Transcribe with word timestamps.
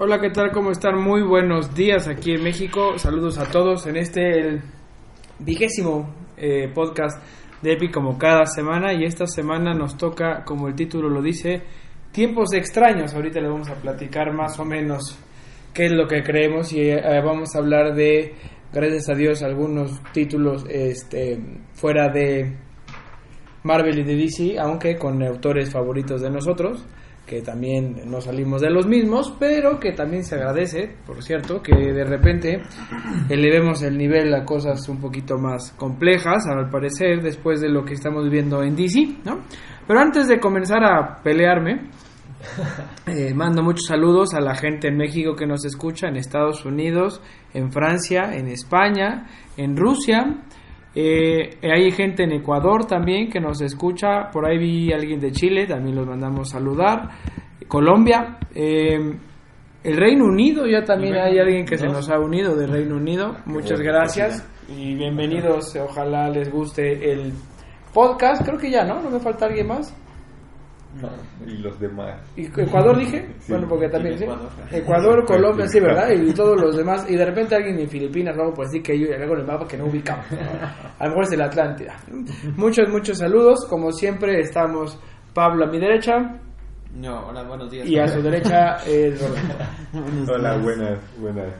Hola, 0.00 0.20
¿qué 0.20 0.30
tal? 0.30 0.52
¿Cómo 0.52 0.70
están? 0.70 1.02
Muy 1.02 1.22
buenos 1.22 1.74
días 1.74 2.06
aquí 2.06 2.30
en 2.30 2.44
México. 2.44 2.96
Saludos 3.00 3.36
a 3.36 3.50
todos 3.50 3.84
en 3.88 3.96
este 3.96 4.62
vigésimo 5.40 6.14
eh, 6.36 6.70
podcast 6.72 7.20
de 7.62 7.72
Epic 7.72 7.94
como 7.94 8.16
cada 8.16 8.46
semana 8.46 8.92
y 8.94 9.02
esta 9.02 9.26
semana 9.26 9.74
nos 9.74 9.96
toca, 9.96 10.44
como 10.44 10.68
el 10.68 10.76
título 10.76 11.08
lo 11.08 11.20
dice, 11.20 11.64
tiempos 12.12 12.52
extraños. 12.52 13.12
Ahorita 13.12 13.40
le 13.40 13.48
vamos 13.48 13.68
a 13.70 13.74
platicar 13.74 14.32
más 14.32 14.60
o 14.60 14.64
menos 14.64 15.18
qué 15.74 15.86
es 15.86 15.90
lo 15.90 16.06
que 16.06 16.22
creemos 16.22 16.72
y 16.72 16.90
eh, 16.90 17.20
vamos 17.20 17.56
a 17.56 17.58
hablar 17.58 17.92
de, 17.96 18.36
gracias 18.72 19.08
a 19.08 19.16
Dios, 19.16 19.42
algunos 19.42 20.00
títulos 20.12 20.64
este, 20.70 21.40
fuera 21.72 22.08
de 22.08 22.56
Marvel 23.64 23.98
y 23.98 24.04
de 24.04 24.14
DC, 24.14 24.60
aunque 24.60 24.96
con 24.96 25.20
autores 25.24 25.72
favoritos 25.72 26.20
de 26.20 26.30
nosotros 26.30 26.86
que 27.28 27.42
también 27.42 28.00
no 28.06 28.20
salimos 28.20 28.62
de 28.62 28.70
los 28.70 28.86
mismos, 28.86 29.34
pero 29.38 29.78
que 29.78 29.92
también 29.92 30.24
se 30.24 30.34
agradece, 30.34 30.96
por 31.06 31.22
cierto, 31.22 31.62
que 31.62 31.76
de 31.76 32.04
repente 32.04 32.62
elevemos 33.28 33.82
el 33.82 33.98
nivel 33.98 34.34
a 34.34 34.44
cosas 34.44 34.88
un 34.88 34.98
poquito 34.98 35.36
más 35.36 35.72
complejas, 35.72 36.46
al 36.46 36.70
parecer, 36.70 37.22
después 37.22 37.60
de 37.60 37.68
lo 37.68 37.84
que 37.84 37.92
estamos 37.92 38.28
viendo 38.30 38.62
en 38.62 38.74
DC, 38.74 39.18
¿no? 39.24 39.42
Pero 39.86 40.00
antes 40.00 40.26
de 40.26 40.40
comenzar 40.40 40.82
a 40.82 41.22
pelearme, 41.22 41.90
eh, 43.06 43.34
mando 43.34 43.62
muchos 43.62 43.86
saludos 43.86 44.32
a 44.32 44.40
la 44.40 44.54
gente 44.54 44.88
en 44.88 44.96
México 44.96 45.36
que 45.36 45.46
nos 45.46 45.64
escucha, 45.66 46.08
en 46.08 46.16
Estados 46.16 46.64
Unidos, 46.64 47.20
en 47.52 47.70
Francia, 47.70 48.34
en 48.34 48.48
España, 48.48 49.26
en 49.56 49.76
Rusia, 49.76 50.44
eh, 50.94 51.58
hay 51.62 51.90
gente 51.90 52.24
en 52.24 52.32
Ecuador 52.32 52.86
también 52.86 53.28
que 53.30 53.40
nos 53.40 53.60
escucha. 53.60 54.30
Por 54.30 54.46
ahí 54.46 54.58
vi 54.58 54.92
a 54.92 54.96
alguien 54.96 55.20
de 55.20 55.32
Chile, 55.32 55.66
también 55.66 55.96
los 55.96 56.06
mandamos 56.06 56.50
saludar. 56.50 57.08
Colombia. 57.66 58.38
Eh, 58.54 59.16
el 59.84 59.96
Reino 59.96 60.24
Unido, 60.24 60.66
ya 60.66 60.84
también 60.84 61.14
hay 61.14 61.38
alguien 61.38 61.64
que 61.64 61.78
se 61.78 61.86
nos 61.86 62.10
ha 62.10 62.18
unido 62.18 62.56
del 62.56 62.70
Reino 62.70 62.96
Unido. 62.96 63.36
Muchas 63.46 63.80
gracias 63.80 64.46
y 64.68 64.94
bienvenidos. 64.94 65.76
Ojalá 65.76 66.28
les 66.30 66.50
guste 66.50 67.12
el 67.12 67.32
podcast. 67.94 68.44
Creo 68.44 68.58
que 68.58 68.70
ya, 68.70 68.84
¿no? 68.84 69.00
¿No 69.00 69.10
me 69.10 69.20
falta 69.20 69.46
alguien 69.46 69.68
más? 69.68 69.94
Y 71.46 71.58
los 71.58 71.78
demás. 71.78 72.20
¿Y 72.36 72.46
Ecuador 72.46 72.98
dije? 72.98 73.28
bueno, 73.48 73.68
porque 73.68 73.88
también, 73.88 74.18
¿sí? 74.18 74.24
Ecuador, 74.72 75.24
Colombia, 75.24 75.66
sí, 75.68 75.80
¿verdad? 75.80 76.10
Y 76.10 76.32
todos 76.32 76.60
los 76.60 76.76
demás. 76.76 77.08
Y 77.08 77.16
de 77.16 77.24
repente 77.24 77.54
alguien 77.54 77.78
en 77.78 77.88
Filipinas, 77.88 78.36
vamos 78.36 78.54
por 78.54 78.66
decir 78.66 78.82
que 78.82 78.98
yo 78.98 79.06
algo 79.14 79.34
en 79.34 79.40
el 79.40 79.46
mapa 79.46 79.68
que 79.68 79.76
no 79.76 79.86
ubicamos. 79.86 80.26
A 80.98 81.04
lo 81.04 81.10
mejor 81.10 81.24
es 81.24 81.32
el 81.32 81.42
Atlántida. 81.42 81.96
Muchos, 82.56 82.88
muchos 82.88 83.18
saludos. 83.18 83.66
Como 83.66 83.92
siempre, 83.92 84.40
estamos 84.40 84.98
Pablo 85.34 85.66
a 85.66 85.68
mi 85.68 85.78
derecha. 85.78 86.40
No, 86.94 87.28
hola, 87.28 87.42
buenos 87.44 87.70
días. 87.70 87.86
Y 87.86 87.98
a 87.98 88.08
su 88.08 88.22
derecha, 88.22 88.76
es 88.86 89.22
Hola, 90.28 90.56
buenas, 90.56 90.98
buenas. 91.18 91.54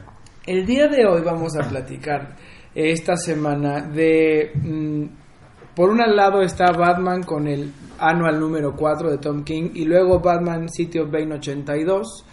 El 0.45 0.65
día 0.65 0.87
de 0.87 1.05
hoy 1.05 1.21
vamos 1.23 1.55
a 1.55 1.67
platicar 1.69 2.35
esta 2.73 3.15
semana 3.15 3.81
de... 3.81 4.51
Mm, 4.55 5.05
por 5.79 5.91
un 5.91 5.99
lado 6.13 6.41
está 6.41 6.73
Batman 6.73 7.23
con 7.23 7.47
el 7.47 7.71
anual 7.99 8.37
número 8.37 8.75
4 8.75 9.11
de 9.11 9.17
Tom 9.17 9.45
King 9.45 9.69
y 9.75 9.85
luego 9.85 10.19
Batman 10.19 10.67
City 10.67 10.99
of 10.99 11.09
Bane 11.09 11.35
82. 11.35 12.25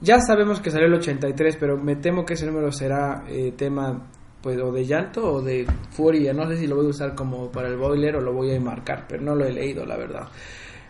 Ya 0.00 0.18
sabemos 0.20 0.58
que 0.62 0.70
salió 0.70 0.86
el 0.86 0.94
83, 0.94 1.58
pero 1.60 1.76
me 1.76 1.96
temo 1.96 2.24
que 2.24 2.32
ese 2.32 2.46
número 2.46 2.72
será 2.72 3.24
eh, 3.28 3.52
tema 3.54 4.08
pues 4.40 4.58
o 4.58 4.72
de 4.72 4.86
llanto 4.86 5.34
o 5.34 5.42
de 5.42 5.66
furia. 5.90 6.32
No 6.32 6.48
sé 6.48 6.56
si 6.56 6.66
lo 6.66 6.76
voy 6.76 6.86
a 6.86 6.88
usar 6.88 7.14
como 7.14 7.52
para 7.52 7.68
el 7.68 7.76
boiler 7.76 8.16
o 8.16 8.22
lo 8.22 8.32
voy 8.32 8.52
a 8.52 8.54
enmarcar, 8.54 9.04
pero 9.06 9.22
no 9.22 9.34
lo 9.34 9.44
he 9.44 9.52
leído, 9.52 9.84
la 9.84 9.98
verdad. 9.98 10.26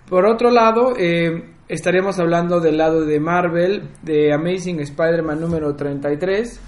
Por 0.08 0.24
otro 0.24 0.52
lado, 0.52 0.94
eh, 0.96 1.50
estaríamos 1.66 2.20
hablando 2.20 2.60
del 2.60 2.78
lado 2.78 3.04
de 3.04 3.18
Marvel, 3.18 3.88
de 4.02 4.32
Amazing 4.32 4.78
Spider-Man 4.78 5.40
número 5.40 5.74
33. 5.74 6.60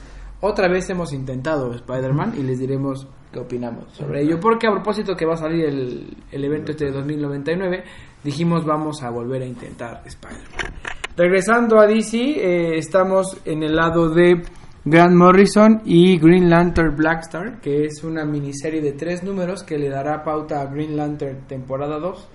Otra 0.43 0.69
vez 0.69 0.89
hemos 0.91 1.13
intentado 1.13 1.73
Spider-Man 1.73 2.35
y 2.39 2.43
les 2.43 2.59
diremos 2.59 3.07
qué 3.33 3.39
opinamos 3.39 3.93
sobre 3.93 4.23
ello. 4.23 4.41
Porque 4.41 4.67
a 4.67 4.71
propósito 4.71 5.15
que 5.15 5.27
va 5.27 5.35
a 5.35 5.37
salir 5.37 5.67
el, 5.67 6.17
el 6.31 6.45
evento 6.45 6.73
este 6.73 6.87
de 6.87 6.93
2099, 6.93 7.85
dijimos 8.25 8.65
vamos 8.65 9.03
a 9.03 9.11
volver 9.11 9.43
a 9.43 9.47
intentar 9.47 10.03
Spider-Man. 10.05 10.75
Regresando 11.17 11.79
a 11.79 11.87
DC, 11.87 12.17
eh, 12.17 12.79
estamos 12.79 13.37
en 13.45 13.63
el 13.63 13.77
lado 13.77 14.09
de 14.09 14.43
Grant 14.85 15.15
Morrison 15.15 15.83
y 15.85 16.19
Green 16.19 16.49
Lantern 16.49 16.97
Black 16.97 17.21
Star, 17.25 17.61
que 17.61 17.85
es 17.85 18.03
una 18.03 18.25
miniserie 18.25 18.81
de 18.81 18.93
tres 18.93 19.23
números 19.23 19.63
que 19.63 19.77
le 19.77 19.91
dará 19.91 20.23
pauta 20.25 20.63
a 20.63 20.67
Green 20.67 20.97
Lantern 20.97 21.47
temporada 21.47 21.99
2. 21.99 22.29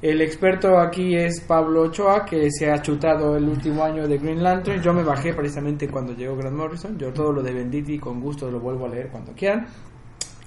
El 0.00 0.20
experto 0.20 0.78
aquí 0.78 1.16
es 1.16 1.40
Pablo 1.40 1.82
Ochoa, 1.82 2.24
que 2.24 2.52
se 2.52 2.70
ha 2.70 2.80
chutado 2.80 3.36
el 3.36 3.48
último 3.48 3.82
año 3.82 4.06
de 4.06 4.18
Green 4.18 4.40
Lantern. 4.40 4.80
Yo 4.80 4.92
me 4.92 5.02
bajé 5.02 5.34
precisamente 5.34 5.88
cuando 5.88 6.12
llegó 6.12 6.36
Grant 6.36 6.56
Morrison. 6.56 6.96
Yo 6.96 7.12
todo 7.12 7.32
lo 7.32 7.42
de 7.42 7.52
Venditti 7.52 7.98
con 7.98 8.20
gusto 8.20 8.48
lo 8.48 8.60
vuelvo 8.60 8.86
a 8.86 8.90
leer 8.90 9.08
cuando 9.08 9.32
quieran 9.32 9.66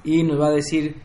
y 0.06 0.24
nos 0.24 0.40
va 0.40 0.48
a 0.48 0.52
decir 0.52 0.96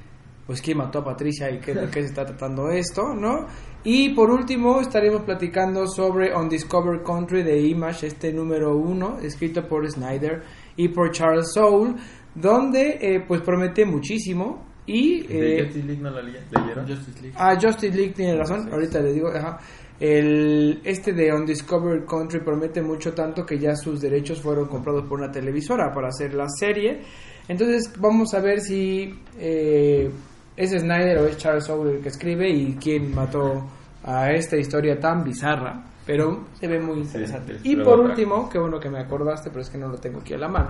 pues 0.47 0.63
quién 0.63 0.79
mató 0.79 1.01
a 1.01 1.05
Patricia 1.05 1.51
y 1.51 1.59
qué, 1.59 1.75
de 1.75 1.89
qué 1.89 2.03
se 2.03 2.09
está 2.09 2.25
tratando 2.25 2.71
esto, 2.71 3.15
¿no? 3.15 3.47
Y 3.83 4.11
por 4.11 4.31
último 4.31 4.81
estaremos 4.81 5.23
platicando 5.23 5.89
sobre 5.89 6.33
Undiscovered 6.33 7.03
Country 7.03 7.43
de 7.43 7.61
Image, 7.63 8.07
este 8.07 8.33
número 8.33 8.77
uno, 8.77 9.19
escrito 9.19 9.67
por 9.67 9.91
Snyder 9.91 10.45
y 10.77 10.87
por 10.89 11.11
Charles 11.11 11.53
Soule, 11.53 11.97
donde 12.33 12.99
eh, 13.01 13.25
pues 13.27 13.41
promete 13.41 13.85
muchísimo 13.85 14.66
y... 14.87 15.27
Eh, 15.29 15.65
Justice 15.65 15.87
League 15.87 16.03
no 16.03 16.11
la 16.11 16.23
leyeron? 16.23 16.87
Justice 16.87 17.21
League. 17.21 17.35
Ah, 17.37 17.59
Justice 17.61 17.97
League 17.97 18.13
tiene 18.15 18.37
razón, 18.37 18.69
ahorita 18.73 19.01
le 19.01 19.13
digo, 19.13 19.29
ajá. 19.29 19.59
El, 19.99 20.81
este 20.85 21.13
de 21.13 21.33
Undiscovered 21.33 22.05
Country 22.05 22.41
promete 22.41 22.83
mucho 22.83 23.15
tanto 23.15 23.47
que 23.47 23.59
ya 23.59 23.75
sus 23.75 24.01
derechos 24.01 24.43
fueron 24.43 24.69
comprados 24.69 25.05
por 25.09 25.19
una 25.19 25.31
televisora 25.31 25.93
para 25.93 26.09
hacer 26.09 26.35
la 26.35 26.49
serie. 26.49 27.01
Entonces 27.49 27.93
vamos 27.99 28.35
a 28.35 28.41
ver 28.41 28.61
si 28.61 29.19
eh, 29.39 30.11
es 30.55 30.71
Snyder 30.71 31.19
o 31.19 31.27
es 31.27 31.39
Charles 31.39 31.65
Soule 31.65 31.97
el 31.97 32.03
que 32.03 32.11
escribe 32.11 32.49
y 32.49 32.75
quién 32.75 33.15
mató 33.15 33.67
a 34.05 34.33
esta 34.33 34.57
historia 34.57 35.01
tan 35.01 35.25
bizarra. 35.25 35.83
Pero 36.05 36.47
se 36.61 36.69
ve 36.69 36.79
muy 36.79 37.01
interesante. 37.01 37.57
y 37.65 37.75
por 37.77 37.99
último, 37.99 38.49
qué 38.49 38.59
bueno 38.59 38.79
que 38.79 38.89
me 38.89 39.01
acordaste, 39.01 39.51
pero 39.51 39.63
es 39.63 39.71
que 39.71 39.79
no 39.79 39.89
lo 39.89 39.99
tengo 39.99 40.21
aquí 40.21 40.35
a 40.35 40.39
la 40.39 40.49
mano. 40.49 40.69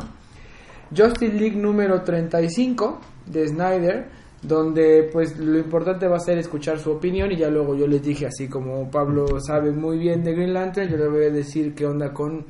Justice 0.94 1.34
League 1.34 1.56
número 1.56 2.02
35 2.02 3.00
de 3.26 3.48
Snyder, 3.48 4.08
donde 4.42 5.08
pues 5.12 5.38
lo 5.38 5.58
importante 5.58 6.06
va 6.06 6.16
a 6.16 6.20
ser 6.20 6.38
escuchar 6.38 6.78
su 6.78 6.92
opinión 6.92 7.32
y 7.32 7.36
ya 7.36 7.48
luego 7.48 7.74
yo 7.74 7.86
les 7.86 8.02
dije, 8.02 8.26
así 8.26 8.48
como 8.48 8.90
Pablo 8.90 9.40
sabe 9.40 9.72
muy 9.72 9.98
bien 9.98 10.22
de 10.22 10.32
Green 10.34 10.54
Lantern, 10.54 10.88
yo 10.90 10.96
le 10.96 11.08
voy 11.08 11.24
a 11.24 11.30
decir 11.30 11.74
qué 11.74 11.86
onda 11.86 12.12
con 12.12 12.44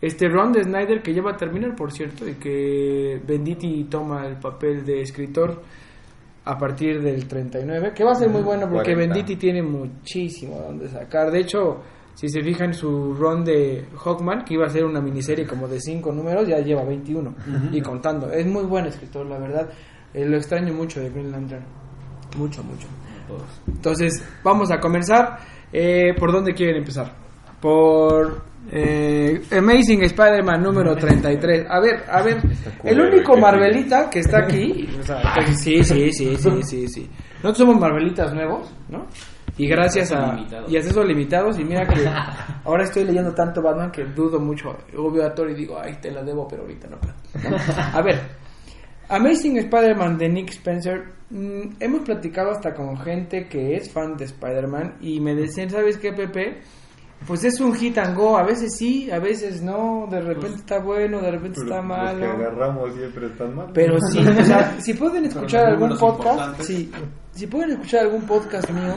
este 0.00 0.28
Ron 0.28 0.52
de 0.52 0.62
Snyder 0.62 1.02
que 1.02 1.12
ya 1.12 1.22
va 1.22 1.32
a 1.32 1.36
terminar, 1.36 1.74
por 1.74 1.92
cierto, 1.92 2.28
y 2.28 2.34
que 2.34 3.20
Benditti 3.26 3.84
toma 3.84 4.26
el 4.26 4.36
papel 4.36 4.84
de 4.84 5.02
escritor 5.02 5.60
a 6.44 6.56
partir 6.56 7.02
del 7.02 7.26
39, 7.26 7.92
que 7.94 8.04
va 8.04 8.12
a 8.12 8.14
ser 8.14 8.30
muy 8.30 8.42
bueno 8.42 8.62
porque 8.70 8.94
40. 8.94 9.14
Benditti 9.14 9.36
tiene 9.36 9.62
muchísimo 9.62 10.58
donde 10.60 10.88
sacar. 10.88 11.30
De 11.30 11.40
hecho, 11.40 11.82
si 12.18 12.28
se 12.28 12.42
fijan 12.42 12.74
su 12.74 13.14
Ron 13.14 13.44
de 13.44 13.86
Hawkman, 13.96 14.44
que 14.44 14.54
iba 14.54 14.66
a 14.66 14.68
ser 14.68 14.84
una 14.84 15.00
miniserie 15.00 15.46
como 15.46 15.68
de 15.68 15.80
5 15.80 16.10
números, 16.10 16.48
ya 16.48 16.58
lleva 16.58 16.82
21 16.82 17.32
y 17.70 17.80
contando. 17.80 18.28
Es 18.32 18.44
muy 18.44 18.64
buen 18.64 18.86
escritor, 18.86 19.24
la 19.24 19.38
verdad. 19.38 19.68
Eh, 20.12 20.24
lo 20.26 20.36
extraño 20.36 20.74
mucho 20.74 20.98
de 20.98 21.10
Green 21.10 21.30
Lantern. 21.30 21.62
Mucho, 22.36 22.64
mucho. 22.64 22.88
Entonces, 23.68 24.20
vamos 24.42 24.72
a 24.72 24.80
comenzar. 24.80 25.38
Eh, 25.72 26.12
¿Por 26.18 26.32
dónde 26.32 26.54
quieren 26.54 26.78
empezar? 26.78 27.12
Por 27.60 28.42
eh, 28.72 29.40
Amazing 29.56 30.02
Spider-Man 30.02 30.60
número 30.60 30.96
33. 30.96 31.66
A 31.70 31.78
ver, 31.78 32.02
a 32.10 32.20
ver, 32.20 32.42
el 32.82 33.00
único 33.00 33.36
Marvelita 33.36 34.10
que 34.10 34.18
está 34.18 34.38
aquí. 34.38 34.88
O 34.98 35.04
sea, 35.04 35.22
sí, 35.54 35.84
sí, 35.84 36.10
sí, 36.10 36.36
sí, 36.36 36.62
sí, 36.64 36.88
sí. 36.88 37.10
Nosotros 37.44 37.58
somos 37.58 37.78
Marvelitas 37.78 38.34
nuevos, 38.34 38.74
¿no? 38.88 39.06
Y 39.58 39.66
gracias 39.68 40.10
Acceso 40.12 40.30
a... 40.30 40.34
limitado. 40.36 40.70
Y 40.70 40.76
accesos 40.76 41.06
limitados. 41.06 41.58
Y 41.58 41.64
mira 41.64 41.86
que 41.86 42.08
ahora 42.64 42.84
estoy 42.84 43.04
leyendo 43.04 43.34
tanto 43.34 43.60
Batman 43.60 43.90
que 43.90 44.04
dudo 44.04 44.38
mucho. 44.40 44.76
Luego 44.92 45.10
veo 45.10 45.26
a 45.26 45.34
Thor 45.34 45.50
y 45.50 45.54
digo, 45.54 45.78
ay, 45.78 45.98
te 46.00 46.10
la 46.10 46.22
debo, 46.22 46.46
pero 46.48 46.62
ahorita 46.62 46.88
no. 46.88 46.98
A 47.92 48.00
ver, 48.02 48.20
Amazing 49.08 49.56
Spider-Man 49.58 50.18
de 50.18 50.28
Nick 50.28 50.50
Spencer. 50.50 51.04
mm, 51.30 51.76
hemos 51.80 52.02
platicado 52.02 52.50
hasta 52.52 52.74
con 52.74 52.96
gente 52.98 53.48
que 53.48 53.76
es 53.76 53.90
fan 53.92 54.16
de 54.16 54.24
Spider-Man 54.26 54.96
y 55.00 55.20
me 55.20 55.34
decían, 55.34 55.70
¿sabes 55.70 55.98
qué, 55.98 56.12
Pepe? 56.12 56.60
Pues 57.26 57.42
es 57.42 57.60
un 57.60 57.74
hit 57.74 57.98
and 57.98 58.16
go, 58.16 58.38
a 58.38 58.44
veces 58.44 58.76
sí, 58.76 59.10
a 59.10 59.18
veces 59.18 59.60
no, 59.60 60.06
de 60.08 60.20
repente 60.20 60.58
está 60.58 60.78
bueno, 60.78 61.20
de 61.20 61.32
repente 61.32 61.60
está 61.62 61.82
Pero 61.82 61.88
Los 61.88 62.12
que 62.12 62.18
malo. 62.20 62.32
agarramos 62.32 62.94
siempre 62.94 63.26
están 63.26 63.56
mal. 63.56 63.66
Pero 63.74 63.98
sí, 64.12 64.20
o 64.20 64.44
sea, 64.44 64.80
si 64.80 64.94
pueden 64.94 65.24
escuchar 65.24 65.66
algún 65.66 65.98
podcast, 65.98 66.60
sí, 66.60 66.92
si 67.32 67.46
pueden 67.48 67.72
escuchar 67.72 68.02
algún 68.04 68.22
podcast 68.22 68.70
mío 68.70 68.94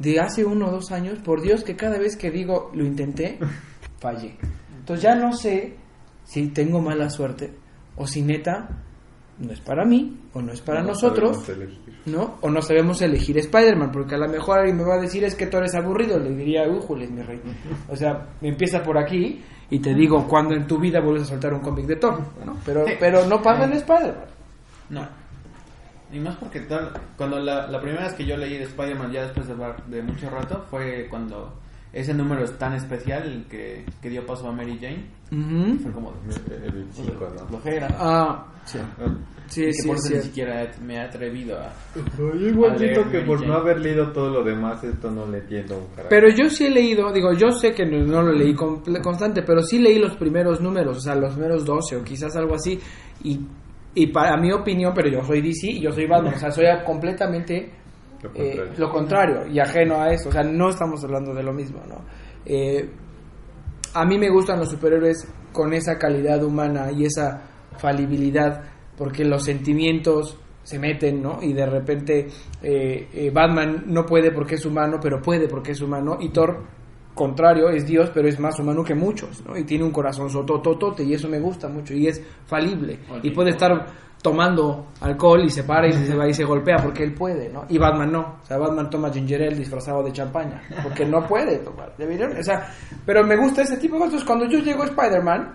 de 0.00 0.18
hace 0.18 0.44
uno 0.44 0.68
o 0.68 0.70
dos 0.72 0.90
años, 0.90 1.18
por 1.20 1.42
Dios 1.42 1.62
que 1.62 1.76
cada 1.76 1.98
vez 1.98 2.16
que 2.16 2.30
digo 2.30 2.70
lo 2.74 2.84
intenté, 2.84 3.38
fallé. 4.00 4.36
Entonces 4.78 5.04
ya 5.04 5.14
no 5.14 5.32
sé 5.32 5.76
si 6.24 6.48
tengo 6.48 6.80
mala 6.80 7.08
suerte 7.10 7.52
o 7.96 8.06
si 8.06 8.22
neta 8.22 8.68
no 9.38 9.52
es 9.52 9.60
para 9.60 9.84
mí 9.84 10.18
o 10.34 10.42
no 10.42 10.52
es 10.52 10.60
para 10.60 10.82
No 10.82 10.88
nosotros. 10.88 11.46
¿no? 12.06 12.38
O 12.40 12.50
no 12.50 12.62
sabemos 12.62 13.00
elegir 13.02 13.38
Spider-Man, 13.38 13.90
porque 13.92 14.14
a 14.14 14.18
lo 14.18 14.28
mejor 14.28 14.58
alguien 14.58 14.78
me 14.78 14.84
va 14.84 14.94
a 14.94 15.00
decir 15.00 15.22
es 15.24 15.34
que 15.34 15.46
tú 15.46 15.58
eres 15.58 15.74
aburrido, 15.74 16.18
le 16.18 16.34
diría, 16.34 16.68
újules, 16.68 17.10
mi 17.10 17.22
rey. 17.22 17.40
O 17.88 17.96
sea, 17.96 18.28
empieza 18.40 18.82
por 18.82 18.98
aquí 18.98 19.42
y 19.68 19.78
te 19.80 19.94
digo 19.94 20.26
cuando 20.26 20.54
en 20.54 20.66
tu 20.66 20.78
vida 20.78 21.00
vuelves 21.00 21.24
a 21.24 21.26
soltar 21.26 21.52
un 21.52 21.60
cómic 21.60 21.86
de 21.86 21.96
Thor, 21.96 22.20
¿no? 22.44 22.56
Pero, 22.64 22.84
pero 22.98 23.26
no 23.26 23.40
pasa 23.42 23.64
en 23.64 23.72
Spider-Man. 23.74 24.24
No. 24.90 25.19
Y 26.12 26.18
más 26.18 26.36
porque 26.36 26.60
tal, 26.60 26.92
cuando 27.16 27.38
la, 27.38 27.66
la 27.68 27.80
primera 27.80 28.04
vez 28.04 28.14
que 28.14 28.26
yo 28.26 28.36
leí 28.36 28.58
de 28.58 28.64
Spider-Man 28.64 29.12
ya 29.12 29.22
después 29.22 29.46
de, 29.46 29.54
de 29.96 30.02
mucho 30.02 30.28
rato 30.30 30.64
fue 30.70 31.06
cuando 31.08 31.54
ese 31.92 32.14
número 32.14 32.44
es 32.44 32.56
tan 32.58 32.72
especial 32.74 33.24
el 33.24 33.44
que, 33.46 33.84
que 34.00 34.08
dio 34.10 34.24
paso 34.26 34.48
a 34.48 34.52
Mary 34.52 34.78
Jane. 34.80 35.04
Ujú. 35.32 35.78
Fue 35.82 35.92
como 35.92 36.12
El 36.50 36.72
25, 36.72 37.28
¿no? 37.38 37.46
flojera. 37.46 37.88
Ah, 37.98 38.46
sí. 38.64 38.78
Sí, 39.48 39.62
Y 39.62 39.66
que 39.66 39.72
sí, 39.72 39.88
por 39.88 39.96
es 39.96 40.04
eso 40.04 40.08
ni 40.14 40.20
cierto. 40.20 40.26
siquiera 40.28 40.70
me 40.84 40.94
he 40.94 41.00
atrevido 41.00 41.58
a... 41.58 41.72
Yo 42.16 42.32
que 42.32 42.52
Mary 42.52 43.26
por 43.26 43.38
Jane. 43.38 43.46
no 43.48 43.54
haber 43.54 43.80
leído 43.80 44.12
todo 44.12 44.30
lo 44.30 44.44
demás, 44.44 44.82
esto 44.84 45.10
no 45.10 45.26
le 45.26 45.38
entiendo 45.38 45.76
un 45.78 45.86
carajo. 45.88 46.06
Pero 46.08 46.28
yo 46.30 46.48
sí 46.48 46.66
he 46.66 46.70
leído, 46.70 47.12
digo, 47.12 47.32
yo 47.32 47.50
sé 47.50 47.72
que 47.72 47.84
no, 47.84 47.98
no 48.04 48.22
lo 48.22 48.32
leí 48.32 48.54
comple- 48.54 49.02
constante, 49.02 49.42
pero 49.42 49.60
sí 49.62 49.80
leí 49.80 49.98
los 49.98 50.14
primeros 50.16 50.60
números, 50.60 50.98
o 50.98 51.00
sea, 51.00 51.16
los 51.16 51.32
primeros 51.32 51.64
12 51.64 51.96
o 51.96 52.04
quizás 52.04 52.36
algo 52.36 52.54
así. 52.54 52.78
Y, 53.24 53.40
y 53.94 54.06
para 54.08 54.36
mi 54.36 54.52
opinión, 54.52 54.92
pero 54.94 55.08
yo 55.08 55.22
soy 55.24 55.40
DC 55.40 55.66
y 55.66 55.80
yo 55.80 55.90
soy 55.92 56.06
Batman, 56.06 56.34
o 56.34 56.38
sea, 56.38 56.50
soy 56.50 56.66
completamente 56.84 57.70
Lo 58.22 58.30
eh, 58.34 58.56
contrario. 58.56 58.72
lo 58.76 58.90
contrario 58.90 59.46
y 59.46 59.58
ajeno 59.58 60.00
a 60.00 60.12
eso. 60.12 60.28
O 60.28 60.32
sea, 60.32 60.42
no 60.42 60.68
estamos 60.68 61.02
hablando 61.04 61.34
de 61.34 61.42
lo 61.42 61.52
mismo, 61.52 61.80
¿no? 61.88 62.04
Eh, 62.44 62.88
a 63.94 64.04
mí 64.04 64.18
me 64.18 64.30
gustan 64.30 64.58
los 64.58 64.70
superhéroes 64.70 65.26
con 65.52 65.72
esa 65.72 65.98
calidad 65.98 66.42
humana 66.44 66.90
y 66.92 67.04
esa 67.04 67.42
falibilidad, 67.76 68.62
porque 68.96 69.24
los 69.24 69.44
sentimientos 69.44 70.38
se 70.62 70.78
meten, 70.78 71.22
¿no? 71.22 71.38
Y 71.42 71.52
de 71.52 71.66
repente 71.66 72.28
eh, 72.62 73.08
eh, 73.12 73.30
Batman 73.32 73.84
no 73.86 74.04
puede 74.04 74.30
porque 74.30 74.54
es 74.56 74.64
humano, 74.64 74.98
pero 75.02 75.20
puede 75.20 75.48
porque 75.48 75.72
es 75.72 75.80
humano, 75.80 76.18
y 76.20 76.28
Thor, 76.28 76.64
contrario, 77.14 77.68
es 77.70 77.86
Dios, 77.86 78.10
pero 78.14 78.28
es 78.28 78.38
más 78.38 78.58
humano 78.58 78.82
que 78.84 78.94
muchos, 78.94 79.44
¿no? 79.46 79.56
Y 79.56 79.64
tiene 79.64 79.84
un 79.84 79.90
corazón 79.90 80.30
sotototote, 80.30 81.02
y 81.04 81.14
eso 81.14 81.28
me 81.28 81.38
gusta 81.40 81.68
mucho, 81.68 81.92
y 81.94 82.06
es 82.06 82.22
falible, 82.46 82.98
y 83.22 83.30
puede 83.30 83.50
estar 83.50 83.86
tomando 84.22 84.88
alcohol 85.00 85.42
y 85.44 85.48
se 85.48 85.64
para 85.64 85.88
y 85.88 85.92
se 85.92 86.14
va 86.14 86.28
y 86.28 86.34
se 86.34 86.44
golpea 86.44 86.76
porque 86.76 87.02
él 87.02 87.14
puede, 87.14 87.48
¿no? 87.48 87.64
Y 87.70 87.78
Batman 87.78 88.12
no, 88.12 88.20
o 88.42 88.46
sea, 88.46 88.58
Batman 88.58 88.90
toma 88.90 89.10
ginger 89.10 89.42
ale 89.44 89.56
disfrazado 89.56 90.02
de 90.02 90.12
champaña, 90.12 90.60
porque 90.82 91.06
no 91.06 91.26
puede 91.26 91.56
tomar, 91.60 91.94
¿deberían? 91.96 92.36
O 92.38 92.42
sea, 92.42 92.68
pero 93.06 93.24
me 93.24 93.36
gusta 93.38 93.62
ese 93.62 93.78
tipo 93.78 93.94
de 93.96 94.02
cosas. 94.06 94.24
Cuando 94.24 94.46
yo 94.46 94.58
llego 94.58 94.82
a 94.82 94.86
Spider-Man, 94.86 95.54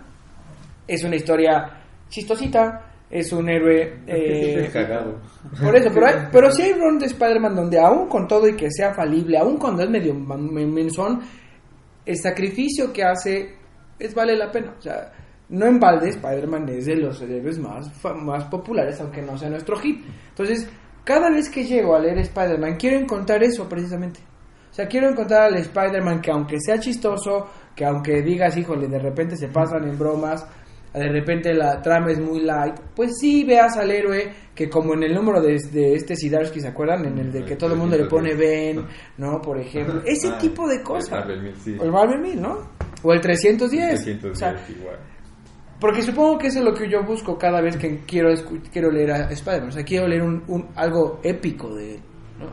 es 0.87 1.03
una 1.03 1.15
historia 1.15 1.69
chistosita, 2.09 2.81
es 3.09 3.31
un 3.33 3.47
héroe... 3.49 3.99
Eh, 4.07 4.67
cagado. 4.73 5.19
por 5.63 5.75
eso, 5.75 5.89
pero, 5.93 6.07
hay- 6.07 6.27
pero 6.31 6.51
sí 6.51 6.63
hay 6.63 6.73
run 6.73 6.97
de 6.97 7.05
Spider-Man 7.05 7.55
donde 7.55 7.79
aún 7.79 8.07
con 8.07 8.27
todo 8.27 8.47
y 8.47 8.55
que 8.55 8.71
sea 8.71 8.93
falible, 8.95 9.37
aún 9.37 9.57
cuando 9.57 9.83
es 9.83 9.89
medio 9.91 10.13
menzón, 10.15 11.21
el 12.05 12.17
sacrificio 12.17 12.93
que 12.93 13.03
hace 13.03 13.55
es 13.97 14.13
vale 14.13 14.35
la 14.35 14.51
pena. 14.51 14.73
O 14.77 14.81
sea, 14.81 15.11
no 15.49 15.65
en 15.65 15.79
balde, 15.79 16.09
Spider-Man 16.09 16.69
es 16.69 16.85
de 16.85 16.95
los 16.95 17.21
héroes 17.21 17.59
más, 17.59 17.91
más 18.15 18.45
populares, 18.45 18.99
aunque 19.01 19.21
no 19.21 19.37
sea 19.37 19.49
nuestro 19.49 19.77
hit. 19.77 20.03
Entonces, 20.29 20.67
cada 21.03 21.29
vez 21.29 21.49
que 21.49 21.63
llego 21.63 21.95
a 21.95 21.99
leer 21.99 22.17
Spider-Man, 22.19 22.77
quiero 22.77 22.97
encontrar 22.97 23.43
eso 23.43 23.69
precisamente. 23.69 24.19
O 24.71 24.73
sea, 24.73 24.87
quiero 24.87 25.09
encontrar 25.09 25.43
al 25.43 25.55
Spider-Man 25.55 26.21
que 26.21 26.31
aunque 26.31 26.59
sea 26.59 26.79
chistoso, 26.79 27.47
que 27.75 27.85
aunque 27.85 28.21
digas, 28.21 28.57
híjole, 28.57 28.87
de 28.87 28.99
repente 28.99 29.37
se 29.37 29.47
pasan 29.47 29.87
en 29.87 29.97
bromas, 29.97 30.45
de 30.99 31.09
repente 31.09 31.53
la 31.53 31.81
trama 31.81 32.11
es 32.11 32.19
muy 32.19 32.41
light, 32.41 32.75
pues 32.95 33.11
sí 33.19 33.43
veas 33.43 33.75
al 33.77 33.91
héroe 33.91 34.31
que 34.55 34.69
como 34.69 34.93
en 34.93 35.03
el 35.03 35.13
número 35.13 35.41
de, 35.41 35.57
de 35.71 35.95
este 35.95 36.15
Sidarsky, 36.15 36.61
¿se 36.61 36.67
acuerdan? 36.69 37.05
En 37.05 37.17
el 37.17 37.31
de 37.31 37.43
que 37.43 37.55
todo 37.55 37.73
el 37.73 37.79
mundo 37.79 37.97
le 37.97 38.05
pone 38.05 38.33
Ben, 38.35 38.85
¿no? 39.17 39.41
Por 39.41 39.59
ejemplo, 39.59 40.01
ese 40.05 40.29
Ah, 40.29 40.37
tipo 40.37 40.67
de 40.67 40.75
el 40.77 40.83
cosas. 40.83 41.11
Marvel 41.11 41.41
Mil, 41.43 41.55
sí. 41.57 41.75
O 41.79 41.83
el 41.83 41.91
Marvel 41.91 42.19
1000, 42.21 42.41
¿no? 42.41 42.57
O 43.03 43.11
el 43.13 43.19
310. 43.21 44.03
310 44.03 44.31
O 44.31 44.35
sea, 44.35 44.55
igual. 44.69 44.97
porque 45.79 46.01
supongo 46.01 46.37
que 46.37 46.47
eso 46.47 46.59
es 46.59 46.65
lo 46.65 46.73
que 46.73 46.89
yo 46.89 47.03
busco 47.03 47.37
cada 47.37 47.61
vez 47.61 47.75
que 47.77 47.99
quiero 48.07 48.29
quiero 48.71 48.89
leer 48.91 49.11
a 49.11 49.29
Spider-Man. 49.31 49.69
O 49.69 49.71
sea, 49.73 49.83
quiero 49.83 50.07
leer 50.07 50.23
un, 50.23 50.43
un- 50.47 50.67
algo 50.75 51.19
épico 51.23 51.75
de 51.75 51.95
él, 51.95 52.01
¿no? 52.39 52.47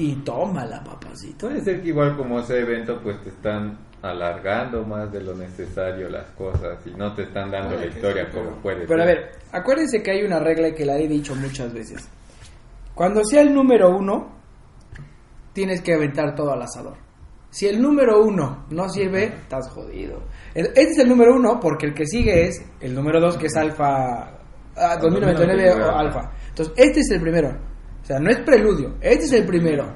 Y 0.00 0.14
tómala, 0.22 0.82
papacito. 0.84 1.48
Puede 1.48 1.60
ser 1.62 1.82
que 1.82 1.88
igual 1.88 2.16
como 2.16 2.38
ese 2.38 2.60
evento 2.60 3.00
pues 3.02 3.20
te 3.24 3.30
están 3.30 3.76
alargando 4.02 4.84
más 4.84 5.10
de 5.12 5.20
lo 5.22 5.34
necesario 5.34 6.08
las 6.08 6.26
cosas 6.30 6.78
y 6.86 6.90
no 6.90 7.14
te 7.14 7.22
están 7.22 7.50
dando 7.50 7.76
la 7.76 7.86
historia 7.86 8.30
como 8.30 8.50
puede 8.62 8.86
Pero 8.86 9.02
a 9.02 9.06
ser. 9.06 9.16
ver, 9.16 9.30
acuérdense 9.52 10.02
que 10.02 10.10
hay 10.12 10.22
una 10.22 10.38
regla 10.38 10.72
que 10.72 10.84
la 10.84 10.96
he 10.98 11.08
dicho 11.08 11.34
muchas 11.34 11.72
veces. 11.72 12.08
Cuando 12.94 13.24
sea 13.24 13.42
el 13.42 13.52
número 13.52 13.96
uno, 13.96 14.36
tienes 15.52 15.80
que 15.82 15.94
aventar 15.94 16.34
todo 16.34 16.52
al 16.52 16.62
asador. 16.62 16.96
Si 17.50 17.66
el 17.66 17.80
número 17.80 18.22
uno 18.22 18.66
no 18.70 18.88
sirve, 18.88 19.24
estás 19.24 19.68
jodido. 19.70 20.22
Este 20.54 20.82
es 20.82 20.98
el 20.98 21.08
número 21.08 21.34
uno 21.34 21.58
porque 21.60 21.86
el 21.86 21.94
que 21.94 22.06
sigue 22.06 22.46
es 22.46 22.62
el 22.80 22.94
número 22.94 23.20
dos 23.20 23.36
que 23.38 23.46
es 23.46 23.56
alfa 23.56 24.38
ah, 24.76 24.96
2099 25.00 25.72
o 25.82 25.90
alfa. 25.96 26.30
Entonces, 26.50 26.74
este 26.76 27.00
es 27.00 27.10
el 27.10 27.20
primero. 27.20 27.48
O 28.02 28.04
sea, 28.04 28.18
no 28.20 28.30
es 28.30 28.38
preludio, 28.40 28.96
este 29.00 29.24
es 29.24 29.32
el 29.32 29.46
primero. 29.46 29.86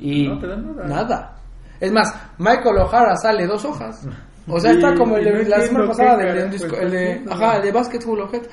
Y 0.00 0.28
No 0.28 0.38
te 0.38 0.46
dan 0.46 0.76
nada. 0.76 0.86
nada. 0.86 1.35
Es 1.80 1.92
más, 1.92 2.14
Michael 2.38 2.78
O'Hara 2.78 3.16
sale 3.16 3.46
dos 3.46 3.64
hojas. 3.64 4.06
O 4.48 4.60
sea, 4.60 4.72
Y- 4.72 4.76
está 4.76 4.94
como 4.94 5.16
el 5.16 5.24
de 5.24 5.32
no 5.44 5.48
la 5.48 5.60
semana 5.60 5.86
pasada 5.88 6.16
del- 6.16 6.50
disco- 6.50 6.74
está 6.76 6.82
el 6.82 6.90
de, 6.90 7.24
ajá, 7.30 7.56
el 7.56 7.62
de 7.62 7.72
Basketball 7.72 8.20
Objet. 8.20 8.48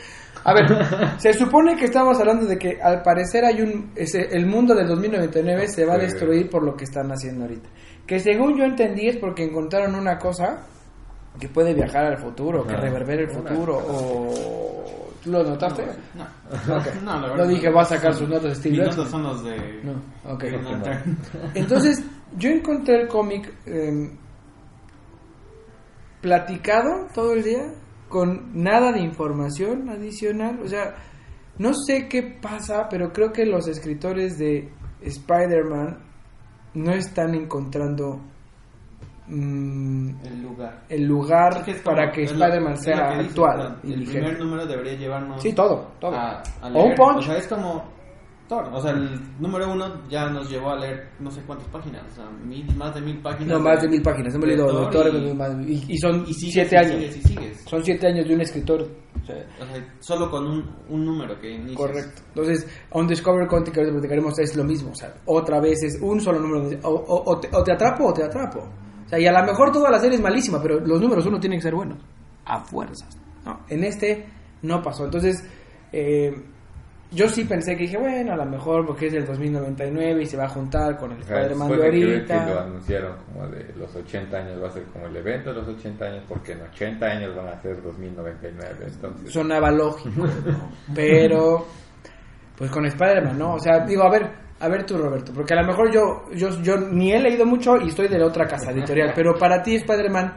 A 0.46 0.54
ver, 0.54 0.66
se 1.20 1.34
supone 1.34 1.76
que 1.78 1.86
estamos 1.86 2.20
hablando 2.20 2.46
de 2.46 2.58
que 2.58 2.82
al 2.82 3.02
parecer 3.02 3.46
hay 3.46 3.62
un 3.62 3.92
ese- 3.96 4.28
el 4.36 4.46
mundo 4.46 4.74
del 4.76 4.88
2099 4.88 5.68
se 5.68 5.86
va 5.86 5.94
a 5.94 5.98
destruir 5.98 6.50
por 6.50 6.64
lo 6.64 6.76
que 6.76 6.84
están 6.86 7.12
haciendo 7.12 7.44
ahorita. 7.44 7.70
Que 8.08 8.20
según 8.20 8.58
yo 8.58 8.66
entendí 8.66 9.08
es 9.08 9.18
porque 9.18 9.44
encontraron 9.46 9.96
una 9.96 10.18
cosa 10.18 10.66
que 11.40 11.48
puede 11.48 11.74
viajar 11.74 12.06
al 12.06 12.18
futuro, 12.18 12.66
que 12.66 12.74
Ajá. 12.74 12.82
reverber 12.84 13.22
el 13.22 13.30
futuro 13.30 13.78
o 13.78 15.14
¿tú 15.24 15.32
lo 15.32 15.44
notaste? 15.44 15.84
No, 16.16 16.24
Ok. 16.76 16.86
no, 17.04 17.14
la 17.14 17.22
verdad. 17.22 17.38
No 17.38 17.48
dije, 17.48 17.70
va 17.70 17.82
a 17.84 17.86
sacar 17.86 18.14
sus 18.14 18.28
notas 18.28 18.44
de 18.50 18.56
Steve 18.56 18.78
Mis 18.86 18.98
notas 18.98 19.10
son 19.12 19.24
los 19.24 19.44
de... 19.44 19.82
No, 19.84 19.94
ok. 20.34 20.44
Entonces, 21.56 22.04
yo 22.38 22.50
encontré 22.50 23.02
el 23.02 23.08
cómic 23.08 23.54
eh, 23.66 24.10
platicado 26.22 27.08
todo 27.14 27.34
el 27.34 27.44
día, 27.44 27.74
con 28.10 28.52
nada 28.54 28.92
de 28.92 29.02
información 29.02 29.90
adicional. 29.90 30.60
O 30.64 30.68
sea, 30.68 30.96
no 31.58 31.74
sé 31.74 32.08
qué 32.08 32.38
pasa, 32.42 32.88
pero 32.90 33.12
creo 33.12 33.32
que 33.32 33.46
los 33.46 33.68
escritores 33.68 34.38
de 34.38 34.72
Spider-Man 35.02 36.00
no 36.76 36.92
están 36.94 37.36
encontrando 37.36 38.20
mm, 39.28 40.10
El 40.26 40.42
lugar. 40.42 40.84
el 40.90 41.12
Es 41.68 41.82
para 41.82 42.12
que 42.12 42.24
Spider-Man 42.24 42.78
sea 42.78 43.10
que 43.10 43.26
actual 43.26 43.80
El 43.84 44.04
primer 44.06 44.40
número 44.40 44.66
debería 44.66 44.94
llevarnos 44.96 45.42
Sí, 45.42 45.54
todo, 45.54 45.92
todo. 46.00 46.16
a, 46.16 46.42
a 46.62 46.68
O 46.68 46.70
leer. 46.70 46.86
un 46.90 46.96
punch. 46.96 47.18
O 47.18 47.22
sea, 47.22 47.38
es 47.38 47.48
como 47.48 47.84
Thor. 48.48 48.66
O 48.74 48.82
sea, 48.82 48.92
el 48.92 49.20
número 49.40 49.72
uno 49.72 50.02
ya 50.10 50.30
nos 50.30 50.50
llevó 50.50 50.72
a 50.72 50.76
leer 50.80 51.10
no 51.20 51.32
sé 51.32 51.42
cuántas 51.48 51.68
páginas. 51.70 52.04
O 52.12 52.16
sea, 52.16 52.30
mil, 52.30 52.66
más 52.76 52.94
de 52.94 53.02
mil 53.02 53.18
páginas. 53.20 53.48
no, 53.48 53.60
más 53.60 53.82
de 53.82 53.88
mil 53.88 54.02
páginas. 54.02 54.34
Hemos 54.36 54.48
leído 54.48 54.68
Thor 54.68 54.90
Thor 54.92 55.12
y- 55.14 55.30
y, 55.30 55.34
más- 55.34 55.56
y- 55.68 55.86
y 55.94 55.98
son 55.98 56.24
y 56.28 56.34
sigues, 56.34 56.54
siete 56.54 56.78
años. 56.78 56.92
Sigues, 56.96 57.16
y 57.18 57.22
sigues. 57.22 57.64
Son 57.68 57.84
siete 57.84 58.08
años 58.08 58.28
de 58.28 58.36
un 58.36 58.42
escritor. 58.42 58.82
o 58.82 59.26
sea, 59.26 59.36
O 59.62 59.66
sea, 59.66 59.94
solo 60.00 60.30
con 60.30 60.46
un, 60.46 60.70
un 60.90 61.06
número 61.06 61.40
que 61.40 61.52
inicias. 61.52 61.78
Correcto. 61.78 62.22
Entonces, 62.30 62.68
On 62.92 63.08
Discover 63.08 63.48
Content 63.48 63.74
que 63.74 63.80
ahorita 63.80 63.94
platicaremos 63.96 64.38
es 64.40 64.56
lo 64.58 64.64
mismo. 64.66 64.92
O 64.92 64.96
sea, 64.96 65.14
otra 65.26 65.60
vez 65.62 65.82
es 65.84 66.00
un 66.02 66.20
solo 66.20 66.40
número. 66.40 66.80
o 66.84 67.40
te, 67.40 67.50
o 67.56 67.64
te 67.64 67.72
atrapo 67.72 68.08
o 68.08 68.14
te 68.14 68.24
atrapo. 68.24 68.60
O 69.06 69.10
sea, 69.10 69.20
y 69.20 69.26
a 69.26 69.32
lo 69.32 69.46
mejor 69.46 69.72
toda 69.72 69.90
la 69.90 70.00
serie 70.00 70.16
es 70.18 70.22
malísima, 70.22 70.62
pero 70.62 70.80
los 70.80 71.00
números 71.00 71.26
uno 71.26 71.40
tienen 71.40 71.60
que 71.60 71.64
ser 71.64 71.76
buenos. 71.76 71.98
A 72.46 72.60
fuerzas. 72.60 73.08
¿no? 73.46 73.62
En 73.70 73.84
este 73.86 74.26
no 74.64 74.82
pasó. 74.82 75.06
Entonces, 75.06 75.44
eh, 75.92 76.34
yo 77.14 77.28
sí 77.30 77.46
pensé 77.46 77.76
que 77.76 77.84
dije, 77.84 77.98
bueno, 77.98 78.34
a 78.34 78.38
lo 78.38 78.46
mejor 78.46 78.86
porque 78.86 79.08
es 79.08 79.14
del 79.14 79.26
2099 79.26 80.22
y 80.22 80.26
se 80.26 80.38
va 80.38 80.46
a 80.46 80.50
juntar 80.50 80.98
con 80.98 81.12
el 81.12 81.20
Spider-Man 81.20 81.70
de 81.70 81.84
ahorita. 81.84 82.46
que 82.46 82.52
lo 82.52 82.60
anunciaron 82.60 83.18
como 83.26 83.48
de 83.48 83.74
los 83.78 83.96
80 83.96 84.38
años 84.38 84.62
va 84.62 84.68
a 84.68 84.72
ser 84.72 84.84
como 84.86 85.08
el 85.08 85.16
evento 85.16 85.50
de 85.50 85.62
los 85.62 85.68
80 85.68 86.06
años 86.06 86.24
porque 86.28 86.54
en 86.54 86.62
80 86.62 87.06
años 87.06 87.36
van 87.36 87.48
a 87.48 87.62
ser 87.62 87.82
2099 87.82 88.86
entonces 88.86 89.32
sonaba 89.32 89.72
lógico, 89.72 90.26
¿no? 90.26 90.70
pero 90.96 91.66
pues 92.58 92.70
con 92.70 92.86
Spider-Man, 92.86 93.38
¿no? 93.38 93.56
O 93.56 93.60
sea, 93.60 93.86
digo, 93.86 94.04
a 94.04 94.12
ver, 94.12 94.30
a 94.60 94.68
ver 94.68 94.86
tú, 94.86 94.98
Roberto, 94.98 95.32
porque 95.34 95.54
a 95.54 95.62
lo 95.62 95.68
mejor 95.68 95.92
yo, 95.92 96.24
yo, 96.36 96.62
yo 96.62 96.78
ni 96.78 97.12
he 97.12 97.20
leído 97.20 97.46
mucho 97.46 97.78
y 97.78 97.90
estoy 97.90 98.08
de 98.08 98.20
la 98.20 98.28
otra 98.28 98.46
casa 98.46 98.72
editorial, 98.72 99.12
pero 99.16 99.38
para 99.38 99.62
ti 99.64 99.76
Spider-Man, 99.76 100.36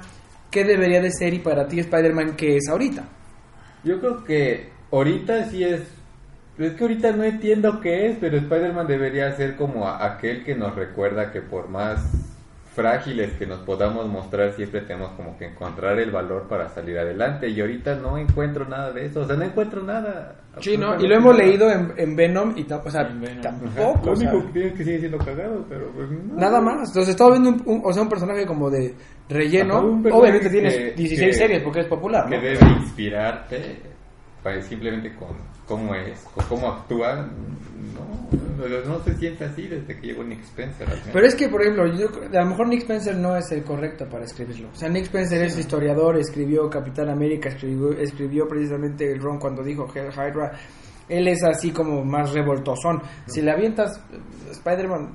¿qué 0.51 0.65
debería 0.65 1.01
de 1.01 1.11
ser 1.11 1.35
y 1.35 1.41
para 1.41 1.67
ti 1.67 1.81
Spider-Man 1.81 2.35
qué 2.37 2.57
es 2.57 2.69
ahorita? 2.69 3.05
yo 3.87 4.01
creo 4.01 4.25
que 4.25 4.69
ahorita 4.91 5.45
sí 5.45 5.63
es 5.63 5.96
es 6.59 6.73
que 6.73 6.85
ahorita 6.85 7.13
no 7.13 7.25
entiendo 7.25 7.81
qué 7.81 8.07
es 8.09 8.17
pero 8.21 8.37
Spider-Man 8.39 8.87
debería 8.87 9.33
ser 9.33 9.57
como 9.57 9.87
a- 9.89 10.05
aquel 10.05 10.43
que 10.45 10.55
nos 10.55 10.75
recuerda 10.75 11.31
que 11.33 11.41
por 11.43 11.69
más 11.69 12.01
frágiles 12.75 13.33
que 13.39 13.47
nos 13.47 13.61
podamos 13.61 14.07
mostrar 14.07 14.53
siempre 14.53 14.83
tenemos 14.83 15.13
como 15.13 15.39
que 15.39 15.47
encontrar 15.47 15.99
el 15.99 16.11
valor 16.11 16.47
para 16.47 16.69
salir 16.69 16.99
adelante 16.99 17.49
y 17.49 17.59
ahorita 17.59 17.95
no 17.95 18.19
encuentro 18.19 18.67
nada 18.69 18.93
de 18.93 19.07
eso 19.07 19.21
o 19.21 19.25
sea 19.25 19.35
no 19.37 19.45
encuentro 19.45 19.83
nada 19.83 20.37
Sí, 20.59 20.75
¿no? 20.79 20.99
Y 20.99 21.07
lo 21.07 21.17
hemos 21.17 21.37
nada. 21.37 21.47
leído 21.47 21.71
en, 21.71 21.93
en 21.99 22.17
Venom 22.17 22.55
y 22.57 22.67
o 22.73 22.91
sea, 22.91 23.03
En 23.03 23.21
Venom. 23.21 23.41
Ajá. 23.41 23.51
tampoco. 23.61 24.07
Lo 24.07 24.13
o 24.13 24.17
sea, 24.17 24.31
único 24.33 24.47
que 24.47 24.53
tiene 24.55 24.69
es 24.69 24.75
que 24.75 24.85
sigue 24.85 24.99
siendo 25.01 25.19
cagado, 25.19 25.67
pero 25.69 25.93
pues 25.95 26.11
no. 26.11 26.35
Nada 26.35 26.63
más. 26.63 26.89
Entonces 26.89 27.09
estaba 27.11 27.33
viendo 27.33 27.51
un, 27.51 27.63
un- 27.67 27.83
o 27.85 27.93
sea, 27.93 28.03
un 28.03 28.09
personaje 28.09 28.47
como 28.47 28.71
de 28.71 28.95
relleno. 29.29 29.81
Obviamente 30.13 30.49
tienes 30.49 30.75
que- 30.75 30.93
16 30.93 31.21
que- 31.21 31.33
series 31.43 31.63
porque 31.63 31.81
es 31.81 31.87
popular, 31.87 32.27
que 32.31 32.37
¿no? 32.37 32.43
debe 32.43 32.59
inspirarte 32.81 33.77
simplemente 34.63 35.15
con 35.15 35.37
cómo 35.67 35.95
es, 35.95 36.21
con 36.35 36.45
cómo 36.47 36.69
actúa. 36.73 37.29
No, 38.57 38.67
no, 38.69 38.85
no 38.87 39.05
se 39.05 39.15
siente 39.17 39.45
así 39.45 39.67
desde 39.67 39.99
que 40.01 40.07
llegó 40.09 40.25
Nick 40.25 40.43
Spencer. 40.45 40.89
al. 40.89 41.01
Pero 41.13 41.27
es 41.27 41.35
que, 41.35 41.49
por 41.49 41.61
ejemplo, 41.63 41.87
yo, 41.95 42.09
a 42.33 42.43
lo 42.43 42.47
mejor 42.47 42.69
Nick 42.69 42.81
Spencer 42.81 43.17
no 43.17 43.37
es 43.37 43.51
el 43.53 43.63
correcto 43.65 44.07
para 44.09 44.25
escribirlo. 44.25 44.69
O 44.73 44.75
sea, 44.75 44.89
Nick 44.89 45.05
Spencer 45.05 45.43
es 45.45 45.59
historiador, 45.59 46.17
escribió 46.17 46.69
Capitán 46.71 47.09
América, 47.11 47.49
escribió, 47.51 47.93
escribió 47.93 48.49
precisamente 48.49 49.11
el 49.13 49.21
Ron 49.21 49.39
cuando 49.39 49.63
dijo 49.63 49.87
Hail 49.95 50.11
Hydra. 50.13 50.53
Él 51.09 51.29
es 51.29 51.43
así 51.45 51.71
como 51.71 52.05
más 52.05 52.33
revoltosón. 52.33 53.01
Si 53.27 53.41
le 53.41 53.53
avientas 53.53 53.97
eh, 54.13 54.19
Spider-Man, 54.51 55.15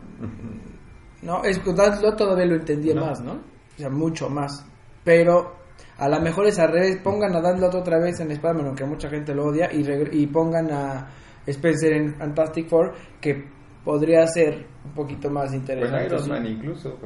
no, 1.24 1.44
es 1.44 1.62
yo 1.64 2.16
todavía 2.16 2.46
lo 2.46 2.56
entendía 2.56 2.96
No. 2.96 3.06
más, 3.08 3.22
¿no? 3.22 3.34
O 3.34 3.78
sea, 3.78 3.90
mucho 3.90 4.30
más. 4.30 4.66
Pero 5.04 5.61
a 6.02 6.10
lo 6.10 6.20
mejor 6.20 6.48
es 6.48 6.58
al 6.58 6.72
revés. 6.72 6.98
Pongan 7.04 7.36
a 7.36 7.42
Dan 7.42 7.64
otra 7.64 8.00
vez 8.00 8.20
en 8.20 8.32
Spider-Man, 8.32 8.66
aunque 8.66 8.86
mucha 8.86 9.08
gente 9.08 9.36
lo 9.36 9.46
odia, 9.46 9.70
y, 9.72 9.86
y 10.20 10.26
pongan 10.26 10.72
a 10.72 11.08
Spencer 11.46 11.94
en 11.94 12.16
Fantastic 12.16 12.68
Four, 12.68 12.94
que 13.22 13.46
podría 13.86 14.26
ser 14.26 14.66
un 14.84 14.94
poquito 14.94 15.30
más 15.30 15.54
interesante. 15.54 16.08
Iron 16.08 16.24
sí. 16.24 16.30
Man 16.32 16.48
incluso, 16.48 16.98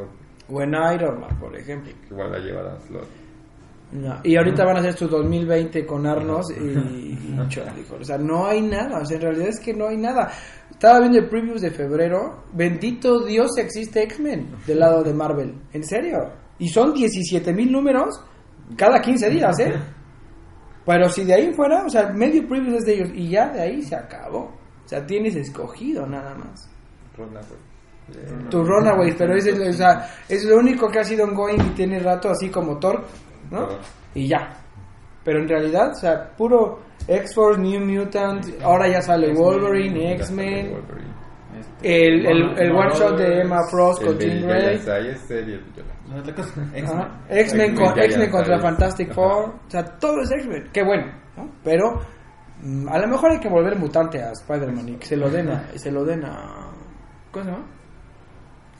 O 0.49 0.61
en 0.61 0.73
Iron 0.93 1.19
Man, 1.19 1.37
por 1.37 1.53
ejemplo. 1.57 1.91
igual 2.09 2.31
la 2.31 2.39
lleva 2.39 2.63
Dan 2.63 2.81
Slott. 2.81 3.07
No, 3.91 4.19
Y 4.23 4.35
ahorita 4.37 4.63
van 4.63 4.77
a 4.77 4.79
hacer 4.79 4.93
su 4.93 5.07
2020 5.09 5.85
con 5.85 6.07
Arnos 6.07 6.51
y, 6.51 6.63
y 6.63 7.37
O 7.37 8.03
sea, 8.03 8.17
no 8.17 8.47
hay 8.47 8.61
nada. 8.61 8.99
O 9.01 9.05
sea, 9.05 9.17
en 9.17 9.23
realidad 9.23 9.49
es 9.49 9.59
que 9.59 9.73
no 9.73 9.87
hay 9.89 9.97
nada. 9.97 10.31
Estaba 10.71 10.99
viendo 11.01 11.19
el 11.19 11.27
previews 11.27 11.61
de 11.61 11.69
febrero. 11.69 12.45
Bendito 12.53 13.25
Dios 13.25 13.57
existe 13.57 14.03
X-Men 14.03 14.55
del 14.65 14.79
lado 14.79 15.03
de 15.03 15.13
Marvel. 15.13 15.53
En 15.73 15.83
serio. 15.83 16.31
Y 16.59 16.69
son 16.69 16.93
17 16.93 17.53
mil 17.53 17.71
números 17.71 18.21
cada 18.75 18.99
15 19.01 19.29
días, 19.29 19.59
¿eh? 19.59 19.73
Pero 20.85 21.09
si 21.09 21.23
de 21.23 21.33
ahí 21.33 21.53
fuera, 21.53 21.83
o 21.85 21.89
sea, 21.89 22.09
medio 22.13 22.47
previews 22.47 22.77
es 22.79 22.85
de 22.85 22.93
ellos. 22.95 23.09
Y 23.13 23.29
ya 23.29 23.49
de 23.49 23.61
ahí 23.61 23.81
se 23.81 23.95
acabó. 23.95 24.39
O 24.85 24.87
sea, 24.87 25.05
tienes 25.05 25.35
escogido 25.35 26.05
nada 26.05 26.35
más. 26.35 26.69
Rona, 27.17 27.41
güey. 27.41 28.49
Tu 28.51 28.63
Runaways, 28.63 29.15
pero 29.17 29.35
es, 29.35 29.47
el- 29.47 29.67
o 29.69 29.73
sea, 29.73 30.07
es 30.29 30.45
lo 30.45 30.57
único 30.57 30.87
que 30.89 30.99
ha 30.99 31.03
sido 31.03 31.25
ongoing 31.25 31.59
y 31.59 31.69
tiene 31.71 31.97
rato 31.99 32.29
así 32.29 32.49
como 32.49 32.77
Thor, 32.77 33.03
¿no? 33.49 33.67
Y 34.13 34.27
ya. 34.27 34.57
Pero 35.23 35.39
en 35.39 35.47
realidad, 35.47 35.89
o 35.91 35.95
sea, 35.95 36.29
puro 36.37 36.81
X-Force, 37.07 37.59
New 37.59 37.81
Mutant, 37.83 38.45
ahora 38.61 38.87
ya 38.87 39.01
sale 39.01 39.33
Wolverine, 39.33 40.13
X-Men. 40.17 40.75
Este, 41.59 42.07
el, 42.07 42.25
el, 42.27 42.59
el 42.59 42.71
one 42.75 42.93
shot 42.93 43.17
de 43.17 43.41
Emma 43.41 43.61
Frost 43.71 44.03
con 44.03 44.17
de 44.19 44.25
Jean 44.29 44.43
X-Men. 46.05 46.71
X-Men 46.75 47.75
con- 47.75 47.85
X-Men 47.85 48.03
X-Men 48.05 48.29
contra 48.31 48.59
Fantastic. 48.59 49.13
Four, 49.13 49.45
o 49.67 49.69
sea, 49.69 49.83
todo 49.83 50.21
es 50.21 50.31
X-Men, 50.31 50.69
qué 50.71 50.83
bueno, 50.83 51.11
¿no? 51.37 51.51
Pero 51.63 51.99
mm, 52.61 52.87
a 52.89 52.99
lo 52.99 53.07
mejor 53.07 53.31
hay 53.31 53.39
que 53.39 53.49
volver 53.49 53.77
mutante 53.77 54.21
a 54.21 54.31
Spider-Man 54.31 54.89
y 54.89 54.95
que 54.97 55.05
se 55.07 55.17
lo 55.17 55.29
den 55.29 55.49
a, 55.49 55.67
se 55.75 55.91
lo 55.91 56.05
den 56.05 56.23
a 56.25 56.71
¿cómo 57.31 57.45
se 57.45 57.51
llama? 57.51 57.65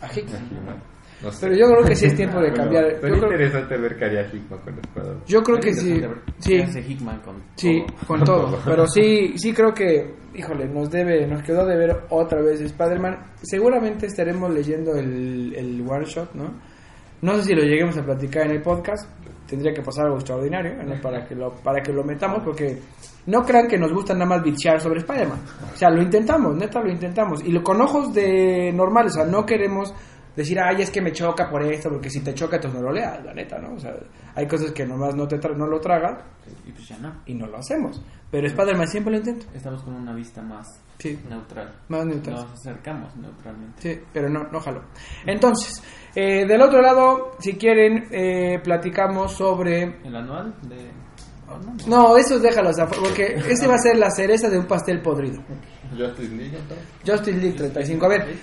A 0.02 0.08
Hickman. 0.14 0.84
No 1.24 1.32
sé. 1.32 1.48
Pero 1.48 1.56
yo 1.58 1.66
creo 1.68 1.86
que 1.86 1.96
sí 1.96 2.06
es 2.08 2.16
tiempo 2.16 2.40
de 2.42 2.52
cambiar. 2.54 2.84
Sería 3.00 3.10
Yo 3.10 3.20
creo, 3.22 3.32
interesante 3.32 3.78
ver 3.78 3.98
qué 3.98 4.06
haría 4.06 4.22
Hickman 4.28 4.60
con 4.60 4.74
el 4.74 4.80
escuadrón. 4.82 5.22
yo 5.26 5.42
creo 5.44 5.60
que 5.60 5.74
sí, 5.74 6.00
ver 6.02 6.12
sí, 6.40 6.62
hace 6.62 6.82
Hickman 6.82 7.20
con 7.22 7.36
sí, 7.56 7.84
todo. 7.88 8.06
con 8.08 8.24
todo. 8.24 8.60
Pero 8.66 8.86
sí, 8.88 9.34
sí 9.38 9.54
creo 9.54 9.74
que, 9.74 10.14
híjole, 10.36 10.68
nos 10.68 10.92
debe, 10.92 11.26
nos 11.26 11.42
quedó 11.42 11.66
de 11.66 11.78
ver 11.78 11.96
otra 12.10 12.42
vez 12.42 12.60
Spider-Man. 12.62 13.18
Seguramente 13.42 14.08
estaremos 14.08 14.52
leyendo 14.54 14.94
el, 14.96 15.56
el 15.56 15.86
one 15.90 16.06
shot, 16.06 16.34
¿no? 16.36 16.75
No 17.22 17.36
sé 17.36 17.44
si 17.44 17.56
lo 17.56 17.64
lleguemos 17.64 17.98
a 17.98 18.04
platicar 18.04 18.46
en 18.46 18.52
el 18.52 18.62
podcast. 18.62 19.10
Tendría 19.48 19.74
que 19.74 19.82
pasar 19.82 20.06
algo 20.06 20.18
extraordinario 20.18 20.74
¿no? 20.84 20.96
para 21.02 21.24
que 21.26 21.36
lo 21.36 21.54
para 21.56 21.82
que 21.82 21.94
lo 21.94 22.04
metamos 22.04 22.42
porque 22.44 22.80
no 23.28 23.44
crean 23.44 23.68
que 23.68 23.78
nos 23.78 23.92
gusta 23.94 24.14
nada 24.14 24.26
más 24.26 24.44
bichear 24.44 24.80
sobre 24.82 25.00
Spider-Man. 25.00 25.40
O 25.74 25.78
sea, 25.78 25.90
lo 25.90 26.02
intentamos, 26.02 26.56
neta 26.56 26.80
lo 26.82 26.92
intentamos 26.92 27.44
y 27.44 27.52
lo 27.52 27.64
con 27.64 27.80
ojos 27.82 28.14
de 28.14 28.72
normales, 28.74 29.14
o 29.14 29.16
sea, 29.22 29.26
no 29.26 29.46
queremos 29.46 29.94
decir, 30.36 30.60
"Ay, 30.60 30.82
es 30.82 30.90
que 30.92 31.02
me 31.02 31.12
choca 31.12 31.50
por 31.50 31.62
esto", 31.64 31.90
porque 31.90 32.10
si 32.10 32.22
te 32.22 32.34
choca 32.34 32.58
entonces 32.58 32.80
no 32.82 32.88
lo 32.88 32.94
leas, 32.94 33.24
la 33.24 33.34
neta, 33.34 33.58
¿no? 33.60 33.74
O 33.76 33.80
sea, 33.80 33.94
hay 34.36 34.48
cosas 34.48 34.72
que 34.72 34.86
nomás 34.86 35.16
no 35.16 35.28
te 35.28 35.40
tra- 35.40 35.56
no 35.56 35.66
lo 35.68 35.80
tragas 35.80 36.24
Y 36.68 36.72
pues 36.72 36.88
ya 36.88 36.98
no. 36.98 37.22
y 37.28 37.34
no 37.36 37.46
lo 37.48 37.58
hacemos. 37.58 38.04
Pero 38.36 38.48
Spider-Man 38.48 38.88
siempre 38.88 39.12
lo 39.14 39.18
intento. 39.20 39.46
Estamos 39.54 39.82
con 39.84 39.94
una 39.96 40.14
vista 40.14 40.42
más 40.42 40.68
Sí, 41.00 41.18
neutral. 41.30 41.74
más 41.88 42.06
neutral. 42.06 42.36
Nos 42.36 42.52
acercamos 42.54 43.16
neutralmente. 43.16 43.82
Sí, 43.82 44.02
pero 44.14 44.30
no, 44.30 44.44
no 44.52 44.60
jaló. 44.60 44.82
Entonces, 45.26 45.82
eh, 46.16 46.46
del 46.46 46.62
otro 46.62 46.82
lado, 46.82 47.32
si 47.40 47.54
quieren, 47.56 48.08
eh, 48.12 48.60
platicamos 48.64 49.32
sobre... 49.34 49.84
El 50.04 50.16
anual 50.16 50.54
de... 50.64 50.92
oh, 51.50 51.58
no, 51.60 51.74
no. 51.74 51.88
No, 52.10 52.18
esos 52.18 52.42
déjalos, 52.42 52.78
afu- 52.78 53.00
porque 53.02 53.36
ese 53.48 53.68
va 53.68 53.76
a 53.76 53.80
ser 53.80 53.98
la 53.98 54.10
cereza 54.10 54.50
de 54.50 54.58
un 54.60 54.66
pastel 54.66 55.02
podrido. 55.02 55.42
Justice 55.98 56.36
League, 56.36 56.58
entonces. 56.58 56.86
Justice 57.06 57.38
League 57.40 57.56
35, 57.58 58.06
a 58.06 58.10
ver, 58.10 58.22
A 58.22 58.26
ver, 58.26 58.36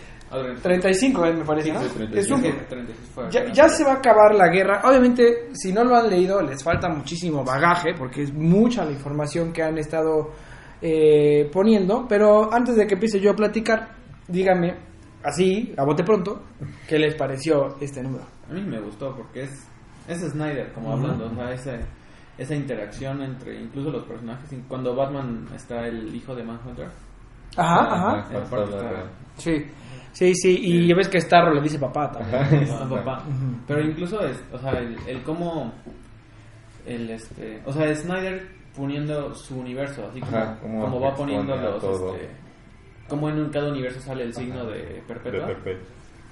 35 0.62 1.27
eh, 1.27 1.33
me 1.35 1.45
parece, 1.45 1.73
¿no? 1.73 1.81
Sí, 1.81 1.89
35. 1.97 2.19
Es 2.21 2.31
un- 2.31 2.45
es 2.45 2.55
que 2.55 2.61
36 2.65 3.11
fue 3.15 3.31
ya, 3.31 3.69
se 3.69 3.85
va 3.85 3.93
a 3.93 3.95
acabar 3.97 4.35
la 4.35 4.49
guerra. 4.49 4.81
Obviamente, 4.85 5.49
si 5.53 5.73
no 5.73 5.85
lo 5.85 5.97
han 5.97 6.09
leído, 6.09 6.41
les 6.43 6.62
falta 6.62 6.89
muchísimo 6.89 7.45
bagaje, 7.45 7.95
porque 7.97 8.23
es 8.23 8.33
mucha 8.33 8.85
la 8.85 8.93
información 8.93 9.53
que 9.53 9.62
han 9.62 9.79
estado 9.79 10.31
eh, 10.81 11.49
poniendo. 11.53 12.07
Pero 12.09 12.53
antes 12.53 12.75
de 12.77 12.87
que 12.87 12.95
empiece 12.95 13.21
yo 13.21 13.31
a 13.31 13.37
platicar, 13.37 13.91
díganme, 14.27 14.75
así, 15.23 15.73
a 15.77 15.85
bote 15.85 16.03
pronto, 16.03 16.43
¿qué 16.89 16.99
les 16.99 17.15
pareció 17.15 17.77
este 17.81 18.03
número? 18.03 18.25
A 18.51 18.53
mí 18.53 18.62
me 18.62 18.81
gustó 18.81 19.15
porque 19.15 19.43
es, 19.45 19.67
es 20.09 20.21
Snyder, 20.31 20.73
como 20.73 20.93
hablando, 20.93 21.27
o 21.27 21.35
sea, 21.37 21.53
ese- 21.53 21.81
esa 22.39 22.55
interacción 22.57 23.23
entre 23.23 23.61
incluso 23.61 23.91
los 23.91 24.05
personajes. 24.07 24.51
Cuando 24.67 24.97
Batman 24.97 25.47
está 25.55 25.87
el 25.87 26.12
hijo 26.15 26.35
de 26.35 26.43
Manhunter, 26.43 26.89
Ajá, 27.57 27.95
ajá. 27.95 28.29
Ajá, 28.79 29.05
Sí, 29.37 29.53
sí, 30.12 30.35
sí. 30.35 30.59
Y 30.62 30.87
ya 30.88 30.95
ves 30.95 31.09
que 31.09 31.21
Starro 31.21 31.52
le 31.54 31.61
dice 31.61 31.78
papá 31.78 32.11
también. 32.12 32.62
está 32.64 32.88
papá. 32.88 33.25
Pero 33.66 33.81
incluso, 33.81 34.21
es, 34.26 34.42
o 34.52 34.59
sea, 34.59 34.73
el, 34.78 34.97
el 35.07 35.23
cómo, 35.23 35.73
el 36.87 37.11
este, 37.11 37.61
o 37.64 37.73
sea, 37.73 37.95
Snyder 37.95 38.47
poniendo 38.76 39.35
su 39.35 39.59
universo, 39.61 40.07
así 40.11 40.21
como, 40.21 40.37
Ajá, 40.37 40.59
como 40.61 40.81
como 40.85 41.00
va 41.00 41.14
poniendo 41.14 41.54
los, 41.57 41.83
este, 41.85 42.31
como 43.09 43.28
en 43.28 43.49
cada 43.50 43.69
universo 43.71 44.00
sale 44.00 44.25
el 44.25 44.35
signo 44.35 44.64
de 44.66 44.78
De 44.78 45.02
Perpetua. 45.07 45.47
Perpetua. 45.47 45.87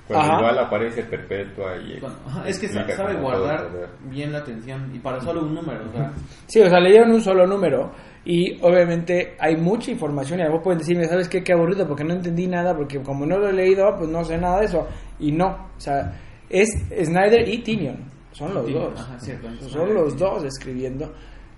Cuando 0.08 0.26
Ajá. 0.26 0.40
igual 0.40 0.58
aparece 0.58 1.02
Perpetua 1.04 1.76
y. 1.76 2.00
Bueno, 2.00 2.16
ajá, 2.26 2.49
es 2.49 2.58
que 2.58 2.68
sabe 2.68 3.14
guardar 3.14 3.68
bien 4.04 4.32
la 4.32 4.38
atención 4.38 4.90
y 4.92 4.99
para 4.99 5.20
solo 5.20 5.42
un 5.42 5.54
número, 5.54 5.84
o 5.88 5.92
sea, 5.92 6.10
Sí, 6.46 6.60
o 6.60 6.68
sea, 6.68 6.80
le 6.80 6.90
dieron 6.90 7.12
un 7.12 7.20
solo 7.20 7.46
número 7.46 7.92
y 8.24 8.58
obviamente 8.62 9.34
hay 9.38 9.56
mucha 9.56 9.90
información 9.90 10.38
y 10.38 10.42
a 10.42 10.46
lo 10.46 10.50
mejor 10.50 10.64
pueden 10.64 10.78
decirme, 10.80 11.06
¿sabes 11.06 11.28
qué? 11.28 11.42
Qué 11.42 11.52
aburrido 11.52 11.86
porque 11.86 12.04
no 12.04 12.14
entendí 12.14 12.46
nada, 12.46 12.76
porque 12.76 13.00
como 13.00 13.24
no 13.24 13.38
lo 13.38 13.48
he 13.48 13.52
leído, 13.52 13.94
pues 13.96 14.10
no 14.10 14.24
sé 14.24 14.36
nada 14.36 14.60
de 14.60 14.66
eso. 14.66 14.86
Y 15.18 15.32
no, 15.32 15.46
o 15.76 15.80
sea, 15.80 16.12
es 16.48 16.68
Snyder 17.02 17.48
y 17.48 17.58
Tinion, 17.62 17.96
son 18.32 18.54
los 18.54 18.66
Tinion, 18.66 18.90
dos. 18.90 19.00
ajá, 19.00 19.18
cierto, 19.18 19.48
son 19.60 19.70
Snyder 19.70 19.94
los 19.94 20.16
dos 20.16 20.44
escribiendo. 20.44 21.12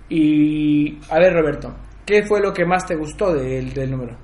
Y, 0.08 0.98
a 1.10 1.18
ver 1.18 1.32
Roberto, 1.32 1.74
¿qué 2.04 2.22
fue 2.24 2.40
lo 2.40 2.52
que 2.52 2.64
más 2.64 2.86
te 2.86 2.94
gustó 2.94 3.32
del, 3.34 3.72
del 3.72 3.90
número? 3.90 4.16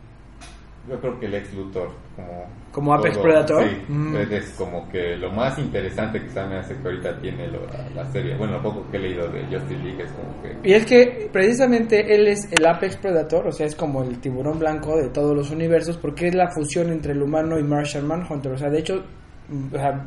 Yo 0.88 0.98
creo 1.00 1.18
que 1.20 1.26
el 1.26 1.34
ex 1.34 1.52
Luthor 1.54 1.90
como 2.16 2.46
como 2.72 2.94
Apex 2.94 3.14
todo, 3.14 3.22
Predator 3.24 3.64
sí, 3.68 3.76
Mm. 3.88 4.16
es, 4.30 4.50
como 4.56 4.88
que 4.88 5.16
lo 5.16 5.30
más 5.32 5.58
interesante 5.58 6.20
que 6.20 6.40
me 6.44 6.56
hace 6.58 6.76
que 6.76 6.88
ahorita 6.88 7.18
tiene 7.20 7.48
lo- 7.48 7.66
la, 7.66 8.02
la 8.04 8.12
serie 8.12 8.36
bueno 8.36 8.54
lo 8.54 8.62
poco 8.62 8.90
que 8.90 8.96
he 8.98 9.00
leído 9.00 9.28
de 9.30 9.42
Justice 9.44 9.82
League 9.82 10.02
es 10.02 10.10
como 10.12 10.42
que 10.42 10.68
Y 10.68 10.72
es 10.74 10.86
que 10.86 11.28
precisamente 11.32 12.14
él 12.14 12.28
es 12.28 12.46
el 12.52 12.64
Apex 12.66 12.96
Predator, 12.96 13.46
o 13.46 13.52
sea, 13.52 13.66
es 13.66 13.74
como 13.74 14.02
el 14.04 14.18
tiburón 14.20 14.58
blanco 14.58 14.96
de 14.96 15.08
todos 15.08 15.34
los 15.36 15.50
universos, 15.50 15.96
porque 15.96 16.28
es 16.28 16.34
la 16.34 16.48
fusión 16.50 16.90
entre 16.90 17.12
el 17.12 17.22
humano 17.22 17.58
y 17.58 17.62
Martian 17.62 18.06
Manhunter. 18.06 18.52
O 18.52 18.58
sea, 18.58 18.68
de 18.70 18.78
hecho, 18.80 19.02
mm, 19.48 19.74
o 19.74 19.78
sea, 19.78 20.04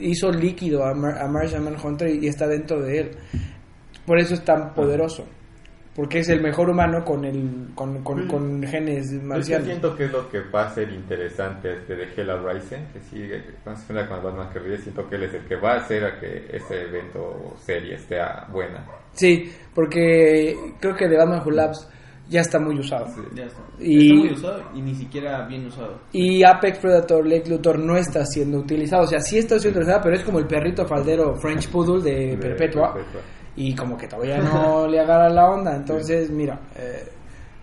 hizo 0.00 0.30
líquido 0.30 0.84
a, 0.84 0.94
Mar- 0.94 1.18
a 1.18 1.26
Martian 1.28 1.64
Manhunter 1.64 2.08
y, 2.08 2.24
y 2.26 2.28
está 2.28 2.46
dentro 2.46 2.80
de 2.82 3.00
él. 3.00 3.10
Por 4.04 4.18
eso 4.18 4.34
es 4.34 4.44
tan 4.44 4.72
poderoso. 4.74 5.24
Porque 5.96 6.18
es 6.18 6.28
el 6.28 6.42
mejor 6.42 6.68
humano 6.68 7.02
con 7.04 7.24
el 7.24 7.68
con, 7.74 8.04
con, 8.04 8.28
con 8.28 8.62
genes 8.64 9.10
Yo 9.12 9.22
marcianos. 9.22 9.66
siento 9.66 9.96
que 9.96 10.04
es 10.04 10.12
lo 10.12 10.28
que 10.28 10.40
va 10.54 10.66
a 10.66 10.74
ser 10.74 10.90
interesante 10.92 11.72
este 11.72 11.96
de 11.96 12.04
Hella 12.14 12.36
Rising, 12.36 12.84
que 12.92 13.00
sigue 13.00 13.42
cuando 13.64 13.80
se 13.80 13.92
enfrenta 13.92 14.14
con 14.14 14.24
Batman 14.24 14.52
que 14.52 14.58
ríe, 14.58 14.76
siento 14.78 15.08
que 15.08 15.16
él 15.16 15.22
es 15.22 15.32
el 15.34 15.44
que 15.46 15.56
va 15.56 15.72
a 15.72 15.76
hacer 15.78 16.04
a 16.04 16.20
que 16.20 16.48
ese 16.52 16.82
evento 16.82 17.20
o 17.22 17.56
serie 17.58 17.94
esté 17.94 18.18
buena. 18.52 18.84
Sí, 19.12 19.50
porque 19.74 20.54
creo 20.80 20.94
que 20.94 21.08
The 21.08 21.16
Batman 21.16 21.40
Who 21.44 21.50
Laughs 21.52 21.88
ya 22.28 22.40
está 22.40 22.58
muy 22.58 22.78
usado. 22.78 23.06
Ya 23.34 23.44
está. 23.44 23.60
Y- 23.78 24.10
Está 24.10 24.14
muy 24.26 24.32
usado 24.32 24.62
y 24.74 24.82
ni 24.82 24.94
siquiera 24.96 25.46
bien 25.46 25.66
usado. 25.66 25.98
Y 26.12 26.42
Apex 26.44 26.78
Predator 26.78 27.24
Lex 27.24 27.48
Luthor 27.48 27.78
no 27.78 27.96
está 27.96 28.26
siendo 28.26 28.58
utilizado. 28.58 29.04
O 29.04 29.06
sea, 29.06 29.20
sí 29.20 29.38
está 29.38 29.58
siendo 29.58 29.78
utilizado, 29.80 30.02
pero 30.02 30.16
es 30.16 30.24
como 30.24 30.40
el 30.40 30.46
perrito 30.46 30.84
faldero 30.86 31.36
French 31.36 31.68
Poodle 31.70 32.02
de, 32.02 32.26
De 32.32 32.36
Perpetua. 32.36 32.92
Perpetua. 32.94 33.20
Y 33.56 33.74
como 33.74 33.96
que 33.96 34.06
todavía 34.06 34.38
no 34.38 34.86
le 34.88 35.00
agarra 35.00 35.28
la 35.30 35.50
onda. 35.50 35.74
Entonces, 35.74 36.30
mira, 36.30 36.60
eh, 36.76 37.08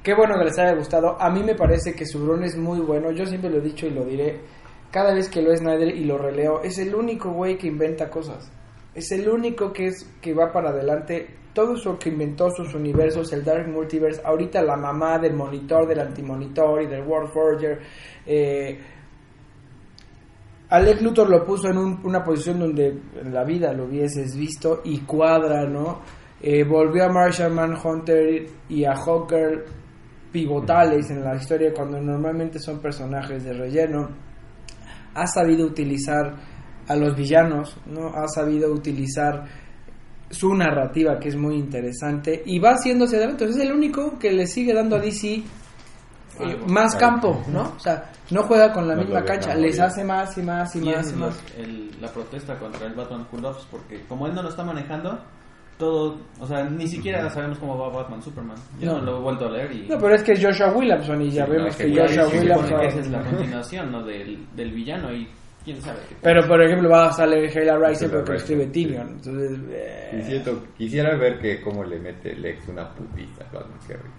qué 0.02 0.14
bueno 0.16 0.36
que 0.38 0.46
les 0.46 0.58
haya 0.58 0.74
gustado. 0.74 1.16
A 1.22 1.30
mí 1.30 1.44
me 1.44 1.56
parece 1.56 1.94
que 1.94 2.06
su 2.06 2.26
run 2.26 2.44
es 2.44 2.58
muy 2.58 2.80
bueno. 2.80 3.12
Yo 3.12 3.26
siempre 3.26 3.50
lo 3.50 3.58
he 3.58 3.62
dicho 3.62 3.86
y 3.86 3.92
lo 3.92 4.04
diré. 4.04 4.42
Cada 4.92 5.14
vez 5.14 5.30
que 5.30 5.42
lo 5.42 5.52
es 5.52 5.60
Snyder 5.60 5.90
y 5.90 6.04
lo 6.06 6.18
releo, 6.18 6.62
es 6.62 6.78
el 6.78 6.94
único 6.94 7.32
güey 7.32 7.58
que 7.58 7.68
inventa 7.68 8.10
cosas. 8.10 8.52
Es 8.94 9.12
el 9.12 9.28
único 9.28 9.74
que 9.74 9.88
es 9.88 10.08
que 10.22 10.34
va 10.34 10.52
para 10.52 10.70
adelante. 10.70 11.28
Todo 11.54 11.76
eso 11.76 11.98
que 11.98 12.10
inventó 12.10 12.50
sus 12.52 12.74
universos, 12.74 13.32
el 13.34 13.44
Dark 13.44 13.68
Multiverse, 13.68 14.22
ahorita 14.24 14.62
la 14.62 14.76
mamá 14.76 15.20
del 15.20 15.34
monitor, 15.34 15.88
del 15.88 16.00
antimonitor 16.00 16.84
y 16.84 16.88
del 16.88 17.02
World 17.02 17.32
Forger. 17.32 17.80
Eh, 18.26 18.80
Alex 20.74 21.02
Luthor 21.04 21.30
lo 21.30 21.46
puso 21.46 21.68
en 21.70 21.78
un- 21.78 22.00
una 22.04 22.24
posición 22.24 22.60
donde 22.60 22.88
en 23.22 23.32
la 23.32 23.44
vida 23.44 23.72
lo 23.74 23.86
hubieses 23.86 24.36
visto 24.36 24.82
y 24.84 25.02
cuadra, 25.02 25.68
¿no? 25.70 26.02
Eh, 26.42 26.64
volvió 26.64 27.06
a 27.06 27.10
Martian 27.10 27.54
Manhunter 27.54 28.48
y 28.70 28.84
a 28.84 28.96
Hawker 28.96 29.66
pivotales 30.32 31.12
en 31.12 31.24
la 31.24 31.36
historia 31.36 31.72
cuando 31.76 32.02
normalmente 32.02 32.58
son 32.58 32.80
personajes 32.80 33.44
de 33.44 33.54
relleno. 33.54 34.10
Ha 35.14 35.28
sabido 35.28 35.68
utilizar 35.68 36.34
a 36.88 36.96
los 36.96 37.16
villanos, 37.16 37.78
¿no? 37.86 38.08
Ha 38.08 38.28
sabido 38.28 38.74
utilizar 38.74 39.46
su 40.32 40.56
narrativa 40.56 41.20
que 41.20 41.30
es 41.30 41.36
muy 41.36 41.56
interesante 41.56 42.42
y 42.48 42.58
va 42.58 42.72
haciéndose 42.72 43.18
adelante. 43.18 43.46
Es 43.46 43.58
el 43.58 43.72
único 43.72 44.18
que 44.18 44.32
le 44.32 44.48
sigue 44.48 44.74
dando 44.74 44.96
a 44.96 45.00
DC 45.00 45.44
eh, 46.40 46.44
Algo. 46.46 46.68
más 46.68 46.96
campo, 46.96 47.42
¿no? 47.48 47.74
O 47.76 47.80
sea, 47.80 48.10
no 48.32 48.44
juega 48.44 48.72
con 48.74 48.88
la 48.88 48.96
No 48.96 49.02
misma 49.04 49.24
cancha, 49.24 49.50
morir. 49.50 49.64
les 49.66 49.80
hace 49.80 50.04
más 50.04 50.38
y 50.38 50.42
más 50.42 50.76
y, 50.76 50.80
Y 50.80 50.82
más 50.86 50.96
y 51.06 51.10
es 51.10 51.16
más. 51.16 51.44
la, 51.58 51.64
el- 51.64 51.92
la 52.02 52.08
protesta 52.10 52.58
contra 52.58 52.88
el 52.88 52.94
Batman 52.94 53.26
Who 53.32 53.40
Loves, 53.42 53.66
porque 53.72 54.04
como 54.08 54.28
él 54.28 54.34
no 54.36 54.42
lo 54.44 54.50
está 54.50 54.64
manejando, 54.64 55.20
todo, 55.78 56.18
o 56.40 56.46
sea, 56.48 56.64
ni 56.66 56.88
siquiera 56.88 57.28
sabemos 57.30 57.58
cómo 57.58 57.78
va 57.78 57.90
Batman 57.90 58.22
Superman. 58.22 58.58
Yo 58.80 58.92
No. 58.94 59.00
no, 59.00 59.06
lo 59.12 59.18
he 59.18 59.22
vuelto 59.22 59.46
a 59.48 59.50
leer 59.52 59.72
y... 59.72 59.88
No, 59.90 59.98
pero 59.98 60.16
es 60.16 60.24
que 60.24 60.34
es 60.34 60.44
Joshua 60.46 60.72
Williamson 60.72 61.22
y 61.22 61.32
ya 61.32 61.46
Sí, 61.46 61.52
vemos 61.52 61.72
no, 61.72 61.78
que 61.78 62.00
Joshua 62.02 62.28
Williamson... 62.28 62.82
es 63.00 63.08
la 63.10 63.22
continuación, 63.24 63.92
¿no? 63.92 64.04
Del, 64.04 64.48
del 64.56 64.72
villano 64.72 65.12
y 65.14 65.28
quién 65.64 65.82
sabe 65.82 66.00
qué 66.10 66.16
Pero 66.22 66.48
por 66.48 66.62
ejemplo 66.62 66.90
va 66.90 67.08
a 67.08 67.12
salir 67.14 67.46
Hela 67.56 67.78
Rising 67.78 68.10
porque 68.10 68.32
lo 68.32 68.38
escribe 68.38 68.66
sí. 68.66 68.72
Tyrion. 68.72 69.08
Entonces, 69.10 69.60
eh, 69.70 70.20
Y 70.20 70.24
siento- 70.24 70.64
quisiera 70.78 71.16
ver 71.18 71.40
que 71.40 71.62
cómo 71.62 71.84
le 71.84 72.00
mete 72.00 72.36
Lex 72.36 72.68
una 72.68 72.94
putita 72.94 73.46
a. 73.46 73.66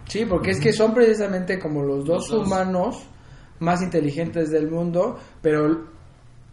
Sí, 0.06 0.24
porque 0.26 0.50
es 0.52 0.60
que 0.60 0.72
son 0.72 0.94
precisamente 0.94 1.58
como 1.58 1.82
los 1.82 2.04
dos 2.04 2.28
Los 2.28 2.30
dos. 2.30 2.46
humanos 2.46 3.06
más 3.60 3.82
inteligentes 3.82 4.50
del 4.50 4.70
mundo, 4.70 5.18
pero 5.40 5.92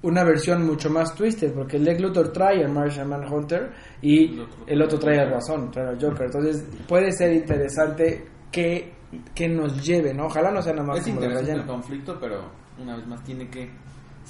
una 0.03 0.23
versión 0.23 0.65
mucho 0.65 0.89
más 0.89 1.13
twisted, 1.15 1.53
porque 1.53 1.77
Lex 1.77 2.01
Luthor 2.01 2.31
trae 2.31 2.63
al 2.63 2.71
Martian 2.71 3.07
Manhunter 3.07 3.71
y 4.01 4.33
El 4.33 4.39
otro 4.41 4.63
el 4.67 4.81
otro 4.81 4.99
trae 4.99 5.19
al 5.19 5.29
Guasón, 5.29 5.69
trae 5.71 5.89
al 5.89 6.01
Joker. 6.01 6.25
Entonces 6.25 6.65
puede 6.87 7.11
ser 7.11 7.33
interesante 7.33 8.25
que, 8.51 8.93
que 9.35 9.47
nos 9.47 9.85
lleve, 9.85 10.13
¿no? 10.13 10.25
Ojalá 10.25 10.51
no 10.51 10.61
sea 10.61 10.73
nada 10.73 10.87
más 10.87 10.97
Es 10.99 11.03
como 11.05 11.15
interesante 11.23 11.51
el 11.53 11.65
conflicto, 11.65 12.17
pero 12.19 12.49
una 12.81 12.95
vez 12.97 13.05
más 13.07 13.23
tiene 13.23 13.47
que 13.49 13.69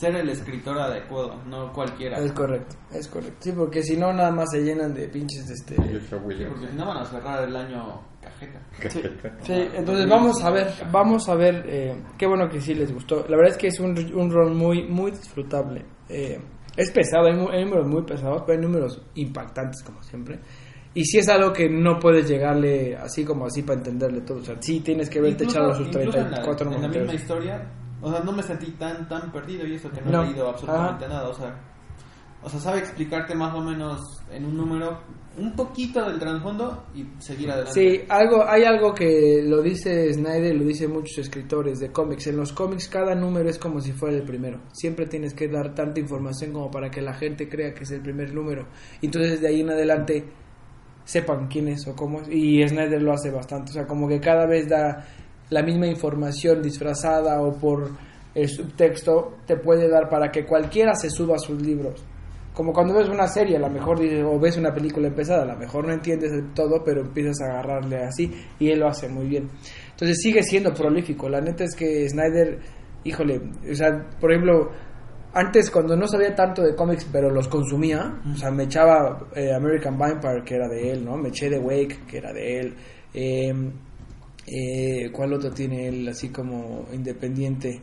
ser 0.01 0.15
el 0.15 0.29
escritor 0.29 0.77
adecuado, 0.79 1.35
no 1.47 1.71
cualquiera. 1.71 2.17
Es 2.17 2.31
correcto, 2.33 2.75
es 2.91 3.07
correcto. 3.07 3.37
Sí, 3.39 3.51
porque 3.55 3.81
si 3.83 3.95
no 3.95 4.11
nada 4.11 4.31
más 4.31 4.49
se 4.51 4.61
llenan 4.61 4.93
de 4.93 5.07
pinches 5.07 5.49
este 5.49 5.75
Sí, 5.75 5.99
porque 6.09 6.35
si 6.69 6.75
no 6.75 6.87
van 6.87 6.97
a 6.97 7.05
cerrar 7.05 7.47
el 7.47 7.55
año 7.55 8.01
cajeta. 8.21 8.59
Sí, 8.89 9.01
sí, 9.43 9.67
entonces 9.75 10.09
vamos 10.09 10.43
a 10.43 10.49
ver, 10.51 10.67
vamos 10.91 11.29
a 11.29 11.35
ver, 11.35 11.63
eh, 11.67 11.95
qué 12.17 12.27
bueno 12.27 12.49
que 12.49 12.59
sí 12.59 12.73
les 12.73 12.93
gustó. 12.93 13.25
La 13.29 13.37
verdad 13.37 13.51
es 13.51 13.57
que 13.57 13.67
es 13.67 13.79
un, 13.79 13.91
un 14.15 14.31
rol 14.31 14.53
muy, 14.53 14.83
muy 14.87 15.11
disfrutable. 15.11 15.85
Eh, 16.09 16.39
es 16.75 16.91
pesado, 16.91 17.27
hay, 17.27 17.63
números 17.65 17.87
muy 17.87 18.03
pesados, 18.03 18.43
pero 18.45 18.59
hay 18.59 18.65
números 18.65 19.01
impactantes 19.15 19.83
como 19.83 20.01
siempre. 20.03 20.39
Y 20.93 21.05
sí 21.05 21.19
es 21.19 21.29
algo 21.29 21.53
que 21.53 21.69
no 21.69 21.97
puedes 21.99 22.27
llegarle 22.27 22.97
así 22.97 23.23
como 23.23 23.45
así 23.45 23.61
para 23.61 23.77
entenderle 23.77 24.21
todo. 24.21 24.39
O 24.39 24.43
sea, 24.43 24.55
sí 24.59 24.81
tienes 24.81 25.09
que 25.09 25.21
verte 25.21 25.45
Incluso- 25.45 25.59
echado 25.59 25.75
sus 25.75 25.95
en 25.95 26.05
la- 26.05 26.11
34 26.11 26.67
en 26.67 26.71
la, 26.73 26.77
números. 26.87 26.97
misma 27.03 27.13
historia, 27.13 27.71
o 28.01 28.11
sea, 28.11 28.21
no 28.21 28.31
me 28.31 28.43
sentí 28.43 28.71
tan 28.71 29.07
tan 29.07 29.31
perdido 29.31 29.65
y 29.67 29.75
eso 29.75 29.89
que 29.91 30.01
no, 30.01 30.11
No. 30.11 30.23
he 30.23 30.27
leído 30.27 30.49
absolutamente 30.49 31.05
Ajá. 31.05 31.13
nada, 31.13 31.29
o 31.29 31.33
sea, 31.33 31.55
o 32.43 32.49
sea, 32.49 32.59
sabe 32.59 32.79
explicarte 32.79 33.35
más 33.35 33.53
o 33.53 33.61
menos 33.61 33.99
en 34.31 34.45
un 34.45 34.57
número 34.57 34.99
un 35.37 35.53
poquito 35.55 36.03
del 36.09 36.19
trasfondo 36.19 36.87
y 36.93 37.05
seguir 37.19 37.49
adelante. 37.51 37.73
Sí, 37.73 38.01
algo, 38.09 38.43
hay 38.45 38.63
algo 38.65 38.93
que 38.93 39.41
lo 39.45 39.61
dice 39.61 40.13
Snyder, 40.13 40.55
lo 40.55 40.65
dicen 40.65 40.91
muchos 40.91 41.19
escritores 41.19 41.79
de 41.79 41.89
cómics. 41.91 42.27
En 42.27 42.35
los 42.37 42.51
cómics 42.51 42.89
cada 42.89 43.15
número 43.15 43.47
es 43.49 43.57
como 43.57 43.79
si 43.79 43.93
fuera 43.93 44.17
el 44.17 44.23
primero. 44.23 44.59
Siempre 44.73 45.05
tienes 45.05 45.33
que 45.33 45.47
dar 45.47 45.73
tanta 45.73 46.01
información 46.01 46.51
como 46.51 46.69
para 46.69 46.89
que 46.91 47.01
la 47.01 47.13
gente 47.13 47.47
crea 47.47 47.73
que 47.73 47.83
es 47.83 47.91
el 47.91 48.01
primer 48.01 48.33
número. 48.33 48.67
Y 49.01 49.05
entonces 49.05 49.39
de 49.39 49.47
ahí 49.47 49.61
en 49.61 49.69
adelante 49.69 50.25
sepan 51.05 51.47
quién 51.47 51.69
es 51.69 51.87
o 51.87 51.95
cómo 51.95 52.21
es. 52.21 52.27
Y 52.29 52.67
Snyder 52.67 53.01
lo 53.01 53.13
hace 53.13 53.31
bastante. 53.31 53.71
O 53.71 53.73
sea, 53.73 53.87
como 53.87 54.07
que 54.09 54.19
cada 54.19 54.45
vez 54.45 54.67
da 54.67 55.05
la 55.51 55.61
misma 55.61 55.85
información 55.85 56.61
disfrazada 56.61 57.41
o 57.41 57.53
por 57.53 57.91
el 58.33 58.47
subtexto 58.47 59.39
te 59.45 59.57
puede 59.57 59.89
dar 59.89 60.09
para 60.09 60.31
que 60.31 60.45
cualquiera 60.45 60.95
se 60.95 61.09
suba 61.09 61.35
a 61.35 61.39
sus 61.39 61.61
libros. 61.61 62.01
Como 62.53 62.71
cuando 62.71 62.93
ves 62.93 63.09
una 63.09 63.27
serie, 63.27 63.57
a 63.57 63.59
lo 63.59 63.69
mejor 63.69 63.99
o 64.01 64.39
ves 64.39 64.57
una 64.57 64.73
película 64.73 65.07
empezada, 65.07 65.43
a 65.43 65.53
lo 65.53 65.57
mejor 65.57 65.85
no 65.85 65.93
entiendes 65.93 66.31
del 66.31 66.53
todo, 66.53 66.81
pero 66.83 67.01
empiezas 67.01 67.41
a 67.41 67.51
agarrarle 67.51 67.97
así 67.97 68.31
y 68.59 68.69
él 68.69 68.79
lo 68.79 68.87
hace 68.87 69.09
muy 69.09 69.27
bien. 69.27 69.49
Entonces 69.91 70.17
sigue 70.21 70.41
siendo 70.41 70.73
prolífico. 70.73 71.27
La 71.27 71.41
neta 71.41 71.65
es 71.65 71.75
que 71.75 72.07
Snyder, 72.09 72.57
híjole, 73.03 73.41
o 73.69 73.75
sea, 73.75 74.09
por 74.21 74.31
ejemplo, 74.31 74.71
antes 75.33 75.69
cuando 75.69 75.97
no 75.97 76.07
sabía 76.07 76.33
tanto 76.33 76.61
de 76.61 76.75
cómics, 76.75 77.05
pero 77.11 77.29
los 77.29 77.49
consumía, 77.49 78.21
o 78.33 78.37
sea, 78.37 78.51
me 78.51 78.63
echaba 78.63 79.27
eh, 79.35 79.53
American 79.53 79.97
Vampire, 79.97 80.43
que 80.45 80.55
era 80.55 80.69
de 80.69 80.91
él, 80.91 81.03
¿no? 81.03 81.17
Me 81.17 81.29
eché 81.29 81.49
The 81.49 81.59
Wake, 81.59 82.05
que 82.07 82.17
era 82.17 82.31
de 82.31 82.59
él. 82.59 82.75
Eh, 83.13 83.53
eh, 84.47 85.09
¿Cuál 85.11 85.33
otro 85.33 85.51
tiene 85.51 85.87
él 85.87 86.07
así 86.07 86.29
como 86.29 86.85
independiente? 86.93 87.81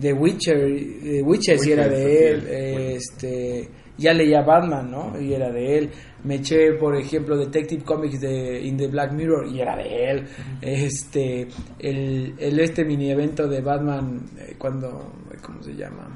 The 0.00 0.12
Witcher, 0.12 0.58
The 1.02 1.22
Witcher 1.22 1.58
sí 1.58 1.72
era 1.72 1.86
de 1.88 2.30
él. 2.30 2.46
eh, 2.48 2.94
este, 2.96 3.68
ya 3.98 4.14
leía 4.14 4.40
Batman, 4.42 4.90
¿no? 4.90 5.20
Y 5.20 5.34
era 5.34 5.50
de 5.50 5.78
él. 5.78 5.90
Me 6.24 6.36
eché, 6.36 6.72
por 6.72 6.96
ejemplo, 6.96 7.36
Detective 7.36 7.84
Comics 7.84 8.20
de 8.20 8.60
In 8.62 8.76
the 8.76 8.88
Black 8.88 9.12
Mirror 9.12 9.46
y 9.46 9.60
era 9.60 9.76
de 9.76 10.10
él. 10.10 10.26
Este, 10.62 11.48
el, 11.78 12.34
el 12.38 12.60
este 12.60 12.84
mini 12.84 13.10
evento 13.10 13.46
de 13.46 13.60
Batman 13.60 14.22
eh, 14.38 14.54
cuando, 14.58 15.12
¿cómo 15.42 15.62
se 15.62 15.74
llama? 15.74 16.08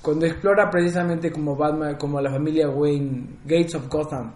Cuando 0.00 0.26
explora 0.26 0.70
precisamente 0.70 1.30
como 1.30 1.56
Batman, 1.56 1.96
como 1.96 2.20
la 2.20 2.30
familia 2.30 2.68
Wayne, 2.70 3.38
Gates 3.44 3.74
of 3.74 3.88
Gotham, 3.88 4.32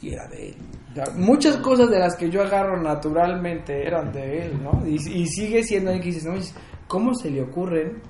y 0.00 0.10
era 0.14 0.26
de 0.28 0.48
él. 0.50 0.56
O 0.90 0.94
sea, 0.94 1.04
muchas 1.16 1.56
cosas 1.58 1.90
de 1.90 1.98
las 1.98 2.16
que 2.16 2.30
yo 2.30 2.42
agarro 2.42 2.80
naturalmente 2.82 3.86
eran 3.86 4.12
de 4.12 4.46
él, 4.46 4.62
¿no? 4.62 4.86
Y, 4.86 4.94
y 4.96 5.26
sigue 5.26 5.62
siendo 5.62 5.90
alguien 5.90 6.02
que 6.02 6.14
dices, 6.14 6.24
no, 6.24 6.34
¿cómo 6.86 7.14
se 7.14 7.30
le 7.30 7.42
ocurren 7.42 8.00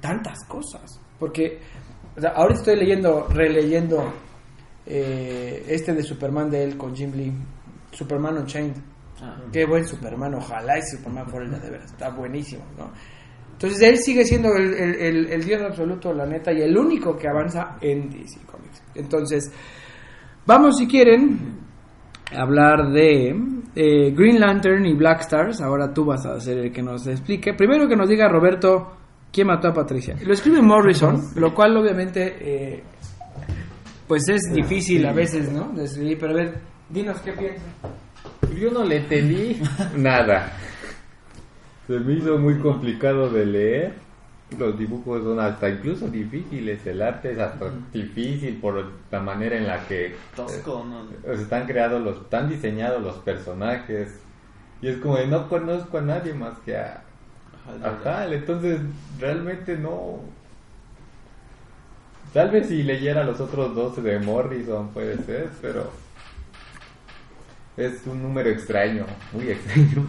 tantas 0.00 0.38
cosas? 0.48 1.00
Porque 1.18 1.58
o 2.16 2.20
sea, 2.20 2.30
ahora 2.30 2.54
estoy 2.54 2.76
leyendo, 2.76 3.26
releyendo 3.28 4.12
eh, 4.86 5.64
este 5.68 5.92
de 5.94 6.02
Superman 6.02 6.50
de 6.50 6.64
él 6.64 6.76
con 6.76 6.94
Jim 6.94 7.12
Lee, 7.14 7.32
Superman 7.92 8.38
Unchained. 8.38 8.76
Ah, 9.22 9.36
Qué 9.52 9.66
buen 9.66 9.84
Superman, 9.86 10.34
ojalá 10.34 10.78
ese 10.78 10.96
Superman 10.96 11.28
fuera 11.28 11.44
el 11.46 11.52
de 11.52 11.60
de 11.60 11.70
veras, 11.70 11.90
está 11.92 12.08
buenísimo, 12.10 12.62
¿no? 12.78 12.90
Entonces 13.52 13.82
él 13.82 13.98
sigue 13.98 14.24
siendo 14.24 14.54
el, 14.54 14.72
el, 14.72 14.94
el- 14.94 15.26
el 15.32 15.44
dios 15.44 15.60
absoluto, 15.60 16.14
la 16.14 16.24
neta, 16.24 16.50
y 16.52 16.62
el 16.62 16.74
único 16.76 17.16
que 17.18 17.28
avanza 17.28 17.76
en 17.82 18.08
DC 18.08 18.40
Comics. 18.46 18.82
Entonces, 18.94 19.52
vamos 20.50 20.78
si 20.78 20.88
quieren 20.88 21.38
a 22.36 22.42
hablar 22.42 22.90
de 22.90 23.28
eh, 23.76 24.10
Green 24.10 24.40
Lantern 24.40 24.84
y 24.84 24.94
Black 24.94 25.20
Stars. 25.20 25.60
Ahora 25.60 25.94
tú 25.94 26.04
vas 26.04 26.26
a 26.26 26.40
ser 26.40 26.58
el 26.58 26.72
que 26.72 26.82
nos 26.82 27.06
explique. 27.06 27.54
Primero 27.54 27.86
que 27.88 27.94
nos 27.94 28.08
diga 28.08 28.28
Roberto 28.28 28.96
quién 29.32 29.46
mató 29.46 29.68
a 29.68 29.72
Patricia. 29.72 30.16
Lo 30.26 30.32
escribe 30.32 30.60
Morrison, 30.60 31.22
lo 31.36 31.54
cual 31.54 31.76
obviamente 31.76 32.34
eh, 32.40 32.82
pues 34.08 34.28
es 34.28 34.52
difícil 34.52 35.06
a 35.06 35.12
veces, 35.12 35.52
¿no? 35.52 35.68
De 35.68 35.84
escribir, 35.84 36.18
pero 36.18 36.32
a 36.32 36.36
ver, 36.36 36.58
dinos 36.88 37.20
qué 37.20 37.32
piensas. 37.32 37.62
Yo 38.58 38.72
no 38.72 38.82
le 38.84 38.96
entendí 38.96 39.62
nada. 39.96 40.52
Se 41.86 41.96
me 42.00 42.14
hizo 42.14 42.38
muy 42.38 42.58
complicado 42.58 43.30
de 43.30 43.46
leer. 43.46 43.94
Los 44.58 44.78
dibujos 44.78 45.22
son 45.22 45.38
hasta 45.38 45.68
incluso 45.70 46.08
difíciles. 46.08 46.84
El 46.86 47.02
arte 47.02 47.32
es 47.32 47.38
hasta 47.38 47.70
difícil 47.92 48.56
por 48.56 48.84
la 49.10 49.20
manera 49.20 49.56
en 49.56 49.66
la 49.66 49.86
que 49.86 50.16
Tosco, 50.34 50.84
¿no? 50.84 51.04
eh, 51.04 51.36
están 51.40 51.66
creados, 51.66 52.02
los, 52.02 52.16
están 52.22 52.48
diseñados 52.48 53.02
los 53.02 53.16
personajes. 53.18 54.20
Y 54.82 54.88
es 54.88 54.98
como 54.98 55.16
de 55.16 55.26
no 55.26 55.48
conozco 55.48 55.98
a 55.98 56.00
nadie 56.00 56.34
más 56.34 56.58
que 56.64 56.76
a, 56.76 57.02
a 57.82 58.22
Hal. 58.22 58.32
Entonces 58.32 58.80
realmente 59.18 59.76
no. 59.76 60.20
Tal 62.32 62.50
vez 62.50 62.68
si 62.68 62.82
leyera 62.82 63.24
los 63.24 63.40
otros 63.40 63.74
dos 63.74 64.02
de 64.02 64.18
Morrison 64.18 64.88
puede 64.88 65.16
ser, 65.24 65.48
pero 65.62 65.90
es 67.76 68.06
un 68.06 68.22
número 68.22 68.50
extraño, 68.50 69.06
muy 69.32 69.48
extraño. 69.50 70.06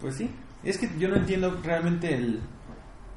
Pues 0.00 0.16
sí, 0.16 0.30
es 0.62 0.78
que 0.78 0.90
yo 0.98 1.08
no 1.08 1.16
entiendo 1.16 1.58
realmente 1.62 2.14
el, 2.14 2.40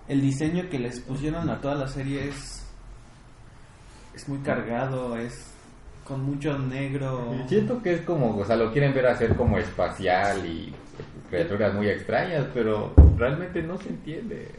el 0.08 0.22
diseño 0.22 0.70
que 0.70 0.80
les 0.80 1.00
pusieron 1.02 1.50
a 1.50 1.60
toda 1.60 1.76
la 1.76 1.88
serie 1.88 2.30
es, 2.30 2.66
es 4.16 4.28
muy 4.30 4.40
cargado, 4.40 5.18
es 5.18 5.52
con 6.04 6.24
mucho 6.24 6.58
negro. 6.58 7.36
Siento 7.48 7.82
que 7.82 7.94
es 7.96 8.02
como, 8.02 8.38
o 8.38 8.46
sea, 8.46 8.56
lo 8.56 8.72
quieren 8.72 8.94
ver 8.94 9.08
hacer 9.08 9.36
como 9.36 9.58
espacial 9.58 10.46
y 10.46 10.74
criaturas 11.30 11.74
muy 11.74 11.90
extrañas, 11.90 12.46
pero 12.54 12.94
realmente 13.18 13.62
no 13.62 13.78
se 13.78 13.90
entiende. 13.90 14.50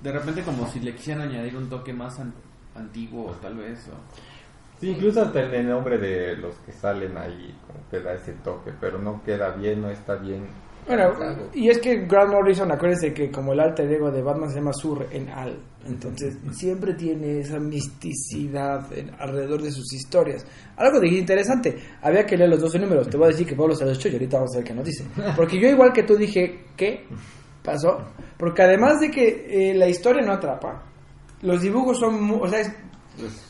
De 0.00 0.12
repente 0.12 0.42
como 0.42 0.66
si 0.70 0.80
le 0.80 0.94
quisieran 0.94 1.28
añadir 1.28 1.56
un 1.56 1.68
toque 1.68 1.92
más 1.92 2.18
an- 2.18 2.32
antiguo 2.74 3.32
tal 3.42 3.56
vez. 3.56 3.86
O... 3.88 4.80
Sí, 4.80 4.90
incluso 4.90 5.20
hasta 5.22 5.42
el 5.42 5.68
nombre 5.68 5.98
de 5.98 6.36
los 6.36 6.54
que 6.64 6.72
salen 6.72 7.18
ahí, 7.18 7.54
como 7.66 7.80
que 7.90 8.00
da 8.00 8.14
ese 8.14 8.32
toque, 8.32 8.72
pero 8.80 8.98
no 8.98 9.22
queda 9.24 9.50
bien, 9.50 9.82
no 9.82 9.90
está 9.90 10.14
bien. 10.14 10.46
Bueno, 10.88 11.12
y 11.54 11.68
es 11.68 11.78
que 11.78 12.06
Grant 12.06 12.32
Morrison, 12.32 12.72
acuérdense 12.72 13.12
que 13.12 13.30
como 13.30 13.52
el 13.52 13.60
alter 13.60 13.90
ego 13.92 14.10
de 14.10 14.22
Batman 14.22 14.48
se 14.50 14.56
llama 14.56 14.72
Sur 14.72 15.06
en 15.12 15.28
Al, 15.28 15.56
entonces 15.86 16.36
siempre 16.52 16.94
tiene 16.94 17.40
esa 17.40 17.58
misticidad 17.58 18.90
en- 18.96 19.10
alrededor 19.18 19.62
de 19.62 19.70
sus 19.70 19.92
historias. 19.92 20.44
Algo 20.76 20.98
de 21.00 21.08
interesante, 21.08 21.76
había 22.02 22.24
que 22.24 22.36
leer 22.36 22.50
los 22.50 22.60
12 22.60 22.78
números, 22.78 23.08
te 23.08 23.16
voy 23.16 23.26
a 23.26 23.30
decir 23.30 23.46
que 23.46 23.54
Pablo 23.54 23.74
se 23.74 23.84
los 23.84 23.96
echó 23.98 24.08
y 24.08 24.12
ahorita 24.14 24.38
vamos 24.38 24.54
a 24.54 24.58
ver 24.58 24.66
qué 24.66 24.74
nos 24.74 24.84
dice. 24.84 25.04
Porque 25.36 25.60
yo 25.60 25.68
igual 25.68 25.92
que 25.92 26.02
tú 26.02 26.16
dije, 26.16 26.64
¿qué 26.76 27.04
pasó? 27.62 27.98
Porque 28.36 28.62
además 28.62 29.00
de 29.00 29.10
que 29.10 29.70
eh, 29.70 29.74
la 29.74 29.88
historia 29.88 30.22
no 30.24 30.32
atrapa, 30.32 30.84
los 31.42 31.60
dibujos 31.60 31.98
son, 31.98 32.30
o 32.40 32.48
sea, 32.48 32.60
es 32.60 32.72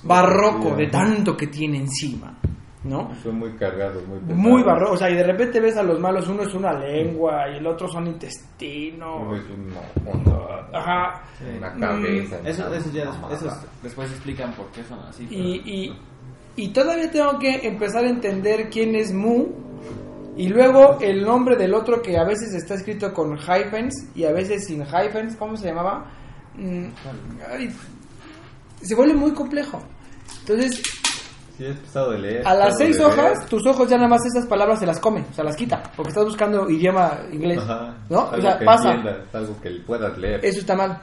barroco 0.02 0.74
de 0.76 0.86
tanto 0.88 1.36
que 1.36 1.46
tiene 1.48 1.78
encima, 1.78 2.38
¿no? 2.84 3.10
Son 3.22 3.38
muy 3.38 3.52
cargados, 3.52 4.06
muy 4.06 4.18
pesados. 4.20 4.36
Muy 4.38 4.62
barroco, 4.62 4.92
o 4.92 4.96
sea, 4.96 5.10
y 5.10 5.14
de 5.16 5.24
repente 5.24 5.60
ves 5.60 5.76
a 5.76 5.82
los 5.82 5.98
malos, 6.00 6.28
uno 6.28 6.42
es 6.42 6.54
una 6.54 6.72
lengua 6.72 7.48
y 7.52 7.56
el 7.58 7.66
otro 7.66 7.88
son 7.88 8.06
intestinos. 8.06 9.20
Uno 9.20 9.36
es 9.36 9.44
un 9.50 9.68
mono, 10.04 10.46
Ajá. 10.72 11.22
una 11.58 11.70
Mm, 11.70 11.80
cabeza. 11.80 12.36
Eso, 12.44 12.66
una 12.68 12.76
eso 12.76 12.90
ya 12.92 13.10
después 13.82 14.10
explican 14.10 14.52
por 14.54 14.66
qué 14.72 14.84
son 14.84 14.98
así. 15.00 15.26
pero- 15.28 15.40
Y, 15.42 15.62
y, 16.56 16.64
y 16.64 16.68
todavía 16.72 17.10
tengo 17.10 17.38
que 17.38 17.66
empezar 17.66 18.04
a 18.04 18.08
entender 18.08 18.68
quién 18.70 18.94
es 18.94 19.12
Mu. 19.12 19.46
Y 20.36 20.48
luego 20.50 20.98
el 21.00 21.22
nombre 21.24 21.56
del 21.56 21.74
otro 21.74 22.00
que 22.00 22.16
a 22.16 22.22
veces 22.22 22.54
está 22.54 22.74
escrito 22.74 23.12
con 23.12 23.36
hyphens 23.36 24.06
y 24.14 24.22
a 24.24 24.30
veces 24.32 24.66
sin 24.68 24.82
hyphens. 24.82 25.34
¿Cómo 25.36 25.56
se 25.56 25.66
llamaba? 25.66 26.06
Mm, 26.54 26.86
ay, 27.50 27.74
se 28.80 28.94
vuelve 28.94 29.14
muy 29.14 29.32
complejo. 29.32 29.82
Entonces, 30.40 30.80
Sí, 31.58 31.66
es 31.66 31.76
pesado 31.76 32.12
de 32.12 32.18
leer. 32.20 32.46
a 32.46 32.54
las 32.54 32.78
seis 32.78 33.00
hojas, 33.00 33.44
tus 33.46 33.66
ojos 33.66 33.88
ya 33.88 33.96
nada 33.96 34.08
más 34.08 34.24
esas 34.24 34.46
palabras 34.46 34.78
se 34.78 34.86
las 34.86 35.00
come, 35.00 35.24
o 35.28 35.34
sea, 35.34 35.42
las 35.42 35.56
quita, 35.56 35.82
porque 35.96 36.10
estás 36.10 36.24
buscando 36.24 36.70
idioma 36.70 37.18
inglés. 37.32 37.58
Ajá. 37.58 37.96
¿No? 38.08 38.30
O 38.30 38.40
sea, 38.40 38.56
que 38.56 38.64
pasa. 38.64 38.92
entiendas, 38.92 39.34
algo 39.34 39.60
que 39.60 39.70
puedas 39.84 40.16
leer. 40.16 40.38
Eso 40.44 40.60
está 40.60 40.76
mal. 40.76 41.02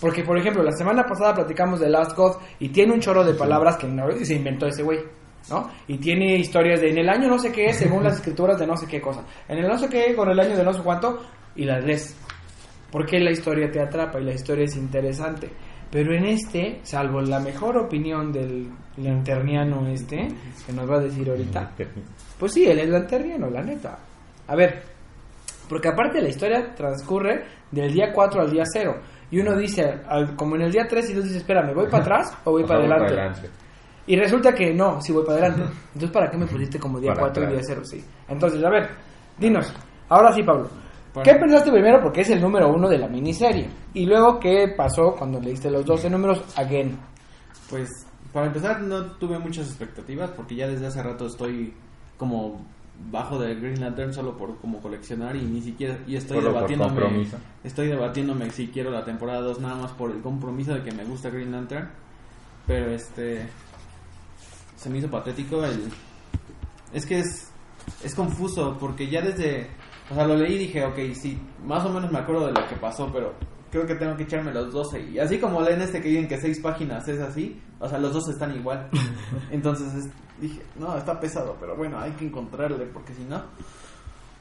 Porque, 0.00 0.22
por 0.22 0.38
ejemplo, 0.38 0.62
la 0.62 0.70
semana 0.70 1.02
pasada 1.02 1.34
platicamos 1.34 1.80
de 1.80 1.88
Last 1.88 2.16
God 2.16 2.36
y 2.60 2.68
tiene 2.68 2.92
un 2.92 3.00
chorro 3.00 3.24
de 3.24 3.34
palabras 3.34 3.76
que 3.76 3.88
no, 3.88 4.08
se 4.22 4.34
inventó 4.34 4.66
ese 4.66 4.84
güey, 4.84 5.00
¿no? 5.50 5.68
Y 5.88 5.98
tiene 5.98 6.36
historias 6.38 6.80
de 6.80 6.90
en 6.90 6.98
el 6.98 7.08
año 7.08 7.28
no 7.28 7.38
sé 7.40 7.50
qué, 7.50 7.72
según 7.72 8.04
las 8.04 8.14
escrituras 8.14 8.60
de 8.60 8.68
no 8.68 8.76
sé 8.76 8.86
qué 8.86 9.00
cosa. 9.00 9.24
En 9.48 9.58
el 9.58 9.66
no 9.66 9.76
sé 9.76 9.88
qué, 9.88 10.14
con 10.14 10.30
el 10.30 10.38
año 10.38 10.56
de 10.56 10.62
no 10.62 10.72
sé 10.72 10.80
cuánto, 10.80 11.18
y 11.56 11.64
las 11.64 11.84
lees. 11.84 12.16
Porque 12.92 13.18
la 13.18 13.32
historia 13.32 13.68
te 13.68 13.80
atrapa 13.80 14.20
y 14.20 14.24
la 14.24 14.34
historia 14.34 14.64
es 14.64 14.76
interesante. 14.76 15.50
Pero 15.92 16.14
en 16.14 16.24
este, 16.24 16.80
salvo 16.84 17.20
la 17.20 17.38
mejor 17.38 17.76
opinión 17.76 18.32
del 18.32 18.66
lanterniano 18.96 19.86
este, 19.88 20.26
que 20.66 20.72
nos 20.72 20.90
va 20.90 20.96
a 20.96 21.00
decir 21.00 21.28
ahorita, 21.28 21.70
pues 22.38 22.52
sí, 22.54 22.66
él 22.66 22.78
es 22.80 22.88
lanterniano, 22.88 23.48
la 23.50 23.62
neta. 23.62 23.98
A 24.48 24.56
ver, 24.56 24.82
porque 25.68 25.88
aparte 25.88 26.20
la 26.22 26.28
historia 26.30 26.74
transcurre 26.74 27.44
del 27.70 27.92
día 27.92 28.10
4 28.12 28.40
al 28.40 28.50
día 28.50 28.64
0. 28.72 28.96
Y 29.30 29.40
uno 29.40 29.54
dice, 29.56 29.82
al- 30.08 30.34
como 30.34 30.56
en 30.56 30.62
el 30.62 30.72
día 30.72 30.86
3, 30.88 31.10
y 31.10 31.14
tú 31.14 31.22
dices, 31.22 31.36
espera, 31.38 31.62
¿me 31.62 31.74
voy 31.74 31.86
para 31.86 32.02
atrás 32.02 32.36
o 32.44 32.52
voy 32.52 32.64
para 32.64 32.80
voy 32.80 32.90
adelante? 32.90 33.12
adelante. 33.14 33.50
Y 34.06 34.16
resulta 34.16 34.52
que 34.54 34.74
no, 34.74 35.00
si 35.00 35.12
voy 35.12 35.24
para 35.24 35.38
adelante. 35.46 35.62
Entonces, 35.94 36.10
¿para 36.10 36.30
qué 36.30 36.36
me 36.38 36.46
pusiste 36.46 36.78
como 36.78 36.98
día 37.00 37.10
Para 37.12 37.20
4 37.28 37.42
y 37.44 37.46
día 37.48 37.56
atrás. 37.60 37.66
0? 37.68 37.82
Sí. 37.84 38.04
Entonces, 38.28 38.64
a 38.64 38.68
ver, 38.70 38.88
dinos, 39.38 39.72
ahora 40.08 40.32
sí, 40.32 40.42
Pablo. 40.42 40.68
Para- 41.12 41.24
¿Qué 41.30 41.38
pensaste 41.38 41.70
primero? 41.70 42.00
Porque 42.02 42.22
es 42.22 42.30
el 42.30 42.40
número 42.40 42.72
uno 42.72 42.88
de 42.88 42.98
la 42.98 43.06
miniserie. 43.08 43.68
Y 43.94 44.06
luego, 44.06 44.40
¿qué 44.40 44.72
pasó 44.76 45.14
cuando 45.16 45.40
leíste 45.40 45.70
los 45.70 45.84
12 45.84 46.08
números? 46.08 46.42
Again. 46.56 46.98
Pues 47.68 47.88
para 48.32 48.46
empezar 48.46 48.80
no 48.80 49.04
tuve 49.12 49.38
muchas 49.38 49.66
expectativas 49.68 50.30
porque 50.30 50.54
ya 50.54 50.66
desde 50.68 50.86
hace 50.86 51.02
rato 51.02 51.26
estoy 51.26 51.74
como 52.16 52.64
bajo 53.10 53.38
de 53.38 53.54
Green 53.56 53.80
Lantern 53.80 54.12
solo 54.14 54.36
por 54.36 54.58
como 54.58 54.80
coleccionar 54.80 55.34
y 55.36 55.42
ni 55.42 55.60
siquiera 55.60 55.98
y 56.06 56.16
estoy 56.16 56.36
Solo 56.38 56.48
por 56.50 56.54
debatiéndome 56.60 57.00
compromiso. 57.00 57.36
estoy 57.64 57.88
debatiéndome 57.88 58.50
si 58.50 58.68
quiero 58.68 58.90
la 58.90 59.04
temporada 59.04 59.40
2 59.40 59.60
nada 59.60 59.74
más 59.74 59.90
por 59.92 60.10
el 60.12 60.20
compromiso 60.20 60.72
de 60.74 60.82
que 60.82 60.92
me 60.92 61.04
gusta 61.04 61.28
Green 61.30 61.50
Lantern 61.52 61.90
pero 62.66 62.90
este 62.92 63.48
se 64.76 64.88
me 64.90 64.98
hizo 64.98 65.10
patético 65.10 65.64
el 65.64 65.90
es 66.92 67.04
que 67.06 67.18
es 67.20 67.50
es 68.04 68.14
confuso 68.14 68.76
porque 68.78 69.08
ya 69.08 69.20
desde 69.22 69.68
o 70.10 70.14
sea 70.14 70.26
lo 70.26 70.36
leí 70.36 70.54
y 70.54 70.58
dije 70.58 70.84
ok 70.84 70.98
sí 71.14 71.38
más 71.64 71.84
o 71.84 71.90
menos 71.90 72.10
me 72.10 72.18
acuerdo 72.18 72.46
de 72.46 72.52
lo 72.52 72.66
que 72.68 72.76
pasó 72.76 73.10
pero 73.12 73.32
creo 73.70 73.86
que 73.86 73.94
tengo 73.94 74.16
que 74.16 74.24
echarme 74.24 74.52
los 74.52 74.72
12 74.72 75.00
y 75.00 75.18
así 75.18 75.38
como 75.38 75.62
leen 75.62 75.80
este 75.80 76.00
que 76.02 76.08
dicen 76.08 76.28
que 76.28 76.38
seis 76.40 76.60
páginas 76.60 77.06
es 77.08 77.20
así 77.20 77.60
o 77.80 77.88
sea 77.88 77.98
los 77.98 78.12
dos 78.12 78.28
están 78.28 78.54
igual 78.54 78.88
entonces 79.50 79.92
es- 79.94 80.10
dije 80.40 80.60
no 80.78 80.96
está 80.96 81.18
pesado 81.20 81.56
pero 81.60 81.76
bueno 81.76 81.98
hay 82.00 82.10
que 82.12 82.26
encontrarle 82.26 82.86
porque 82.86 83.14
si 83.14 83.24
no 83.24 83.42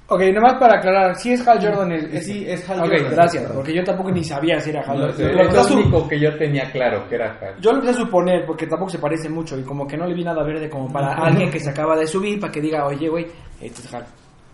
Ok, 0.07 0.19
nomás 0.33 0.55
para 0.59 0.79
aclarar, 0.79 1.15
sí 1.15 1.31
es 1.31 1.47
Hal 1.47 1.65
Jordan 1.65 1.89
el... 1.93 2.13
Eh, 2.13 2.21
sí, 2.21 2.43
es 2.45 2.69
Hal 2.69 2.79
Ok, 2.81 2.87
Jordan. 2.91 3.11
gracias, 3.11 3.49
porque 3.53 3.73
yo 3.73 3.81
tampoco 3.81 4.11
ni 4.11 4.21
sabía 4.25 4.59
si 4.59 4.69
era 4.71 4.81
Hal 4.81 4.99
No, 4.99 5.05
Jordan. 5.07 5.35
Lo 5.53 5.61
es 5.61 5.71
único 5.71 6.05
que 6.09 6.19
yo 6.19 6.37
tenía 6.37 6.69
claro, 6.69 7.07
que 7.07 7.15
era 7.15 7.37
Hal. 7.39 7.55
Yo 7.61 7.71
lo 7.71 7.77
empecé 7.77 7.97
a 7.97 8.01
suponer 8.03 8.45
porque 8.45 8.67
tampoco 8.67 8.91
se 8.91 8.99
parece 8.99 9.29
mucho 9.29 9.57
y 9.57 9.63
como 9.63 9.87
que 9.87 9.95
no 9.95 10.05
le 10.05 10.13
vi 10.13 10.25
nada 10.25 10.43
verde 10.43 10.69
como 10.69 10.91
para 10.91 11.13
alguien 11.13 11.49
que 11.49 11.61
se 11.61 11.69
acaba 11.69 11.95
de 11.95 12.05
subir 12.07 12.41
para 12.41 12.51
que 12.51 12.59
diga, 12.59 12.85
oye, 12.87 13.07
güey, 13.07 13.25
este 13.61 13.81
es 13.83 13.93
Hal. 13.93 14.05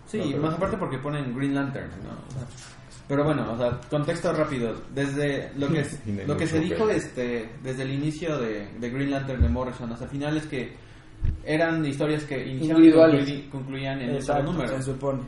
Sí, 0.08 0.34
No, 0.34 0.42
más 0.42 0.54
aparte 0.54 0.76
porque 0.76 0.98
ponen 0.98 1.34
Green 1.36 1.54
Lantern, 1.54 1.88
¿no? 2.02 2.10
O 2.10 2.30
sea, 2.32 2.46
pero 3.06 3.24
bueno, 3.24 3.52
o 3.52 3.56
sea, 3.56 3.78
contexto 3.88 4.32
rápido. 4.32 4.74
Desde 4.94 5.50
lo 5.56 5.68
que, 5.68 5.86
lo 6.26 6.36
que 6.36 6.46
se 6.46 6.60
dijo 6.60 6.88
este, 6.90 7.50
desde 7.62 7.82
el 7.84 7.92
inicio 7.92 8.36
de, 8.38 8.68
de 8.78 8.90
Green 8.90 9.10
Lantern 9.10 9.40
de 9.40 9.48
Morrison 9.48 9.92
hasta 9.92 10.06
final 10.08 10.36
es 10.36 10.46
que 10.46 10.74
eran 11.44 11.84
historias 11.84 12.24
que 12.24 12.46
inicialmente 12.46 13.48
concluían 13.50 14.00
en 14.00 14.10
un 14.10 14.16
Exacto, 14.16 14.42
solo 14.46 14.52
número. 14.52 14.76
se 14.76 14.82
supone. 14.82 15.22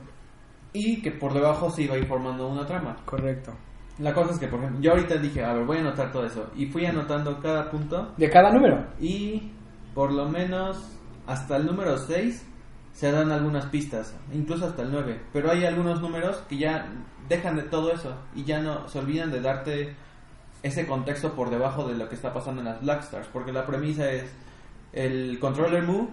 Y 0.72 1.00
que 1.02 1.10
por 1.12 1.32
debajo 1.32 1.70
se 1.70 1.82
iba 1.82 1.94
a 1.94 1.98
ir 1.98 2.06
formando 2.06 2.46
una 2.48 2.64
trama. 2.66 2.96
Correcto. 3.04 3.52
La 3.98 4.14
cosa 4.14 4.32
es 4.32 4.38
que, 4.38 4.46
por 4.46 4.60
ejemplo, 4.60 4.80
yo 4.80 4.92
ahorita 4.92 5.16
dije, 5.16 5.42
a 5.44 5.52
ver, 5.52 5.64
voy 5.66 5.78
a 5.78 5.80
anotar 5.80 6.10
todo 6.12 6.24
eso. 6.24 6.48
Y 6.56 6.66
fui 6.66 6.86
anotando 6.86 7.38
cada 7.40 7.68
punto 7.70 8.14
De 8.16 8.30
cada 8.30 8.50
número. 8.52 8.86
y 9.00 9.50
por 9.94 10.12
lo 10.12 10.28
menos 10.28 10.96
hasta 11.26 11.56
el 11.56 11.66
número 11.66 11.98
6 11.98 12.46
se 12.92 13.10
dan 13.12 13.30
algunas 13.32 13.66
pistas, 13.66 14.14
incluso 14.32 14.66
hasta 14.66 14.82
el 14.82 14.90
9. 14.92 15.20
Pero 15.32 15.50
hay 15.50 15.64
algunos 15.64 16.00
números 16.00 16.42
que 16.48 16.58
ya 16.58 16.86
dejan 17.28 17.56
de 17.56 17.62
todo 17.62 17.92
eso 17.92 18.14
y 18.34 18.44
ya 18.44 18.60
no 18.60 18.88
se 18.88 18.98
olvidan 18.98 19.30
de 19.30 19.40
darte 19.40 19.94
ese 20.62 20.86
contexto 20.86 21.32
por 21.34 21.48
debajo 21.50 21.86
de 21.88 21.94
lo 21.94 22.08
que 22.08 22.14
está 22.16 22.32
pasando 22.34 22.60
en 22.60 22.66
las 22.68 22.80
Black 22.82 23.02
Stars. 23.04 23.28
Porque 23.32 23.52
la 23.52 23.64
premisa 23.66 24.10
es: 24.10 24.24
el 24.92 25.38
controller 25.40 25.82
Mu 25.84 26.08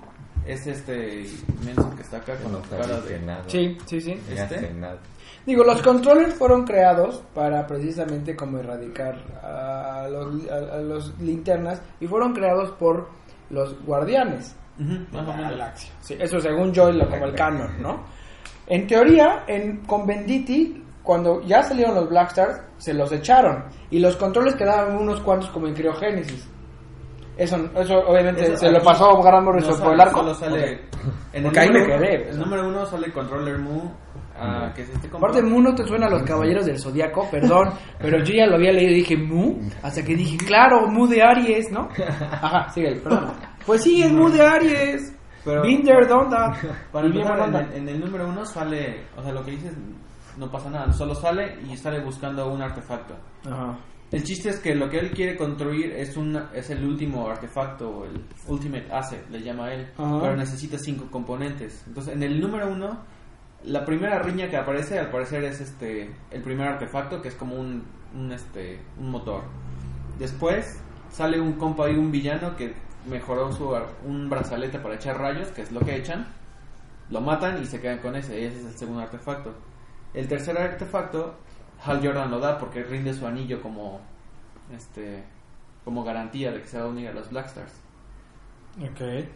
es 0.46 0.66
este 0.68 1.28
inmenso 1.60 1.94
que 1.96 2.04
está 2.04 2.18
acá 2.18 2.36
con 2.38 2.54
No 2.54 2.60
la 2.72 2.78
cara 2.78 3.02
dice 3.02 3.13
de. 3.20 3.26
nada. 3.26 3.44
Sí, 3.48 3.78
sí, 3.86 4.00
sí. 4.00 4.12
Este. 4.30 4.74
nada. 4.74 4.98
Digo, 5.46 5.63
los 5.63 5.82
controllers 5.82 6.34
fueron 6.36 6.66
creados 6.66 7.24
para 7.34 7.66
precisamente 7.68 8.36
como 8.36 8.60
erradicar 8.60 9.16
a 9.42 10.08
los, 10.10 10.50
a- 10.50 10.76
a 10.76 10.82
los 10.82 11.18
linternas 11.22 11.82
y 12.02 12.08
fueron 12.08 12.34
creados 12.34 12.72
por 12.72 13.10
los 13.50 13.74
guardianes. 13.86 14.56
Ujú, 14.80 14.94
más 15.12 15.28
o 15.28 15.34
menos. 15.34 15.52
Galaxia. 15.52 15.92
Sí, 16.02 16.16
eso 16.20 16.40
según 16.40 16.72
yo, 16.74 16.92
lo- 16.92 17.10
como 17.10 17.26
el 17.26 17.34
canon, 17.36 17.82
¿no? 17.82 18.04
En 18.68 18.86
teoría, 18.88 19.44
en, 19.48 19.78
con 19.86 20.06
Venditti, 20.06 20.84
cuando 21.04 21.42
ya 21.44 21.63
salieron 21.63 21.96
los 21.96 22.10
Black 22.10 22.28
Stars, 22.30 22.62
se 22.78 22.94
los 22.94 23.12
echaron. 23.12 23.63
Y 23.90 24.00
los 24.00 24.16
controles 24.18 24.56
quedaban 24.56 24.98
unos 24.98 25.22
cuantos 25.22 25.50
como 25.52 25.68
en 25.68 25.74
criogénesis. 25.74 26.48
Eso, 27.38 27.56
eso 27.76 28.00
obviamente 28.08 28.48
Eso 28.48 28.58
se 28.58 28.72
lo 28.72 28.82
pasó 28.82 29.22
Gran 29.22 29.44
Morrison 29.46 29.78
no 29.78 29.84
por 29.86 29.94
el 29.94 30.02
arco. 30.02 30.20
Solo 30.20 30.34
sale. 30.34 30.82
En 31.34 31.44
Porque 31.44 31.60
el 31.60 31.66
ahí 31.66 31.70
me 31.72 31.80
número, 31.82 32.00
quedé, 32.00 32.30
El 32.30 32.40
número 32.40 32.68
uno 32.68 32.86
sale 32.86 33.12
Controller 33.13 33.58
Mu. 33.60 33.82
Ah, 34.39 34.71
que 34.76 34.84
es 34.84 34.89
este 34.89 35.08
Aparte, 35.08 35.41
Mu 35.41 35.62
no 35.62 35.73
te 35.76 35.86
suena 35.86 36.08
a 36.08 36.10
los 36.10 36.23
caballeros 36.23 36.65
del 36.65 36.80
zodiaco, 36.80 37.28
perdón, 37.30 37.69
pero 38.00 38.23
yo 38.23 38.34
ya 38.34 38.45
lo 38.47 38.56
había 38.56 38.71
leído 38.71 38.91
y 38.91 38.95
dije 38.95 39.17
Mu, 39.17 39.60
hasta 39.84 40.04
que 40.04 40.15
dije, 40.15 40.38
claro, 40.38 40.88
Mu 40.88 41.08
de 41.08 41.21
Aries, 41.21 41.71
¿no? 41.71 41.89
Ajá, 42.32 42.69
sigue, 42.69 42.95
perdón. 43.02 43.34
Pues 43.65 43.84
sí, 43.84 44.02
es 44.04 44.12
Mu 44.12 44.30
de 44.30 44.41
Aries. 44.41 45.13
Pero- 45.43 45.62
Been 45.62 45.82
there, 45.84 46.06
done 46.06 46.30
that. 46.30 46.58
Para 46.91 47.08
buena 47.08 47.45
en, 47.45 47.56
el, 47.56 47.73
en 47.73 47.89
el 47.89 48.00
número 48.02 48.28
uno 48.28 48.43
sale. 48.45 49.06
O 49.15 49.23
sea, 49.23 49.32
lo 49.32 49.43
que 49.45 49.52
dices 49.52 49.73
no 50.38 50.52
pasa 50.52 50.69
nada. 50.69 50.91
Solo 50.91 51.15
sale 51.15 51.58
y 51.69 51.78
sale 51.78 52.04
buscando 52.04 52.52
un 52.52 52.62
artefacto. 52.62 53.15
Ajá. 53.50 53.78
El 54.12 54.23
chiste 54.23 54.50
es 54.50 54.60
que 54.60 54.73
lo 54.73 54.89
que 54.89 55.00
él 55.00 55.12
quiere 55.12 55.36
construir 55.36 55.91
es 55.91 56.15
un 56.15 56.38
es 56.54 56.69
el 56.69 56.86
último 56.86 57.30
artefacto, 57.30 57.89
o 57.89 58.06
el 58.06 58.23
ultimate 58.47 58.88
asset, 58.89 59.30
le 59.30 59.41
llama 59.41 59.73
él, 59.73 59.86
Ajá. 59.97 60.19
pero 60.21 60.36
necesita 60.38 60.78
cinco 60.78 61.08
componentes. 61.12 61.84
Entonces, 61.88 62.13
en 62.13 62.23
el 62.23 62.39
número 62.39 62.71
uno, 62.71 63.04
la 63.68 63.86
primera 63.86 64.20
riña 64.20 64.50
que 64.50 64.58
aparece, 64.58 64.98
al 64.98 65.10
parecer 65.10 65.44
es 65.44 65.60
este 65.60 66.16
el 66.32 66.42
primer 66.42 66.68
artefacto, 66.68 67.22
que 67.22 67.28
es 67.28 67.36
como 67.36 67.56
un, 67.56 67.84
un 68.16 68.32
este 68.32 68.80
un 68.98 69.12
motor. 69.12 69.44
Después 70.18 70.82
sale 71.12 71.40
un 71.40 71.54
compa 71.54 71.90
y 71.90 71.96
un 71.96 72.12
villano 72.12 72.56
que 72.56 72.74
mejoró 73.10 73.52
su 73.52 73.78
un 74.06 74.30
brazalete 74.30 74.80
para 74.80 74.96
echar 74.96 75.20
rayos, 75.20 75.50
que 75.50 75.62
es 75.62 75.72
lo 75.72 75.82
que 75.82 75.96
echan. 75.96 76.28
Lo 77.10 77.22
matan 77.22 77.62
y 77.62 77.66
se 77.66 77.80
quedan 77.80 78.00
con 78.00 78.16
ese, 78.16 78.40
y 78.40 78.46
ese 78.46 78.60
es 78.60 78.66
el 78.66 78.78
segundo 78.78 79.02
artefacto. 79.02 79.54
El 80.14 80.28
tercer 80.28 80.58
artefacto, 80.58 81.36
Hal 81.84 82.02
Jordan 82.04 82.32
lo 82.32 82.40
da 82.40 82.58
porque 82.58 82.84
rinde 82.84 83.14
su 83.14 83.28
anillo 83.28 83.62
como 83.62 84.02
este 84.76 85.24
como 85.86 86.04
garantía 86.04 86.52
de 86.52 86.62
que 86.62 86.68
se 86.68 86.78
va 86.78 86.86
a 86.86 86.88
unir 86.88 87.10
a 87.10 87.14
los 87.14 87.30
Black 87.30 87.48
Stars. 87.48 87.74
Ok. 88.82 89.28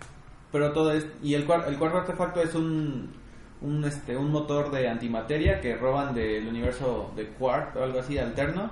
Pero 0.52 0.74
todo 0.74 0.92
es 0.92 1.06
y 1.22 1.34
el, 1.34 1.42
el 1.44 1.78
cuarto 1.78 1.98
artefacto 1.98 2.42
es 2.42 2.56
un 2.56 3.21
un 3.62 3.84
este 3.86 4.18
un 4.18 4.32
motor 4.32 4.72
de 4.72 4.88
antimateria 4.90 5.60
que 5.62 5.76
roban 5.76 6.14
del 6.14 6.48
universo 6.48 7.12
de 7.16 7.28
Quart 7.34 7.76
o 7.78 7.84
algo 7.84 8.00
así 8.00 8.18
alterno. 8.18 8.70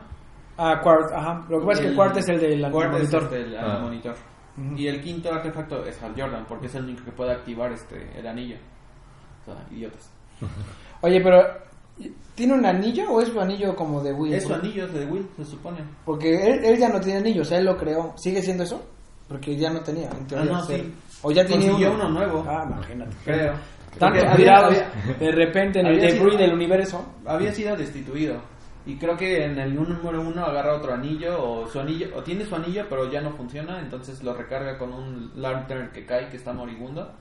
Ah, 0.57 0.79
Quart, 0.83 1.11
ajá. 1.13 1.45
Lo 1.49 1.59
que 1.59 1.65
pasa 1.65 1.79
es 1.79 1.85
que 1.85 1.87
el 1.91 1.95
Quart 1.95 2.17
es 2.17 2.29
el 2.29 2.39
del 2.39 2.71
Quart 2.71 2.93
es 2.95 2.99
monitor. 2.99 3.23
este, 3.23 3.41
el 3.41 3.57
Ah. 3.57 3.79
monitor. 3.81 4.15
Y 4.75 4.87
el 4.87 5.01
quinto 5.01 5.31
artefacto 5.31 5.85
es 5.85 6.01
Hal 6.03 6.13
Jordan 6.17 6.45
porque 6.47 6.65
es 6.65 6.75
el 6.75 6.83
único 6.83 7.05
que 7.05 7.11
puede 7.11 7.31
activar 7.31 7.71
este 7.71 8.19
el 8.19 8.27
anillo. 8.27 8.57
O 9.41 9.45
sea, 9.45 9.55
idiotas. 9.71 10.11
Oye, 11.01 11.21
pero 11.21 11.41
¿tiene 12.35 12.53
un 12.55 12.65
anillo 12.65 13.09
o 13.11 13.21
es 13.21 13.29
su 13.29 13.39
anillo 13.39 13.73
como 13.75 14.01
de 14.01 14.11
Will? 14.11 14.33
Es 14.33 14.43
su 14.45 14.53
anillo 14.53 14.85
es 14.85 14.93
de 14.93 15.05
Will, 15.05 15.27
se 15.37 15.45
supone. 15.45 15.79
Porque 16.03 16.29
él, 16.45 16.65
él 16.65 16.77
ya 16.77 16.89
no 16.89 16.99
tiene 16.99 17.19
anillo, 17.19 17.41
o 17.43 17.45
sea, 17.45 17.57
él 17.59 17.65
lo 17.65 17.77
creó. 17.77 18.13
¿Sigue 18.17 18.41
siendo 18.41 18.63
eso? 18.63 18.83
Porque 19.29 19.55
ya 19.55 19.69
no 19.69 19.79
tenía, 19.81 20.09
en 20.09 20.25
teoría. 20.27 20.51
Ah, 20.51 20.53
no, 20.57 20.59
o 20.61 20.65
sea, 20.65 20.77
sí. 20.77 20.93
O 21.21 21.31
ya 21.31 21.45
tiene 21.45 21.71
uno. 21.71 21.91
uno 21.93 22.09
nuevo. 22.09 22.45
Ah, 22.47 22.65
imagínate. 22.67 23.15
Creo. 23.23 23.53
Tantos 23.97 24.23
había- 24.25 24.91
de 25.19 25.31
repente 25.31 25.79
en 25.79 25.87
el 25.87 25.99
debris 25.99 26.33
sido- 26.33 26.37
del 26.37 26.53
universo. 26.53 27.13
había 27.25 27.51
sido 27.53 27.75
destituido. 27.75 28.41
Y 28.85 28.95
creo 28.97 29.15
que 29.17 29.43
en 29.45 29.59
el 29.59 29.75
número 29.75 30.21
uno 30.21 30.45
agarra 30.45 30.75
otro 30.75 30.93
anillo 30.93 31.41
o 31.43 31.67
su 31.67 31.79
anillo 31.79 32.07
o 32.15 32.23
tiene 32.23 32.45
su 32.45 32.55
anillo 32.55 32.85
pero 32.89 33.11
ya 33.11 33.21
no 33.21 33.31
funciona. 33.31 33.79
Entonces 33.79 34.23
lo 34.23 34.33
recarga 34.33 34.77
con 34.77 34.93
un 34.93 35.31
lantern 35.35 35.91
que 35.91 36.05
cae 36.05 36.29
que 36.29 36.37
está 36.37 36.53
moribundo. 36.53 37.11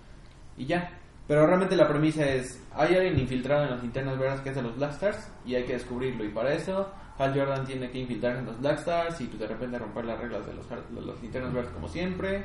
Y 0.57 0.67
ya. 0.67 0.91
Pero 1.27 1.47
realmente 1.47 1.77
la 1.77 1.87
premisa 1.87 2.25
es 2.27 2.63
hay 2.75 2.95
alguien 2.95 3.19
infiltrado 3.19 3.65
en 3.65 3.71
las 3.71 3.83
linternas 3.83 4.19
verdes 4.19 4.41
que 4.41 4.49
es 4.51 4.55
de 4.57 4.63
los 4.63 4.77
Black 4.77 4.93
Stars 4.93 5.31
y 5.45 5.57
hay 5.57 5.65
que 5.65 5.75
descubrirlo. 5.75 6.25
Y 6.25 6.29
para 6.29 6.55
eso 6.55 6.91
Hal 7.19 7.35
Jordan 7.35 7.67
tiene 7.67 7.91
que 7.91 7.99
infiltrarse 7.99 8.39
en 8.39 8.47
los 8.47 8.61
Black 8.61 8.79
Stars 8.79 9.21
y 9.21 9.25
pues, 9.27 9.41
de 9.41 9.49
repente 9.49 9.79
romper 9.79 10.05
las 10.07 10.19
reglas 10.21 10.47
de 10.47 10.55
los, 10.55 10.67
de 10.71 11.01
los 11.05 11.21
linternas 11.21 11.53
verdes 11.53 11.73
como 11.73 11.89
siempre. 11.89 12.45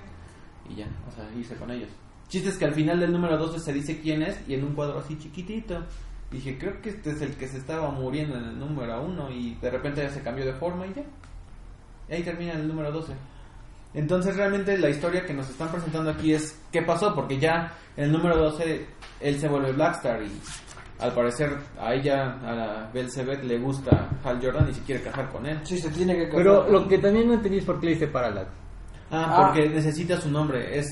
Y 0.69 0.75
ya, 0.75 0.87
o 1.07 1.11
sea, 1.11 1.23
irse 1.37 1.55
con 1.55 1.69
ellos. 1.71 1.89
Chiste 2.33 2.49
es 2.49 2.57
que 2.57 2.65
al 2.65 2.73
final 2.73 2.99
del 2.99 3.11
número 3.11 3.37
12 3.37 3.59
se 3.59 3.71
dice 3.71 3.99
quién 4.01 4.23
es 4.23 4.35
y 4.47 4.55
en 4.55 4.63
un 4.63 4.73
cuadro 4.73 4.97
así 4.97 5.15
chiquitito. 5.19 5.83
Dije, 6.31 6.57
creo 6.57 6.81
que 6.81 6.89
este 6.89 7.11
es 7.11 7.21
el 7.21 7.35
que 7.35 7.47
se 7.47 7.57
estaba 7.59 7.91
muriendo 7.91 8.35
en 8.35 8.45
el 8.45 8.57
número 8.59 9.03
1 9.03 9.29
y 9.29 9.53
de 9.61 9.69
repente 9.69 10.01
ya 10.01 10.09
se 10.09 10.23
cambió 10.23 10.43
de 10.43 10.53
forma 10.53 10.87
y 10.87 10.95
ya. 10.95 11.03
Y 12.09 12.13
ahí 12.15 12.23
termina 12.23 12.53
el 12.53 12.67
número 12.67 12.91
12. 12.91 13.13
Entonces 13.93 14.35
realmente 14.35 14.75
la 14.79 14.89
historia 14.89 15.23
que 15.27 15.33
nos 15.35 15.47
están 15.47 15.69
presentando 15.69 16.09
aquí 16.09 16.33
es 16.33 16.59
qué 16.71 16.81
pasó, 16.81 17.13
porque 17.13 17.37
ya 17.37 17.71
en 17.95 18.05
el 18.05 18.11
número 18.11 18.35
12 18.35 18.83
él 19.21 19.39
se 19.39 19.47
vuelve 19.47 19.71
Blackstar 19.73 20.23
y 20.23 20.31
al 21.01 21.11
parecer 21.13 21.55
a 21.79 21.93
ella, 21.93 22.39
a 22.43 22.51
la 22.55 22.89
Belzebeth, 22.91 23.43
le 23.43 23.59
gusta 23.59 24.09
Hal 24.23 24.39
Jordan 24.43 24.69
y 24.71 24.73
se 24.73 24.81
quiere 24.81 25.03
casar 25.03 25.29
con 25.29 25.45
él. 25.45 25.59
Sí, 25.65 25.77
se 25.77 25.91
tiene 25.91 26.15
que 26.15 26.23
casar. 26.29 26.37
Pero 26.37 26.67
lo 26.67 26.87
que 26.87 26.97
también 26.97 27.27
no 27.27 27.35
entendí 27.35 27.59
es 27.59 27.65
por 27.65 27.79
qué 27.79 27.85
le 27.85 27.91
dice 27.93 28.07
Parallax. 28.07 28.49
Ah, 29.11 29.27
Ah. 29.37 29.45
porque 29.45 29.69
necesita 29.69 30.19
su 30.19 30.31
nombre. 30.31 30.79
Es 30.79 30.87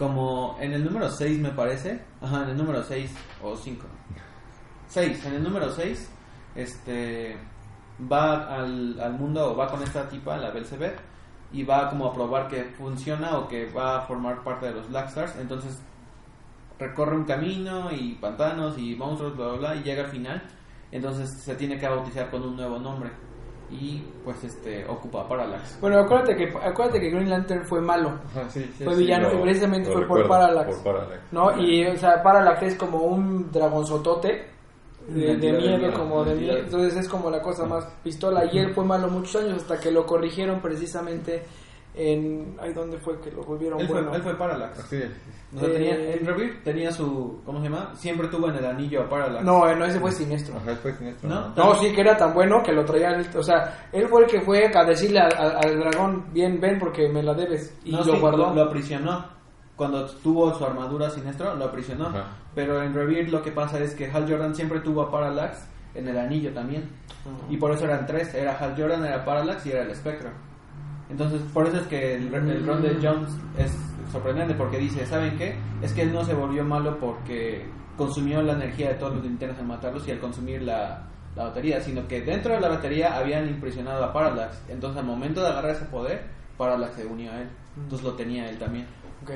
como 0.00 0.56
en 0.58 0.72
el 0.72 0.82
número 0.82 1.10
6 1.10 1.38
me 1.40 1.50
parece. 1.50 2.00
Ajá, 2.22 2.44
en 2.44 2.48
el 2.48 2.56
número 2.56 2.82
6 2.82 3.14
o 3.42 3.54
5. 3.54 3.86
6, 4.88 5.26
en 5.26 5.34
el 5.34 5.42
número 5.42 5.70
6 5.70 6.10
este 6.54 7.36
va 8.10 8.46
al, 8.48 8.98
al 8.98 9.12
mundo 9.12 9.52
o 9.52 9.56
va 9.56 9.68
con 9.68 9.82
esta 9.82 10.08
tipa, 10.08 10.38
la 10.38 10.50
Belzebeth, 10.52 10.98
y 11.52 11.64
va 11.64 11.90
como 11.90 12.06
a 12.06 12.14
probar 12.14 12.48
que 12.48 12.64
funciona 12.64 13.36
o 13.36 13.46
que 13.46 13.70
va 13.70 13.98
a 13.98 14.00
formar 14.00 14.42
parte 14.42 14.66
de 14.66 14.72
los 14.72 14.88
Black 14.88 15.08
Stars. 15.08 15.36
Entonces 15.36 15.78
recorre 16.78 17.14
un 17.14 17.24
camino 17.24 17.92
y 17.92 18.14
pantanos 18.14 18.78
y 18.78 18.96
monstruos, 18.96 19.36
bla, 19.36 19.48
bla, 19.48 19.56
bla, 19.58 19.76
y 19.76 19.82
llega 19.82 20.04
al 20.04 20.10
final. 20.10 20.42
Entonces 20.90 21.30
se 21.42 21.54
tiene 21.56 21.78
que 21.78 21.86
bautizar 21.86 22.30
con 22.30 22.42
un 22.42 22.56
nuevo 22.56 22.78
nombre. 22.78 23.10
Y 23.70 24.02
pues 24.24 24.42
este 24.42 24.84
ocupa 24.86 25.28
Parallax. 25.28 25.78
Bueno, 25.80 26.00
acuérdate 26.00 26.36
que, 26.36 26.48
acuérdate 26.48 27.00
que 27.00 27.10
Green 27.10 27.30
Lantern 27.30 27.64
fue 27.64 27.80
malo. 27.80 28.18
Fue 28.82 28.96
villano 28.96 29.32
y 29.32 29.42
precisamente 29.42 29.90
fue 29.90 30.06
por 30.06 30.26
Parallax. 30.26 30.76
Por 30.76 30.94
Parallax. 30.94 31.22
¿No? 31.32 31.60
Y, 31.60 31.86
o 31.86 31.96
sea, 31.96 32.22
Parallax 32.22 32.62
es 32.62 32.74
como 32.76 32.98
un 32.98 33.50
dragonzotote 33.52 34.46
de, 35.08 35.36
de 35.36 35.52
miedo, 35.52 35.92
como 35.92 36.24
de 36.24 36.34
miedo. 36.34 36.58
Entonces 36.58 36.96
es 36.96 37.08
como 37.08 37.30
la 37.30 37.40
cosa 37.40 37.64
más 37.64 37.84
pistola. 38.02 38.44
Y 38.52 38.58
él 38.58 38.74
fue 38.74 38.84
malo 38.84 39.08
muchos 39.08 39.36
años 39.36 39.62
hasta 39.62 39.78
que 39.78 39.92
lo 39.92 40.04
corrigieron 40.04 40.60
precisamente 40.60 41.44
en. 41.94 42.56
Ay, 42.60 42.72
¿dónde 42.72 42.98
fue 42.98 43.20
que 43.20 43.30
lo 43.30 43.42
volvieron 43.42 43.80
Él 43.80 43.86
fue, 43.86 43.96
bueno? 44.00 44.14
él 44.16 44.22
fue 44.22 44.34
Parallax. 44.36 44.78
Así 44.78 44.96
es. 44.96 45.10
O 45.54 45.58
sea, 45.58 45.68
Eh, 45.68 45.72
tenía, 45.72 45.94
en 46.14 46.26
Rebirth 46.26 46.62
tenía 46.62 46.92
su. 46.92 47.40
¿Cómo 47.44 47.58
se 47.58 47.64
llama? 47.64 47.90
Siempre 47.96 48.28
tuvo 48.28 48.48
en 48.48 48.56
el 48.56 48.64
anillo 48.66 49.02
a 49.02 49.08
Parallax. 49.08 49.44
No, 49.44 49.68
eh, 49.68 49.74
no, 49.76 49.84
ese 49.84 49.98
fue 49.98 50.12
siniestro. 50.12 50.56
Ajá, 50.56 50.76
fue 50.76 50.92
siniestro. 50.94 51.28
¿No? 51.28 51.48
No, 51.56 51.74
sí, 51.74 51.92
que 51.92 52.00
era 52.02 52.16
tan 52.16 52.32
bueno 52.32 52.62
que 52.62 52.72
lo 52.72 52.84
traía. 52.84 53.10
él, 53.16 53.26
O 53.36 53.42
sea, 53.42 53.88
él 53.92 54.06
fue 54.08 54.22
el 54.24 54.30
que 54.30 54.40
fue 54.42 54.70
a 54.72 54.84
decirle 54.84 55.18
al, 55.20 55.32
al- 55.36 55.56
al 55.64 55.78
dragón: 55.80 56.26
Bien, 56.32 56.60
ven 56.60 56.78
porque 56.78 57.08
me 57.08 57.22
la 57.22 57.34
debes. 57.34 57.76
Y 57.84 57.90
No, 57.92 57.98
lo 57.98 58.04
sí, 58.04 58.20
guardó. 58.20 58.36
Lo, 58.50 58.54
lo 58.54 58.62
aprisionó. 58.62 59.24
Cuando 59.74 60.04
tuvo 60.22 60.52
su 60.54 60.64
armadura 60.64 61.08
siniestro, 61.10 61.54
lo 61.56 61.64
aprisionó. 61.64 62.08
Ajá. 62.08 62.26
Pero 62.54 62.82
en 62.82 62.92
Rebirth 62.94 63.30
lo 63.30 63.42
que 63.42 63.50
pasa 63.50 63.78
es 63.80 63.94
que 63.94 64.10
Hal 64.10 64.26
Jordan 64.30 64.54
siempre 64.54 64.80
tuvo 64.80 65.02
a 65.02 65.10
Parallax 65.10 65.66
en 65.94 66.06
el 66.06 66.18
anillo 66.18 66.52
también. 66.52 66.88
Y 67.48 67.56
por 67.56 67.72
eso 67.72 67.84
eran 67.86 68.06
tres: 68.06 68.32
era 68.34 68.56
Hal 68.58 68.74
Jordan, 68.76 69.04
era 69.04 69.24
Parallax 69.24 69.66
y 69.66 69.72
era 69.72 69.82
el 69.82 69.90
espectro. 69.90 70.30
Entonces, 71.10 71.42
por 71.52 71.66
eso 71.66 71.78
es 71.78 71.86
que 71.86 72.14
el, 72.14 72.32
el 72.32 72.66
run 72.66 72.82
de 72.82 72.98
Jones 73.02 73.30
es 73.58 73.72
sorprendente 74.12 74.54
porque 74.54 74.78
dice: 74.78 75.04
¿Saben 75.06 75.36
qué? 75.36 75.56
Es 75.82 75.92
que 75.92 76.02
él 76.02 76.12
no 76.12 76.24
se 76.24 76.34
volvió 76.34 76.64
malo 76.64 76.98
porque 76.98 77.66
consumió 77.96 78.40
la 78.42 78.54
energía 78.54 78.90
de 78.90 78.94
todos 78.94 79.14
los 79.14 79.24
linternas 79.24 79.58
en 79.58 79.66
matarlos 79.66 80.06
y 80.06 80.12
al 80.12 80.20
consumir 80.20 80.62
la, 80.62 81.08
la 81.36 81.44
batería, 81.44 81.80
sino 81.80 82.06
que 82.08 82.22
dentro 82.22 82.54
de 82.54 82.60
la 82.60 82.68
batería 82.68 83.16
habían 83.16 83.48
impresionado 83.48 84.04
a 84.04 84.12
Parallax. 84.12 84.62
Entonces, 84.68 85.00
al 85.00 85.06
momento 85.06 85.42
de 85.42 85.48
agarrar 85.48 85.72
ese 85.72 85.84
poder, 85.86 86.24
Parallax 86.56 86.94
se 86.94 87.06
unió 87.06 87.32
a 87.32 87.40
él. 87.40 87.48
Entonces, 87.76 88.06
lo 88.06 88.14
tenía 88.14 88.48
él 88.48 88.58
también. 88.58 88.86
Ok, 89.22 89.30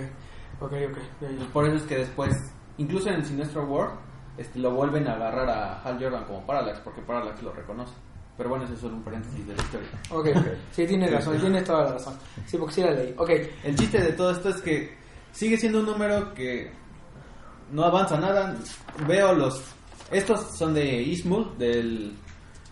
ok, 0.60 0.72
ok. 0.90 1.52
por 1.52 1.66
eso 1.66 1.76
es 1.76 1.82
que 1.82 1.98
después, 1.98 2.32
incluso 2.78 3.10
en 3.10 3.24
Sinestro 3.24 3.66
World, 3.66 3.98
este, 4.36 4.58
lo 4.58 4.72
vuelven 4.72 5.06
a 5.08 5.14
agarrar 5.14 5.48
a 5.48 5.82
Hal 5.82 5.98
Jordan 6.02 6.24
como 6.24 6.44
Parallax, 6.44 6.80
porque 6.80 7.02
Parallax 7.02 7.42
lo 7.42 7.52
reconoce. 7.52 7.94
Pero 8.36 8.48
bueno, 8.48 8.64
ese 8.64 8.74
es 8.74 8.80
solo 8.80 8.96
un 8.96 9.02
paréntesis 9.04 9.46
de 9.46 9.54
la 9.54 9.62
historia. 9.62 9.88
Ok, 10.10 10.28
sí, 10.72 10.86
tienes 10.86 11.12
razón, 11.12 11.38
tienes 11.40 11.64
toda 11.64 11.84
la 11.84 11.92
razón. 11.92 12.14
Sí, 12.46 12.56
porque 12.58 12.74
sí 12.74 12.80
la 12.82 12.90
leí. 12.90 13.14
Ok, 13.16 13.30
El 13.62 13.76
chiste 13.76 14.00
de 14.00 14.12
todo 14.12 14.32
esto 14.32 14.48
es 14.48 14.56
que 14.60 14.96
sigue 15.32 15.56
siendo 15.56 15.80
un 15.80 15.86
número 15.86 16.34
que 16.34 16.72
no 17.70 17.84
avanza 17.84 18.18
nada. 18.18 18.56
Veo 19.06 19.32
los... 19.34 19.62
Estos 20.10 20.56
son 20.58 20.74
de 20.74 20.84
Ismul, 21.02 21.56
del, 21.58 22.14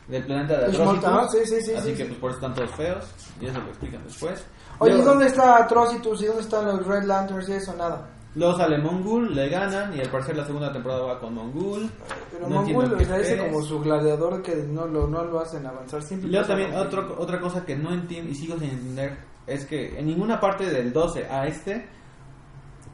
del 0.09 0.25
planeta 0.25 0.59
de 0.59 0.67
Atrocitus. 0.67 1.33
sí, 1.33 1.39
sí, 1.47 1.63
sí, 1.63 1.75
Así 1.75 1.91
sí, 1.91 1.97
que 1.97 2.03
sí. 2.03 2.09
pues 2.09 2.19
por 2.19 2.31
eso 2.31 2.39
están 2.41 2.55
todos 2.55 2.71
feos. 2.73 3.05
Y 3.41 3.47
eso 3.47 3.59
lo 3.61 3.69
explican 3.69 4.03
después. 4.05 4.45
Oye, 4.79 4.99
¿y 4.99 5.03
dónde 5.03 5.27
está 5.27 5.57
Atrocitus? 5.59 6.23
¿Y 6.23 6.27
dónde 6.27 6.43
están 6.43 6.67
los 6.67 6.85
Red 6.87 7.05
Lanterns 7.05 7.49
y 7.49 7.53
eso? 7.53 7.73
Nada. 7.77 8.09
Luego 8.35 8.57
sale 8.57 8.79
Mongul, 8.79 9.35
le 9.35 9.49
ganan 9.51 9.95
y 9.95 10.01
al 10.01 10.09
parecer 10.09 10.37
la 10.37 10.47
segunda 10.47 10.73
temporada 10.73 11.03
va 11.03 11.21
con 11.21 11.35
Mongul. 11.35 11.91
Pero 12.31 12.49
No 12.49 12.63
Mongul, 12.63 12.85
o 12.85 12.89
sea, 13.05 13.19
ese 13.19 13.33
esperes. 13.33 13.53
como 13.53 13.63
su 13.63 13.81
gladiador 13.81 14.43
que 14.43 14.57
no 14.57 14.87
lo, 14.87 15.07
no 15.07 15.25
lo 15.25 15.41
hacen 15.41 15.67
avanzar. 15.67 16.03
Siempre 16.03 16.31
luego 16.31 16.47
también 16.47 16.75
otro, 16.75 17.15
otra 17.19 17.39
cosa 17.41 17.65
que 17.65 17.77
no 17.77 17.93
entiendo 17.93 18.31
y 18.31 18.35
sigo 18.35 18.59
sin 18.59 18.71
entender 18.71 19.19
es 19.47 19.67
que 19.67 19.99
en 19.99 20.07
ninguna 20.07 20.41
parte 20.41 20.65
del 20.71 20.93
12 20.93 21.27
a 21.27 21.47
este 21.47 21.87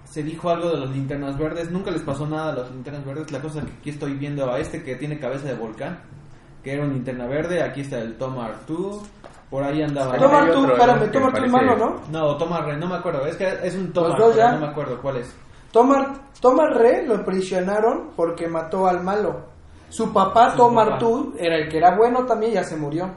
se 0.04 0.22
dijo 0.22 0.50
algo 0.50 0.70
de 0.70 0.78
los 0.78 0.90
linternas 0.90 1.38
verdes. 1.38 1.70
Nunca 1.70 1.90
les 1.90 2.02
pasó 2.02 2.26
nada 2.26 2.52
a 2.52 2.56
los 2.56 2.70
linternas 2.72 3.04
verdes. 3.04 3.30
La 3.30 3.40
cosa 3.40 3.60
que 3.60 3.72
aquí 3.72 3.90
estoy 3.90 4.14
viendo 4.14 4.50
a 4.50 4.58
este 4.58 4.82
que 4.82 4.96
tiene 4.96 5.20
cabeza 5.20 5.46
de 5.46 5.54
volcán, 5.54 6.00
que 6.64 6.72
era 6.72 6.84
un 6.84 6.94
linterna 6.94 7.26
verde. 7.26 7.62
Aquí 7.62 7.82
está 7.82 7.98
el 8.00 8.16
Tomar 8.16 8.56
2. 8.66 9.02
Por 9.50 9.62
ahí 9.64 9.82
andaba. 9.82 10.12
Hay 10.14 10.20
Tomar 10.20 10.52
tú, 10.52 10.64
espérame, 10.66 11.10
Tomar 11.10 11.30
tu 11.30 11.36
parece- 11.36 11.52
mano, 11.52 11.76
¿no? 11.76 12.00
No, 12.10 12.36
Tomar 12.36 12.66
Re, 12.66 12.76
no 12.76 12.86
me 12.86 12.96
acuerdo. 12.96 13.26
Es 13.26 13.36
que 13.36 13.48
es 13.62 13.74
un 13.74 13.92
Tomar, 13.92 14.18
dos 14.18 14.36
ya? 14.36 14.52
no 14.52 14.60
me 14.60 14.66
acuerdo 14.66 15.00
cuál 15.00 15.16
es. 15.18 15.34
Tomar, 15.72 16.14
Tomar 16.40 16.76
Re 16.76 17.06
lo 17.06 17.24
prisionaron 17.24 18.10
porque 18.16 18.46
mató 18.48 18.86
al 18.86 19.02
malo. 19.02 19.46
Su 19.88 20.12
papá, 20.12 20.50
Su 20.50 20.58
Tomar 20.58 20.86
papá. 20.88 20.98
tú, 20.98 21.34
era 21.38 21.56
el 21.56 21.68
que 21.68 21.78
era 21.78 21.96
bueno 21.96 22.26
también, 22.26 22.52
ya 22.52 22.62
se 22.64 22.76
murió. 22.76 23.10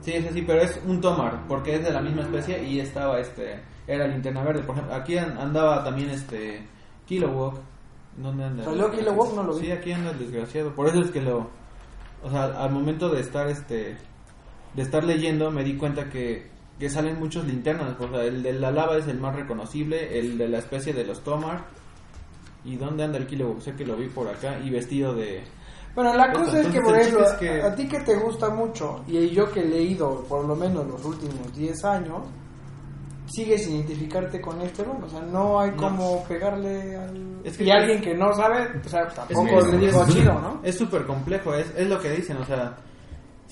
Sí, 0.00 0.12
es 0.12 0.26
así, 0.26 0.42
pero 0.42 0.60
es 0.62 0.80
un 0.86 1.00
Tomar, 1.00 1.40
porque 1.48 1.74
es 1.76 1.84
de 1.84 1.90
la 1.90 2.00
misma 2.00 2.22
especie 2.22 2.62
y 2.62 2.80
estaba 2.80 3.18
este. 3.18 3.62
Era 3.86 4.06
linterna 4.06 4.42
verde. 4.42 4.62
Por 4.62 4.74
ejemplo, 4.76 4.94
aquí 4.94 5.18
an- 5.18 5.36
andaba 5.38 5.84
también 5.84 6.08
este. 6.10 6.66
Kilowog. 7.06 7.54
¿Dónde 8.16 8.44
anda? 8.44 8.64
¿Salió 8.64 8.90
Kilowog? 8.90 9.34
No 9.34 9.42
lo 9.42 9.54
vi. 9.54 9.66
Sí, 9.66 9.72
aquí 9.72 9.92
anda 9.92 10.10
el 10.12 10.18
desgraciado. 10.18 10.70
Por 10.74 10.86
eso 10.88 11.00
es 11.00 11.10
que 11.10 11.20
lo. 11.20 11.46
O 12.22 12.30
sea, 12.30 12.44
al 12.44 12.70
momento 12.70 13.10
de 13.10 13.20
estar 13.20 13.46
este. 13.48 13.98
De 14.74 14.82
estar 14.82 15.04
leyendo, 15.04 15.50
me 15.50 15.62
di 15.64 15.76
cuenta 15.76 16.08
que, 16.10 16.48
que 16.78 16.90
salen 16.90 17.18
muchos 17.18 17.44
linternas. 17.46 17.94
O 18.00 18.08
sea, 18.08 18.24
el 18.24 18.42
de 18.42 18.52
la 18.54 18.70
lava 18.70 18.96
es 18.96 19.06
el 19.06 19.18
más 19.18 19.34
reconocible, 19.36 20.18
el 20.18 20.36
de 20.38 20.48
la 20.48 20.58
especie 20.58 20.92
de 20.92 21.04
los 21.04 21.22
Tomar. 21.22 21.64
¿Y 22.64 22.76
dónde 22.76 23.04
anda 23.04 23.18
el 23.18 23.26
Kilowog? 23.26 23.60
Sé 23.62 23.74
que 23.74 23.84
lo 23.84 23.94
vi 23.96 24.08
por 24.08 24.26
acá 24.26 24.58
y 24.58 24.70
vestido 24.70 25.14
de. 25.14 25.42
Bueno, 25.94 26.12
la 26.14 26.32
cosa 26.32 26.60
es 26.60 26.66
que, 26.68 26.80
por 26.80 26.96
ejemplo, 26.98 27.20
chiste 27.24 27.46
es 27.46 27.52
que- 27.60 27.62
a, 27.62 27.74
ti 27.76 27.86
que 27.86 28.00
te 28.00 28.16
gusta 28.16 28.50
mucho, 28.50 29.04
y 29.06 29.28
yo 29.30 29.48
que 29.52 29.60
he 29.60 29.64
leído 29.68 30.24
por 30.28 30.44
lo 30.44 30.56
menos 30.56 30.84
los 30.88 31.04
últimos 31.04 31.54
10 31.54 31.84
años, 31.84 32.22
sigues 33.26 33.64
sin 33.64 33.76
identificarte 33.76 34.40
con 34.40 34.60
este 34.62 34.82
hermano. 34.82 35.06
O 35.06 35.08
sea, 35.08 35.20
no 35.22 35.60
hay 35.60 35.70
No. 35.70 35.76
como 35.76 36.24
pegarle 36.24 36.96
al... 36.96 37.40
Es 37.44 37.56
que 37.56 37.64
y 37.64 37.70
alguien 37.70 38.00
que 38.00 38.14
no 38.14 38.32
sabe, 38.34 38.68
o 38.84 38.88
sea, 38.88 39.06
tampoco 39.08 39.60
le 39.70 39.78
digo 39.78 40.04
chido, 40.08 40.32
¿no? 40.40 40.60
Es 40.64 40.76
súper 40.76 41.04
complejo, 41.06 41.54
es, 41.54 41.66
es 41.76 41.88
lo 41.88 42.00
que 42.00 42.10
dicen, 42.10 42.38
o 42.38 42.44
sea, 42.44 42.76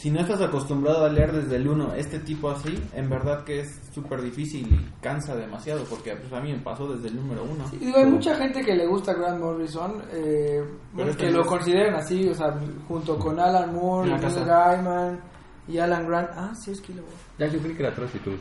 si 0.02 0.10
no 0.10 0.18
estás 0.18 0.40
acostumbrado 0.40 1.04
a 1.04 1.08
leer 1.08 1.30
desde 1.30 1.54
el 1.54 1.68
1 1.68 1.94
este 1.94 2.18
tipo 2.18 2.50
así, 2.50 2.76
en 2.92 3.08
verdad 3.08 3.44
que 3.44 3.60
es 3.60 3.80
súper 3.94 4.20
difícil 4.20 4.66
y 4.66 5.00
cansa 5.00 5.36
demasiado, 5.36 5.84
porque 5.84 6.16
pues, 6.16 6.32
a 6.32 6.40
mí 6.40 6.50
me 6.52 6.58
pasó 6.58 6.92
desde 6.92 7.06
el 7.06 7.14
número 7.14 7.44
1. 7.44 7.64
Y 7.74 7.76
digo, 7.86 7.98
hay 7.98 8.06
mucha 8.06 8.34
gente 8.34 8.64
que 8.64 8.74
le 8.74 8.84
gusta 8.88 9.14
Grant 9.14 9.38
Morrison, 9.40 10.02
eh, 10.12 10.60
Pero 10.96 11.10
este 11.10 11.26
que 11.26 11.30
no 11.30 11.36
lo 11.38 11.42
es- 11.44 11.48
consideran 11.48 11.94
así, 11.94 12.28
o 12.28 12.34
sea, 12.34 12.52
junto 12.88 13.16
con 13.16 13.38
Alan 13.38 13.72
Moore, 13.72 14.10
Neil. 14.10 14.44
Gaiman 14.44 15.20
y 15.68 15.78
Alan 15.78 16.08
Grant. 16.08 16.30
Ah, 16.34 16.52
sí, 16.60 16.72
es 16.72 16.80
que 16.80 16.94
lo... 16.94 17.02
Ya 17.38 17.46
yo 17.46 17.60
creí 17.60 17.74
que 17.76 17.82
era 17.84 17.92
Atrocitus. 17.92 18.40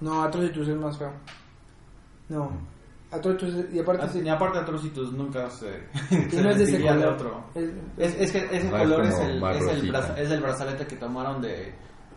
No, 0.00 0.22
Atrocitus 0.22 0.68
es 0.68 0.76
más 0.76 0.96
feo. 0.96 1.10
No, 2.28 2.52
Atrocitus, 3.12 3.72
y 3.72 3.78
aparte 3.78 4.08
sí. 4.08 4.20
Y 4.20 4.28
aparte 4.28 4.58
Atrocitus 4.58 5.12
nunca 5.12 5.50
se, 5.50 5.84
Y 6.10 6.30
se 6.30 6.42
no 6.42 6.50
es 6.50 6.58
de 6.58 6.64
ese 6.64 6.80
color. 6.80 7.06
otro. 7.14 7.44
Es- 7.54 7.70
Es, 7.98 8.20
es 8.20 8.32
que 8.32 8.56
ese 8.56 8.70
No, 8.70 8.76
es 8.76 8.82
color 8.82 9.04
es 9.04 9.14
como 9.14 9.48
el, 9.50 9.56
es, 9.56 9.66
el 9.68 9.90
braza- 9.92 10.18
es 10.20 10.30
el 10.30 10.40
brazalete 10.40 10.86
que 10.86 10.96
tomaron 10.96 11.42
de, 11.42 11.74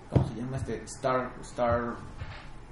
¿cómo 0.10 0.27
se 0.27 0.36
llama 0.36 0.58
este? 0.58 0.81
Star, 0.86 1.31
Star, 1.41 1.95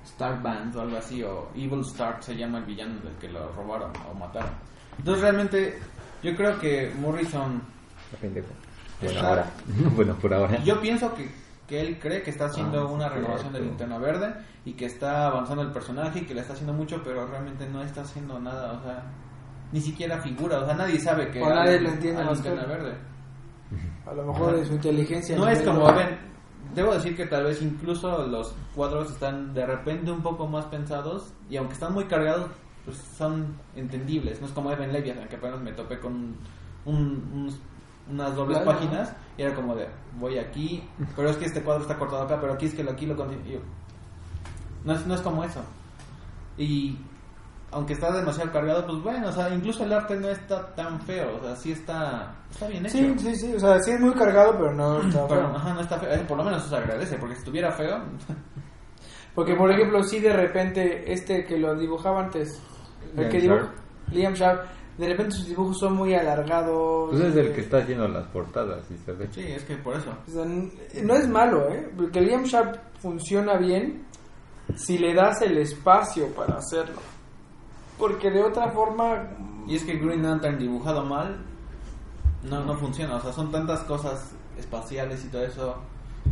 Star 0.06 0.42
Band 0.42 0.76
o 0.76 0.82
algo 0.82 0.98
así, 0.98 1.22
o 1.24 1.50
Evil 1.56 1.82
Star 1.82 2.22
se 2.24 2.36
llama 2.36 2.60
el 2.60 2.66
villano 2.66 3.00
del 3.02 3.14
que 3.16 3.30
lo 3.30 3.52
robaron 3.54 3.92
o 4.10 4.14
mataron. 4.14 4.52
Entonces 4.98 5.22
realmente 5.22 5.80
yo 6.22 6.36
creo 6.36 6.60
que 6.60 6.92
Morrison 7.00 7.62
La 8.12 8.18
pendejo. 8.20 8.48
Bueno, 9.02 9.16
Está- 9.16 9.30
ahora. 9.30 9.46
bueno, 9.96 10.16
por 10.16 10.34
ahora. 10.34 10.64
Yo 10.64 10.80
pienso 10.80 11.14
que, 11.14 11.30
que 11.68 11.82
él 11.82 12.00
cree 12.00 12.22
que 12.22 12.30
está 12.30 12.46
haciendo 12.46 12.82
Ah, 12.88 12.92
una 12.92 13.10
renovación 13.10 13.52
de 13.52 13.60
cierto. 13.60 13.70
Linterna 13.70 13.98
Verde 13.98 14.34
y 14.66 14.74
que 14.74 14.86
está 14.86 15.28
avanzando 15.28 15.62
el 15.64 15.72
personaje 15.72 16.20
y 16.20 16.26
que 16.26 16.34
le 16.34 16.42
está 16.42 16.54
haciendo 16.54 16.74
mucho, 16.74 17.02
pero 17.04 17.28
realmente 17.28 17.68
no 17.70 17.82
está 17.82 18.02
haciendo 18.02 18.40
nada, 18.40 18.74
o 18.74 18.82
sea, 18.84 19.04
ni 19.72 19.82
siquiera 19.82 20.20
figura, 20.20 20.60
o 20.60 20.66
sea, 20.66 20.74
nadie 20.76 21.00
sabe 21.00 21.30
que 21.32 21.42
O 21.42 21.50
nadie 21.50 21.80
lo 21.82 21.90
entiende 21.90 22.22
él. 22.22 22.66
Verde. 22.68 22.96
A 24.06 24.14
lo 24.14 24.26
mejor 24.26 24.56
de 24.56 24.66
su 24.66 24.74
inteligencia. 24.74 25.36
No 25.38 25.48
es 25.48 25.62
como, 25.64 25.86
ven, 25.94 26.18
debo 26.76 26.94
decir 26.94 27.16
que 27.16 27.26
tal 27.26 27.44
vez 27.46 27.62
incluso 27.62 28.26
los 28.28 28.54
cuadros 28.76 29.12
están 29.12 29.54
de 29.54 29.66
repente 29.66 30.12
un 30.12 30.22
poco 30.22 30.48
más 30.48 30.66
pensados 30.66 31.34
y 31.50 31.58
aunque 31.58 31.74
están 31.74 31.94
muy 31.94 32.06
cargados, 32.06 32.50
pues 32.86 32.98
son 33.18 33.58
entendibles. 33.76 34.40
No 34.42 34.48
es 34.48 34.54
como 34.54 34.72
Evan 34.72 34.92
Leviathan, 34.94 35.28
que 35.28 35.38
apenas 35.38 35.60
me 35.62 35.72
topé 35.72 36.00
con 36.00 36.14
un- 36.14 36.38
un- 36.86 37.50
unas 38.12 38.36
dobles 38.36 38.60
Claro. 38.60 38.78
páginas 38.78 39.16
y 39.38 39.42
era 39.42 39.56
como 39.56 39.76
de, 39.76 39.88
voy 40.20 40.38
aquí, 40.38 40.84
pero 41.16 41.30
es 41.30 41.38
que 41.38 41.46
este 41.46 41.62
cuadro 41.62 41.82
está 41.84 41.98
cortado 41.98 42.24
acá, 42.24 42.38
pero 42.40 42.54
aquí 42.54 42.66
es 42.66 42.74
que 42.76 42.82
aquí 42.84 43.06
lo 43.06 43.16
continúo. 43.16 43.62
No 44.84 44.94
es, 44.94 45.06
no 45.06 45.16
es 45.16 45.22
como 45.22 45.44
eso. 45.44 45.62
Y 46.58 46.98
aunque 47.72 47.94
está 47.94 48.12
demasiado 48.12 48.52
cargado, 48.52 48.86
pues 48.86 49.02
bueno, 49.02 49.30
o 49.30 49.32
sea, 49.32 49.54
incluso 49.54 49.84
el 49.84 49.94
arte 49.94 50.16
no 50.16 50.30
está 50.30 50.74
tan 50.76 51.02
feo, 51.02 51.38
o 51.38 51.44
sea, 51.44 51.56
sí 51.56 51.72
está, 51.72 52.36
está 52.52 52.68
bien 52.68 52.86
hecho. 52.86 52.98
Sí, 52.98 53.16
sí, 53.18 53.36
sí, 53.36 53.54
o 53.56 53.60
sea, 53.60 53.80
sí 53.82 53.92
es 53.92 54.00
muy 54.00 54.14
cargado, 54.14 54.56
pero 54.58 54.74
no 54.74 55.02
está 55.08 55.28
Pero, 55.28 55.42
feo. 55.48 55.56
ajá, 55.56 55.74
no 55.74 55.82
está 55.82 55.98
feo. 56.00 56.28
Por 56.28 56.38
lo 56.38 56.44
menos 56.44 56.64
se 56.64 56.76
agradece, 56.76 57.18
porque 57.18 57.36
si 57.36 57.40
estuviera 57.40 57.72
feo, 57.72 58.00
Porque, 59.36 59.56
por 59.56 59.72
ejemplo, 59.72 60.04
sí 60.04 60.20
de 60.20 60.32
repente, 60.32 61.12
este 61.12 61.44
que 61.44 61.58
lo 61.58 61.74
dibujaba 61.76 62.20
antes, 62.26 62.62
el 63.18 63.18
Liam 63.18 63.32
que 63.32 63.42
dibuja, 63.42 63.62
Sharp. 63.62 64.14
Liam 64.14 64.34
Sharp, 64.36 64.62
de 65.00 65.08
repente 65.08 65.32
sus 65.32 65.48
dibujos 65.48 65.80
son 65.80 65.96
muy 65.96 66.14
alargados. 66.14 67.10
Pues 67.10 67.24
es 67.24 67.36
el 67.38 67.52
que 67.52 67.62
está 67.62 67.78
haciendo 67.78 68.08
las 68.08 68.28
portadas, 68.28 68.86
y 68.92 68.98
se 69.00 69.12
ve. 69.14 69.28
sí, 69.32 69.42
es 69.42 69.64
que 69.64 69.76
por 69.78 69.96
eso. 69.96 70.12
o 70.28 70.30
sea, 70.32 70.46
no 70.46 71.16
es 71.16 71.28
malo, 71.28 71.68
¿eh? 71.72 71.90
Porque 71.98 72.22
Liam 72.22 72.44
Sharp 72.44 72.76
funciona 73.02 73.58
bien 73.58 74.06
si 74.76 74.98
le 74.98 75.14
das 75.14 75.42
el 75.42 75.58
espacio 75.58 76.28
para 76.34 76.58
hacerlo. 76.58 77.00
Porque 77.98 78.32
de 78.32 78.44
otra 78.44 78.72
forma... 78.72 79.30
Y 79.68 79.76
es 79.76 79.84
que 79.84 79.98
Green 79.98 80.24
Lantern 80.24 80.60
dibujado 80.60 81.06
mal 81.06 81.38
no, 82.44 82.64
no 82.64 82.76
funciona. 82.76 83.16
O 83.16 83.22
sea, 83.22 83.32
son 83.32 83.52
tantas 83.52 83.82
cosas 83.82 84.34
espaciales 84.58 85.24
y 85.26 85.30
todo 85.30 85.44
eso 85.44 85.76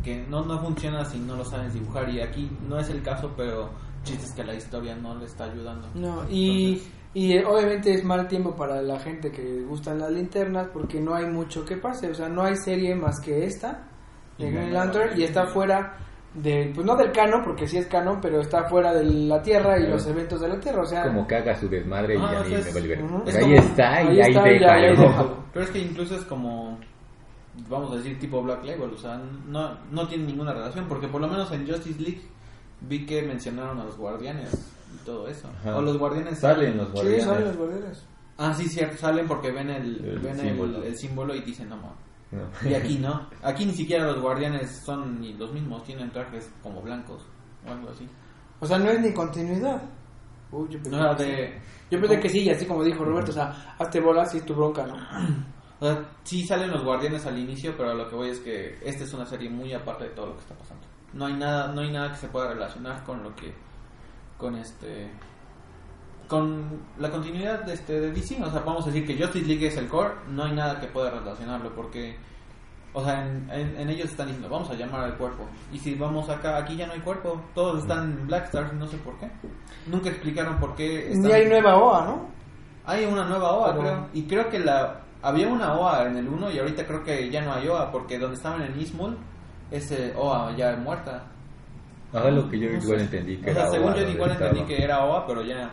que 0.03 0.25
no, 0.27 0.43
no 0.43 0.59
funciona 0.59 1.05
si 1.05 1.19
no 1.19 1.35
lo 1.35 1.45
sabes 1.45 1.73
dibujar. 1.73 2.09
Y 2.09 2.21
aquí 2.21 2.51
no 2.67 2.79
es 2.79 2.89
el 2.89 3.01
caso, 3.01 3.31
pero 3.37 3.69
chistes 4.03 4.33
que 4.33 4.43
la 4.43 4.55
historia 4.55 4.95
no 4.95 5.15
le 5.15 5.25
está 5.25 5.45
ayudando. 5.45 5.87
No, 5.93 6.23
y, 6.29 6.73
Entonces, 6.73 6.91
y 7.13 7.33
eh, 7.33 7.45
obviamente 7.45 7.93
es 7.93 8.03
mal 8.03 8.27
tiempo 8.27 8.55
para 8.55 8.81
la 8.81 8.99
gente 8.99 9.31
que 9.31 9.61
gustan 9.63 9.99
las 9.99 10.11
linternas 10.11 10.67
porque 10.71 10.99
no 10.99 11.13
hay 11.13 11.25
mucho 11.25 11.65
que 11.65 11.77
pase, 11.77 12.09
o 12.09 12.15
sea, 12.15 12.29
no 12.29 12.43
hay 12.43 12.55
serie 12.55 12.95
más 12.95 13.19
que 13.19 13.45
esta 13.45 13.83
de 14.37 14.49
Green 14.49 14.73
Lantern 14.73 15.19
y 15.19 15.23
está 15.23 15.47
fuera 15.47 15.97
de, 16.33 16.71
pues 16.73 16.85
no 16.87 16.95
del 16.95 17.11
canon, 17.11 17.43
porque 17.43 17.67
sí 17.67 17.77
es 17.77 17.87
canon, 17.87 18.19
pero 18.21 18.39
está 18.39 18.63
fuera 18.69 18.93
de 18.93 19.03
la 19.03 19.41
Tierra 19.41 19.77
y 19.79 19.87
los 19.87 20.05
eventos 20.07 20.39
de 20.41 20.47
la 20.47 20.59
Tierra, 20.59 20.81
o 20.81 20.85
sea, 20.85 21.03
Como 21.03 21.27
que 21.27 21.35
haga 21.35 21.55
su 21.59 21.67
desmadre 21.67 22.15
y 22.15 22.17
Ah, 22.21 22.39
a 22.39 22.43
mí 22.43 22.53
es- 22.53 22.65
me 22.67 22.73
vale 22.73 22.87
ver. 22.87 22.99
Pero 23.05 23.23
Es 23.27 23.35
ahí 23.35 23.41
como- 23.41 23.55
está 23.55 24.01
y 24.03 24.07
ahí 24.07 24.21
ahí, 24.21 24.31
está, 24.33 24.49
y 24.49 24.59
déjalo. 24.59 25.37
Pero 25.53 25.65
es 25.65 25.71
que 25.71 25.79
incluso 25.79 26.15
es 26.15 26.23
como, 26.25 26.79
vamos 27.67 27.91
a 27.91 27.95
decir, 27.97 28.17
tipo 28.19 28.41
Black 28.41 28.63
Label. 28.63 28.91
O 28.93 28.97
sea, 28.97 29.21
no, 29.47 29.77
no 29.91 30.07
tiene 30.07 30.23
ninguna 30.25 30.53
relación. 30.53 30.85
Porque 30.87 31.07
por 31.09 31.19
lo 31.19 31.27
menos 31.27 31.51
en 31.51 31.67
Justice 31.67 31.99
League 32.01 32.21
vi 32.81 33.05
que 33.05 33.21
mencionaron 33.23 33.79
a 33.81 33.83
los 33.83 33.97
guardianes 33.97 34.53
y 34.95 35.05
todo 35.05 35.27
eso. 35.27 35.49
Ajá. 35.59 35.77
O 35.77 35.81
los 35.81 35.97
guardianes 35.97 36.39
Salen 36.39 36.77
los 36.77 36.87
sí, 36.87 36.93
guardianes. 36.93 37.23
salen 37.25 37.43
los 37.47 37.57
guardianes. 37.57 38.07
Ah, 38.37 38.53
sí, 38.53 38.67
cierto, 38.69 38.97
salen 38.97 39.27
porque 39.27 39.51
ven 39.51 39.69
el, 39.69 40.03
El 40.05 40.19
ven 40.19 40.37
símbolo. 40.39 40.77
El, 40.77 40.83
el 40.85 40.97
símbolo 40.97 41.35
y 41.35 41.41
dicen, 41.41 41.67
no, 41.69 41.75
ma". 41.77 41.93
No. 42.31 42.69
Y 42.69 42.73
aquí 42.73 42.97
no. 42.97 43.27
Aquí 43.43 43.65
ni 43.65 43.73
siquiera 43.73 44.05
los 44.05 44.21
guardianes 44.21 44.83
son 44.85 45.19
ni 45.19 45.33
los 45.33 45.51
mismos, 45.51 45.83
tienen 45.83 46.11
trajes 46.11 46.49
como 46.63 46.81
blancos 46.81 47.25
o 47.67 47.71
algo 47.71 47.89
así. 47.89 48.07
O 48.59 48.65
sea, 48.65 48.77
no 48.77 48.89
es 48.89 49.01
ni 49.01 49.13
continuidad. 49.13 49.81
Uy, 50.51 50.67
yo 50.69 50.81
pensé, 50.81 50.91
No 50.91 50.97
era 50.99 51.15
que, 51.15 51.23
de. 51.23 51.61
yo 51.89 51.99
pensé 51.99 52.19
que 52.19 52.29
sí, 52.29 52.39
y 52.43 52.49
así 52.49 52.65
como 52.65 52.83
dijo 52.83 53.03
Roberto, 53.03 53.31
o 53.31 53.33
sea, 53.33 53.75
hazte 53.77 53.99
bolas 53.99 54.33
y 54.33 54.37
es 54.37 54.45
tu 54.45 54.53
bronca, 54.53 54.85
¿no? 54.85 54.95
O 55.81 55.87
sea, 55.87 55.99
sí 56.23 56.45
salen 56.45 56.69
los 56.69 56.83
guardianes 56.83 57.25
al 57.25 57.39
inicio, 57.39 57.73
pero 57.75 57.89
a 57.89 57.95
lo 57.95 58.07
que 58.07 58.15
voy 58.15 58.29
es 58.29 58.39
que 58.39 58.77
esta 58.83 59.03
es 59.03 59.11
una 59.15 59.25
serie 59.25 59.49
muy 59.49 59.73
aparte 59.73 60.03
de 60.03 60.09
todo 60.11 60.27
lo 60.27 60.35
que 60.35 60.41
está 60.41 60.53
pasando. 60.53 60.85
No 61.11 61.25
hay 61.25 61.33
nada, 61.33 61.73
no 61.73 61.81
hay 61.81 61.91
nada 61.91 62.11
que 62.11 62.17
se 62.17 62.27
pueda 62.27 62.49
relacionar 62.53 63.03
con 63.03 63.23
lo 63.23 63.35
que. 63.35 63.51
con 64.37 64.55
este. 64.57 65.09
Con 66.31 66.79
la 66.97 67.11
continuidad 67.11 67.63
de 67.65 67.73
este 67.73 67.99
de 67.99 68.11
DC. 68.11 68.41
O 68.41 68.49
sea, 68.49 68.61
vamos 68.61 68.85
a 68.87 68.89
decir 68.91 69.05
que 69.05 69.21
Justice 69.21 69.45
League 69.45 69.67
es 69.67 69.75
el 69.77 69.87
core, 69.87 70.13
no 70.29 70.45
hay 70.45 70.53
nada 70.53 70.79
que 70.79 70.87
pueda 70.87 71.11
relacionarlo 71.11 71.75
porque. 71.75 72.15
O 72.93 73.03
sea, 73.05 73.25
en, 73.25 73.49
en- 73.51 73.77
en 73.79 73.89
ellos 73.89 74.09
están 74.09 74.27
diciendo, 74.27 74.49
vamos 74.49 74.69
a 74.69 74.73
llamar 74.73 75.01
al 75.05 75.15
cuerpo. 75.17 75.45
Y 75.71 75.79
si 75.79 75.95
vamos 75.95 76.27
acá, 76.29 76.57
aquí 76.57 76.75
ya 76.75 76.87
no 76.87 76.93
hay 76.93 76.99
cuerpo. 76.99 77.39
Todos 77.55 77.83
están 77.83 78.11
en 78.11 78.27
Black 78.27 78.45
Stars, 78.45 78.73
no 78.73 78.85
sé 78.87 78.97
por 78.97 79.17
qué. 79.17 79.29
Nunca 79.87 80.09
explicaron 80.09 80.57
por 80.59 80.75
qué. 80.75 81.05
Ni 81.09 81.15
están- 81.15 81.31
hay 81.31 81.47
nueva 81.47 81.75
OA, 81.77 82.05
¿no? 82.05 82.25
hay 82.85 83.05
una 83.05 83.25
nueva 83.25 83.51
OA, 83.53 83.67
Pero- 83.71 83.81
creo. 83.81 84.07
Y 84.13 84.23
creo 84.23 84.49
que 84.49 84.59
la 84.59 85.01
había 85.21 85.47
una 85.47 85.73
OA 85.75 86.07
en 86.07 86.17
el 86.17 86.27
1 86.27 86.49
y 86.51 86.59
ahorita 86.59 86.85
creo 86.87 87.03
que 87.03 87.29
ya 87.29 87.41
no 87.41 87.53
hay 87.53 87.67
OA 87.67 87.91
porque 87.91 88.17
donde 88.19 88.35
estaban 88.37 88.61
en 88.63 88.77
Ismul, 88.79 89.17
ese 89.69 90.13
OA 90.17 90.55
ya 90.57 90.75
muerta. 90.75 91.23
Ajá, 92.13 92.29
lo 92.29 92.49
que 92.49 92.59
yo 92.59 92.69
No 92.71 92.77
igual 92.77 92.97
sé. 92.99 93.03
entendí 93.05 93.37
que 93.37 93.51
O 93.51 93.53
sea, 93.53 93.61
era 93.63 93.71
según 93.71 93.91
OA 93.91 93.97
yo 93.99 94.09
igual 94.09 94.31
entendí 94.31 94.59
estaba. 94.59 94.67
que 94.67 94.83
era 94.83 95.05
OA, 95.05 95.27
pero 95.27 95.43
ya. 95.43 95.71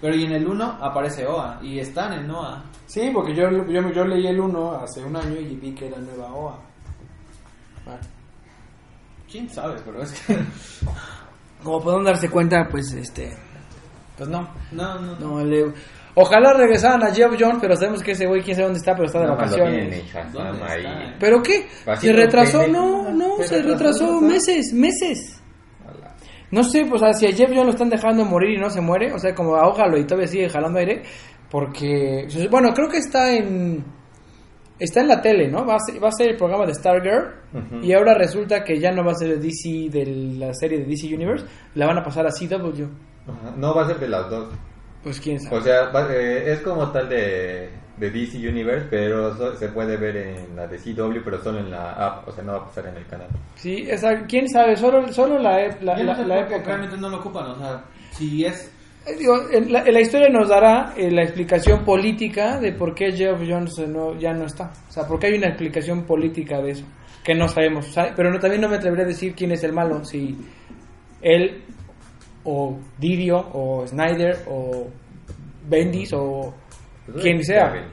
Pero 0.00 0.14
y 0.14 0.24
en 0.24 0.32
el 0.32 0.46
1 0.46 0.78
aparece 0.80 1.26
OA 1.26 1.58
y 1.62 1.78
están 1.78 2.12
en 2.12 2.30
OA. 2.30 2.62
Sí, 2.86 3.10
porque 3.12 3.34
yo, 3.34 3.48
yo, 3.66 3.90
yo 3.92 4.04
leí 4.04 4.26
el 4.26 4.38
1 4.40 4.72
hace 4.82 5.02
un 5.02 5.16
año 5.16 5.36
y 5.40 5.56
vi 5.56 5.72
que 5.74 5.86
era 5.88 5.98
nueva 5.98 6.32
OA. 6.32 6.58
Bueno. 7.84 8.00
¿Quién 9.30 9.48
sabe? 9.48 9.76
Pero 9.84 10.02
es 10.02 10.12
que. 10.12 10.36
Como 11.64 11.80
pueden 11.82 12.04
darse 12.04 12.28
cuenta, 12.30 12.68
pues 12.70 12.92
este 12.92 13.36
Pues 14.16 14.28
no. 14.28 14.48
No, 14.72 15.00
no, 15.00 15.16
no. 15.18 15.28
no 15.38 15.44
le- 15.44 15.72
Ojalá 16.18 16.54
regresaran 16.54 17.02
a 17.04 17.12
Jeff 17.14 17.32
Jones, 17.38 17.58
pero 17.60 17.76
sabemos 17.76 18.02
que 18.02 18.12
ese 18.12 18.26
güey 18.26 18.40
quién 18.42 18.56
sabe 18.56 18.68
dónde 18.68 18.78
está, 18.78 18.94
pero 18.94 19.04
está 19.06 19.18
de 19.20 19.26
tienen 19.26 19.38
vacaciones. 19.38 21.16
¿Pero 21.20 21.42
qué? 21.42 21.68
¿Se 22.00 22.12
retrasó? 22.12 22.66
No, 22.68 23.10
no, 23.12 23.36
Se 23.38 23.48
se 23.48 23.56
retrasó, 23.62 23.74
retrasó 24.06 24.06
¿no? 24.12 24.20
meses, 24.22 24.72
meses. 24.72 25.35
No 26.50 26.62
sé, 26.62 26.84
pues, 26.88 27.02
o 27.02 27.04
sea, 27.04 27.12
si 27.12 27.26
a 27.26 27.32
Jeff 27.32 27.48
Jones 27.50 27.64
lo 27.64 27.70
están 27.70 27.90
dejando 27.90 28.24
morir 28.24 28.56
y 28.56 28.60
no 28.60 28.70
se 28.70 28.80
muere, 28.80 29.12
o 29.12 29.18
sea, 29.18 29.34
como 29.34 29.56
ahógalo 29.56 29.98
y 29.98 30.04
todavía 30.04 30.28
sigue 30.28 30.48
jalando 30.48 30.78
aire, 30.78 31.02
porque, 31.50 32.26
bueno, 32.50 32.72
creo 32.74 32.88
que 32.88 32.98
está 32.98 33.32
en, 33.34 33.84
está 34.78 35.00
en 35.00 35.08
la 35.08 35.20
tele, 35.20 35.48
¿no? 35.48 35.64
Va 35.66 35.74
a 35.76 35.78
ser, 35.80 36.02
va 36.02 36.08
a 36.08 36.12
ser 36.12 36.30
el 36.30 36.36
programa 36.36 36.66
de 36.66 36.74
Stargirl 36.74 37.34
Ujú. 37.52 37.84
y 37.84 37.92
ahora 37.92 38.14
resulta 38.14 38.62
que 38.64 38.78
ya 38.78 38.92
no 38.92 39.04
va 39.04 39.12
a 39.12 39.14
ser 39.14 39.28
de 39.28 39.38
DC, 39.38 39.88
de 39.90 40.06
la 40.38 40.52
serie 40.54 40.78
de 40.78 40.84
DC 40.84 41.14
Universe, 41.14 41.46
la 41.74 41.86
van 41.86 41.98
a 41.98 42.02
pasar 42.02 42.26
a 42.26 42.30
CW. 42.30 42.84
No 43.56 43.74
va 43.74 43.82
a 43.82 43.86
ser 43.86 43.98
de 43.98 44.08
las 44.08 44.28
dos. 44.30 44.54
Pues 45.02 45.20
quién 45.20 45.40
sabe. 45.40 45.56
O 45.56 45.60
sea, 45.60 45.88
va- 45.90 46.12
eh, 46.12 46.52
es 46.52 46.60
como 46.60 46.90
tal 46.92 47.08
de, 47.08 47.70
de 47.98 48.10
DC 48.10 48.36
Universe, 48.48 48.86
pero 48.90 49.34
so- 49.36 49.56
se 49.56 49.68
puede 49.68 49.96
ver 49.96 50.16
en 50.16 50.54
la 50.56 50.66
de 50.66 50.76
CW, 50.78 51.20
pero 51.24 51.42
solo 51.42 51.60
en 51.60 51.70
la 51.70 51.92
app, 51.92 52.28
o 52.28 52.32
sea, 52.32 52.44
no 52.44 52.52
va 52.52 52.58
a 52.58 52.64
pasar 52.66 52.86
en 52.88 52.96
el 52.96 53.06
canal. 53.06 53.28
Sí, 53.54 53.86
esa, 53.88 54.26
quién 54.26 54.48
sabe, 54.48 54.76
solo, 54.76 55.10
solo 55.12 55.38
la, 55.38 55.60
ep- 55.66 55.80
la, 55.80 55.96
la- 56.02 56.14
sé 56.16 56.24
la 56.26 56.40
época. 56.40 56.62
realmente 56.64 56.96
no 56.98 57.08
lo 57.08 57.18
ocupan, 57.18 57.46
o 57.52 57.58
sea, 57.58 57.84
si 58.12 58.44
es... 58.44 58.70
Eh, 59.06 59.14
Digo, 59.18 59.34
en 59.52 59.72
la, 59.72 59.82
en 59.84 59.94
la 59.94 60.00
historia 60.00 60.28
nos 60.28 60.48
dará 60.48 60.92
eh, 60.96 61.10
la 61.10 61.22
explicación 61.22 61.84
política 61.84 62.58
de 62.60 62.72
por 62.72 62.94
qué 62.94 63.12
Jeff 63.12 63.38
Jones 63.48 63.78
no, 63.88 64.18
ya 64.18 64.32
no 64.34 64.46
está. 64.46 64.72
O 64.88 64.92
sea, 64.92 65.06
porque 65.06 65.28
hay 65.28 65.34
una 65.38 65.46
explicación 65.48 66.04
política 66.04 66.60
de 66.60 66.72
eso, 66.72 66.84
que 67.24 67.34
no 67.34 67.48
sabemos. 67.48 67.88
O 67.88 67.92
sea, 67.92 68.12
pero 68.16 68.30
no, 68.30 68.38
también 68.40 68.60
no 68.60 68.68
me 68.68 68.76
atrevería 68.76 69.04
a 69.04 69.08
decir 69.08 69.34
quién 69.34 69.52
es 69.52 69.62
el 69.64 69.72
malo, 69.72 70.04
si 70.04 70.36
él 71.22 71.62
o 72.44 72.78
Didio 72.98 73.38
o 73.52 73.86
Snyder 73.86 74.38
o 74.48 74.86
Bendis 75.68 76.12
o 76.12 76.52
quien 77.14 77.38
eh, 77.38 77.44
sea. 77.44 77.88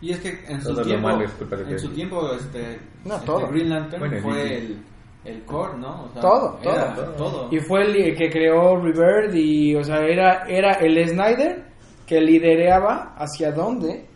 Y 0.00 0.10
es 0.12 0.20
que 0.20 0.44
en 0.48 0.60
su 0.60 0.74
Todo 0.74 0.82
tiempo, 0.82 1.08
malo 1.08 1.24
es 1.24 1.30
culpa 1.32 1.56
de 1.56 1.70
en 1.72 1.78
su 1.78 1.88
tiempo, 1.90 2.32
este, 2.34 2.78
No, 3.04 3.14
este 3.14 3.26
todo. 3.26 3.46
Green 3.48 3.68
Lantern 3.70 4.00
Bueno, 4.00 4.16
fue 4.22 4.42
Disney. 4.42 4.82
el, 5.24 5.32
el 5.36 5.42
core, 5.44 5.78
¿no? 5.78 6.04
O 6.06 6.08
sea, 6.12 6.20
Todo, 6.22 6.58
era 6.62 6.94
todo. 6.94 7.12
todo. 7.12 7.48
Y 7.52 7.60
fue 7.60 7.82
el 7.82 8.16
que 8.16 8.28
creó 8.30 8.76
Rebirth 8.80 9.34
y, 9.34 9.76
o 9.76 9.84
sea, 9.84 10.00
era, 10.04 10.44
era 10.48 10.72
el 10.72 11.08
Snyder 11.08 11.64
que 12.06 12.20
lideraba 12.20 13.14
hacia 13.16 13.52
dónde 13.52 14.06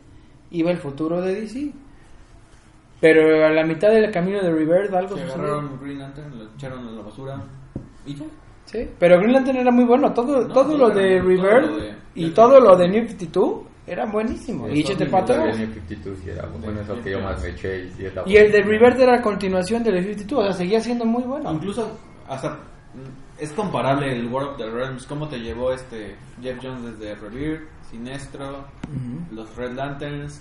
iba 0.51 0.70
el 0.72 0.79
futuro 0.79 1.20
de 1.22 1.41
DC. 1.43 1.72
Pero 3.01 3.47
a 3.47 3.51
la 3.51 3.64
mitad 3.64 3.91
del 3.91 4.11
camino 4.11 4.41
de 4.43 4.51
Rebirth 4.51 4.93
algo 4.95 5.16
Se 5.16 5.22
sucedió. 5.24 5.45
agarraron 5.45 5.79
Green 5.81 5.99
Lantern, 5.99 6.39
lo 6.39 6.45
echaron 6.55 6.89
a 6.89 6.91
la 6.93 7.03
basura 7.03 7.45
y 8.07 8.14
ya. 8.14 8.24
Sí, 8.64 8.89
pero 8.99 9.18
Green 9.18 9.35
Lantern 9.35 9.59
era 9.59 9.70
muy 9.70 9.85
bueno. 9.85 10.12
Todo, 10.12 10.49
No, 10.49 10.53
todo 10.53 10.72
sí, 10.72 10.79
lo 10.79 10.89
de 10.91 11.18
todo 11.18 11.29
Rebirth 11.29 11.70
lo 11.70 11.77
de- 11.77 11.95
y 12.14 12.24
de- 12.24 12.31
todo 12.35 12.59
lo 12.61 12.77
de 12.77 12.89
New 12.89 13.07
52 13.07 13.62
era 13.87 14.05
buenísimo. 14.07 14.66
Sí, 14.68 14.74
y 14.74 14.80
échate 14.80 15.07
para 15.07 15.22
atrás. 15.24 15.39
también 15.39 15.61
el 15.68 15.74
52 15.74 16.18
sí 16.22 16.30
era 16.30 16.47
bueno, 16.47 16.80
es 16.80 16.89
lo 16.89 17.03
que 17.03 17.11
yo 17.12 17.20
más 17.20 17.41
me 17.43 17.49
eché. 17.51 17.84
Y, 17.99 18.03
la 18.14 18.22
el 18.22 18.53
de. 18.53 18.62
Rebirth 18.62 18.99
era 18.99 19.22
continuación 19.22 19.82
del 19.84 20.03
52, 20.03 20.41
o 20.41 20.43
sea, 20.45 20.53
seguía 20.53 20.80
siendo 20.80 21.05
muy 21.05 21.22
bueno. 21.22 21.53
Incluso, 21.53 21.99
hasta 22.28 22.59
es 23.39 23.53
comparable 23.53 24.11
el 24.11 24.26
War 24.28 24.45
of 24.45 24.57
the 24.57 24.68
Realms, 24.68 25.05
cómo 25.07 25.28
te 25.28 25.39
llevó 25.39 25.72
este 25.72 26.16
Jeff 26.43 26.59
Jones 26.62 26.82
desde 26.99 27.14
Rebirth, 27.16 27.62
Sinestro, 27.91 28.61
Ujú. 28.61 29.34
los 29.34 29.55
Red 29.57 29.72
Lanterns, 29.74 30.41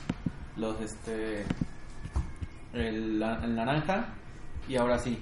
los 0.57 0.79
este 0.81 1.43
el, 2.73 3.19
la- 3.19 3.43
el 3.43 3.55
naranja 3.55 4.05
y 4.67 4.75
ahora 4.75 4.97
sí, 4.97 5.19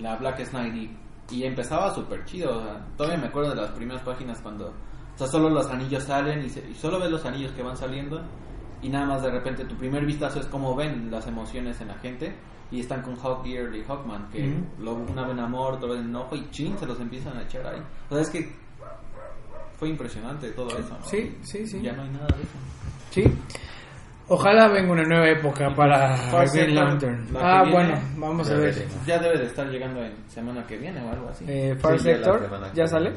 la 0.00 0.16
Black 0.16 0.48
Knight 0.50 0.74
y, 0.74 0.96
y 1.36 1.44
empezaba 1.44 1.94
súper 1.94 2.24
chido, 2.24 2.58
o 2.58 2.62
sea, 2.62 2.84
todavía 2.96 3.18
me 3.18 3.26
acuerdo 3.26 3.50
de 3.50 3.56
las 3.56 3.70
primeras 3.72 4.02
páginas 4.02 4.38
cuando 4.40 4.72
o 5.14 5.18
sea, 5.18 5.26
solo 5.26 5.48
los 5.50 5.66
anillos 5.70 6.02
salen 6.04 6.44
y, 6.44 6.48
se- 6.48 6.68
y 6.68 6.74
solo 6.74 6.98
ves 6.98 7.10
los 7.10 7.24
anillos 7.24 7.52
que 7.52 7.62
van 7.62 7.76
saliendo 7.76 8.22
y 8.80 8.88
nada 8.88 9.06
más 9.06 9.22
de 9.22 9.30
repente 9.30 9.64
tu 9.64 9.76
primer 9.76 10.04
vistazo 10.04 10.40
es 10.40 10.46
como 10.46 10.74
ven 10.74 11.10
las 11.10 11.26
emociones 11.26 11.80
en 11.80 11.88
la 11.88 11.94
gente 11.94 12.34
y 12.70 12.80
están 12.80 13.02
con 13.02 13.14
Hawkgear 13.16 13.74
y 13.76 13.82
Hawkman 13.84 14.28
que 14.30 14.48
Ujú. 14.48 14.82
lo, 14.82 14.94
una 14.94 15.26
ven 15.26 15.38
amor, 15.40 15.74
otro 15.74 15.90
ven 15.90 16.04
enojo 16.06 16.34
y 16.34 16.48
chin 16.50 16.76
se 16.78 16.86
los 16.86 16.98
empiezan 16.98 17.36
a 17.36 17.42
echar 17.42 17.66
ahí. 17.66 17.80
O 18.10 18.14
sea, 18.14 18.22
es 18.22 18.30
que 18.30 18.50
fue 19.78 19.88
impresionante 19.90 20.50
todo 20.52 20.68
eso. 20.78 20.96
¿no? 20.98 21.04
Sí, 21.04 21.36
sí, 21.42 21.66
sí. 21.66 21.80
Ya 21.82 21.92
no 21.92 22.02
hay 22.02 22.08
nada 22.10 22.26
de 22.28 22.42
eso. 22.42 22.58
Sí. 23.10 23.24
Ojalá 24.28 24.68
venga 24.68 24.92
una 24.92 25.02
nueva 25.02 25.28
época 25.28 25.74
para 25.74 26.16
Far 26.16 26.48
Green 26.50 26.66
Sector, 26.68 26.84
Lantern. 26.84 27.28
Ah, 27.36 27.62
viene, 27.64 27.72
bueno, 27.76 28.00
vamos 28.16 28.48
a 28.48 28.52
ya 28.54 28.58
ver. 28.58 28.86
Ya 29.06 29.18
debe 29.18 29.38
de 29.38 29.46
estar 29.46 29.66
llegando 29.68 30.02
en 30.02 30.14
semana 30.28 30.64
que 30.66 30.78
viene 30.78 31.02
o 31.04 31.10
algo 31.10 31.28
así. 31.28 31.44
Eh, 31.48 31.76
Far 31.78 31.98
Sí, 31.98 32.04
Sector, 32.04 32.48
¿ya 32.50 32.70
viene. 32.72 32.88
sale? 32.88 33.12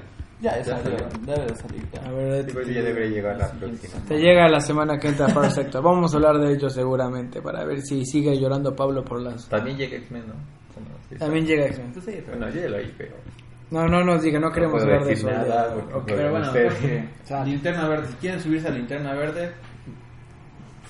Ya, 0.45 0.57
ya 0.63 0.77
salió. 0.77 0.97
Debe 1.25 1.45
de 1.45 1.55
salir 1.55 1.83
ya. 1.91 2.07
A 2.07 2.11
ver, 2.11 2.45
ya 2.73 2.81
debería 2.81 3.09
llegar 3.09 3.37
la 3.37 3.51
próxima. 3.51 3.93
te 4.07 4.17
llega 4.19 4.47
la 4.47 4.59
semana 4.59 4.97
que 4.99 5.07
entra 5.09 5.27
Far 5.29 5.51
Sector. 5.51 5.81
Vamos 5.83 6.13
a 6.13 6.17
hablar 6.17 6.37
de 6.39 6.53
ello 6.53 6.69
seguramente 6.69 7.41
para 7.41 7.65
ver 7.65 7.81
si 7.81 8.05
sigue 8.05 8.37
llorando 8.39 8.75
Pablo 8.75 9.03
por 9.03 9.21
las... 9.21 9.47
También 9.49 9.77
llega 9.77 9.97
X-Men, 9.97 10.23
¿no? 10.27 10.33
Sí, 11.09 11.15
También 11.15 11.45
llega 11.45 11.65
X-Men. 11.67 11.93
Sí, 11.95 12.01
pero- 12.05 12.37
Bueno, 12.37 12.49
yo 12.53 12.61
ya 12.61 12.69
lo 12.69 12.77
oí, 12.77 12.93
pero. 12.97 13.15
No, 13.71 13.87
no 13.87 14.03
nos 14.03 14.21
diga, 14.21 14.39
no 14.39 14.51
queremos 14.51 14.73
puedo 14.81 14.85
hablar 14.85 15.05
de 15.07 15.13
eso. 15.13 15.27
nada. 15.27 15.75
Pero 16.05 16.29
bueno, 16.31 16.47
porque 16.51 17.03
linterna 17.45 17.87
verde, 17.87 18.07
si 18.09 18.13
quieren 18.17 18.39
subirse 18.39 18.67
a 18.67 18.71
linterna 18.71 19.13
verde, 19.13 19.51
pues, 19.51 19.64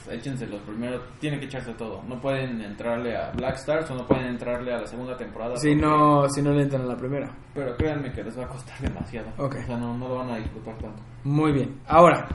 échense 0.09 0.45
los 0.47 0.61
primeros, 0.61 1.01
tienen 1.19 1.39
que 1.39 1.45
echarse 1.45 1.73
todo. 1.73 2.01
No 2.07 2.19
pueden 2.21 2.61
entrarle 2.61 3.15
a 3.15 3.31
Black 3.31 3.55
Stars 3.55 3.89
o 3.91 3.95
no 3.95 4.05
pueden 4.07 4.25
entrarle 4.27 4.73
a 4.73 4.79
la 4.81 4.87
segunda 4.87 5.15
temporada. 5.17 5.55
Si 5.57 5.75
no, 5.75 6.27
si 6.29 6.41
no 6.41 6.51
le 6.51 6.63
entran 6.63 6.83
a 6.83 6.85
la 6.85 6.97
primera. 6.97 7.29
Pero 7.53 7.75
créanme 7.77 8.11
que 8.11 8.23
les 8.23 8.37
va 8.37 8.45
a 8.45 8.47
costar 8.47 8.77
demasiado. 8.79 9.27
Ok. 9.37 9.55
O 9.63 9.65
sea, 9.65 9.77
no, 9.77 9.97
no 9.97 10.07
lo 10.07 10.15
van 10.15 10.31
a 10.31 10.37
disfrutar 10.37 10.75
tanto. 10.77 11.01
Muy 11.23 11.51
bien. 11.51 11.75
Ahora, 11.87 12.27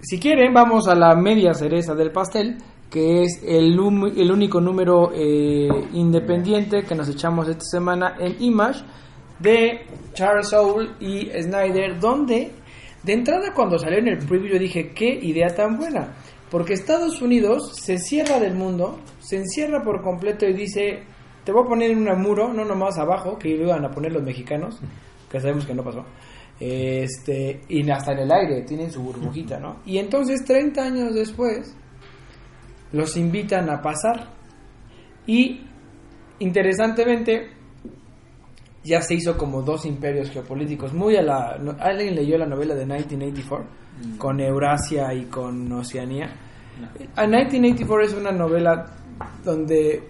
si 0.00 0.18
quieren, 0.18 0.52
vamos 0.54 0.88
a 0.88 0.94
la 0.94 1.14
media 1.14 1.54
cereza 1.54 1.94
del 1.94 2.10
pastel, 2.12 2.56
que 2.90 3.22
es 3.24 3.42
el, 3.46 3.78
hum- 3.78 4.12
el 4.16 4.30
único 4.32 4.60
número 4.60 5.10
eh, 5.14 5.68
independiente 5.92 6.84
que 6.84 6.94
nos 6.94 7.08
echamos 7.08 7.46
esta 7.48 7.64
semana 7.64 8.14
en 8.18 8.36
Image 8.42 8.80
de 9.38 9.86
Charles 10.14 10.48
Soule 10.48 10.90
y 11.00 11.26
Snyder, 11.42 12.00
donde 12.00 12.52
de 13.02 13.12
entrada 13.12 13.52
cuando 13.54 13.78
salió 13.78 13.98
en 13.98 14.08
el 14.08 14.18
preview 14.18 14.54
yo 14.54 14.58
dije, 14.58 14.92
qué 14.94 15.08
idea 15.22 15.48
tan 15.54 15.76
buena. 15.76 16.14
Porque 16.50 16.72
Estados 16.72 17.20
Unidos 17.20 17.72
se 17.76 17.98
cierra 17.98 18.38
del 18.38 18.54
mundo, 18.54 18.98
se 19.20 19.36
encierra 19.36 19.82
por 19.82 20.02
completo 20.02 20.46
y 20.46 20.54
dice, 20.54 21.02
te 21.44 21.52
voy 21.52 21.64
a 21.64 21.68
poner 21.68 21.90
en 21.90 22.08
un 22.08 22.22
muro, 22.22 22.52
no 22.52 22.64
nomás 22.64 22.98
abajo, 22.98 23.38
que 23.38 23.50
iban 23.50 23.84
a 23.84 23.90
poner 23.90 24.12
los 24.12 24.22
mexicanos, 24.22 24.80
que 25.30 25.40
sabemos 25.40 25.66
que 25.66 25.74
no 25.74 25.84
pasó. 25.84 26.04
Este, 26.58 27.60
y 27.68 27.88
hasta 27.90 28.12
en 28.12 28.20
el 28.20 28.32
aire, 28.32 28.62
tienen 28.62 28.90
su 28.90 29.02
burbujita, 29.02 29.60
¿no? 29.60 29.80
Y 29.84 29.98
entonces 29.98 30.44
30 30.44 30.82
años 30.82 31.14
después 31.14 31.76
los 32.92 33.16
invitan 33.16 33.68
a 33.68 33.82
pasar. 33.82 34.32
Y 35.26 35.60
interesantemente 36.38 37.50
ya 38.82 39.02
se 39.02 39.14
hizo 39.14 39.36
como 39.36 39.60
dos 39.60 39.84
imperios 39.84 40.30
geopolíticos, 40.30 40.94
muy 40.94 41.16
a 41.16 41.22
la 41.22 41.58
alguien 41.80 42.14
leyó 42.14 42.38
la 42.38 42.46
novela 42.46 42.74
de 42.74 42.86
1984 42.86 43.87
con 44.18 44.40
Eurasia 44.40 45.12
y 45.14 45.24
con 45.26 45.70
Oceanía. 45.72 46.26
A 47.16 47.26
1984 47.26 48.04
es 48.06 48.14
una 48.14 48.30
novela 48.32 48.86
donde 49.44 50.02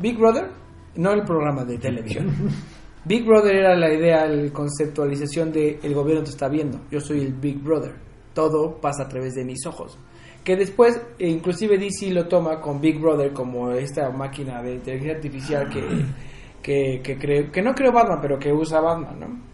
Big 0.00 0.18
Brother, 0.18 0.48
no 0.96 1.12
el 1.12 1.22
programa 1.24 1.64
de 1.64 1.78
televisión. 1.78 2.26
Big 3.04 3.24
Brother 3.24 3.56
era 3.56 3.74
la 3.76 3.92
idea, 3.92 4.26
la 4.26 4.52
conceptualización 4.52 5.50
de 5.52 5.78
el 5.82 5.94
gobierno 5.94 6.22
te 6.24 6.30
está 6.30 6.48
viendo. 6.48 6.80
Yo 6.90 7.00
soy 7.00 7.20
el 7.22 7.32
Big 7.32 7.58
Brother. 7.62 7.94
Todo 8.34 8.78
pasa 8.80 9.04
a 9.04 9.08
través 9.08 9.34
de 9.34 9.44
mis 9.44 9.64
ojos. 9.66 9.98
Que 10.44 10.56
después, 10.56 11.00
e 11.18 11.28
inclusive 11.28 11.78
DC 11.78 12.10
lo 12.12 12.26
toma 12.28 12.60
con 12.60 12.80
Big 12.80 12.98
Brother 13.00 13.32
como 13.32 13.70
esta 13.72 14.10
máquina 14.10 14.62
de 14.62 14.74
inteligencia 14.74 15.14
artificial 15.16 15.68
que, 15.70 15.80
que, 16.62 17.00
que, 17.02 17.18
cree- 17.18 17.50
que 17.50 17.62
no 17.62 17.74
creó 17.74 17.92
Batman, 17.92 18.18
pero 18.20 18.38
que 18.38 18.52
usa 18.52 18.80
Batman, 18.80 19.18
¿no? 19.20 19.49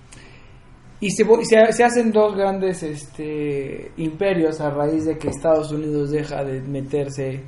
Y 1.00 1.10
se, 1.10 1.24
se, 1.44 1.72
se 1.72 1.84
hacen 1.84 2.10
dos 2.10 2.34
grandes 2.34 2.82
este, 2.82 3.92
imperios 3.98 4.60
a 4.60 4.70
raíz 4.70 5.04
de 5.04 5.18
que 5.18 5.28
Estados 5.28 5.70
Unidos 5.70 6.10
deja 6.10 6.42
de 6.42 6.60
meterse 6.62 7.42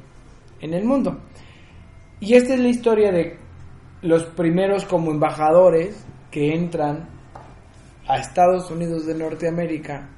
en 0.60 0.74
el 0.74 0.84
mundo. 0.84 1.18
Y 2.20 2.34
esta 2.34 2.54
es 2.54 2.60
la 2.60 2.68
historia 2.68 3.12
de 3.12 3.38
los 4.02 4.24
primeros 4.24 4.84
como 4.84 5.10
embajadores 5.10 6.04
que 6.30 6.54
entran 6.54 7.08
a 8.06 8.18
Estados 8.18 8.70
Unidos 8.70 9.06
de 9.06 9.14
Norteamérica 9.14 10.08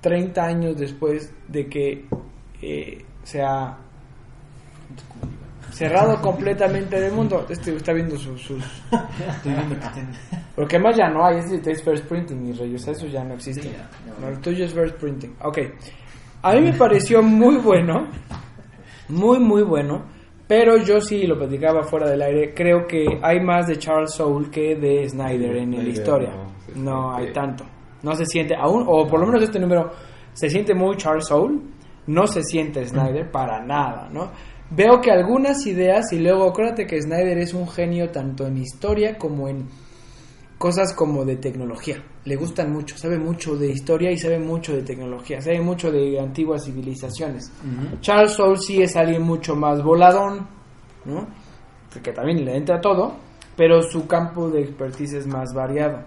30 0.00 0.44
años 0.44 0.76
después 0.76 1.32
de 1.48 1.68
que 1.68 2.04
eh, 2.60 3.04
se 3.22 3.42
ha 3.42 3.78
cerrado 5.72 6.20
completamente 6.20 7.00
del 7.00 7.12
mundo. 7.12 7.46
Este 7.48 7.74
está 7.76 7.92
viendo 7.92 8.16
sus... 8.18 8.42
sus 8.42 8.64
Porque 10.54 10.76
además 10.76 10.96
ya 10.96 11.08
no 11.08 11.24
hay, 11.24 11.38
es, 11.38 11.50
es 11.50 11.82
first 11.82 12.06
printing, 12.06 12.42
mis 12.42 12.58
reyes, 12.58 12.86
eso 12.86 13.06
ya 13.06 13.24
no 13.24 13.34
existe. 13.34 13.62
Sí, 13.62 13.70
ya, 13.70 13.88
ya 14.06 14.20
No, 14.20 14.28
el 14.28 14.40
tuyo 14.40 14.64
es 14.64 14.74
first 14.74 14.96
printing. 14.96 15.34
Ok. 15.42 15.58
A 16.42 16.52
mí 16.54 16.60
me 16.60 16.72
pareció 16.74 17.22
muy 17.22 17.56
bueno, 17.56 18.08
muy, 19.08 19.38
muy 19.38 19.62
bueno, 19.62 20.02
pero 20.46 20.76
yo 20.76 21.00
sí 21.00 21.26
lo 21.26 21.38
platicaba 21.38 21.84
fuera 21.84 22.10
del 22.10 22.20
aire. 22.20 22.52
Creo 22.52 22.86
que 22.86 23.06
hay 23.22 23.40
más 23.40 23.68
de 23.68 23.78
Charles 23.78 24.12
Soule 24.12 24.50
que 24.50 24.76
de 24.76 25.08
Snyder 25.08 25.56
en 25.56 25.70
la 25.76 25.88
historia. 25.88 26.32
no, 26.74 27.14
hay 27.14 27.32
tanto. 27.32 27.64
No 28.02 28.14
se 28.16 28.26
siente 28.26 28.54
aún, 28.56 28.84
o 28.86 29.06
por 29.06 29.20
lo 29.20 29.26
menos 29.26 29.42
este 29.42 29.60
número 29.60 29.92
se 30.32 30.50
siente 30.50 30.74
muy 30.74 30.96
Charles 30.96 31.26
Soule, 31.26 31.60
no 32.08 32.26
se 32.26 32.42
siente 32.42 32.84
Snyder 32.84 33.30
para 33.30 33.64
nada, 33.64 34.08
¿no? 34.12 34.30
Veo 34.70 35.00
que 35.00 35.10
algunas 35.10 35.66
ideas, 35.66 36.12
y 36.12 36.18
luego 36.18 36.48
acuérdate 36.48 36.86
que 36.86 37.00
Snyder 37.00 37.38
es 37.38 37.54
un 37.54 37.68
genio 37.68 38.10
tanto 38.10 38.46
en 38.46 38.56
historia 38.56 39.16
como 39.16 39.48
en 39.48 39.68
cosas 40.62 40.92
como 40.94 41.24
de 41.24 41.38
tecnología. 41.38 42.00
Le 42.24 42.36
gustan 42.36 42.72
mucho, 42.72 42.96
sabe 42.96 43.18
mucho 43.18 43.56
de 43.56 43.72
historia 43.72 44.12
y 44.12 44.16
sabe 44.16 44.38
mucho 44.38 44.72
de 44.72 44.82
tecnología, 44.82 45.40
sabe 45.40 45.60
mucho 45.60 45.90
de 45.90 46.20
antiguas 46.20 46.64
civilizaciones. 46.64 47.50
Charles 48.00 48.30
Soule 48.30 48.56
sí 48.58 48.80
es 48.80 48.94
alguien 48.94 49.22
mucho 49.22 49.56
más 49.56 49.82
voladón, 49.82 50.46
¿no? 51.04 51.26
Que 52.00 52.12
también 52.12 52.44
le 52.44 52.56
entra 52.56 52.80
todo, 52.80 53.16
pero 53.56 53.82
su 53.82 54.06
campo 54.06 54.50
de 54.50 54.62
expertise 54.62 55.14
es 55.14 55.26
más 55.26 55.52
variado. 55.52 56.04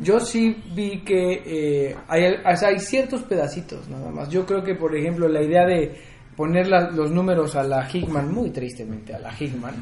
Yo 0.00 0.20
sí 0.20 0.56
vi 0.74 1.00
que 1.00 1.42
eh, 1.44 1.96
hay, 2.08 2.32
o 2.32 2.56
sea, 2.56 2.70
hay 2.70 2.78
ciertos 2.78 3.24
pedacitos 3.24 3.90
nada 3.90 4.10
más. 4.10 4.30
Yo 4.30 4.46
creo 4.46 4.64
que, 4.64 4.74
por 4.74 4.96
ejemplo, 4.96 5.28
la 5.28 5.42
idea 5.42 5.66
de 5.66 6.00
poner 6.38 6.68
la- 6.68 6.88
los 6.92 7.10
números 7.10 7.54
a 7.56 7.64
la 7.64 7.86
Hickman, 7.92 8.32
muy 8.32 8.50
tristemente 8.50 9.12
a 9.14 9.18
la 9.18 9.30
Hickman, 9.38 9.74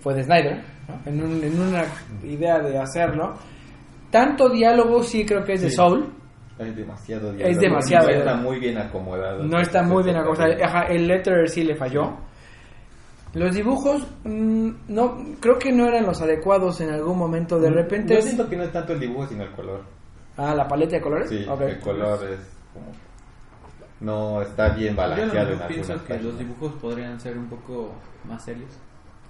fue 0.00 0.14
de 0.14 0.24
Snyder, 0.24 0.56
¿no? 0.88 1.10
en, 1.10 1.22
un- 1.22 1.44
en 1.44 1.60
una 1.60 1.84
idea 2.24 2.58
de 2.60 2.78
hacerlo. 2.78 3.34
Tanto 4.10 4.48
diálogo 4.48 5.02
sí 5.02 5.24
creo 5.24 5.44
que 5.44 5.52
es 5.52 5.60
de 5.62 5.68
Sí. 5.70 5.76
Soul, 5.76 6.10
Es 6.58 6.76
demasiado 6.76 7.30
Es 7.32 7.36
diálogo. 7.36 7.60
demasiado 7.60 8.06
No 8.08 8.14
está 8.14 8.34
muy 8.36 8.58
bien 8.60 8.78
acomodado. 8.78 9.42
no 9.44 9.60
está 9.60 9.82
muy 9.82 10.02
bien 10.04 10.16
acomodado. 10.16 10.52
Ajá, 10.64 10.82
el 10.84 11.06
letter 11.08 11.48
sí 11.48 11.62
le 11.64 11.74
falló. 11.74 12.12
Los 13.34 13.54
dibujos, 13.54 14.06
mm, 14.24 14.70
no, 14.88 15.16
creo 15.40 15.58
que 15.58 15.72
no 15.72 15.86
eran 15.86 16.04
los 16.06 16.20
adecuados 16.20 16.80
en 16.82 16.90
algún 16.90 17.18
momento. 17.18 17.58
De 17.58 17.70
repente 17.70 18.14
Yo 18.14 18.22
siento 18.22 18.48
que 18.48 18.56
no 18.56 18.64
es 18.64 18.72
tanto 18.72 18.92
el 18.92 19.00
dibujo, 19.00 19.26
sino 19.28 19.42
el 19.44 19.50
color. 19.52 19.82
Ah, 20.36 20.54
la 20.54 20.66
paleta 20.68 20.96
de 20.96 21.02
colores. 21.02 21.28
Sí, 21.30 21.44
Ok. 21.48 21.60
el 21.62 21.78
color 21.80 22.18
es 22.30 22.40
como... 22.72 22.86
No 24.02 24.42
está 24.42 24.70
bien 24.70 24.94
Yo 24.94 25.00
balanceado 25.00 25.52
en 25.52 25.58
no, 25.58 25.66
pienso 25.68 25.92
que 26.04 26.14
los 26.14 26.34
páginas. 26.34 26.38
dibujos 26.38 26.72
podrían 26.80 27.20
ser 27.20 27.38
un 27.38 27.48
poco 27.48 27.94
más 28.28 28.44
serios. 28.44 28.70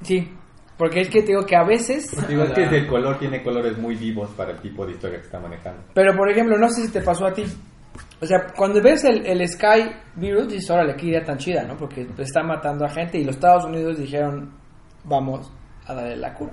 Sí, 0.03 0.33
porque 0.79 1.03
es 1.03 1.09
que 1.11 1.21
te 1.21 1.29
digo 1.29 1.45
que 1.45 1.55
a 1.57 1.65
veces, 1.65 2.11
Digo, 2.27 2.43
es 2.45 2.53
que 2.53 2.65
el 2.65 2.87
color 2.87 3.19
tiene 3.19 3.43
colores 3.43 3.77
muy 3.79 3.95
vivos 3.95 4.31
para 4.31 4.53
el 4.53 4.59
tipo 4.61 4.85
de 4.87 4.93
historia 4.93 5.19
que 5.19 5.27
está 5.27 5.39
manejando. 5.39 5.83
pero 5.95 6.17
por 6.17 6.31
ejemplo, 6.31 6.57
no 6.59 6.69
sé 6.71 6.87
si 6.87 6.93
te 6.93 7.03
pasó 7.03 7.27
a 7.27 7.33
ti. 7.33 7.45
O 8.21 8.27
sea, 8.27 8.47
cuando 8.57 8.81
ves 8.81 9.05
el, 9.05 9.27
el 9.27 9.47
Sky 9.47 9.91
Virus, 10.17 10.49
dices, 10.49 10.71
órale, 10.71 10.95
qué 10.97 11.07
idea 11.07 11.23
tan 11.25 11.37
chida, 11.37 11.63
¿no? 11.65 11.77
Porque 11.77 12.07
está 12.19 12.43
matando 12.43 12.87
a 12.87 12.89
gente 12.89 13.19
y 13.19 13.25
los 13.25 13.35
Estados 13.35 13.65
Unidos 13.67 13.99
dijeron, 13.99 14.51
vamos 15.05 15.53
a 15.87 15.95
darle 15.95 16.17
la 16.17 16.33
cura. 16.33 16.53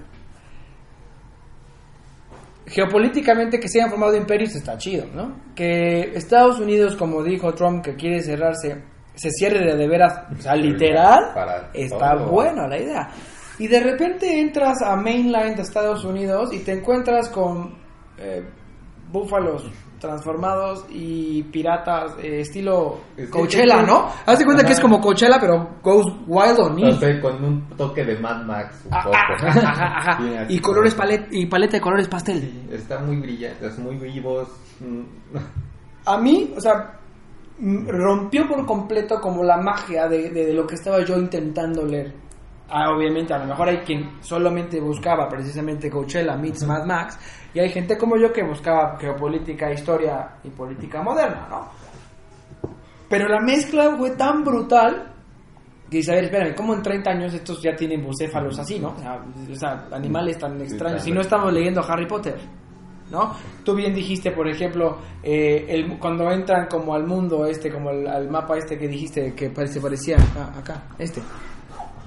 Geopolíticamente 2.70 3.60
que 3.60 3.68
se 3.68 3.80
hayan 3.80 3.90
formado 3.90 4.16
imperios 4.16 4.56
está 4.56 4.78
chido, 4.78 5.06
¿no? 5.14 5.40
Que 5.56 6.12
Estados 6.16 6.60
Unidos, 6.60 6.96
como 6.96 7.24
dijo 7.24 7.54
Trump, 7.54 7.84
que 7.84 7.96
quiere 7.96 8.22
cerrarse, 8.22 8.84
se 9.16 9.32
cierre 9.32 9.76
de, 9.76 9.88
veras, 9.88 10.24
o 10.38 10.42
sea, 10.42 10.56
literal, 10.56 11.32
Para 11.34 11.72
está 11.74 12.16
buena 12.16 12.68
la 12.68 12.78
idea. 12.78 13.10
Y 13.58 13.68
de 13.68 13.80
repente 13.80 14.40
entras 14.40 14.82
a 14.82 14.96
Mainline 14.96 15.56
de 15.56 15.64
Estados 15.64 16.06
Unidos 16.06 16.54
y 16.54 16.60
te 16.60 16.72
encuentras 16.72 17.28
con 17.30 17.76
eh, 18.18 18.44
búfalos 19.12 19.70
transformados 20.00 20.86
y 20.90 21.44
piratas 21.44 22.14
eh, 22.24 22.42
estilo 22.42 22.98
Es 23.18 23.26
que- 23.26 23.30
Coachella, 23.32 23.76
es 23.76 23.82
que- 23.82 23.88
¿no? 23.88 24.10
Haz 24.26 24.40
de 24.40 24.46
cuenta 24.46 24.64
que 24.66 24.72
es 24.74 24.80
como 24.80 25.00
Coachella, 25.02 25.38
pero 25.40 25.70
goes 25.84 26.06
wild 26.28 26.60
on 26.60 26.76
sé, 27.00 27.20
con 27.20 27.44
un 27.44 27.70
toque 27.78 28.04
de 28.06 28.18
Mad 28.20 28.44
Max 28.46 28.82
un 28.86 28.92
poco. 29.04 29.16
ajá, 29.16 30.12
ajá. 30.14 30.46
Y 30.50 30.60
colores 30.60 30.94
como- 30.96 31.04
palet 31.06 31.28
y 31.32 31.46
paleta 31.46 31.74
de 31.74 31.82
colores 31.82 32.08
pastel. 32.08 32.40
Sí, 32.42 32.70
Está 32.72 33.00
muy 33.00 33.18
brillantes, 33.18 33.78
muy 33.80 33.96
vivos. 33.98 34.48
mm, 34.80 35.02
A 36.06 36.18
mí, 36.18 36.54
o 36.58 36.62
sea, 36.62 36.96
rompió 37.88 38.48
por 38.48 38.66
completo 38.66 39.20
como 39.20 39.44
la 39.44 39.58
magia 39.58 40.08
de, 40.08 40.30
de- 40.30 40.46
de 40.48 40.54
lo 40.54 40.66
que 40.66 40.76
estaba 40.76 41.04
yo 41.04 41.18
intentando 41.18 41.86
leer. 41.86 42.14
Ah, 42.72 42.92
obviamente, 42.92 43.34
a 43.34 43.40
lo 43.40 43.46
mejor 43.46 43.70
hay 43.70 43.78
quien 43.80 44.18
solamente 44.22 44.80
buscaba 44.80 45.28
precisamente 45.28 45.90
Coachella 45.90 46.36
meets 46.36 46.64
Mad 46.66 46.86
Max, 46.86 47.18
y 47.54 47.60
hay 47.60 47.70
gente 47.70 47.98
como 47.98 48.16
yo 48.18 48.32
que 48.32 48.44
buscaba 48.44 48.98
geopolítica, 49.00 49.72
historia 49.72 50.36
y 50.44 50.50
política 50.50 51.02
moderna, 51.02 51.48
¿no? 51.50 51.68
Pero 53.10 53.28
la 53.28 53.40
mezcla 53.42 53.96
fue 53.98 54.12
tan 54.12 54.44
brutal 54.44 55.14
que 55.90 55.98
dice, 55.98 56.12
a 56.12 56.16
ver, 56.16 56.26
espérame, 56.26 56.54
¿cómo 56.54 56.76
en 56.76 56.84
30 56.84 57.10
años 57.10 57.34
estos 57.34 57.62
ya 57.64 57.76
tienen 57.76 58.04
bucéfalos 58.04 58.60
así, 58.60 58.80
no? 58.80 58.94
O 59.52 59.56
sea, 59.56 59.88
animales 59.92 60.38
tan 60.38 60.62
extraños. 60.62 61.04
Si 61.04 61.12
no 61.12 61.22
estamos 61.22 61.52
leyendo 61.52 61.84
Harry 61.84 62.06
Potter, 62.06 62.38
¿no? 63.10 63.34
Tú 63.66 63.74
bien 63.74 63.96
dijiste, 63.96 64.30
por 64.30 64.48
ejemplo, 64.48 65.00
eh, 65.24 65.66
el, 65.68 65.98
cuando 65.98 66.30
entran 66.32 66.68
como 66.68 66.94
al 66.94 67.08
mundo 67.08 67.48
este, 67.48 67.72
como 67.72 67.90
al, 67.90 68.06
al 68.08 68.30
mapa 68.30 68.58
este 68.58 68.78
que 68.78 68.88
dijiste 68.88 69.34
que 69.34 69.52
se 69.68 69.82
parecía 69.82 70.18
acá, 70.56 70.84
este. 71.00 71.22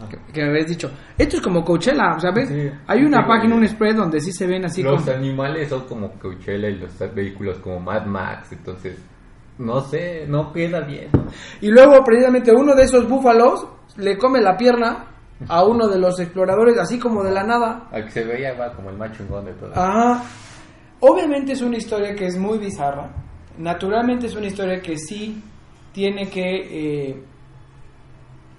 Que, 0.08 0.18
que 0.32 0.42
me 0.42 0.48
habías 0.50 0.68
dicho. 0.68 0.90
Esto 1.18 1.36
es 1.36 1.42
como 1.42 1.64
Coachella, 1.64 2.18
¿sabes? 2.18 2.48
Sí. 2.48 2.70
Hay 2.86 3.04
una 3.04 3.22
Sí, 3.22 3.28
página, 3.28 3.54
un 3.54 3.66
spread 3.68 3.96
donde 3.96 4.20
sí 4.20 4.32
se 4.32 4.46
ven 4.46 4.64
así 4.64 4.82
los 4.82 5.02
como... 5.02 5.16
animales 5.16 5.68
son 5.68 5.82
como 5.86 6.10
Coachella 6.12 6.68
y 6.68 6.76
los 6.78 6.90
vehículos 7.14 7.58
como 7.58 7.80
Mad 7.80 8.06
Max, 8.06 8.52
entonces 8.52 8.98
no 9.58 9.80
sé, 9.82 10.24
no 10.26 10.52
queda 10.52 10.80
bien. 10.80 11.08
Y 11.60 11.68
luego 11.70 12.02
precisamente 12.04 12.52
uno 12.52 12.74
de 12.74 12.84
esos 12.84 13.08
búfalos 13.08 13.66
le 13.96 14.16
come 14.18 14.40
la 14.40 14.56
pierna 14.56 15.06
a 15.48 15.64
uno 15.64 15.88
de 15.88 15.98
los 15.98 16.18
exploradores, 16.20 16.78
así 16.78 16.98
como 16.98 17.22
de 17.22 17.32
la 17.32 17.44
nada. 17.44 17.88
A 17.92 18.00
que 18.02 18.10
se 18.10 18.24
veía 18.24 18.54
va 18.54 18.72
como 18.72 18.90
el 18.90 18.96
más 18.96 19.16
chingón 19.16 19.44
de 19.44 19.52
todo. 19.54 19.72
Ah, 19.74 20.22
obviamente 21.00 21.52
es 21.52 21.62
una 21.62 21.76
historia 21.76 22.14
que 22.14 22.26
es 22.26 22.36
muy 22.38 22.58
bizarra. 22.58 23.10
Naturalmente 23.58 24.26
es 24.26 24.34
una 24.34 24.46
historia 24.46 24.80
que 24.80 24.96
sí 24.96 25.42
tiene 25.92 26.28
que 26.30 27.10
eh, 27.10 27.22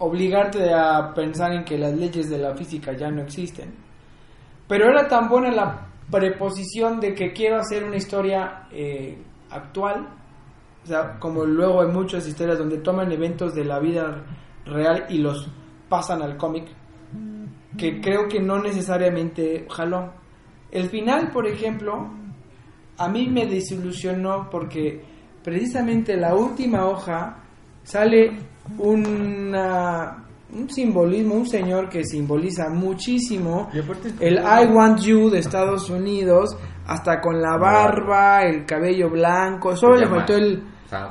obligarte 0.04 0.74
a 0.74 1.14
pensar 1.14 1.54
en 1.54 1.64
que 1.64 1.78
las 1.78 1.93
leyes 1.93 2.30
de 2.30 2.38
la 2.38 2.54
física 2.56 2.91
ya 2.93 3.10
no 3.10 3.22
existen. 3.22 3.74
Pero 4.68 4.89
era 4.89 5.08
tan 5.08 5.30
buena 5.30 5.51
la 5.51 5.88
preposición 6.12 6.99
de 6.99 7.14
que 7.14 7.32
quiero 7.32 7.58
hacer 7.58 7.84
una 7.84 7.95
historia 7.95 8.68
eh, 8.72 9.18
actual, 9.49 10.08
o 10.84 10.88
sea, 10.88 11.18
como 11.20 11.45
luego 11.45 11.82
hay 11.82 11.88
muchas 11.88 12.28
historias 12.28 12.58
donde 12.58 12.80
toman 12.80 13.12
eventos 13.12 13.56
de 13.56 13.64
la 13.64 13.80
vida 13.80 14.24
real 14.66 15.06
y 15.10 15.20
los 15.20 15.47
pasan 15.88 16.22
al 16.22 16.36
cómic, 16.36 16.66
que 17.78 18.01
creo 18.01 18.28
que 18.28 18.41
no 18.41 18.62
necesariamente 18.62 19.66
jaló. 19.70 20.12
El 20.70 20.89
final, 20.89 21.32
por 21.32 21.47
ejemplo, 21.47 22.10
a 22.97 23.08
mí 23.08 23.28
me 23.28 23.45
desilusionó 23.45 24.49
porque 24.49 25.01
precisamente 25.41 26.18
la 26.18 26.36
última 26.36 26.86
hoja 26.86 27.38
sale 27.84 28.53
una, 28.78 30.24
un 30.53 30.70
simbolismo, 30.70 31.36
un 31.36 31.47
señor 31.47 31.89
que 31.89 32.03
simboliza 32.03 32.70
muchísimo 32.70 33.70
el 34.20 34.36
I 34.36 34.66
Want 34.72 34.99
You 35.01 35.30
de 35.30 35.39
Estados 35.39 35.89
Unidos, 35.89 36.55
hasta 36.86 37.20
con 37.22 37.41
la 37.41 37.57
barba, 37.57 38.43
el 38.43 38.66
cabello 38.66 39.09
blanco, 39.09 39.76
solo 39.76 39.95
le 39.97 40.07
faltó 40.07 40.36
el, 40.36 40.64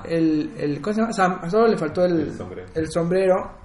el, 0.04 0.50
el 0.58 0.80
¿cómo 0.80 0.94
se 0.94 1.00
llama? 1.00 1.12
Sam, 1.12 1.50
solo 1.50 1.66
le 1.68 1.76
faltó 1.76 2.04
el, 2.04 2.20
El 2.20 2.32
sombrero. 2.36 2.68
el 2.74 2.90
sombrero. 2.90 3.62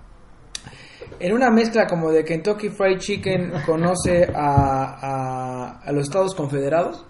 En 1.19 1.33
una 1.33 1.49
mezcla 1.49 1.87
como 1.87 2.11
de 2.11 2.23
Kentucky 2.23 2.69
Fried 2.69 2.99
Chicken 2.99 3.51
conoce 3.65 4.25
a, 4.35 4.97
a, 5.01 5.79
a 5.83 5.91
los 5.91 6.03
Estados 6.03 6.35
Confederados. 6.35 7.05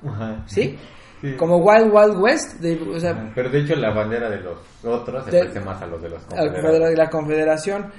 ¿sí? 0.46 0.78
Sí. 1.22 1.36
Como 1.36 1.58
Wild 1.58 1.92
Wild 1.92 2.18
West, 2.20 2.60
de, 2.60 2.80
o 2.80 3.00
sea, 3.00 3.32
Pero 3.34 3.50
de 3.50 3.62
hecho 3.62 3.76
la 3.76 3.92
bandera 3.92 4.30
de 4.30 4.40
los 4.40 4.60
otros 4.84 5.26
se 5.26 5.32
parece 5.32 5.60
más 5.62 5.82
a 5.82 5.88
los 5.88 6.02
de 6.02 6.10
los 6.10 6.24
confederados. 6.24 6.90
de 6.90 6.96
la 6.96 7.10
Confederación, 7.10 7.92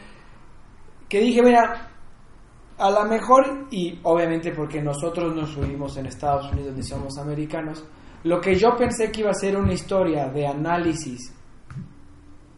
que 1.09 1.21
dije, 1.21 1.43
mira, 1.43 1.89
a 2.79 2.91
lo 2.91 3.05
mejor, 3.07 3.67
y 3.71 3.99
obviamente 4.05 4.53
porque 4.53 4.81
nosotros 4.81 5.35
nos 5.35 5.51
subimos 5.51 5.97
en 5.97 6.07
Estados 6.07 6.53
Unidos 6.53 6.75
y 6.79 6.83
somos 6.85 7.19
americanos, 7.19 7.85
lo 8.25 8.41
que 8.41 8.55
yo 8.55 8.77
pensé 8.77 9.11
que 9.11 9.23
iba 9.23 9.31
a 9.31 9.35
ser 9.35 9.57
una 9.57 9.73
historia 9.73 10.29
de 10.29 10.47
análisis 10.47 11.35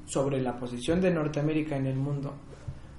sobre 0.05 0.43
la 0.43 0.59
posición 0.59 1.01
de 1.01 1.11
Norteamérica 1.11 1.77
en 1.77 1.87
el 1.87 1.97
mundo, 1.97 2.35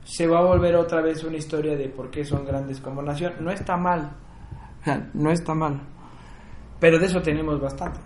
se 0.04 0.26
va 0.26 0.40
a 0.40 0.44
volver 0.44 0.76
otra 0.76 1.02
vez 1.02 1.24
una 1.24 1.38
historia 1.38 1.76
de 1.76 1.90
por 1.90 2.10
qué 2.10 2.26
son 2.26 2.44
grandes 2.46 2.80
como 2.82 3.02
nación. 3.02 3.34
No 3.40 3.52
está 3.52 3.78
mal, 3.78 4.16
no 5.14 5.32
está 5.32 5.54
mal, 5.54 5.82
pero 6.82 7.00
de 7.00 7.06
eso 7.06 7.22
tenemos 7.22 7.62
bastante. 7.62 8.02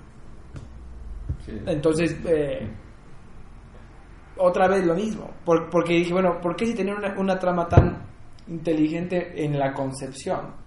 Sí. 1.44 1.54
Entonces, 1.66 2.16
eh, 2.26 2.68
otra 4.38 4.68
vez 4.68 4.86
lo 4.86 4.94
mismo. 4.94 5.30
Por- 5.44 5.70
porque 5.70 5.94
dije, 5.94 6.14
bueno, 6.14 6.40
¿por 6.42 6.56
qué 6.56 6.66
si 6.68 6.76
tener 6.76 6.94
una, 6.96 7.16
una 7.18 7.40
trama 7.40 7.68
tan 7.68 8.04
inteligente 8.48 9.44
en 9.44 9.58
la 9.58 9.74
concepción? 9.74 10.64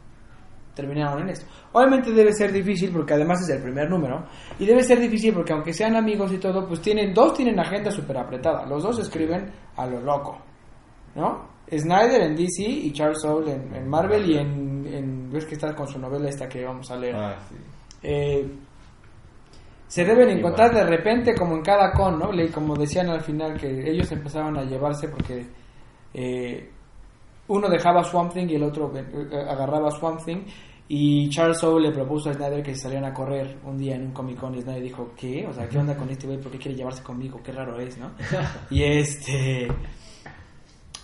Terminaron 0.75 1.23
en 1.23 1.31
esto. 1.31 1.47
Obviamente 1.73 2.13
debe 2.13 2.33
ser 2.33 2.53
difícil 2.53 2.91
porque 2.93 3.15
además 3.15 3.43
es 3.43 3.49
el 3.57 3.61
primer 3.63 3.91
número. 3.91 4.25
Y 4.61 4.65
debe 4.65 4.83
ser 4.85 5.01
difícil 5.01 5.35
porque 5.35 5.53
aunque 5.53 5.73
sean 5.73 5.97
amigos 5.97 6.33
y 6.33 6.39
todo, 6.39 6.67
pues 6.69 6.81
tienen, 6.81 7.13
dos 7.13 7.35
tienen 7.35 7.59
agenda 7.59 7.91
súper 7.91 8.17
apretada. 8.19 8.65
Los 8.65 8.85
dos 8.85 8.99
escriben 9.01 9.51
a 9.77 9.87
lo 9.87 10.01
loco. 10.01 10.39
¿No? 11.17 11.49
Snyder 11.69 12.23
en 12.23 12.37
DC 12.37 12.63
y 12.63 12.93
Charles 12.93 13.21
Soule 13.21 13.53
en, 13.53 13.75
en 13.75 13.89
Marvel 13.89 14.31
y 14.31 14.39
en, 14.39 14.87
en... 14.87 15.31
¿Ves 15.33 15.45
que 15.45 15.55
está 15.55 15.75
con 15.75 15.87
su 15.89 15.99
novela 15.99 16.29
esta 16.29 16.49
que 16.49 16.65
vamos 16.65 16.89
a 16.93 16.97
leer? 16.97 17.17
Ah, 17.17 17.37
sí. 17.49 17.57
Eh, 18.03 18.49
se 19.87 20.05
deben 20.05 20.29
encontrar 20.29 20.75
de 20.75 20.85
repente 20.85 21.35
como 21.35 21.57
en 21.57 21.63
cada 21.63 21.93
con, 21.93 22.19
¿no? 22.19 22.31
Como 22.53 22.77
decían 22.77 23.09
al 23.09 23.23
final 23.23 23.59
que 23.59 23.91
ellos 23.91 24.13
empezaban 24.13 24.57
a 24.59 24.65
llevarse 24.65 25.09
porque 25.09 25.47
eh, 26.13 26.71
uno 27.49 27.69
dejaba 27.69 28.05
Swamp 28.05 28.33
Thing 28.35 28.49
y 28.51 28.57
el 28.57 28.65
otro 28.65 28.93
eh, 28.95 29.05
agarraba 29.49 29.91
Swamp 29.91 30.23
Thing 30.23 30.45
y 30.89 31.29
Charles 31.31 31.59
Soule 31.59 31.89
le 31.89 31.95
propuso 31.95 32.29
a 32.29 32.35
Snyder 32.35 32.63
que 32.63 32.75
se 32.75 32.83
salieran 32.83 33.11
a 33.11 33.15
correr 33.15 33.59
un 33.65 33.79
día 33.79 33.95
en 33.97 34.07
un 34.07 34.13
Comic 34.13 34.39
Con 34.39 34.55
y 34.55 34.61
Snyder 34.61 34.83
dijo, 34.83 35.13
¿qué? 35.17 35.47
O 35.47 35.53
sea, 35.53 35.69
¿qué 35.69 35.79
onda 35.79 35.97
con 35.97 36.09
este 36.11 36.27
güey? 36.27 36.39
¿Por 36.39 36.53
qué 36.53 36.59
quiere 36.59 36.77
llevarse 36.77 37.03
conmigo? 37.03 37.41
Qué 37.43 37.53
raro 37.53 37.79
es, 37.79 37.97
¿no? 37.99 38.13
y 38.71 38.83
este... 38.83 39.69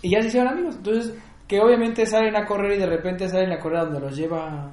Y 0.01 0.09
ya 0.11 0.21
se 0.21 0.27
hicieron 0.27 0.53
amigos. 0.53 0.75
Entonces, 0.75 1.15
que 1.47 1.59
obviamente 1.59 2.05
salen 2.05 2.35
a 2.35 2.45
correr 2.45 2.73
y 2.73 2.79
de 2.79 2.85
repente 2.87 3.27
salen 3.27 3.51
a 3.51 3.59
correr 3.59 3.85
donde 3.85 3.99
los 3.99 4.15
lleva 4.15 4.71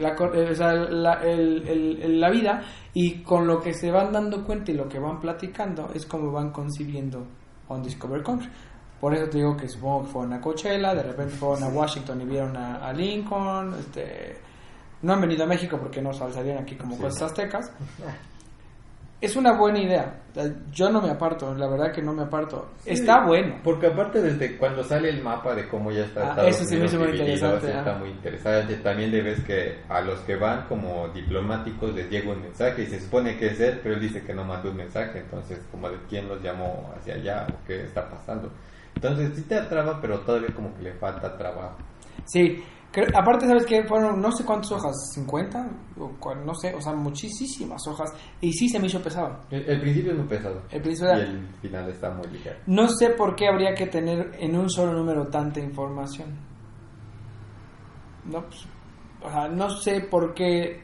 la, 0.00 0.10
eh, 0.34 0.48
o 0.50 0.54
sea, 0.54 0.72
la, 0.74 1.14
el- 1.22 2.20
la 2.20 2.30
vida 2.30 2.62
y 2.94 3.22
con 3.22 3.46
lo 3.46 3.60
que 3.60 3.72
se 3.74 3.90
van 3.90 4.12
dando 4.12 4.44
cuenta 4.44 4.70
y 4.70 4.74
lo 4.74 4.88
que 4.88 4.98
van 4.98 5.20
platicando 5.20 5.90
es 5.94 6.06
como 6.06 6.32
van 6.32 6.50
concibiendo 6.50 7.24
On 7.68 7.82
Discover 7.82 8.22
Country. 8.22 8.48
Por 9.00 9.14
eso 9.14 9.28
te 9.30 9.38
digo 9.38 9.56
que 9.56 9.68
supongo 9.68 10.02
que 10.04 10.08
fueron 10.12 10.32
a 10.34 10.40
Coachella, 10.40 10.94
de 10.94 11.02
repente 11.02 11.34
fueron 11.34 11.64
a 11.64 11.68
Washington 11.68 12.20
y 12.20 12.24
vieron 12.24 12.56
a, 12.56 12.86
a 12.86 12.92
Lincoln, 12.92 13.74
este, 13.78 14.36
no 15.02 15.12
han 15.14 15.20
venido 15.22 15.44
a 15.44 15.46
México 15.46 15.78
porque 15.80 16.02
no 16.02 16.12
sal- 16.12 16.32
salieron 16.34 16.62
aquí 16.62 16.74
como 16.76 16.96
cosas 16.98 17.22
aztecas. 17.22 17.72
Es 19.20 19.36
una 19.36 19.52
buena 19.52 19.80
idea. 19.80 20.14
Yo 20.72 20.90
no 20.90 21.02
me 21.02 21.10
aparto, 21.10 21.54
la 21.54 21.68
verdad 21.68 21.92
que 21.92 22.00
no 22.00 22.12
me 22.14 22.22
aparto. 22.22 22.70
Está 22.86 23.26
bueno. 23.26 23.56
Porque 23.62 23.88
aparte 23.88 24.22
desde 24.22 24.56
cuando 24.56 24.82
sale 24.82 25.10
el 25.10 25.22
mapa 25.22 25.54
de 25.54 25.68
cómo 25.68 25.90
ya 25.90 26.04
está 26.04 26.34
Ah, 26.34 26.46
eso 26.46 26.64
me 26.74 26.86
hizo 26.86 26.98
muy 26.98 27.10
interesante, 27.10 27.66
sí 27.66 27.72
ah. 27.74 27.78
está 27.80 27.98
muy 27.98 28.10
interesante. 28.10 28.76
También 28.76 29.10
le 29.10 29.22
ves 29.22 29.44
que 29.44 29.80
a 29.88 30.00
los 30.00 30.20
que 30.20 30.36
van 30.36 30.66
como 30.68 31.08
diplomáticos 31.08 31.94
les 31.94 32.08
llega 32.08 32.32
un 32.32 32.40
mensaje 32.40 32.82
y 32.82 32.86
se 32.86 33.00
supone 33.00 33.36
que 33.36 33.48
es 33.48 33.60
él, 33.60 33.80
pero 33.82 33.96
él 33.96 34.00
dice 34.00 34.22
que 34.22 34.32
no 34.32 34.44
mandó 34.44 34.70
un 34.70 34.76
mensaje, 34.78 35.18
entonces 35.18 35.60
como 35.70 35.90
de 35.90 35.98
quién 36.08 36.26
los 36.26 36.42
llamó 36.42 36.90
hacia 36.96 37.14
allá 37.14 37.46
o 37.50 37.66
qué 37.66 37.82
está 37.82 38.08
pasando. 38.08 38.50
Entonces 38.94 39.32
sí 39.34 39.42
te 39.42 39.56
atrapa, 39.56 39.98
pero 40.00 40.20
todavía 40.20 40.48
como 40.54 40.74
que 40.76 40.82
le 40.82 40.92
falta 40.94 41.36
trabajo. 41.36 41.76
Sí, 42.24 42.62
aparte, 43.14 43.46
¿sabes 43.46 43.64
qué? 43.66 43.84
Fueron 43.84 44.20
no 44.20 44.32
sé 44.32 44.44
cuántas 44.44 44.72
hojas, 44.72 44.96
50, 45.14 45.68
o 45.98 46.34
no 46.44 46.54
sé, 46.54 46.74
o 46.74 46.80
sea, 46.80 46.92
muchísimas 46.94 47.86
hojas. 47.86 48.12
Y 48.40 48.52
sí 48.52 48.68
se 48.68 48.80
me 48.80 48.86
hizo 48.86 49.00
pesado. 49.00 49.38
El, 49.50 49.62
el 49.68 49.80
principio 49.80 50.12
es 50.12 50.18
muy 50.18 50.26
pesado. 50.26 50.60
El 50.70 50.82
principio 50.82 51.12
y 51.12 51.20
era- 51.20 51.30
el 51.30 51.48
final 51.62 51.88
está 51.88 52.10
muy 52.10 52.26
ligero. 52.28 52.56
No 52.66 52.88
sé 52.88 53.10
por 53.10 53.36
qué 53.36 53.46
habría 53.48 53.74
que 53.74 53.86
tener 53.86 54.32
en 54.40 54.56
un 54.56 54.68
solo 54.68 54.92
número 54.92 55.26
tanta 55.28 55.60
información. 55.60 56.28
No, 58.24 58.42
pues, 58.44 58.66
o 59.22 59.30
sea, 59.30 59.48
no 59.48 59.70
sé 59.70 60.00
por 60.10 60.34
qué 60.34 60.82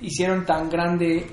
hicieron 0.00 0.44
tan 0.44 0.68
grande 0.68 1.26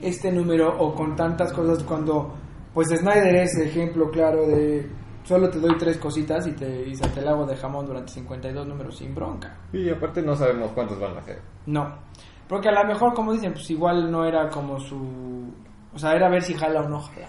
este 0.00 0.30
número 0.32 0.76
o 0.78 0.94
con 0.94 1.14
tantas 1.16 1.52
cosas 1.52 1.82
cuando 1.84 2.34
pues 2.74 2.88
Snyder 2.88 3.34
es 3.36 3.56
ejemplo 3.58 4.10
claro 4.10 4.46
de 4.46 4.88
solo 5.24 5.48
te 5.50 5.58
doy 5.60 5.76
tres 5.78 5.98
cositas 5.98 6.46
y 6.46 6.52
te, 6.52 6.88
y 6.88 6.94
te 6.94 7.22
la 7.22 7.32
hago 7.32 7.46
de 7.46 7.56
jamón 7.56 7.86
durante 7.86 8.12
52 8.12 8.66
números 8.66 8.96
sin 8.96 9.14
bronca. 9.14 9.56
Y 9.72 9.88
aparte 9.90 10.22
no 10.22 10.34
sabemos 10.34 10.72
cuántos 10.72 10.98
van 10.98 11.16
a 11.16 11.22
ser. 11.22 11.40
No, 11.66 11.94
porque 12.50 12.68
a 12.68 12.72
lo 12.72 12.84
mejor, 12.84 13.14
como 13.14 13.32
dicen, 13.32 13.52
pues 13.52 13.70
igual 13.70 14.10
no 14.10 14.24
era 14.24 14.48
como 14.48 14.80
su... 14.80 15.54
O 15.94 15.96
sea, 15.96 16.14
era 16.14 16.28
ver 16.28 16.42
si 16.42 16.52
jala 16.54 16.80
o 16.80 16.88
no 16.88 16.98
jala. 16.98 17.28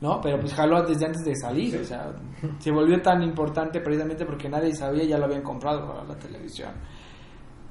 ¿No? 0.00 0.20
Pero 0.20 0.38
pues 0.38 0.54
jaló 0.54 0.80
desde 0.84 1.06
antes 1.06 1.24
de 1.24 1.34
salir. 1.34 1.76
O 1.80 1.82
sea, 1.82 2.12
se 2.60 2.70
volvió 2.70 3.02
tan 3.02 3.20
importante 3.24 3.80
precisamente 3.80 4.24
porque 4.24 4.48
nadie 4.48 4.72
sabía 4.76 5.02
ya 5.02 5.18
lo 5.18 5.24
habían 5.24 5.42
comprado 5.42 5.84
para 5.84 6.04
la 6.04 6.16
televisión. 6.16 6.70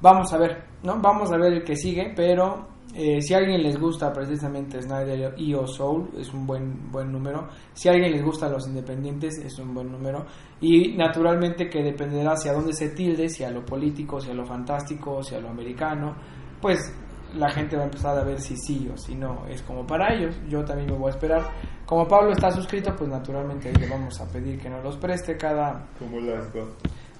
Vamos 0.02 0.30
a 0.34 0.36
ver, 0.36 0.62
¿no? 0.82 1.00
Vamos 1.00 1.32
a 1.32 1.38
ver 1.38 1.54
el 1.54 1.64
que 1.64 1.74
sigue, 1.74 2.12
pero 2.14 2.66
eh, 2.94 3.20
si 3.20 3.34
a 3.34 3.38
alguien 3.38 3.62
les 3.62 3.78
gusta 3.78 4.12
precisamente 4.12 4.80
Snyder 4.80 5.34
y 5.36 5.54
o 5.54 5.66
Soul, 5.66 6.10
es 6.18 6.32
un 6.32 6.46
buen, 6.46 6.90
buen 6.90 7.12
número. 7.12 7.48
Si 7.72 7.88
a 7.88 7.92
alguien 7.92 8.12
les 8.12 8.24
gustan 8.24 8.52
los 8.52 8.66
independientes, 8.66 9.38
es 9.38 9.58
un 9.58 9.74
buen 9.74 9.90
número. 9.90 10.24
Y 10.60 10.96
naturalmente 10.96 11.68
que 11.68 11.82
dependerá 11.82 12.32
hacia 12.32 12.52
dónde 12.52 12.72
se 12.72 12.88
tilde, 12.90 13.28
si 13.28 13.44
a 13.44 13.50
lo 13.50 13.64
político, 13.64 14.20
si 14.20 14.30
a 14.30 14.34
lo 14.34 14.44
fantástico, 14.44 15.22
si 15.22 15.34
a 15.34 15.40
lo 15.40 15.50
americano, 15.50 16.16
pues 16.60 16.92
la 17.34 17.50
gente 17.50 17.76
va 17.76 17.82
a 17.82 17.86
empezar 17.86 18.16
a 18.16 18.24
ver 18.24 18.40
si 18.40 18.56
sí 18.56 18.88
o 18.92 18.96
si 18.96 19.14
no 19.14 19.46
es 19.46 19.62
como 19.62 19.86
para 19.86 20.14
ellos. 20.14 20.36
Yo 20.48 20.64
también 20.64 20.90
me 20.90 20.96
voy 20.96 21.08
a 21.08 21.14
esperar. 21.14 21.42
Como 21.84 22.08
Pablo 22.08 22.32
está 22.32 22.50
suscrito, 22.50 22.94
pues 22.96 23.10
naturalmente 23.10 23.72
le 23.72 23.88
vamos 23.88 24.18
a 24.20 24.26
pedir 24.30 24.58
que 24.58 24.70
nos 24.70 24.82
los 24.82 24.96
preste 24.96 25.36
cada, 25.36 25.88
Como 25.98 26.20
las 26.20 26.48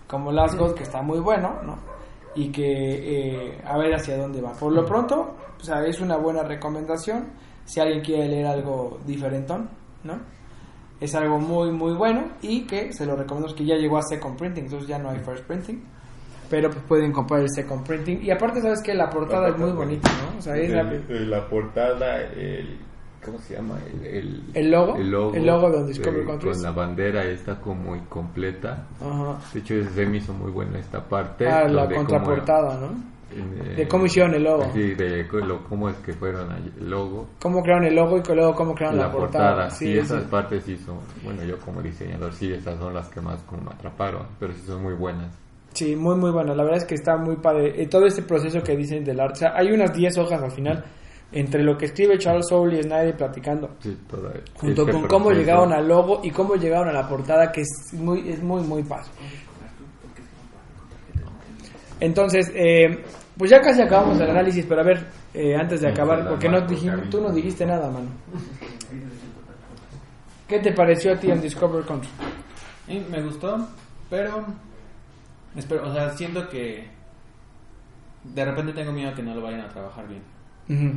como 0.08 0.32
Last 0.32 0.58
God, 0.58 0.74
que 0.74 0.82
está 0.84 1.02
muy 1.02 1.20
bueno, 1.20 1.62
¿no? 1.62 1.97
Y 2.34 2.50
que 2.52 2.62
eh, 2.64 3.60
a 3.64 3.76
ver 3.78 3.94
hacia 3.94 4.16
dónde 4.16 4.40
va. 4.40 4.52
Por 4.52 4.72
lo 4.72 4.84
pronto, 4.84 5.34
o 5.60 5.64
sea, 5.64 5.84
es 5.84 6.00
una 6.00 6.16
buena 6.16 6.42
recomendación. 6.42 7.26
Si 7.64 7.80
alguien 7.80 8.00
quiere 8.02 8.28
leer 8.28 8.46
algo 8.46 8.98
diferentón, 9.06 9.68
¿no? 10.04 10.18
Es 11.00 11.14
algo 11.14 11.38
muy, 11.38 11.70
muy 11.70 11.92
bueno 11.94 12.24
y 12.42 12.66
que 12.66 12.92
se 12.92 13.06
lo 13.06 13.14
recomiendo 13.16 13.54
que 13.54 13.64
ya 13.64 13.76
llegó 13.76 13.98
a 13.98 14.02
Second 14.02 14.36
Printing, 14.36 14.64
entonces 14.64 14.88
ya 14.88 14.98
no 14.98 15.10
hay 15.10 15.18
First 15.20 15.44
Printing. 15.44 15.82
Pero 16.50 16.70
pues 16.70 16.82
pueden 16.88 17.12
comprar 17.12 17.40
el 17.42 17.50
Second 17.50 17.86
Printing. 17.86 18.22
Y 18.22 18.30
aparte, 18.30 18.60
¿sabes 18.62 18.82
que 18.82 18.94
La 18.94 19.10
portada 19.10 19.48
es 19.50 19.58
muy 19.58 19.70
bonita, 19.72 20.08
¿no? 20.22 20.38
O 20.38 20.42
sea, 20.42 20.56
es 20.56 20.70
la- 20.70 20.82
la 21.08 21.48
portada, 21.48 22.22
el, 22.22 22.78
¿cómo 23.24 23.38
se 23.40 23.54
llama? 23.54 23.78
El, 24.02 24.06
el, 24.06 24.42
¿El 24.54 24.70
logo? 24.70 24.96
El 24.96 25.10
logo, 25.10 25.34
El 25.34 25.46
logo 25.46 25.70
de 25.70 25.86
Discovery 25.86 26.24
Countries. 26.26 26.56
Con 26.56 26.62
la 26.64 26.70
bandera 26.72 27.24
está 27.24 27.60
como 27.60 27.82
muy 27.90 28.00
completa. 28.08 28.86
Ajá. 29.00 29.38
De 29.52 29.60
hecho, 29.60 29.74
se 29.94 30.06
me 30.06 30.16
hizo 30.18 30.32
muy 30.32 30.50
buena 30.50 30.78
esta 30.78 31.02
parte. 31.02 31.46
Ah, 31.48 31.68
la 31.68 31.84
como- 31.84 31.96
contraportada, 31.96 32.78
¿no? 32.80 33.18
eh, 33.30 33.74
De 33.76 33.88
cómo 33.88 34.06
hicieron 34.06 34.34
el 34.34 34.44
logo. 34.44 34.70
Sí, 34.72 34.94
de 34.94 35.24
lo- 35.24 35.62
cómo 35.64 35.90
es 35.90 35.96
que 35.96 36.12
fueron 36.14 36.50
el 36.52 36.88
logo. 36.90 37.28
Cómo 37.40 37.62
crearon 37.62 37.84
el 37.84 37.94
logo 37.94 38.18
y 38.18 38.34
luego 38.34 38.54
cómo 38.54 38.74
crearon 38.74 38.98
la, 38.98 39.06
la, 39.06 39.12
portada, 39.12 39.70
sí, 39.70 39.84
Sí, 39.92 39.98
esas 39.98 40.22
sí. 40.22 40.28
partes 40.30 40.64
sí 40.64 40.76
son, 40.78 40.96
bueno, 41.22 41.44
yo 41.44 41.58
como 41.58 41.82
diseñador, 41.82 42.32
sí, 42.32 42.50
esas 42.52 42.78
son 42.78 42.94
las 42.94 43.08
que 43.10 43.20
más 43.20 43.42
como 43.42 43.62
me 43.64 43.70
atraparon, 43.70 44.22
pero 44.40 44.54
sí 44.54 44.62
son 44.66 44.82
muy 44.82 44.94
buenas. 44.94 45.32
Sí, 45.74 45.94
muy 45.94 46.16
muy 46.16 46.30
bueno. 46.30 46.54
La 46.54 46.62
verdad 46.64 46.78
es 46.78 46.86
que 46.86 46.94
está 46.94 47.16
muy 47.18 47.36
padre. 47.36 47.80
Eh, 47.80 47.86
todo 47.86 48.06
este 48.06 48.22
proceso 48.22 48.62
que 48.62 48.74
dicen 48.74 49.04
del 49.04 49.20
arte. 49.20 49.32
O 49.34 49.36
sea, 49.36 49.52
hay 49.54 49.70
unas 49.70 49.92
10 49.92 50.16
hojas 50.16 50.42
al 50.42 50.50
final 50.50 50.82
entre 51.32 51.62
lo 51.62 51.76
que 51.76 51.86
escribe 51.86 52.18
Charles 52.18 52.46
Soule 52.48 52.78
y 52.78 52.82
Snyder 52.82 53.16
platicando. 53.16 53.70
Sí, 53.80 53.96
Junto 54.54 54.86
con 54.86 55.06
cómo 55.06 55.26
proceso. 55.26 55.40
llegaron 55.40 55.72
al 55.72 55.86
logo 55.86 56.20
y 56.22 56.30
cómo 56.30 56.54
llegaron 56.54 56.88
a 56.88 56.92
la 56.92 57.08
portada, 57.08 57.52
que 57.52 57.60
es 57.62 57.92
muy, 57.92 58.28
es 58.30 58.42
muy, 58.42 58.62
muy 58.62 58.82
padre. 58.82 59.08
Entonces, 62.00 62.50
eh, 62.54 63.04
pues 63.36 63.50
ya 63.50 63.60
casi 63.60 63.82
acabamos 63.82 64.20
el 64.20 64.30
análisis, 64.30 64.64
pero 64.68 64.80
a 64.80 64.84
ver, 64.84 65.06
eh, 65.34 65.54
antes 65.56 65.80
de 65.80 65.88
acabar, 65.88 66.28
porque 66.28 66.48
no 66.48 66.60
dijimos, 66.62 67.10
tú 67.10 67.20
no 67.20 67.30
dijiste 67.30 67.66
nada, 67.66 67.90
mano. 67.90 68.08
¿Qué 70.46 70.60
te 70.60 70.72
pareció 70.72 71.12
a 71.12 71.16
ti 71.16 71.30
en 71.30 71.40
Discover 71.40 71.84
Country? 71.84 72.08
Me 73.10 73.22
gustó, 73.22 73.68
pero 74.08 74.46
espero, 75.54 75.88
o 75.90 75.92
sea, 75.92 76.10
siento 76.16 76.48
que 76.48 76.88
de 78.24 78.44
repente 78.44 78.72
tengo 78.72 78.92
miedo 78.92 79.14
que 79.14 79.22
no 79.22 79.34
lo 79.34 79.42
vayan 79.42 79.60
a 79.60 79.68
trabajar 79.68 80.08
bien. 80.08 80.22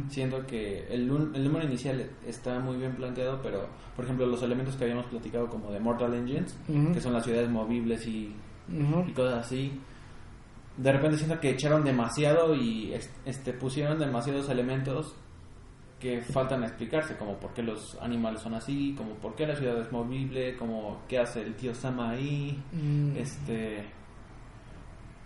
Siento 0.09 0.45
que 0.45 0.85
el, 0.89 1.03
el 1.33 1.43
número 1.43 1.63
inicial 1.65 2.09
está 2.27 2.59
muy 2.59 2.77
bien 2.77 2.93
planteado, 2.95 3.39
pero 3.41 3.67
por 3.95 4.03
ejemplo 4.05 4.25
los 4.25 4.43
elementos 4.43 4.75
que 4.75 4.83
habíamos 4.83 5.05
platicado 5.07 5.47
como 5.47 5.71
de 5.71 5.79
Mortal 5.79 6.13
Engines, 6.13 6.57
que 6.93 6.99
son 7.01 7.13
las 7.13 7.23
ciudades 7.23 7.49
movibles 7.49 8.05
y, 8.07 8.35
y 9.07 9.11
cosas 9.13 9.45
así, 9.45 9.79
de 10.77 10.91
repente 10.91 11.17
siento 11.17 11.39
que 11.39 11.49
echaron 11.51 11.83
demasiado 11.83 12.55
y 12.55 12.93
este 13.25 13.53
pusieron 13.53 13.97
demasiados 13.99 14.49
elementos 14.49 15.15
que 15.99 16.21
faltan 16.21 16.63
explicarse, 16.63 17.15
como 17.15 17.35
por 17.37 17.53
qué 17.53 17.61
los 17.61 17.95
animales 18.01 18.41
son 18.41 18.55
así, 18.55 18.95
como 18.97 19.11
por 19.15 19.35
qué 19.35 19.45
la 19.45 19.55
ciudad 19.55 19.79
es 19.79 19.91
movible, 19.91 20.55
como 20.57 21.01
qué 21.07 21.19
hace 21.19 21.41
el 21.43 21.53
tío 21.55 21.75
Sama 21.75 22.11
ahí, 22.11 22.59
Mm. 22.73 23.17
este 23.17 23.85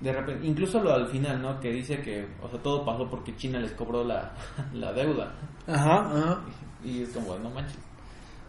de 0.05 0.13
repente 0.13 0.45
incluso 0.45 0.79
lo 0.83 0.93
al 0.93 1.07
final 1.07 1.41
no 1.41 1.59
que 1.59 1.71
dice 1.71 1.99
que 1.99 2.27
o 2.39 2.47
sea 2.47 2.61
todo 2.61 2.85
pasó 2.85 3.09
porque 3.09 3.35
China 3.35 3.59
les 3.59 3.71
cobró 3.71 4.03
la, 4.03 4.33
la 4.73 4.93
deuda. 4.93 5.33
Ajá, 5.67 6.01
ajá. 6.01 6.41
y 6.83 7.01
es 7.01 7.09
como 7.09 7.35
no 7.39 7.49
manches. 7.49 7.79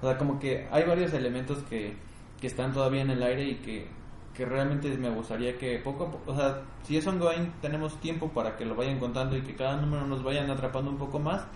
O 0.02 0.06
sea 0.06 0.18
como 0.18 0.38
que 0.38 0.68
hay 0.70 0.84
varios 0.84 1.14
elementos 1.14 1.62
que, 1.70 1.96
que 2.38 2.46
están 2.46 2.74
todavía 2.74 3.00
en 3.00 3.10
el 3.10 3.22
aire 3.22 3.44
y 3.44 3.54
que, 3.54 3.88
que 4.34 4.44
realmente 4.44 4.94
me 4.98 5.08
gustaría 5.08 5.56
que 5.56 5.78
poco 5.78 6.04
a 6.04 6.10
poco 6.10 6.30
o 6.30 6.36
sea 6.36 6.60
si 6.82 6.98
es 6.98 7.06
ongoing 7.06 7.50
tenemos 7.62 7.98
tiempo 8.00 8.28
para 8.28 8.54
que 8.56 8.66
lo 8.66 8.74
vayan 8.74 8.98
contando 8.98 9.34
y 9.34 9.40
que 9.40 9.54
cada 9.54 9.78
número 9.78 10.06
nos 10.06 10.22
vayan 10.22 10.50
atrapando 10.50 10.90
un 10.90 10.98
poco 10.98 11.18
más 11.18 11.46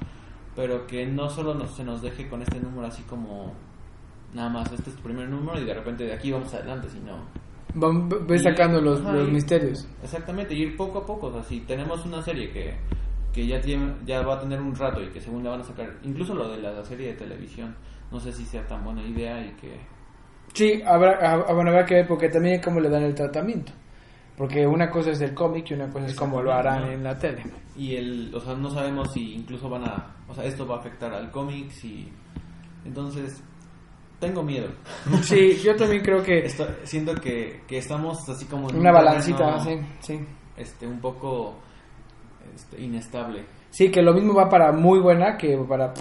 pero 0.56 0.86
que 0.86 1.04
no 1.06 1.28
solo 1.28 1.52
nos, 1.52 1.72
se 1.72 1.84
nos 1.84 2.00
deje 2.00 2.26
con 2.26 2.40
este 2.40 2.58
número 2.58 2.86
así 2.86 3.02
como 3.02 3.52
nada 4.32 4.48
más 4.48 4.72
este 4.72 4.88
es 4.88 4.96
tu 4.96 5.02
primer 5.02 5.28
número 5.28 5.60
y 5.60 5.64
de 5.66 5.74
repente 5.74 6.04
de 6.04 6.14
aquí 6.14 6.32
vamos 6.32 6.54
adelante 6.54 6.88
sino 6.88 7.18
Van- 7.74 8.08
Ve 8.26 8.38
sacando 8.38 8.80
los, 8.80 9.00
Ajá, 9.00 9.12
los 9.12 9.28
y- 9.28 9.32
misterios. 9.32 9.88
Exactamente, 10.02 10.54
y 10.54 10.62
ir 10.62 10.76
poco 10.76 10.98
a 10.98 11.06
poco. 11.06 11.28
O 11.28 11.32
sea, 11.32 11.42
si 11.44 11.60
tenemos 11.60 12.04
una 12.04 12.22
serie 12.22 12.50
que, 12.50 12.74
que 13.32 13.46
ya, 13.46 13.60
tiene, 13.60 13.94
ya 14.04 14.22
va 14.22 14.34
a 14.34 14.40
tener 14.40 14.60
un 14.60 14.74
rato 14.74 15.02
y 15.02 15.08
que 15.08 15.20
según 15.20 15.44
la 15.44 15.50
van 15.50 15.60
a 15.60 15.64
sacar, 15.64 15.94
incluso 16.02 16.34
lo 16.34 16.50
de 16.50 16.58
la, 16.60 16.84
serie 16.84 17.08
de 17.08 17.14
televisión, 17.14 17.74
no 18.10 18.18
sé 18.20 18.32
si 18.32 18.44
sea 18.44 18.66
tan 18.66 18.84
buena 18.84 19.02
idea 19.02 19.44
y 19.44 19.50
que... 19.52 19.78
Sí, 20.52 20.82
habrá, 20.84 21.18
ah, 21.22 21.52
bueno, 21.54 21.70
habrá 21.70 21.86
que 21.86 21.94
ver 21.94 22.08
porque 22.08 22.28
también 22.28 22.60
cómo 22.60 22.80
le 22.80 22.88
dan 22.88 23.04
el 23.04 23.14
tratamiento. 23.14 23.72
Porque 24.36 24.66
una 24.66 24.90
cosa 24.90 25.10
es 25.10 25.20
el 25.20 25.34
cómic 25.34 25.70
y 25.70 25.74
una 25.74 25.88
cosa 25.90 26.06
es 26.06 26.14
cómo 26.14 26.40
lo 26.42 26.52
harán 26.52 26.84
en 26.90 27.04
la 27.04 27.16
tele. 27.18 27.42
Y 27.76 27.94
el, 27.94 28.34
o 28.34 28.40
sea, 28.40 28.54
no 28.54 28.70
sabemos 28.70 29.12
si 29.12 29.34
incluso 29.34 29.68
van 29.68 29.84
a, 29.84 30.16
o 30.26 30.34
sea, 30.34 30.44
esto 30.44 30.66
va 30.66 30.76
a 30.76 30.78
afectar 30.80 31.12
al 31.12 31.30
cómic, 31.30 31.70
si, 31.70 32.10
entonces, 32.84 33.42
tengo 34.20 34.42
miedo. 34.42 34.68
Sí, 35.22 35.56
yo 35.64 35.74
también 35.74 36.02
creo 36.02 36.22
que 36.22 36.48
siento 36.84 37.14
que, 37.14 37.62
que 37.66 37.78
estamos 37.78 38.28
así 38.28 38.44
como 38.46 38.70
en 38.70 38.76
una 38.76 38.90
un 38.90 38.96
balancita, 38.96 39.58
sí, 39.60 39.78
sí. 40.00 40.20
este, 40.56 40.86
un 40.86 41.00
poco, 41.00 41.56
este, 42.54 42.80
inestable. 42.80 43.44
Sí, 43.70 43.90
que 43.90 44.02
lo 44.02 44.12
mismo 44.12 44.34
va 44.34 44.48
para 44.48 44.72
muy 44.72 45.00
buena 45.00 45.36
que 45.36 45.56
para... 45.68 45.92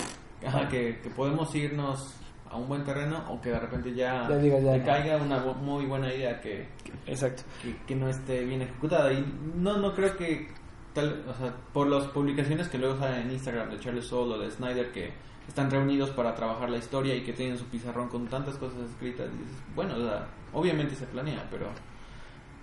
Ajá, 0.45 0.67
que, 0.67 0.99
que 1.01 1.09
podemos 1.09 1.53
irnos 1.55 2.15
a 2.49 2.57
un 2.57 2.67
buen 2.67 2.83
terreno 2.83 3.23
o 3.29 3.39
que 3.39 3.49
de 3.49 3.59
repente 3.59 3.93
ya, 3.93 4.27
Ya 4.27 4.37
digas, 4.37 4.63
ya 4.63 4.83
caiga 4.83 5.17
una 5.17 5.39
muy 5.39 5.85
buena 5.85 6.13
idea 6.13 6.39
que, 6.39 6.67
Exacto. 7.05 7.43
que, 7.61 7.75
que 7.85 7.95
no 7.95 8.09
esté 8.09 8.43
bien 8.45 8.61
ejecutada. 8.61 9.11
Y 9.13 9.23
no, 9.55 9.77
no 9.77 9.93
creo 9.93 10.15
que, 10.17 10.47
tal, 10.93 11.23
o 11.27 11.33
sea, 11.33 11.53
por 11.73 11.87
las 11.87 12.07
publicaciones 12.07 12.67
que 12.67 12.77
luego 12.77 12.97
salen 12.97 13.27
en 13.27 13.31
Instagram 13.31 13.69
de 13.69 13.79
Charles 13.79 14.05
Soule 14.05 14.35
o 14.35 14.39
de 14.39 14.49
Snyder 14.49 14.91
que 14.91 15.11
están 15.49 15.69
reunidos 15.69 16.11
para 16.11 16.33
trabajar 16.35 16.69
la 16.69 16.77
historia 16.77 17.13
y 17.15 17.21
que 17.23 17.33
tienen 17.33 17.57
su 17.57 17.65
pizarrón 17.65 18.07
con 18.07 18.27
tantas 18.27 18.55
cosas 18.55 18.89
escritas, 18.89 19.27
y 19.27 19.37
dices, 19.39 19.57
bueno, 19.75 19.95
o 19.97 20.01
sea, 20.01 20.27
obviamente 20.53 20.95
se 20.95 21.05
planea, 21.07 21.45
pero, 21.51 21.65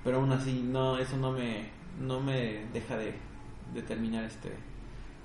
pero 0.02 0.18
aún 0.18 0.32
así, 0.32 0.62
no, 0.64 0.96
eso 0.98 1.16
no 1.18 1.32
me, 1.32 1.68
no 2.00 2.20
me 2.20 2.64
deja 2.72 2.96
de, 2.96 3.12
de 3.74 3.82
terminar 3.82 4.24
este 4.24 4.50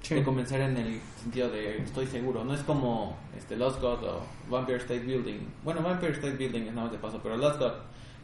Sí. 0.01 0.15
de 0.15 0.23
convencer 0.23 0.59
en 0.61 0.75
el 0.77 0.99
sentido 1.21 1.47
de 1.51 1.77
estoy 1.77 2.07
seguro. 2.07 2.43
No 2.43 2.55
es 2.55 2.61
como 2.61 3.15
este 3.37 3.55
Lost 3.55 3.79
God 3.79 4.03
o 4.03 4.23
Vampire 4.49 4.79
State 4.79 5.01
Building. 5.01 5.41
Bueno, 5.63 5.83
Vampire 5.83 6.13
State 6.13 6.37
Building 6.37 6.61
es 6.61 6.73
nada 6.73 6.85
más 6.87 6.91
de 6.91 6.97
paso, 6.97 7.19
pero 7.21 7.37
Lost 7.37 7.59
God, 7.59 7.73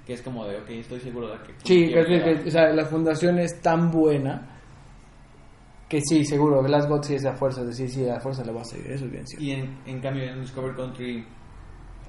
que 0.03 0.13
es 0.13 0.23
como 0.23 0.47
de, 0.47 0.57
ok, 0.57 0.69
estoy 0.71 0.99
seguro 0.99 1.27
de 1.27 1.37
que... 1.43 1.53
Sí, 1.63 1.85
llegar. 1.85 2.07
que, 2.07 2.47
o 2.47 2.49
sea, 2.49 2.69
la 2.73 2.83
fundación 2.85 3.37
es 3.37 3.61
tan 3.61 3.91
buena 3.91 4.56
que 5.87 6.01
sí, 6.01 6.25
seguro, 6.25 6.61
Glasgow 6.61 7.01
sí 7.01 7.15
es 7.15 7.25
a 7.25 7.33
fuerza, 7.33 7.63
de 7.63 7.73
sí, 7.73 7.87
sí, 7.87 8.07
a 8.09 8.19
fuerza 8.19 8.43
le 8.43 8.51
va 8.51 8.61
a 8.61 8.65
seguir, 8.65 8.91
eso 8.91 9.05
es 9.05 9.11
bien 9.11 9.25
cierto. 9.25 9.45
Y 9.45 9.51
en, 9.51 9.77
en 9.85 10.01
cambio 10.01 10.23
en 10.23 10.41
Discover 10.41 10.75
Country 10.75 11.25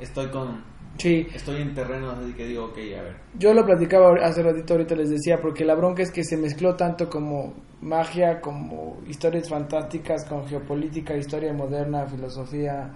estoy 0.01 0.29
con... 0.31 0.62
Sí, 0.97 1.26
Estoy 1.33 1.62
en 1.62 1.74
terrenos 1.74 2.18
así 2.18 2.33
que 2.33 2.47
digo, 2.47 2.64
ok, 2.66 2.79
a 2.99 3.03
ver. 3.03 3.16
yo 3.39 3.55
lo 3.55 3.64
platicaba 3.64 4.14
hace 4.20 4.43
ratito, 4.43 4.74
ahorita 4.74 4.97
les 4.97 5.11
decía, 5.11 5.39
porque 5.41 5.64
la 5.64 5.76
bronca 5.76 6.03
es 6.03 6.11
que 6.11 6.24
se 6.24 6.37
mezcló 6.37 6.74
tanto 6.74 7.09
como 7.09 7.55
magia, 7.83 8.41
como 8.41 8.99
historias 9.07 9.49
fantásticas, 9.49 10.24
con 10.24 10.49
geopolítica, 10.49 11.16
historia 11.16 11.53
moderna, 11.53 12.05
filosofía, 12.07 12.91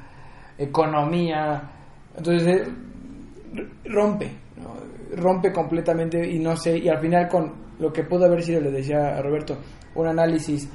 economía, 0.59 1.71
entonces 2.17 2.49
eh, 2.49 3.69
rompe, 3.85 4.33
¿no? 4.57 4.75
rompe 5.17 5.53
completamente 5.53 6.29
y 6.29 6.41
no 6.41 6.57
sé, 6.57 6.79
y 6.79 6.89
al 6.89 6.99
final 6.99 7.29
con 7.29 7.53
lo 7.79 7.93
que 7.93 8.03
pudo 8.03 8.25
haber 8.25 8.43
sido, 8.43 8.61
le 8.61 8.73
decía 8.73 9.17
a 9.17 9.23
Roberto, 9.23 9.59
un 9.95 10.07
análisis 10.07 10.69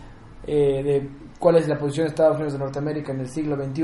eh, 0.46 0.84
de 0.84 1.10
cuál 1.40 1.58
es 1.58 1.68
la 1.68 1.78
posición 1.78 2.06
de 2.06 2.10
Estados 2.10 2.36
Unidos 2.36 2.54
de 2.54 2.60
Norteamérica 2.60 3.12
en 3.12 3.20
el 3.22 3.28
siglo 3.30 3.56
XXI, 3.56 3.84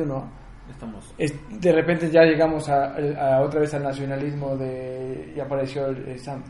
Estamos... 0.72 1.14
es- 1.18 1.34
de 1.62 1.72
repente 1.74 2.10
ya 2.10 2.24
llegamos 2.24 2.70
a, 2.70 2.96
a 2.96 3.42
otra 3.42 3.60
vez 3.60 3.74
al 3.74 3.84
nacionalismo 3.84 4.56
de 4.56 5.34
y 5.36 5.40
apareció 5.40 5.88
el, 5.88 6.08
el 6.08 6.20
Sam. 6.20 6.42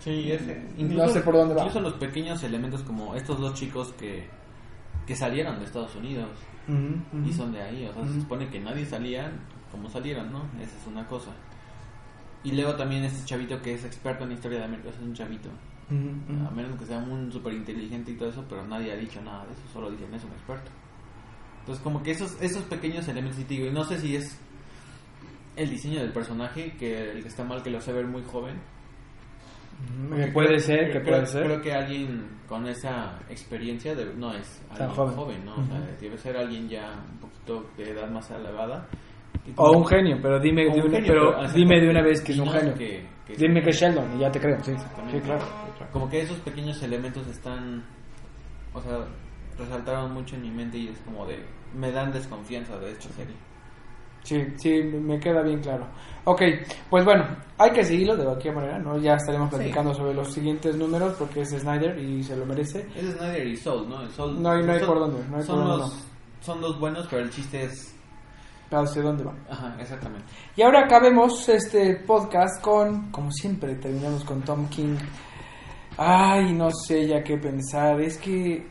Sí, 0.00 0.32
es, 0.32 0.42
No 0.78 1.08
sé 1.08 1.20
por 1.20 1.34
dónde 1.34 1.54
va. 1.54 1.60
Incluso 1.62 1.80
los 1.80 1.94
pequeños 1.94 2.42
elementos 2.42 2.82
como 2.82 3.14
estos 3.14 3.38
dos 3.40 3.54
chicos 3.54 3.92
que, 3.98 4.26
que 5.06 5.14
salieron 5.14 5.58
de 5.58 5.64
Estados 5.66 5.94
Unidos 5.96 6.30
y 7.26 7.32
son 7.34 7.52
de 7.52 7.60
ahí, 7.60 7.86
o 7.86 7.92
sea, 7.92 8.06
se 8.06 8.20
supone 8.20 8.48
que 8.48 8.58
nadie 8.58 8.86
salía 8.86 9.30
como 9.70 9.90
salieron, 9.90 10.32
¿no? 10.32 10.38
Esa 10.62 10.76
es 10.80 10.86
una 10.86 11.06
cosa. 11.06 11.30
Y 12.42 12.52
luego 12.52 12.74
también 12.76 13.04
este 13.04 13.24
chavito 13.26 13.60
que 13.60 13.74
es 13.74 13.84
experto 13.84 14.24
en 14.24 14.32
historia 14.32 14.58
de 14.60 14.64
América, 14.64 14.88
es 14.88 14.98
un 14.98 15.12
chavito. 15.14 15.50
A 15.90 16.50
menos 16.50 16.78
que 16.78 16.86
sea 16.86 16.98
un 16.98 17.30
súper 17.30 17.52
inteligente 17.52 18.10
y 18.12 18.14
todo 18.16 18.28
eso, 18.30 18.44
pero 18.48 18.66
nadie 18.66 18.92
ha 18.92 18.96
dicho 18.96 19.20
nada 19.22 19.44
de 19.46 19.52
eso, 19.52 19.62
solo 19.72 19.90
dicen 19.90 20.12
es 20.14 20.24
un 20.24 20.30
experto. 20.32 20.70
Entonces 21.60 21.82
como 21.82 22.02
que 22.02 22.10
esos, 22.12 22.40
esos 22.40 22.62
pequeños 22.64 23.06
elementos, 23.08 23.38
y 23.40 23.44
te 23.44 23.54
digo, 23.54 23.66
y 23.66 23.72
no 23.72 23.84
sé 23.84 23.98
si 24.00 24.16
es 24.16 24.38
el 25.56 25.70
diseño 25.70 26.00
del 26.00 26.12
personaje, 26.12 26.72
que 26.78 27.10
el 27.12 27.22
que 27.22 27.28
está 27.28 27.44
mal 27.44 27.62
que 27.62 27.70
lo 27.70 27.78
hace 27.78 27.92
ver 27.92 28.06
muy 28.06 28.22
joven. 28.22 28.56
Que 30.16 30.26
puede 30.32 30.48
creo- 30.48 30.60
ser, 30.60 30.86
que 30.92 31.00
creo- 31.00 31.04
puede 31.04 31.26
ser. 31.26 31.44
Creo 31.44 31.60
que 31.62 31.72
alguien 31.72 32.28
con 32.48 32.66
esa 32.66 33.18
experiencia 33.28 33.94
de- 33.94 34.14
no 34.14 34.32
es 34.32 34.60
Tan 34.76 34.88
alguien 34.88 35.14
joven. 35.16 35.44
¿no? 35.44 35.56
O 35.56 35.64
sea, 35.66 35.80
debe 36.00 36.16
ser 36.18 36.36
alguien 36.36 36.68
ya 36.68 36.94
un 37.12 37.18
poquito 37.18 37.70
de 37.76 37.90
edad 37.90 38.08
más 38.10 38.30
elevada. 38.30 38.86
Y 39.46 39.52
O 39.56 39.72
un 39.72 39.86
genio, 39.86 40.18
pero 40.22 40.40
dime, 40.40 40.64
de 40.64 40.80
un 40.80 40.88
una, 40.88 40.96
genio, 41.00 41.12
pero 41.12 41.52
dime 41.52 41.80
de 41.80 41.88
una 41.90 42.02
vez 42.02 42.22
que 42.22 42.32
es 42.32 42.38
Y 42.38 42.40
un 42.40 42.48
genio. 42.50 42.74
que- 42.74 43.06
que- 43.26 43.36
dime 43.36 43.62
que 43.62 43.70
es 43.70 43.76
Sheldon 43.80 44.16
y 44.16 44.20
ya 44.20 44.30
te 44.30 44.40
creo. 44.40 44.62
Sí, 44.64 44.72
sí 45.10 45.20
claro. 45.20 45.44
Como 45.92 46.08
que 46.08 46.22
esos 46.22 46.38
pequeños 46.38 46.82
elementos 46.82 47.26
están, 47.28 47.84
o 48.72 48.80
sea, 48.80 48.98
resaltaron 49.58 50.12
mucho 50.14 50.36
en 50.36 50.42
mi 50.42 50.50
mente 50.50 50.78
y 50.78 50.88
es 50.88 50.98
como 51.00 51.26
de, 51.26 51.44
me 51.74 51.92
dan 51.92 52.10
desconfianza 52.12 52.78
de 52.78 52.92
esta 52.92 53.08
serie. 53.10 53.34
Sí, 54.22 54.42
sí, 54.56 54.82
me 54.82 55.20
queda 55.20 55.42
bien 55.42 55.60
claro. 55.60 55.86
Ok, 56.24 56.40
pues 56.88 57.04
bueno, 57.04 57.26
hay 57.58 57.70
que 57.72 57.84
seguirlo 57.84 58.16
de 58.16 58.24
cualquier 58.24 58.54
manera, 58.54 58.78
¿no? 58.78 58.96
Ya 58.96 59.16
estaremos 59.16 59.50
Sí. 59.50 59.56
platicando 59.56 59.92
sobre 59.92 60.14
los 60.14 60.32
siguientes 60.32 60.74
números 60.76 61.14
porque 61.18 61.42
es 61.42 61.50
Snyder 61.50 61.98
y 61.98 62.22
se 62.22 62.34
lo 62.34 62.46
merece. 62.46 62.86
Es 62.96 63.12
Snyder 63.16 63.46
y 63.46 63.56
Soul, 63.58 63.86
¿no? 63.90 64.00
El 64.00 64.08
Soul, 64.08 64.40
No 64.42 64.50
hay- 64.52 64.64
no 64.64 64.72
hay 64.72 64.80
por 64.80 64.98
dónde, 64.98 65.22
no 65.30 65.36
hay 65.36 65.42
son 65.42 65.56
por 65.58 65.66
dónde, 65.68 65.82
los, 65.84 66.06
Son 66.40 66.60
dos 66.62 66.78
buenos, 66.80 67.06
pero 67.10 67.22
el 67.22 67.30
chiste 67.30 67.64
es... 67.64 67.93
¿Hacia 68.74 69.02
dónde 69.02 69.24
va? 69.24 69.34
Ajá, 69.48 69.76
exactamente. 69.80 70.26
Y 70.56 70.62
ahora 70.62 70.84
acabemos 70.84 71.48
este 71.48 71.96
podcast 71.96 72.60
con, 72.60 73.10
como 73.10 73.30
siempre, 73.30 73.76
terminamos 73.76 74.24
con 74.24 74.42
Tom 74.42 74.68
King. 74.68 74.96
Ay, 75.96 76.52
no 76.52 76.70
sé 76.70 77.06
ya 77.06 77.22
qué 77.22 77.38
pensar. 77.38 78.00
Es 78.00 78.18
que, 78.18 78.66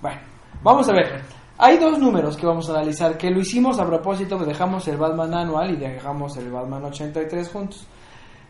bueno, 0.00 0.20
vamos 0.62 0.88
a 0.88 0.92
ver. 0.92 1.22
Hay 1.56 1.78
dos 1.78 1.98
números 1.98 2.36
que 2.36 2.46
vamos 2.46 2.68
a 2.68 2.72
analizar, 2.72 3.16
que 3.16 3.30
lo 3.30 3.38
hicimos 3.38 3.78
a 3.78 3.86
propósito, 3.86 4.36
dejamos 4.38 4.86
el 4.88 4.96
Batman 4.96 5.32
anual 5.34 5.70
y 5.70 5.76
dejamos 5.76 6.36
el 6.36 6.50
Batman 6.50 6.84
83 6.84 7.48
juntos. 7.48 7.86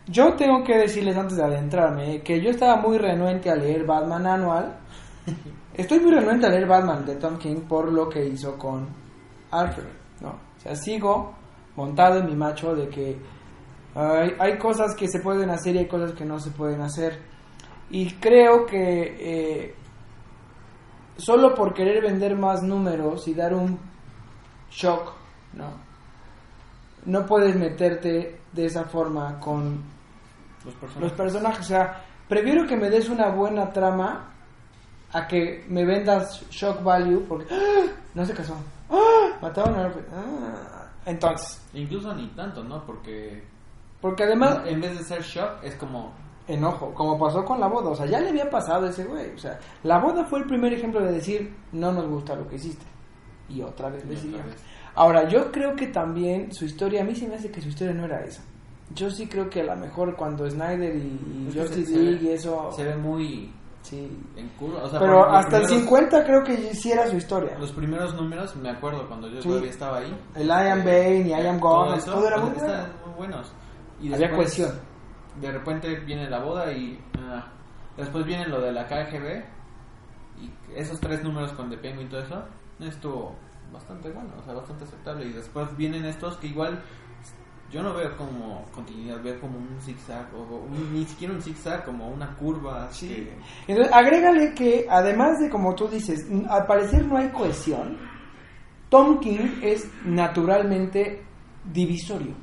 Yo 0.07 0.33
tengo 0.33 0.63
que 0.63 0.77
decirles 0.77 1.15
antes 1.15 1.37
de 1.37 1.43
adentrarme 1.43 2.21
que 2.21 2.41
yo 2.41 2.49
estaba 2.49 2.77
muy 2.77 2.97
renuente 2.97 3.49
a 3.49 3.55
leer 3.55 3.85
Batman 3.85 4.25
anual. 4.25 4.77
Estoy 5.73 5.99
muy 5.99 6.11
renuente 6.11 6.47
a 6.47 6.49
leer 6.49 6.67
Batman 6.67 7.05
de 7.05 7.15
Tom 7.15 7.37
King 7.37 7.61
por 7.67 7.91
lo 7.91 8.09
que 8.09 8.25
hizo 8.25 8.57
con 8.57 8.87
Alfred, 9.51 9.85
¿no? 10.21 10.44
Sea, 10.65 10.75
sigo 10.75 11.35
montado 11.75 12.19
en 12.19 12.25
mi 12.25 12.35
macho 12.35 12.73
de 12.73 12.89
que 12.89 13.19
hay, 13.93 14.31
hay 14.39 14.57
cosas 14.57 14.95
que 14.95 15.07
se 15.07 15.19
pueden 15.19 15.51
hacer 15.51 15.75
y 15.75 15.79
hay 15.79 15.87
cosas 15.87 16.13
que 16.13 16.25
no 16.25 16.39
se 16.39 16.49
pueden 16.49 16.81
hacer. 16.81 17.21
Y 17.91 18.15
creo 18.15 18.65
que 18.65 19.15
eh, 19.19 19.75
solo 21.17 21.53
por 21.53 21.73
querer 21.73 22.01
vender 22.01 22.35
más 22.35 22.63
números 22.63 23.27
y 23.27 23.35
dar 23.35 23.53
un 23.53 23.79
shock, 24.71 25.13
¿no? 25.53 25.67
No 27.05 27.25
puedes 27.27 27.55
meterte 27.55 28.41
de 28.51 28.65
esa 28.65 28.85
forma 28.85 29.39
con 29.39 29.83
Los 30.65 30.73
personajes. 30.73 31.01
los 31.03 31.11
personajes. 31.11 31.59
O 31.59 31.69
sea, 31.69 32.03
prefiero 32.27 32.65
que 32.65 32.75
me 32.75 32.89
des 32.89 33.07
una 33.07 33.29
buena 33.29 33.71
trama 33.71 34.33
a 35.13 35.27
que 35.27 35.63
me 35.69 35.85
vendas 35.85 36.43
shock 36.49 36.81
value 36.81 37.23
porque 37.27 37.53
¡ah! 37.53 37.85
no 38.15 38.25
se 38.25 38.33
casó. 38.33 38.57
¡Ah! 38.89 39.37
Mataron 39.41 39.75
a 39.75 39.85
Alfred. 39.85 40.05
¡Ah! 40.13 40.87
Entonces, 41.05 41.61
Incluso 41.73 42.13
ni 42.15 42.27
tanto, 42.29 42.63
¿no? 42.63 42.83
Porque 42.85 43.43
porque 44.05 44.23
además 44.23 44.59
en 44.65 44.81
vez 44.81 44.97
de 44.97 45.03
ser 45.03 45.23
shock, 45.23 45.63
es 45.63 45.73
como... 45.75 46.13
enojo, 46.47 46.93
como 46.93 47.17
pasó 47.17 47.43
con 47.43 47.59
la 47.59 47.67
boda, 47.67 47.89
o 47.89 47.95
sea, 47.95 48.05
ya 48.05 48.19
le 48.19 48.29
había 48.29 48.47
pasado 48.49 48.85
a 48.85 48.89
ese 48.89 49.03
güey, 49.03 49.31
o 49.33 49.37
sea, 49.39 49.57
la 49.81 49.97
boda 49.97 50.23
fue 50.25 50.39
el 50.39 50.45
primer 50.45 50.73
ejemplo 50.73 51.03
de 51.03 51.13
decir, 51.13 51.55
no 51.71 51.91
nos 51.91 52.07
gusta 52.07 52.35
lo 52.35 52.47
que 52.47 52.57
hiciste, 52.57 52.85
y 53.49 53.63
otra 53.63 53.89
vez 53.89 54.05
le 54.05 54.15
siguió. 54.15 54.41
Ahora, 54.93 55.27
yo 55.27 55.51
creo 55.51 55.75
que 55.75 55.87
también 55.87 56.53
su 56.53 56.65
historia, 56.65 57.01
a 57.01 57.03
mí 57.03 57.15
se 57.15 57.27
me 57.27 57.33
hace 57.33 57.49
que 57.49 57.61
su 57.61 57.69
historia 57.69 57.95
no 57.95 58.05
era 58.05 58.23
esa. 58.23 58.43
Yo 58.93 59.09
sí 59.09 59.25
creo 59.25 59.49
que 59.49 59.61
a 59.61 59.65
lo 59.65 59.75
mejor 59.75 60.15
cuando 60.15 60.47
Snyder 60.47 60.95
y, 60.95 61.49
y 61.49 61.51
Justice 61.57 61.97
League 61.97 62.23
y 62.23 62.29
eso, 62.29 62.71
Se 62.75 62.83
ve 62.83 62.95
muy 62.95 63.51
sí. 63.85 64.11
en 64.35 64.49
culo. 64.49 64.83
O 64.83 64.89
sea, 64.89 64.99
Pero 64.99 65.23
hasta 65.29 65.57
el 65.57 65.63
primeros- 65.63 65.83
50 65.83 66.23
creo 66.25 66.43
que 66.43 66.57
sí 66.73 66.91
era 66.91 67.07
su 67.07 67.15
historia. 67.17 67.57
Los 67.59 67.71
primeros 67.71 68.13
números, 68.15 68.55
me 68.55 68.69
acuerdo 68.69 69.07
cuando 69.07 69.27
yo 69.29 69.41
Sí. 69.41 69.47
todavía 69.47 69.69
estaba 69.69 69.97
ahí. 69.99 70.17
El 70.35 70.47
I 70.47 70.51
am 70.51 70.79
Bane 70.83 71.21
y 71.21 71.29
I 71.29 71.33
am 71.47 71.59
todo 71.59 71.93
eso, 71.95 72.11
todo 72.13 72.27
era 72.27 72.37
muy 72.37 72.49
bueno. 72.51 72.73
muy 73.05 73.15
buenos. 73.15 73.53
Y 74.01 74.13
Había 74.13 74.27
después, 74.27 74.47
cohesión. 74.55 74.79
De 75.39 75.51
repente 75.51 75.95
viene 76.01 76.29
la 76.29 76.39
boda 76.39 76.71
y 76.71 76.99
ah, 77.19 77.45
después 77.97 78.25
viene 78.25 78.47
lo 78.47 78.61
de 78.61 78.71
la 78.71 78.85
KGB 78.87 79.43
y 80.41 80.51
esos 80.75 80.99
tres 80.99 81.23
números 81.23 81.51
con 81.53 81.69
The 81.69 81.77
Penguin 81.77 82.07
y 82.07 82.09
todo 82.09 82.21
eso 82.21 82.43
estuvo 82.79 83.35
bastante 83.71 84.09
bueno, 84.11 84.29
o 84.39 84.43
sea, 84.43 84.53
bastante 84.53 84.83
aceptable 84.85 85.25
y 85.25 85.33
después 85.33 85.75
vienen 85.77 86.05
estos 86.05 86.37
que 86.37 86.47
igual 86.47 86.81
yo 87.75 87.83
no 87.83 87.93
veo 87.93 88.15
como 88.15 88.63
continuidad, 88.73 89.21
veo 89.21 89.37
como 89.41 89.57
un 89.57 89.81
zigzag 89.81 90.27
o 90.33 90.43
un- 90.65 90.93
ni 90.93 91.03
siquiera 91.05 91.33
un 91.33 91.41
zigzag, 91.41 91.83
como 91.83 92.07
una 92.07 92.33
curva. 92.37 92.87
Sí. 92.91 93.07
que- 93.09 93.37
Entonces, 93.73 93.93
agrégale 93.93 94.53
que 94.53 94.85
además 94.89 95.39
de 95.39 95.49
como 95.49 95.75
tú 95.75 95.89
dices, 95.89 96.25
al 96.49 96.65
parecer 96.65 97.05
no 97.05 97.17
hay 97.17 97.27
cohesión, 97.29 97.97
Tom 98.87 99.19
King 99.19 99.59
es 99.61 99.89
naturalmente 100.05 101.21
divisorio. 101.65 102.33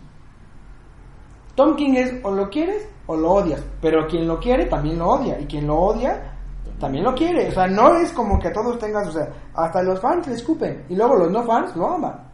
Tom 1.55 1.77
King 1.77 1.95
es 1.95 2.15
o 2.25 2.31
lo 2.31 2.51
quieres 2.51 2.87
o 3.07 3.17
lo 3.17 3.31
odias. 3.33 3.65
Pero 3.81 4.07
quien 4.07 4.27
lo 4.27 4.39
quiere 4.39 4.67
también 4.67 4.99
lo 4.99 5.07
odia. 5.09 5.41
Y 5.41 5.47
quien 5.47 5.67
lo 5.67 5.77
odia 5.79 6.35
también 6.79 7.05
lo 7.05 7.15
quiere. 7.15 7.49
O 7.49 7.53
sea, 7.53 7.67
no 7.69 7.95
es 7.97 8.13
como 8.13 8.39
que 8.39 8.51
todos 8.51 8.79
tengas, 8.79 9.09
o 9.09 9.13
sea, 9.13 9.29
hasta 9.55 9.83
los 9.83 9.99
fans 10.01 10.27
le 10.27 10.35
escupen. 10.35 10.85
Y 10.89 10.97
luego 10.97 11.17
los 11.17 11.31
no 11.31 11.43
fans 11.45 11.75
lo 11.77 11.89
aman. 11.95 12.29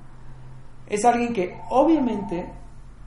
Es 0.87 1.05
alguien 1.05 1.33
que 1.33 1.61
obviamente, 1.71 2.51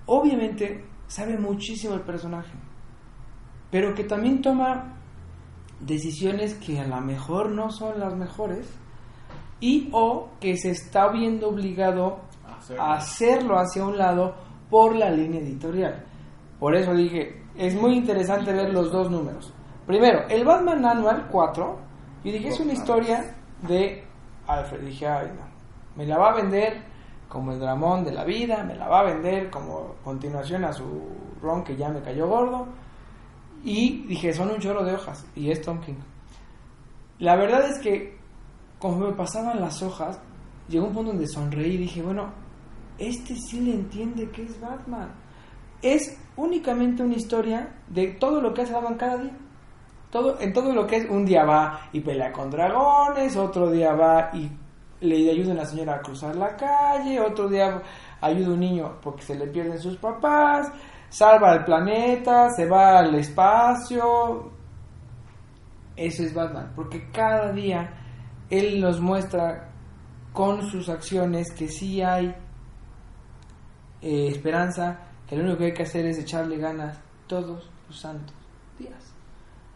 obviamente 0.05 0.85
sabe 1.07 1.37
muchísimo 1.37 1.95
el 1.95 2.01
personaje. 2.01 2.53
Pero 3.69 3.93
que 3.93 4.03
también 4.03 4.41
toma 4.41 4.97
decisiones 5.79 6.55
que 6.55 6.79
a 6.79 6.87
lo 6.87 7.01
mejor 7.01 7.51
no 7.51 7.69
son 7.69 7.99
las 7.99 8.15
mejores. 8.15 8.67
Y 9.59 9.89
o 9.91 10.29
que 10.39 10.57
se 10.57 10.71
está 10.71 11.09
viendo 11.09 11.49
obligado 11.49 12.21
a 12.77 12.95
hacerlo 12.95 13.59
hacia 13.59 13.85
un 13.85 13.97
lado 13.97 14.35
por 14.69 14.95
la 14.95 15.09
línea 15.09 15.41
editorial. 15.41 16.03
Por 16.59 16.75
eso 16.75 16.93
dije, 16.93 17.43
es 17.55 17.75
muy 17.75 17.95
interesante 17.95 18.53
ver 18.53 18.73
los 18.73 18.91
dos 18.91 19.11
números. 19.11 19.53
Primero, 19.85 20.27
el 20.29 20.45
Batman 20.45 20.85
Annual 20.85 21.27
4, 21.31 21.79
yo 22.23 22.31
dije, 22.31 22.47
es 22.47 22.59
una 22.59 22.73
historia 22.73 23.35
de 23.67 24.03
Alfred. 24.47 24.81
Dije, 24.81 25.07
ay, 25.07 25.27
no, 25.35 25.43
me 25.95 26.05
la 26.05 26.17
va 26.17 26.31
a 26.31 26.35
vender 26.35 26.90
como 27.31 27.53
el 27.53 27.59
dramón 27.59 28.03
de 28.03 28.11
la 28.11 28.25
vida, 28.25 28.61
me 28.63 28.75
la 28.75 28.89
va 28.89 28.99
a 28.99 29.03
vender 29.03 29.49
como 29.49 29.95
continuación 30.03 30.65
a 30.65 30.73
su 30.73 30.83
ron 31.41 31.63
que 31.63 31.77
ya 31.77 31.87
me 31.87 32.01
cayó 32.01 32.27
gordo. 32.27 32.67
Y 33.63 34.05
dije, 34.05 34.33
son 34.33 34.51
un 34.51 34.59
chorro 34.59 34.83
de 34.83 34.95
hojas, 34.95 35.25
y 35.33 35.49
es 35.49 35.61
Tom 35.61 35.79
King. 35.79 35.95
La 37.19 37.37
verdad 37.37 37.69
es 37.69 37.79
que, 37.79 38.17
como 38.79 39.07
me 39.07 39.13
pasaban 39.13 39.61
las 39.61 39.81
hojas, 39.81 40.19
llegó 40.67 40.87
un 40.87 40.93
punto 40.93 41.11
donde 41.11 41.27
sonreí 41.27 41.75
y 41.75 41.77
dije, 41.77 42.01
bueno, 42.01 42.33
este 42.97 43.35
sí 43.35 43.61
le 43.61 43.75
entiende 43.75 44.29
que 44.31 44.43
es 44.43 44.59
Batman. 44.59 45.13
Es 45.81 46.19
únicamente 46.35 47.01
una 47.01 47.15
historia 47.15 47.75
de 47.87 48.07
todo 48.07 48.41
lo 48.41 48.53
que 48.53 48.63
hace 48.63 48.73
Batman 48.73 48.95
cada 48.95 49.17
día. 49.17 49.37
Todo, 50.09 50.37
en 50.41 50.51
todo 50.51 50.73
lo 50.73 50.85
que 50.85 50.97
es, 50.97 51.09
un 51.09 51.25
día 51.25 51.45
va 51.45 51.87
y 51.93 52.01
pelea 52.01 52.33
con 52.33 52.49
dragones, 52.49 53.37
otro 53.37 53.71
día 53.71 53.93
va 53.93 54.31
y 54.33 54.49
le 55.01 55.31
ayuda 55.31 55.51
a 55.51 55.55
una 55.55 55.65
señora 55.65 55.95
a 55.95 56.01
cruzar 56.01 56.35
la 56.35 56.55
calle, 56.55 57.19
otro 57.19 57.49
día 57.49 57.81
ayuda 58.21 58.47
a 58.47 58.53
un 58.53 58.59
niño 58.59 58.97
porque 59.01 59.23
se 59.23 59.35
le 59.35 59.47
pierden 59.47 59.79
sus 59.79 59.97
papás, 59.97 60.71
salva 61.09 61.51
al 61.51 61.65
planeta, 61.65 62.49
se 62.51 62.65
va 62.67 62.99
al 62.99 63.15
espacio. 63.15 64.51
Eso 65.95 66.23
es 66.23 66.33
Batman, 66.33 66.71
porque 66.75 67.09
cada 67.11 67.51
día 67.51 67.93
él 68.49 68.79
nos 68.79 69.01
muestra 69.01 69.69
con 70.33 70.61
sus 70.69 70.87
acciones 70.87 71.51
que 71.51 71.67
sí 71.67 72.01
hay 72.01 72.33
eh, 74.01 74.27
esperanza, 74.29 74.99
que 75.27 75.35
lo 75.35 75.43
único 75.43 75.57
que 75.59 75.65
hay 75.65 75.73
que 75.73 75.83
hacer 75.83 76.05
es 76.05 76.19
echarle 76.19 76.57
ganas 76.57 76.99
todos 77.27 77.69
los 77.87 77.99
santos 77.99 78.35
días. 78.77 79.13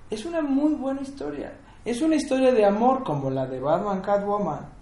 Es 0.09 0.25
una 0.25 0.41
muy 0.41 0.75
buena 0.75 1.01
historia. 1.01 1.53
Es 1.83 2.01
una 2.01 2.15
historia 2.15 2.51
de 2.53 2.65
amor 2.65 3.03
como 3.03 3.29
la 3.29 3.45
de 3.45 3.59
Batman 3.59 4.01
Catwoman 4.01 4.74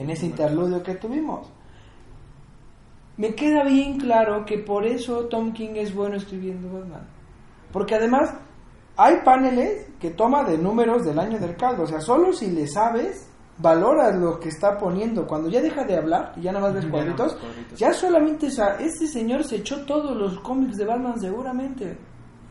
en 0.00 0.08
ese 0.08 0.26
interludio 0.26 0.82
que 0.82 0.94
tuvimos. 0.94 1.46
Me 3.18 3.34
queda 3.34 3.64
bien 3.64 3.98
claro 3.98 4.46
que 4.46 4.56
por 4.58 4.86
eso 4.86 5.26
Tom 5.26 5.52
King 5.52 5.74
es 5.74 5.94
bueno 5.94 6.16
escribiendo 6.16 6.72
Batman. 6.72 7.06
Porque 7.70 7.96
además 7.96 8.32
hay 8.96 9.16
paneles 9.22 9.88
que 10.00 10.10
toma 10.10 10.42
de 10.44 10.56
números 10.56 11.04
del 11.04 11.18
año 11.18 11.38
del 11.38 11.54
caldo. 11.54 11.82
O 11.82 11.86
sea, 11.86 12.00
solo 12.00 12.32
si 12.32 12.50
le 12.50 12.66
sabes, 12.66 13.28
valora 13.58 14.10
lo 14.10 14.40
que 14.40 14.48
está 14.48 14.78
poniendo. 14.78 15.26
Cuando 15.26 15.50
ya 15.50 15.60
deja 15.60 15.84
de 15.84 15.98
hablar 15.98 16.32
y 16.36 16.40
ya 16.40 16.52
nada 16.52 16.68
más 16.68 16.74
ves 16.76 16.86
cuadritos. 16.86 17.36
ya 17.76 17.92
solamente, 17.92 18.46
o 18.46 18.50
sea, 18.50 18.76
este 18.80 19.06
señor 19.06 19.44
se 19.44 19.56
echó 19.56 19.84
todos 19.84 20.16
los 20.16 20.40
cómics 20.40 20.78
de 20.78 20.86
Batman 20.86 21.20
seguramente. 21.20 21.98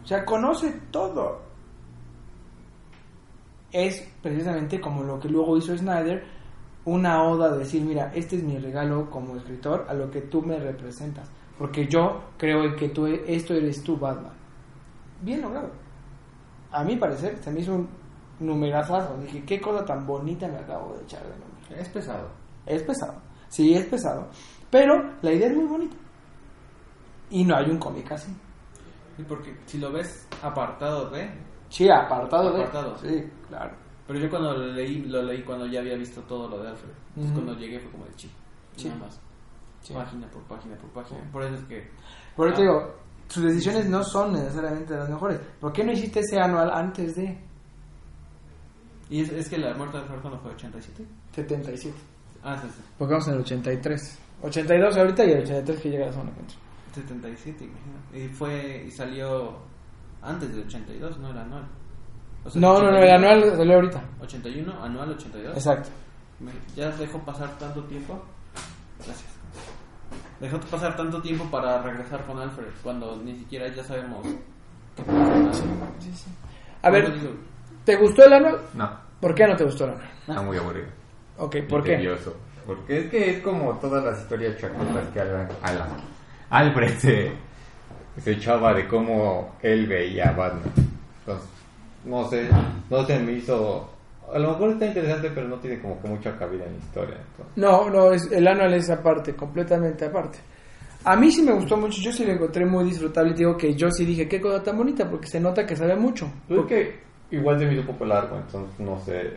O 0.03 0.05
sea, 0.05 0.23
conoce 0.23 0.71
todo. 0.91 1.41
Es 3.71 4.07
precisamente 4.21 4.79
como 4.79 5.03
lo 5.03 5.19
que 5.19 5.29
luego 5.29 5.57
hizo 5.57 5.75
Snyder, 5.75 6.38
una 6.89 7.23
oda 7.23 7.51
de 7.51 7.59
decir, 7.59 7.81
mira, 7.83 8.11
este 8.13 8.37
es 8.37 8.43
mi 8.43 8.57
regalo 8.57 9.09
como 9.09 9.35
escritor 9.35 9.85
a 9.87 9.93
lo 9.93 10.09
que 10.09 10.21
tú 10.21 10.41
me 10.41 10.59
representas. 10.59 11.29
Porque 11.57 11.87
yo 11.87 12.23
creo 12.37 12.63
en 12.63 12.75
que 12.75 12.89
tú, 12.89 13.05
esto 13.05 13.53
eres 13.53 13.83
tú, 13.83 13.97
Batman. 13.97 14.33
Bien 15.21 15.41
logrado. 15.41 15.69
A 16.71 16.83
mi 16.83 16.95
parecer, 16.95 17.37
se 17.43 17.51
me 17.51 17.59
hizo 17.59 17.75
un 17.75 17.89
numerazo. 18.39 19.17
Dije, 19.21 19.43
qué 19.45 19.61
cosa 19.61 19.85
tan 19.85 20.05
bonita 20.05 20.47
me 20.47 20.57
acabo 20.57 20.95
de 20.95 21.03
echar 21.03 21.21
de 21.23 21.29
número. 21.29 21.81
Es 21.81 21.89
pesado. 21.89 22.29
Es 22.65 22.81
pesado. 22.83 23.15
Sí, 23.49 23.73
es 23.73 23.85
pesado. 23.85 24.27
Pero 24.69 25.13
la 25.21 25.31
idea 25.31 25.47
es 25.49 25.55
muy 25.55 25.65
bonita. 25.65 25.95
Y 27.29 27.43
no 27.43 27.55
hay 27.55 27.69
un 27.69 27.77
cómic 27.77 28.11
así. 28.11 28.31
Sí, 29.17 29.23
porque 29.27 29.55
si 29.65 29.77
lo 29.77 29.91
ves 29.91 30.27
apartado 30.41 31.09
de... 31.09 31.29
Sí, 31.69 31.87
apartado 31.89 32.53
de. 32.53 32.63
Apartado. 32.63 32.97
Sí, 32.97 33.29
claro. 33.47 33.88
Pero 34.10 34.20
yo 34.22 34.30
cuando 34.32 34.57
lo 34.57 34.74
leí, 34.74 35.03
lo 35.03 35.22
leí 35.22 35.43
cuando 35.43 35.68
ya 35.68 35.82
había 35.82 35.95
visto 35.95 36.20
todo 36.24 36.49
lo 36.49 36.64
de 36.64 36.70
Alfred. 36.70 36.89
Entonces 37.10 37.32
cuando 37.34 37.53
llegué 37.53 37.80
fue 37.80 37.91
como 37.91 38.05
de 38.05 38.16
chi. 38.16 38.28
Sí. 38.76 38.88
Nada 38.88 39.01
más. 39.01 39.22
Sí. 39.84 39.93
Página 39.93 40.28
por 40.32 40.41
página 40.45 40.76
por 40.78 40.89
página. 40.89 41.20
Por 41.32 41.43
eso 41.43 41.53
es 41.53 41.64
que... 41.66 41.88
Por 42.36 42.47
eso 42.47 42.57
te 42.57 42.64
Ah. 42.64 42.66
digo, 42.66 42.95
sus 43.28 43.43
decisiones 43.43 43.88
no 43.88 44.03
son 44.03 44.34
necesariamente 44.34 44.95
las 44.95 45.07
mejores. 45.10 45.39
¿Por 45.62 45.72
qué 45.72 45.84
no 45.84 45.91
hiciste 45.91 46.22
ese 46.22 46.39
anual 46.39 46.72
antes 46.74 47.16
de 47.16 47.38
Y 49.12 49.22
es, 49.22 49.30
es 49.32 49.47
que 49.47 49.60
la 49.60 49.76
muerte 49.76 49.97
de 49.97 50.03
Alfred 50.03 50.22
cuando 50.22 50.39
fue 50.39 50.51
87. 50.53 51.05
77? 51.36 51.95
Ah, 52.43 52.57
sí, 52.62 52.68
sí. 52.76 52.82
Porque 52.97 53.14
vamos 53.14 53.28
en 53.28 53.34
el 53.36 53.39
83. 53.41 54.20
82 54.41 54.97
ahorita 54.97 55.24
y 55.26 55.32
el 55.34 55.39
83 55.43 55.82
que 55.82 55.89
llega 55.91 56.05
la 56.07 56.12
semana 56.14 56.32
que 56.34 56.39
entra. 56.39 56.57
77, 56.95 57.64
imagino. 57.64 58.26
Y 58.26 58.28
fue... 58.34 58.86
Y 58.88 58.91
salió 58.91 59.57
antes 60.24 60.51
del 60.51 60.66
82, 60.66 61.20
no 61.20 61.30
era 61.30 61.43
anual. 61.43 61.68
O 62.49 62.51
sea, 62.51 62.61
No, 62.61 62.81
no, 62.81 62.91
no, 62.91 62.97
el 62.97 63.03
81, 63.03 63.15
anual 63.29 63.57
salió 63.57 63.75
ahorita. 63.75 64.01
81, 64.21 64.83
anual 64.83 65.09
82. 65.11 65.55
Exacto. 65.55 65.89
Me- 66.39 66.51
Ya 66.75 66.89
dejó 66.91 67.19
pasar 67.19 67.57
tanto 67.59 67.83
tiempo. 67.83 68.19
Gracias. 69.05 69.29
Dejó 70.39 70.57
pasar 70.61 70.95
tanto 70.95 71.21
tiempo 71.21 71.45
para 71.51 71.81
regresar 71.81 72.25
con 72.25 72.39
Alfred 72.39 72.67
cuando 72.81 73.15
ni 73.17 73.35
siquiera 73.35 73.67
ya 73.67 73.83
sabemos 73.83 74.25
qué 74.95 75.03
pasa. 75.03 75.53
Sí, 75.99 76.11
sí. 76.15 76.29
A 76.81 76.89
ver, 76.89 77.13
Digo, 77.13 77.33
¿te 77.85 77.95
gustó 77.97 78.25
el 78.25 78.33
anual? 78.33 78.59
No, 78.73 78.89
¿Por 79.19 79.35
qué 79.35 79.45
no 79.45 79.55
te 79.55 79.65
gustó 79.65 79.83
el 79.85 79.91
anual? 79.91 80.09
está 80.27 80.41
muy 80.41 80.57
aburrido. 80.57 80.87
Ok, 81.37 81.55
¿por 81.69 81.83
qué? 81.83 81.97
tedioso. 81.97 82.35
Porque 82.65 82.99
es 82.99 83.09
que 83.11 83.31
es 83.31 83.43
como 83.43 83.73
todas 83.79 84.03
las 84.03 84.19
historias 84.21 84.57
chacotas 84.57 85.07
que 85.13 85.19
Alan, 85.21 85.47
Alan- 85.61 85.97
Alfred 86.49 86.97
se, 86.97 87.31
se 88.21 88.31
echaba 88.31 88.73
de 88.73 88.87
cómo 88.87 89.55
él 89.61 89.87
veía 89.87 90.29
a 90.29 90.31
Batman. 90.33 90.73
Entonces, 91.19 91.49
no 92.05 92.27
sé, 92.29 92.49
no 92.89 93.05
se 93.05 93.19
me 93.19 93.33
hizo... 93.33 93.89
A 94.33 94.37
lo 94.37 94.51
mejor 94.51 94.71
está 94.71 94.85
interesante, 94.85 95.31
pero 95.33 95.47
no 95.47 95.55
tiene 95.57 95.79
como 95.79 95.99
que 95.99 96.07
mucha 96.07 96.37
cabida 96.37 96.65
en 96.65 96.73
la 96.73 96.77
historia. 96.77 97.15
entonces. 97.15 97.57
No, 97.57 97.89
no, 97.89 98.11
es, 98.11 98.31
el 98.31 98.47
anual 98.47 98.73
es 98.75 98.89
aparte, 98.89 99.35
completamente 99.35 100.05
aparte. 100.05 100.37
A 101.03 101.15
mí 101.15 101.31
sí 101.31 101.41
me 101.41 101.53
gustó 101.53 101.77
mucho, 101.77 101.99
yo 102.01 102.11
sí 102.11 102.25
lo 102.25 102.33
encontré 102.33 102.65
muy 102.65 102.83
disfrutable 102.85 103.31
y 103.31 103.35
digo 103.35 103.57
que 103.57 103.73
yo 103.73 103.89
sí 103.89 104.05
dije, 104.05 104.27
qué 104.27 104.39
cosa 104.39 104.61
tan 104.61 104.77
bonita, 104.77 105.09
porque 105.09 105.27
se 105.27 105.39
nota 105.39 105.65
que 105.65 105.75
sabe 105.75 105.95
mucho. 105.95 106.31
Pero 106.47 106.61
es 106.61 106.67
que 106.67 106.99
igual 107.31 107.57
se 107.57 107.65
me 107.65 107.73
hizo 107.73 107.81
un 107.81 107.87
poco 107.87 108.05
largo, 108.05 108.35
entonces 108.37 108.79
no 108.79 108.99
sé 108.99 109.33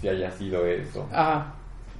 si 0.00 0.08
haya 0.08 0.30
sido 0.30 0.64
eso. 0.66 1.08
Ajá. 1.10 1.54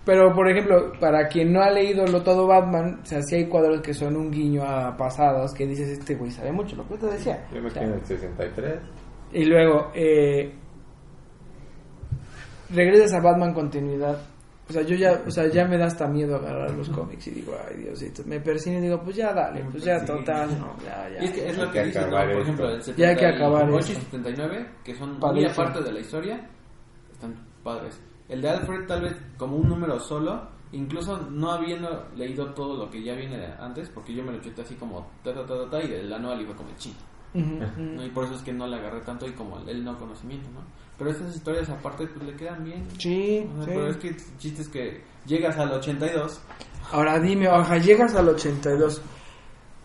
Pero, 0.06 0.32
por 0.32 0.48
ejemplo, 0.48 0.92
para 1.00 1.26
quien 1.26 1.52
no 1.52 1.60
ha 1.60 1.70
leído 1.70 2.06
lo 2.06 2.22
todo 2.22 2.46
Batman, 2.46 3.00
o 3.02 3.04
sea, 3.06 3.20
sí 3.22 3.34
hay 3.34 3.46
cuadros 3.48 3.80
que 3.80 3.92
son 3.92 4.16
un 4.16 4.30
guiño 4.30 4.62
a 4.62 4.96
pasados, 4.96 5.52
que 5.52 5.66
dices, 5.66 5.88
este 5.88 6.14
güey 6.14 6.30
sabe 6.30 6.52
mucho, 6.52 6.76
lo 6.76 6.86
que 6.86 6.96
te 6.96 7.06
decía. 7.06 7.44
Yo 7.52 7.60
me 7.60 7.66
O 7.66 7.70
sea, 7.70 7.82
quedé 7.82 7.92
en 7.92 7.98
el 7.98 8.06
63. 8.06 8.74
Y 9.32 9.44
luego, 9.44 9.90
eh, 9.94 10.52
regresas 12.70 13.14
a 13.14 13.20
Batman 13.20 13.54
continuidad. 13.54 14.18
O 14.68 14.72
sea, 14.72 14.82
yo 14.82 14.96
ya, 14.96 15.22
o 15.24 15.30
sea, 15.30 15.46
ya 15.46 15.64
me 15.64 15.78
da 15.78 15.86
hasta 15.86 16.08
miedo 16.08 16.34
agarrar 16.34 16.72
los 16.72 16.88
cómics 16.90 17.28
y 17.28 17.30
digo, 17.30 17.54
ay 17.68 17.76
Diosito, 17.76 18.22
me 18.26 18.40
persino 18.40 18.78
y 18.78 18.82
digo, 18.82 19.00
pues 19.00 19.14
ya 19.14 19.32
dale, 19.32 19.64
pues 19.70 19.84
ya 19.84 20.04
total, 20.04 20.58
no, 20.58 20.76
ya, 20.84 21.08
ya. 21.08 21.22
Y 21.22 21.26
es 21.26 21.30
que 21.30 21.48
es 21.48 21.56
Hay 21.56 21.64
lo 21.64 21.70
que 21.70 21.78
que 21.78 21.86
dices, 21.86 22.02
¿no? 22.02 22.08
acabar 22.08 22.32
Por 22.32 22.42
ejemplo, 22.42 22.70
el 22.70 22.82
Ya 22.96 23.08
hay 23.08 23.16
que 23.16 23.26
acabar 23.26 23.60
78 23.60 23.86
y 23.86 23.92
esto. 23.92 24.04
79, 24.10 24.70
que 24.82 24.94
son 24.96 25.18
muy 25.20 25.44
aparte 25.44 25.82
de 25.84 25.92
la 25.92 26.00
historia, 26.00 26.50
están 27.12 27.46
padres. 27.62 28.00
El 28.28 28.42
de 28.42 28.48
Alfred 28.48 28.86
tal 28.88 29.02
vez 29.02 29.14
como 29.36 29.56
un 29.56 29.68
número 29.68 30.00
solo, 30.00 30.48
incluso 30.72 31.16
no 31.16 31.52
habiendo 31.52 32.08
leído 32.16 32.52
todo 32.52 32.76
lo 32.76 32.90
que 32.90 33.04
ya 33.04 33.14
viene 33.14 33.38
de 33.38 33.46
antes, 33.60 33.88
porque 33.90 34.14
yo 34.14 34.24
me 34.24 34.32
lo 34.32 34.40
chuté 34.40 34.62
así 34.62 34.74
como 34.74 35.06
ta 35.22 35.32
ta 35.32 35.46
ta 35.46 35.56
ta, 35.58 35.70
ta 35.70 35.82
y 35.84 35.86
del 35.86 36.12
anual 36.12 36.40
iba 36.40 36.56
como 36.56 36.70
ching. 36.76 36.96
Ujú, 37.34 37.82
¿no? 37.96 38.04
Y 38.04 38.10
por 38.10 38.24
eso 38.24 38.34
es 38.34 38.42
que 38.42 38.52
no 38.52 38.66
le 38.66 38.76
agarré 38.76 39.00
tanto 39.00 39.26
y 39.26 39.32
como 39.32 39.58
el 39.68 39.84
no 39.84 39.98
conocimiento, 39.98 40.48
¿no? 40.54 40.60
Pero 40.98 41.10
estas 41.10 41.36
historias 41.36 41.68
aparte 41.68 42.06
pues 42.06 42.24
le 42.26 42.34
quedan 42.36 42.64
bien. 42.64 42.84
Sí, 42.98 43.46
O 43.52 43.56
sea, 43.56 43.64
sí. 43.64 43.70
Pero 43.74 43.90
es 43.90 43.96
que 43.98 44.08
el 44.08 44.16
chiste 44.38 44.62
es 44.62 44.68
que 44.68 45.00
llegas 45.26 45.56
al 45.58 45.70
82 45.72 46.40
Ahora 46.92 47.18
dime, 47.20 47.48
ojalá 47.48 47.78
llegas 47.78 48.14
al 48.14 48.28
82. 48.28 49.02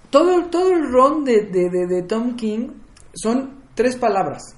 Todo, 0.09 0.45
todo 0.45 0.71
el 0.73 0.91
ron 0.91 1.23
de, 1.25 1.41
de, 1.45 1.69
de, 1.69 1.87
de 1.87 2.03
Tom 2.03 2.35
King 2.35 2.69
son 3.13 3.61
tres 3.73 3.95
palabras. 3.97 4.55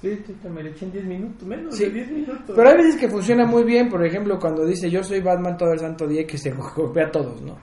Sí, 0.00 0.16
sí, 0.26 0.36
me 0.48 0.62
lo 0.62 0.68
eché 0.70 0.84
en 0.84 0.92
10 0.92 1.04
minutos, 1.06 1.42
menos 1.48 1.74
Sí. 1.76 1.84
de 1.84 1.90
10 1.90 2.10
minutos. 2.10 2.52
Pero 2.54 2.68
hay 2.68 2.76
veces 2.76 2.96
que 3.00 3.08
funciona 3.08 3.44
muy 3.46 3.64
bien, 3.64 3.88
por 3.88 4.04
ejemplo, 4.06 4.38
cuando 4.38 4.64
dice 4.64 4.88
yo 4.90 5.02
soy 5.02 5.20
Batman 5.20 5.56
todo 5.56 5.72
el 5.72 5.78
santo 5.80 6.06
día 6.06 6.20
y 6.22 6.26
que 6.26 6.38
se 6.38 6.50
golpea 6.76 7.06
a 7.06 7.10
todos, 7.10 7.40
¿no? 7.42 7.56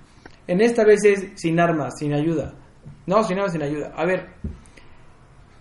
En 0.47 0.61
esta 0.61 0.83
vez 0.85 1.03
es 1.05 1.27
sin 1.35 1.59
armas, 1.59 1.93
sin 1.97 2.13
ayuda. 2.13 2.53
No, 3.07 3.23
sin 3.23 3.37
armas, 3.37 3.51
sin 3.51 3.61
ayuda. 3.63 3.91
A 3.95 4.05
ver, 4.05 4.27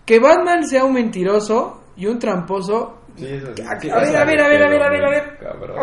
Que 0.07 0.19
Batman 0.19 0.67
sea 0.67 0.85
un 0.85 0.95
mentiroso 0.95 1.83
y 1.97 2.07
un 2.07 2.19
tramposo. 2.19 2.99
Sí, 3.17 3.27
eso 3.27 3.47
sí. 3.55 3.63
A- 3.63 3.81
Sí, 3.81 3.89
a 3.91 3.97
ver, 4.01 4.17
a 4.17 4.25
ver, 4.25 4.41
a 4.41 4.49
ver, 4.49 4.63
a 4.63 4.69
ver, 4.69 4.83
a 4.83 4.91
ver, 4.91 5.05
a 5.05 5.11
ver. 5.11 5.39
cabrón. 5.39 5.77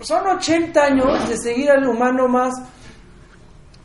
Son 0.00 0.26
80 0.26 0.84
años 0.84 1.28
de 1.28 1.36
seguir 1.36 1.70
al 1.70 1.86
humano 1.86 2.28
más 2.28 2.52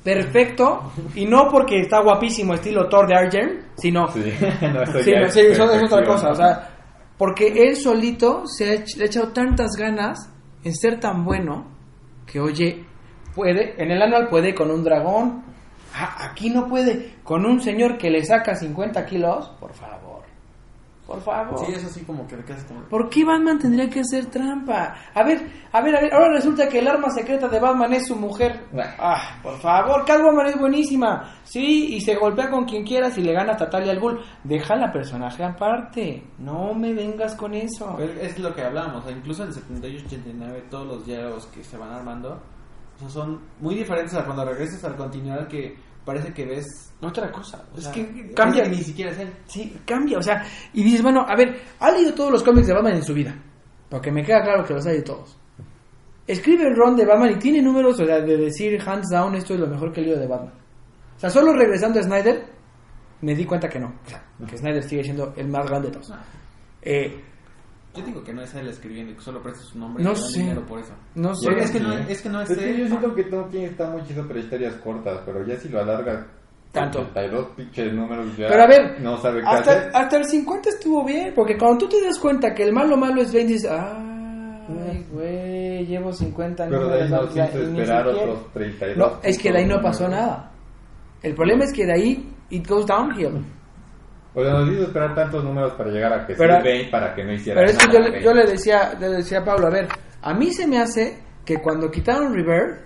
perfecto 0.03 0.91
y 1.15 1.25
no 1.25 1.47
porque 1.49 1.79
está 1.81 2.01
guapísimo 2.01 2.53
estilo 2.53 2.87
Thor 2.89 3.07
de 3.07 3.15
Argent, 3.15 3.61
sino 3.77 4.07
Sí, 4.09 4.19
no, 4.61 4.83
eso 4.83 4.99
Sí, 4.99 5.11
ya 5.11 5.19
no, 5.21 5.25
es 5.27 5.33
sí, 5.33 5.39
eso 5.41 5.71
es 5.71 5.83
otra 5.91 6.05
cosa, 6.05 6.27
¿no? 6.27 6.31
o 6.33 6.35
sea, 6.35 6.69
porque 7.17 7.47
él 7.47 7.75
solito 7.75 8.43
se 8.45 8.69
ha, 8.69 8.73
ech- 8.75 8.97
le 8.97 9.05
ha 9.05 9.07
echado 9.07 9.29
tantas 9.29 9.71
ganas 9.77 10.29
en 10.63 10.75
ser 10.75 10.99
tan 10.99 11.23
bueno 11.23 11.65
que, 12.27 12.39
oye, 12.39 12.85
puede, 13.33 13.81
en 13.81 13.91
el 13.91 14.01
anual 14.01 14.27
puede 14.29 14.53
con 14.53 14.69
un 14.69 14.83
dragón, 14.83 15.43
Ah, 15.97 16.29
aquí 16.29 16.49
no 16.49 16.67
puede, 16.67 17.15
con 17.23 17.45
un 17.45 17.61
señor 17.61 17.97
que 17.97 18.09
le 18.09 18.25
saca 18.25 18.53
50 18.53 19.05
kilos, 19.05 19.49
por 19.59 19.73
favor, 19.73 20.23
por 21.07 21.21
favor. 21.21 21.65
Sí, 21.65 21.71
eso 21.71 21.87
sí 21.87 22.03
como 22.03 22.27
que 22.27 22.35
le 22.35 22.43
quedas 22.43 22.65
como... 22.65 22.81
¿Por 22.81 23.09
qué 23.09 23.23
Batman 23.23 23.59
tendría 23.59 23.89
que 23.89 24.01
hacer 24.01 24.25
trampa? 24.25 24.93
A 25.13 25.23
ver, 25.23 25.47
a 25.71 25.81
ver, 25.81 25.95
a 25.95 26.01
ver, 26.01 26.13
ahora 26.13 26.33
resulta 26.33 26.67
que 26.67 26.79
el 26.79 26.87
arma 26.87 27.09
secreta 27.11 27.47
de 27.47 27.59
Batman 27.59 27.93
es 27.93 28.07
su 28.07 28.15
mujer. 28.15 28.65
Ah, 28.99 29.39
por 29.41 29.57
favor, 29.59 30.03
Catwoman 30.03 30.47
es 30.47 30.59
buenísima. 30.59 31.33
Sí, 31.43 31.95
y 31.95 32.01
se 32.01 32.15
golpea 32.15 32.49
con 32.49 32.65
quien 32.65 32.83
quieras 32.83 33.17
y 33.17 33.21
le 33.21 33.33
gana 33.33 33.53
a 33.53 33.69
Talia 33.69 33.91
al 33.91 33.99
Ghul. 33.99 34.19
Deja 34.43 34.75
la 34.75 34.91
personaje 34.91 35.43
aparte. 35.43 36.23
No 36.39 36.73
me 36.73 36.93
vengas 36.93 37.35
con 37.35 37.53
eso. 37.53 37.97
Es 37.99 38.37
lo 38.39 38.53
que 38.53 38.63
hablábamos, 38.63 39.03
o 39.03 39.07
sea, 39.07 39.15
incluso 39.15 39.43
en 39.43 39.49
el 39.49 39.55
78 39.55 40.05
89 40.07 40.63
todos 40.69 40.87
los 40.87 41.05
diálogos 41.05 41.45
que 41.47 41.63
se 41.63 41.77
van 41.77 41.91
armando 41.91 42.41
o 42.95 42.99
sea, 42.99 43.09
son 43.09 43.41
muy 43.59 43.75
diferentes 43.75 44.13
a 44.15 44.23
cuando 44.25 44.45
regresas 44.45 44.83
al 44.83 44.95
continuidad 44.95 45.47
que 45.47 45.75
parece 46.05 46.33
que 46.33 46.45
ves... 46.45 46.93
Otra 47.01 47.31
cosa. 47.31 47.63
o 47.73 47.77
Es 47.77 47.83
sea, 47.85 47.91
que 47.91 48.03
cambia. 48.33 48.35
parece 48.35 48.61
que 48.63 48.69
ni 48.69 48.83
siquiera 48.83 49.11
es 49.11 49.19
él. 49.19 49.33
Sí, 49.47 49.77
cambia. 49.85 50.17
O 50.17 50.21
sea, 50.21 50.43
y 50.73 50.83
dices, 50.83 51.01
bueno, 51.01 51.25
a 51.27 51.35
ver, 51.35 51.59
ha 51.79 51.91
leído 51.91 52.13
todos 52.13 52.31
los 52.31 52.43
cómics 52.43 52.67
de 52.67 52.73
Batman 52.73 52.93
en 52.95 53.03
su 53.03 53.13
vida. 53.13 53.35
Porque 53.89 54.11
me 54.11 54.23
queda 54.23 54.41
claro 54.43 54.63
que 54.65 54.73
los 54.73 54.85
ha 54.85 54.89
leído 54.89 55.03
todos. 55.03 55.37
Escribe 56.27 56.67
el 56.67 56.75
run 56.75 56.95
de 56.95 57.05
Batman 57.05 57.31
y 57.31 57.35
tiene 57.39 57.61
números 57.61 57.99
o 57.99 58.05
sea, 58.05 58.19
de 58.19 58.37
decir 58.37 58.79
hands 58.85 59.09
down, 59.11 59.35
esto 59.35 59.53
es 59.53 59.59
lo 59.59 59.67
mejor 59.67 59.91
que 59.91 60.01
he 60.01 60.03
leído 60.03 60.19
de 60.19 60.27
Batman. 60.27 60.53
O 61.15 61.19
sea, 61.19 61.29
solo 61.29 61.53
regresando 61.53 61.99
a 61.99 62.03
Snyder, 62.03 62.45
me 63.21 63.35
di 63.35 63.45
cuenta 63.45 63.69
que 63.69 63.79
no. 63.79 63.93
O 64.05 64.09
sea, 64.09 64.23
que 64.47 64.57
Snyder 64.57 64.83
sigue 64.83 65.03
siendo 65.03 65.33
el 65.37 65.47
más 65.47 65.67
grande 65.67 65.89
de 65.89 65.93
todos. 65.93 66.13
Eh, 66.81 67.23
Yo 67.95 68.03
digo 68.05 68.23
que 68.23 68.33
no 68.33 68.41
es 68.41 68.53
él 68.55 68.67
escribiendo, 68.67 69.15
que 69.15 69.21
solo 69.21 69.41
presta 69.41 69.61
su 69.63 69.79
nombre 69.79 70.03
No 70.03 70.11
y 70.11 70.15
sé. 70.15 70.39
dinero 70.39 70.65
por 70.65 70.79
eso. 70.79 70.93
no 71.15 71.33
sé. 71.35 71.49
Es 71.57 71.71
que 71.71 71.79
no 71.79 71.93
es, 71.93 72.21
que 72.21 72.29
no 72.29 72.41
es 72.41 72.49
Es 72.49 72.57
que 72.57 72.77
yo 72.77 72.83
él. 72.83 72.87
siento 72.89 73.15
que 73.15 73.23
Tom 73.25 73.49
King 73.49 73.61
está 73.63 73.89
muy 73.89 74.03
chido 74.03 74.27
para 74.27 74.39
historias 74.39 74.73
cortas, 74.75 75.21
pero 75.25 75.45
ya 75.45 75.55
si 75.57 75.69
lo 75.69 75.79
alarga 75.79 76.27
Tanto. 76.71 76.99
82 76.99 77.47
pinches 77.55 77.93
números 77.93 78.35
ya 78.37 78.47
Pero 78.49 78.63
a 78.63 78.67
ver, 78.67 78.99
no 79.01 79.17
sabe 79.17 79.39
qué 79.41 79.47
hasta, 79.47 79.71
hacer. 79.71 79.91
hasta 79.93 80.17
el 80.17 80.25
50 80.25 80.69
estuvo 80.69 81.05
bien, 81.05 81.31
porque 81.33 81.57
cuando 81.57 81.77
tú 81.79 81.89
te 81.89 82.03
das 82.03 82.19
cuenta 82.19 82.53
que 82.53 82.63
el 82.63 82.73
malo 82.73 82.97
malo 82.97 83.21
es 83.21 83.31
Bane, 83.31 83.45
dices, 83.45 83.71
ay, 83.71 85.05
güey, 85.11 85.85
llevo 85.85 86.11
50 86.11 86.67
Pero 86.67 86.87
de 86.89 87.03
ahí 87.03 87.07
y 87.07 87.11
ni 87.11 87.17
esperar 87.17 87.67
siquiera". 87.67 88.09
otros 88.09 88.53
32. 88.53 88.97
No, 88.97 89.19
es 89.23 89.37
que 89.37 89.51
de 89.51 89.57
ahí 89.59 89.65
no 89.65 89.81
pasó 89.81 90.07
nada. 90.09 90.51
El 91.23 91.33
problema 91.33 91.63
es 91.63 91.71
que 91.73 91.85
de 91.85 91.93
ahí 91.93 92.33
it 92.49 92.67
goes 92.67 92.85
downhill. 92.85 93.43
O 94.35 94.43
sea, 94.43 94.53
nos 94.53 94.69
hizo 94.69 94.83
esperar 94.83 95.15
tantos 95.15 95.43
números 95.43 95.73
para 95.73 95.89
llegar 95.91 96.13
a 96.13 96.27
que 96.27 96.35
Pero- 96.35 96.57
sí 96.61 96.67
Bane 96.67 96.87
para 96.91 97.15
que 97.15 97.23
no 97.23 97.33
hiciera 97.33 97.61
Pero 97.61 97.71
es 97.71 97.77
que 97.77 97.93
yo, 97.93 97.99
le- 97.99 98.21
yo 98.23 98.33
le 98.33 98.45
decía, 98.45 98.93
le 98.99 99.07
decía 99.09 99.39
a 99.39 99.43
Pablo, 99.45 99.67
a 99.67 99.69
ver, 99.71 99.87
a 100.21 100.33
mí 100.33 100.51
se 100.51 100.67
me 100.67 100.77
hace 100.79 101.17
que 101.45 101.61
cuando 101.61 101.89
quitaron 101.89 102.33
River, 102.33 102.83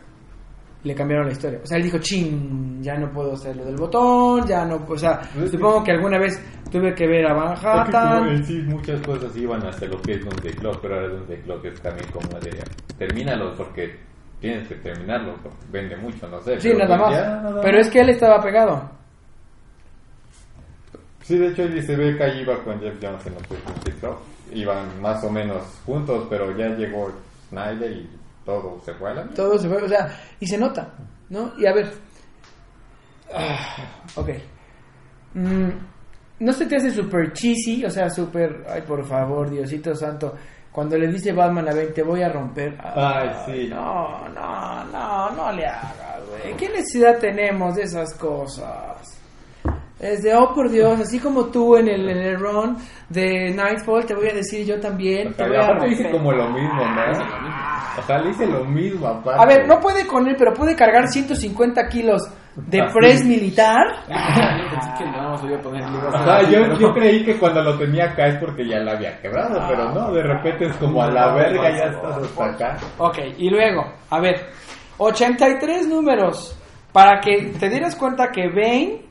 le 0.83 0.95
cambiaron 0.95 1.25
la 1.27 1.33
historia. 1.33 1.59
O 1.61 1.65
sea, 1.65 1.77
él 1.77 1.83
dijo, 1.83 1.97
chin, 1.97 2.81
ya 2.81 2.95
no 2.97 3.11
puedo 3.11 3.33
hacer 3.33 3.55
lo 3.55 3.65
del 3.65 3.75
botón, 3.75 4.45
ya 4.47 4.63
no, 4.65 4.85
o 4.87 4.97
sea, 4.97 5.19
es 5.23 5.29
que- 5.43 5.47
supongo 5.57 5.83
que 5.83 5.91
alguna 5.91 6.17
vez 6.19 6.39
tuve 6.71 6.93
que 6.93 7.05
ver 7.07 7.25
a 7.25 7.53
Es 7.53 7.59
que 7.59 7.65
Manhattan. 7.67 8.27
en 8.29 8.45
sí 8.45 8.61
muchas 8.65 9.01
cosas 9.01 9.35
iban 9.35 9.65
hasta 9.65 9.85
lo 9.87 9.99
que 10.01 10.13
es 10.13 10.23
Doomsday 10.23 10.53
Clock, 10.53 10.79
pero 10.81 10.95
ahora 10.95 11.07
Doomsday 11.09 11.41
Clock 11.41 11.65
es 11.65 11.81
también 11.81 12.07
como 12.11 12.39
de 12.39 12.63
termínalo 12.97 13.53
porque 13.55 13.97
tienes 14.39 14.67
que 14.69 14.75
terminarlo, 14.75 15.35
porque 15.43 15.57
vende 15.71 15.97
mucho, 15.97 16.27
no 16.29 16.39
sé. 16.41 16.59
Sí, 16.61 16.69
pero 16.73 16.87
nada 16.87 16.97
pues 16.97 17.09
más. 17.11 17.19
ya, 17.19 17.35
nada 17.41 17.61
Pero 17.61 17.77
más. 17.77 17.87
es 17.87 17.91
que 17.93 17.99
él 17.99 18.09
estaba 18.11 18.41
pegado. 18.41 18.98
Sí, 21.29 21.37
de 21.37 21.49
hecho 21.49 21.61
se 21.85 21.95
ve 21.95 22.17
que 22.17 22.23
ahí 22.23 22.39
iba 22.39 22.57
con 22.63 22.79
Jeff 22.79 22.95
Jones 22.99 23.23
en 23.27 23.93
Clock. 23.99 24.17
Iban 24.51 24.99
más 24.99 25.23
o 25.23 25.29
menos 25.29 25.61
juntos, 25.85 26.25
pero 26.27 26.57
ya 26.57 26.69
llegó 26.69 27.11
Snyder 27.49 27.91
y 27.91 28.09
todo 28.43 28.81
se 28.83 28.95
fue 28.95 29.11
a 29.11 29.13
la 29.13 29.21
mierda. 29.25 29.35
Todo 29.35 29.59
se 29.59 29.69
fue, 29.69 29.77
o 29.83 29.87
sea, 29.87 30.09
y 30.39 30.47
se 30.47 30.57
nota, 30.57 30.91
¿no? 31.29 31.51
Y 31.59 31.67
a 31.67 31.73
ver. 31.73 31.91
Ah, 33.31 33.59
ok. 34.15 34.29
Mm, 35.35 35.69
¿No 36.39 36.51
se 36.51 36.65
te 36.65 36.77
hace 36.77 36.89
super 36.89 37.31
cheesy? 37.31 37.85
O 37.85 37.91
sea, 37.91 38.09
super. 38.09 38.65
Ay, 38.67 38.81
por 38.81 39.05
favor, 39.05 39.51
Diosito 39.51 39.93
Santo. 39.93 40.33
Cuando 40.71 40.97
le 40.97 41.09
dice 41.09 41.31
Batman 41.31 41.69
a 41.69 41.73
Ben, 41.75 41.93
te 41.93 42.01
voy 42.01 42.23
a 42.23 42.29
romper. 42.29 42.75
Ay, 42.83 43.29
sí. 43.45 43.67
No, 43.69 44.27
no, 44.29 44.83
no, 44.85 45.29
no 45.29 45.51
le 45.51 45.67
hagas, 45.67 46.21
güey. 46.27 46.57
¿Qué 46.57 46.69
necesidad 46.69 47.19
tenemos 47.19 47.75
de 47.75 47.83
esas 47.83 48.15
cosas? 48.15 49.18
Es 49.99 50.23
de, 50.23 50.33
oh 50.33 50.53
por 50.53 50.69
Dios, 50.69 50.97
así 50.99 51.19
como 51.19 51.45
tú 51.47 51.75
en 51.75 51.89
el, 51.89 52.07
en 52.09 52.17
el 52.17 52.39
run 52.39 52.77
de 53.09 53.51
Nightfall, 53.53 54.05
te 54.05 54.15
voy 54.15 54.29
a 54.29 54.33
decir 54.33 54.65
yo 54.65 54.79
también. 54.79 55.27
O 55.27 55.31
te 55.31 55.35
sea, 55.37 55.47
voy 55.47 55.57
a 55.57 55.63
aparte 55.65 55.89
dice 55.89 56.09
como 56.09 56.31
lo 56.31 56.49
mismo, 56.49 56.85
¿no? 56.85 57.07
Dice 57.09 57.23
lo 57.25 57.41
mismo. 57.41 57.57
O 57.97 58.01
sea, 58.03 58.17
le 58.19 58.27
dice 58.29 58.47
lo 58.47 58.63
mismo 58.63 59.07
aparte. 59.07 59.41
A 59.41 59.45
ver, 59.45 59.67
no 59.67 59.79
puede 59.81 60.07
con 60.07 60.25
él, 60.27 60.35
pero 60.37 60.53
puede 60.53 60.73
cargar 60.73 61.09
150 61.09 61.87
kilos 61.89 62.21
de 62.55 62.81
Así. 62.81 62.93
press 62.97 63.25
militar. 63.25 63.83
Yo 66.79 66.93
creí 66.93 67.25
que 67.25 67.37
cuando 67.37 67.61
lo 67.61 67.77
tenía 67.77 68.05
acá 68.05 68.27
es 68.27 68.39
porque 68.39 68.65
ya 68.67 68.79
la 68.79 68.93
había 68.93 69.19
quebrado, 69.21 69.61
pero 69.67 69.91
no, 69.93 70.13
de 70.13 70.23
repente 70.23 70.67
es 70.67 70.77
como 70.77 71.03
a 71.03 71.11
la 71.11 71.33
verga, 71.33 71.69
ya 71.71 71.85
estás 71.85 72.17
hasta 72.23 72.45
acá. 72.45 72.77
Ok, 72.99 73.17
y 73.37 73.49
luego, 73.49 73.83
a 74.09 74.19
ver, 74.21 74.45
83 74.97 75.87
números. 75.87 76.55
Para 76.91 77.19
que 77.19 77.53
te 77.59 77.69
dieras 77.69 77.95
cuenta 77.95 78.31
que 78.31 78.49
Bane 78.49 79.01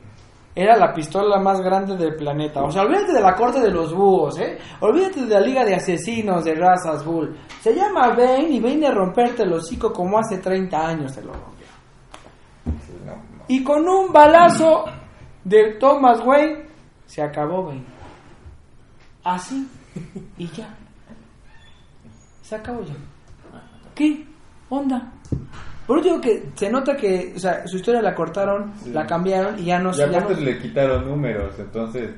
era 0.61 0.75
la 0.75 0.93
pistola 0.93 1.39
más 1.39 1.61
grande 1.61 1.95
del 1.95 2.15
planeta. 2.15 2.61
O 2.63 2.69
sea, 2.69 2.81
olvídate 2.81 3.13
de 3.13 3.21
la 3.21 3.33
corte 3.33 3.61
de 3.61 3.71
los 3.71 3.93
búhos, 3.93 4.37
¿eh? 4.39 4.57
Olvídate 4.81 5.21
de 5.21 5.33
la 5.33 5.39
liga 5.39 5.63
de 5.63 5.75
asesinos 5.75 6.43
de 6.43 6.53
razas 6.53 7.05
Bull. 7.05 7.33
Se 7.61 7.73
llama 7.73 8.09
Bane 8.09 8.49
y 8.49 8.59
viene 8.59 8.87
a 8.87 8.91
romperte 8.91 9.43
el 9.43 9.53
hocico 9.53 9.93
como 9.93 10.19
hace 10.19 10.39
30 10.39 10.77
años 10.77 11.13
se 11.13 11.21
lo 11.23 11.31
rompió. 11.31 11.65
Y 13.47 13.63
con 13.63 13.87
un 13.87 14.11
balazo 14.11 14.83
de 15.45 15.77
Thomas 15.79 16.19
Wayne 16.25 16.67
se 17.05 17.21
acabó 17.21 17.63
Bane. 17.63 17.85
Así. 19.23 19.65
Y 20.37 20.47
ya. 20.49 20.75
Se 22.41 22.55
acabó 22.55 22.83
ya. 22.83 22.95
¿Qué? 23.95 24.25
Onda. 24.69 25.09
Por 25.89 26.03
digo 26.03 26.21
que 26.21 26.49
se 26.53 26.69
nota 26.69 26.95
que, 26.95 27.33
o 27.35 27.39
sea, 27.39 27.65
su 27.67 27.77
historia 27.77 27.99
la 28.03 28.13
cortaron, 28.13 28.73
Sí. 28.83 28.91
la 28.91 29.07
cambiaron 29.07 29.57
y 29.57 29.63
ya 29.65 29.79
no 29.79 29.89
Y 29.89 29.93
se. 29.95 30.01
ya 30.01 30.19
aparte 30.19 30.35
no- 30.35 30.41
le 30.41 30.59
quitaron 30.59 31.07
números, 31.07 31.55
entonces 31.57 32.11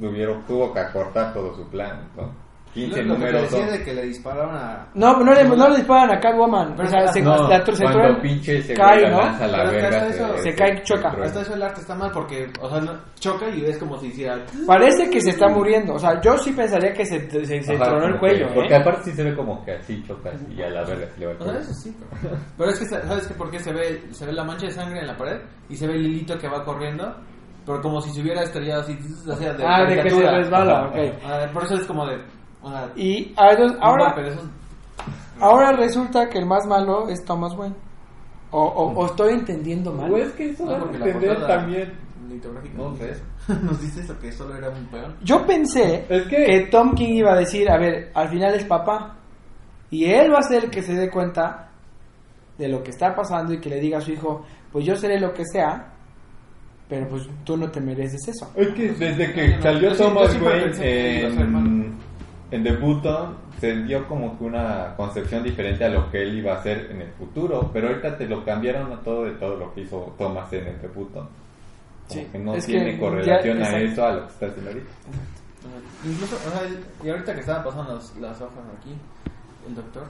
tuvieron, 0.00 0.44
tuvo 0.46 0.72
que 0.72 0.80
acortar 0.80 1.34
todo 1.34 1.54
su 1.54 1.68
plan, 1.68 2.08
¿no? 2.16 2.30
15 2.74 2.90
Lo 2.90 2.94
que 2.94 3.02
números 3.04 3.42
decía 3.42 3.66
son... 3.66 3.70
de 3.78 3.84
que 3.84 3.94
le 3.94 4.02
dispararon 4.04 4.54
a... 4.54 4.86
No, 4.94 5.16
no 5.24 5.32
le, 5.32 5.44
no 5.44 5.68
le 5.68 5.76
disparan 5.76 6.16
a 6.16 6.20
Catwoman. 6.20 6.78
O 6.80 6.86
sea, 6.86 7.08
se, 7.08 7.20
No, 7.22 7.48
la- 7.48 7.64
se 7.64 7.82
cuando 7.82 8.20
pinche 8.20 8.62
se 8.62 8.74
cae, 8.74 9.10
¿no? 9.10 9.18
lanza 9.18 9.46
la 9.48 9.58
Pero 9.64 9.70
verga, 9.72 10.06
eso 10.08 10.38
se 10.38 10.54
cae, 10.54 10.82
choca. 10.84 11.08
Hasta 11.22 11.40
eso 11.42 11.54
el 11.54 11.62
arte 11.62 11.80
está 11.80 11.94
mal 11.94 12.10
porque, 12.12 12.46
o 12.60 12.68
sea, 12.70 12.80
no- 12.80 12.98
choca 13.18 13.48
y 13.48 13.64
es 13.64 13.78
como 13.78 13.98
si 13.98 14.08
hiciera... 14.08 14.38
Parece 14.66 15.10
que 15.10 15.20
se 15.20 15.30
está 15.30 15.48
muriendo. 15.48 15.94
O 15.94 15.98
sea, 15.98 16.20
yo 16.20 16.36
sí 16.38 16.52
pensaría 16.52 16.92
que 16.92 17.04
se, 17.04 17.28
se, 17.30 17.62
se 17.62 17.74
Ajá, 17.74 17.84
tronó 17.84 18.06
el 18.06 18.18
cuello. 18.18 18.48
que- 18.48 18.54
Porque 18.54 18.74
¿eh? 18.74 18.76
aparte 18.76 19.02
sí 19.10 19.12
se 19.12 19.24
ve 19.24 19.34
como 19.34 19.64
que 19.64 19.72
así 19.72 20.02
choca 20.06 20.30
y 20.54 20.62
a 20.62 20.68
la 20.70 20.84
verga 20.84 21.06
se 21.14 21.20
le 21.20 21.26
va 21.26 21.32
el 21.32 21.38
O 21.38 21.44
sea, 21.44 21.52
cuello. 21.52 21.60
eso 21.70 21.74
sí, 21.74 21.96
pero, 22.20 22.36
pero 22.58 22.70
es 22.70 22.78
que, 22.78 22.84
¿sabes 22.86 23.26
qué? 23.26 23.34
Porque 23.34 23.58
se 23.60 23.72
ve, 23.72 24.02
se 24.10 24.26
ve 24.26 24.32
la 24.32 24.44
mancha 24.44 24.66
de 24.66 24.72
sangre 24.72 25.00
en 25.00 25.06
la 25.06 25.16
pared 25.16 25.40
y 25.68 25.76
se 25.76 25.86
ve 25.86 25.94
el 25.94 26.06
hilito 26.06 26.38
que 26.38 26.48
va 26.48 26.64
corriendo, 26.64 27.14
pero 27.66 27.80
como 27.82 28.00
si 28.00 28.10
se 28.12 28.20
hubiera 28.22 28.42
estrellado 28.42 28.82
así, 28.82 28.98
o 29.28 29.34
sea, 29.36 29.52
de 29.52 29.64
Ah, 29.66 29.84
de 29.84 30.02
que 30.02 30.10
se 30.10 30.30
resbala, 30.30 30.80
Ajá. 30.80 30.88
ok. 30.88 30.96
Ah, 31.24 31.46
por 31.52 31.64
eso 31.64 31.74
es 31.74 31.86
como 31.86 32.06
de... 32.06 32.16
O 32.62 32.70
sea, 32.70 32.90
Y 32.96 33.32
ah, 33.36 33.50
ahora, 33.80 34.14
ahora 35.40 35.72
resulta 35.72 36.28
que 36.28 36.38
el 36.38 36.46
más 36.46 36.66
malo 36.66 37.08
es 37.08 37.24
Thomas 37.24 37.54
Wayne. 37.54 37.74
O, 38.50 38.62
o, 38.62 38.92
o 38.94 39.06
estoy 39.06 39.34
entendiendo 39.34 39.92
mal. 39.92 40.10
O 40.10 40.16
es 40.16 40.32
que 40.32 40.50
eso 40.50 40.64
No, 40.64 40.86
entender 40.90 41.46
también, 41.46 41.92
no 42.76 42.94
nos 43.62 43.80
dice 43.80 44.00
eso, 44.00 44.18
que 44.18 44.32
solo 44.32 44.56
era 44.56 44.68
un 44.70 44.84
peón. 44.86 45.14
Yo 45.22 45.46
pensé 45.46 46.04
Es 46.08 46.24
que- 46.24 46.44
que 46.44 46.68
Tom 46.70 46.94
King 46.94 47.14
iba 47.14 47.32
a 47.32 47.36
decir, 47.36 47.70
a 47.70 47.78
ver, 47.78 48.10
al 48.14 48.28
final 48.28 48.54
es 48.54 48.64
papá. 48.64 49.16
Y 49.90 50.04
él 50.06 50.32
va 50.32 50.38
a 50.38 50.42
ser 50.42 50.64
el 50.64 50.70
que 50.70 50.82
se 50.82 50.94
dé 50.94 51.08
cuenta 51.10 51.70
de 52.58 52.68
lo 52.68 52.82
que 52.82 52.90
está 52.90 53.14
pasando 53.14 53.52
y 53.54 53.58
que 53.60 53.70
le 53.70 53.80
diga 53.80 53.98
a 53.98 54.00
su 54.02 54.12
hijo, 54.12 54.44
pues 54.72 54.84
yo 54.84 54.96
seré 54.96 55.18
lo 55.20 55.32
que 55.32 55.44
sea, 55.46 55.92
pero 56.88 57.08
pues 57.08 57.26
tú 57.44 57.56
no 57.56 57.70
te 57.70 57.80
mereces 57.80 58.28
eso. 58.28 58.50
Es 58.54 58.68
que 58.68 58.90
desde 58.92 59.32
que 59.32 59.62
salió 59.62 59.94
Thomas 59.96 60.36
Wayne 60.40 60.74
en, 62.50 62.62
The 62.64 62.72
Button, 62.76 63.36
se 63.60 63.74
dio 63.82 64.06
como 64.08 64.38
que 64.38 64.44
una 64.44 64.94
concepción 64.96 65.42
diferente 65.42 65.84
a 65.84 65.88
lo 65.88 66.10
que 66.10 66.22
él 66.22 66.38
iba 66.38 66.52
a 66.54 66.56
hacer 66.58 66.88
en 66.90 67.02
el 67.02 67.10
futuro, 67.12 67.70
pero 67.72 67.88
ahorita 67.88 68.16
te 68.16 68.26
lo 68.26 68.44
cambiaron 68.44 68.92
a 68.92 69.00
todo 69.00 69.24
de 69.24 69.32
todo 69.32 69.56
lo 69.56 69.74
que 69.74 69.82
hizo 69.82 70.14
Thomas 70.18 70.52
en 70.52 70.66
el 70.66 70.76
The 70.80 70.88
Button. 70.88 71.28
Como 72.08 72.20
Sí, 72.20 72.26
que 72.32 72.38
no 72.38 72.52
que 72.54 72.60
tiene 72.62 72.92
ya- 72.94 72.98
correlación 73.00 73.62
a 73.62 73.78
eso, 73.78 74.06
a 74.06 74.12
lo 74.12 74.26
que 74.26 74.32
está 74.32 74.46
haciendo 74.46 74.70
ahorita. 74.70 74.90
Incluso, 76.04 76.36
o 76.36 76.50
sea, 76.50 76.62
y 77.04 77.10
ahorita 77.10 77.34
que 77.34 77.40
estaban 77.40 77.64
pasando 77.64 77.94
las, 77.96 78.16
las 78.16 78.40
hojas 78.40 78.64
aquí, 78.80 78.94
el 79.68 79.74
doctor, 79.74 80.04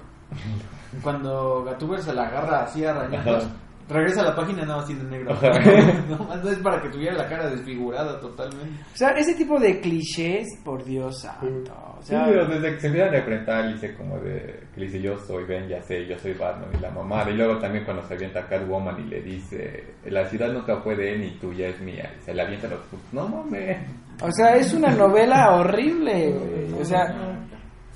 cuando 1.02 1.64
Gatuber 1.64 2.00
se 2.02 2.12
la 2.12 2.28
agarra 2.28 2.62
así 2.64 2.84
a 2.84 2.92
rañazos. 2.94 3.48
Regresa 3.88 4.20
a 4.20 4.24
la 4.24 4.36
página 4.36 4.62
nada 4.62 4.76
más 4.76 4.86
tiene 4.86 5.04
negro. 5.04 5.34
no, 6.08 6.50
es 6.50 6.58
para 6.58 6.80
que 6.82 6.88
tuviera 6.90 7.16
la 7.16 7.28
cara 7.28 7.50
desfigurada 7.50 8.20
totalmente. 8.20 8.82
O 8.92 8.96
sea, 8.96 9.10
ese 9.10 9.34
tipo 9.34 9.58
de 9.58 9.80
clichés, 9.80 10.46
por 10.64 10.84
Dios 10.84 11.20
santo. 11.22 11.72
O 11.98 12.02
Sí, 12.02 12.14
pero 12.14 12.46
desde 12.46 12.74
que 12.74 12.80
se 12.80 12.86
empiezan 12.88 13.14
a 13.14 13.18
enfrentar, 13.18 13.72
dice 13.72 13.94
como 13.94 14.18
de 14.18 14.68
que 14.74 14.80
le 14.80 14.86
dice 14.86 15.00
yo 15.00 15.18
soy 15.18 15.44
Ben, 15.44 15.68
ya 15.68 15.82
sé, 15.82 16.06
yo 16.06 16.18
soy 16.18 16.34
Batman 16.34 16.68
y 16.76 16.80
la 16.80 16.90
mamada. 16.90 17.30
Y 17.30 17.34
luego 17.36 17.58
también 17.58 17.84
cuando 17.84 18.04
se 18.06 18.14
avienta 18.14 18.40
a 18.40 18.46
Catwoman 18.46 19.00
y 19.00 19.08
le 19.08 19.22
dice, 19.22 19.94
la 20.04 20.26
ciudad 20.26 20.52
nunca 20.52 20.80
fue 20.80 20.94
de 20.94 21.14
él 21.14 21.20
ni 21.20 21.30
tuya 21.38 21.68
es 21.68 21.80
mía. 21.80 22.12
Y 22.18 22.24
se 22.24 22.34
la 22.34 22.44
avienta 22.44 22.68
los. 22.68 22.80
No 23.12 23.28
mames. 23.28 23.78
o 24.20 24.30
sea, 24.32 24.56
es 24.56 24.72
una 24.74 24.90
novela 24.90 25.56
horrible, 25.56 26.32
güey. 26.32 26.80
O 26.80 26.84
sea, 26.84 27.14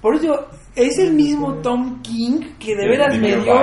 por 0.01 0.16
eso 0.16 0.49
es 0.74 0.99
el 0.99 1.12
mismo 1.12 1.55
Tom 1.57 2.01
King 2.03 2.55
que 2.59 2.74
de 2.74 2.88
veras 2.88 3.16
me 3.18 3.36
dio... 3.36 3.55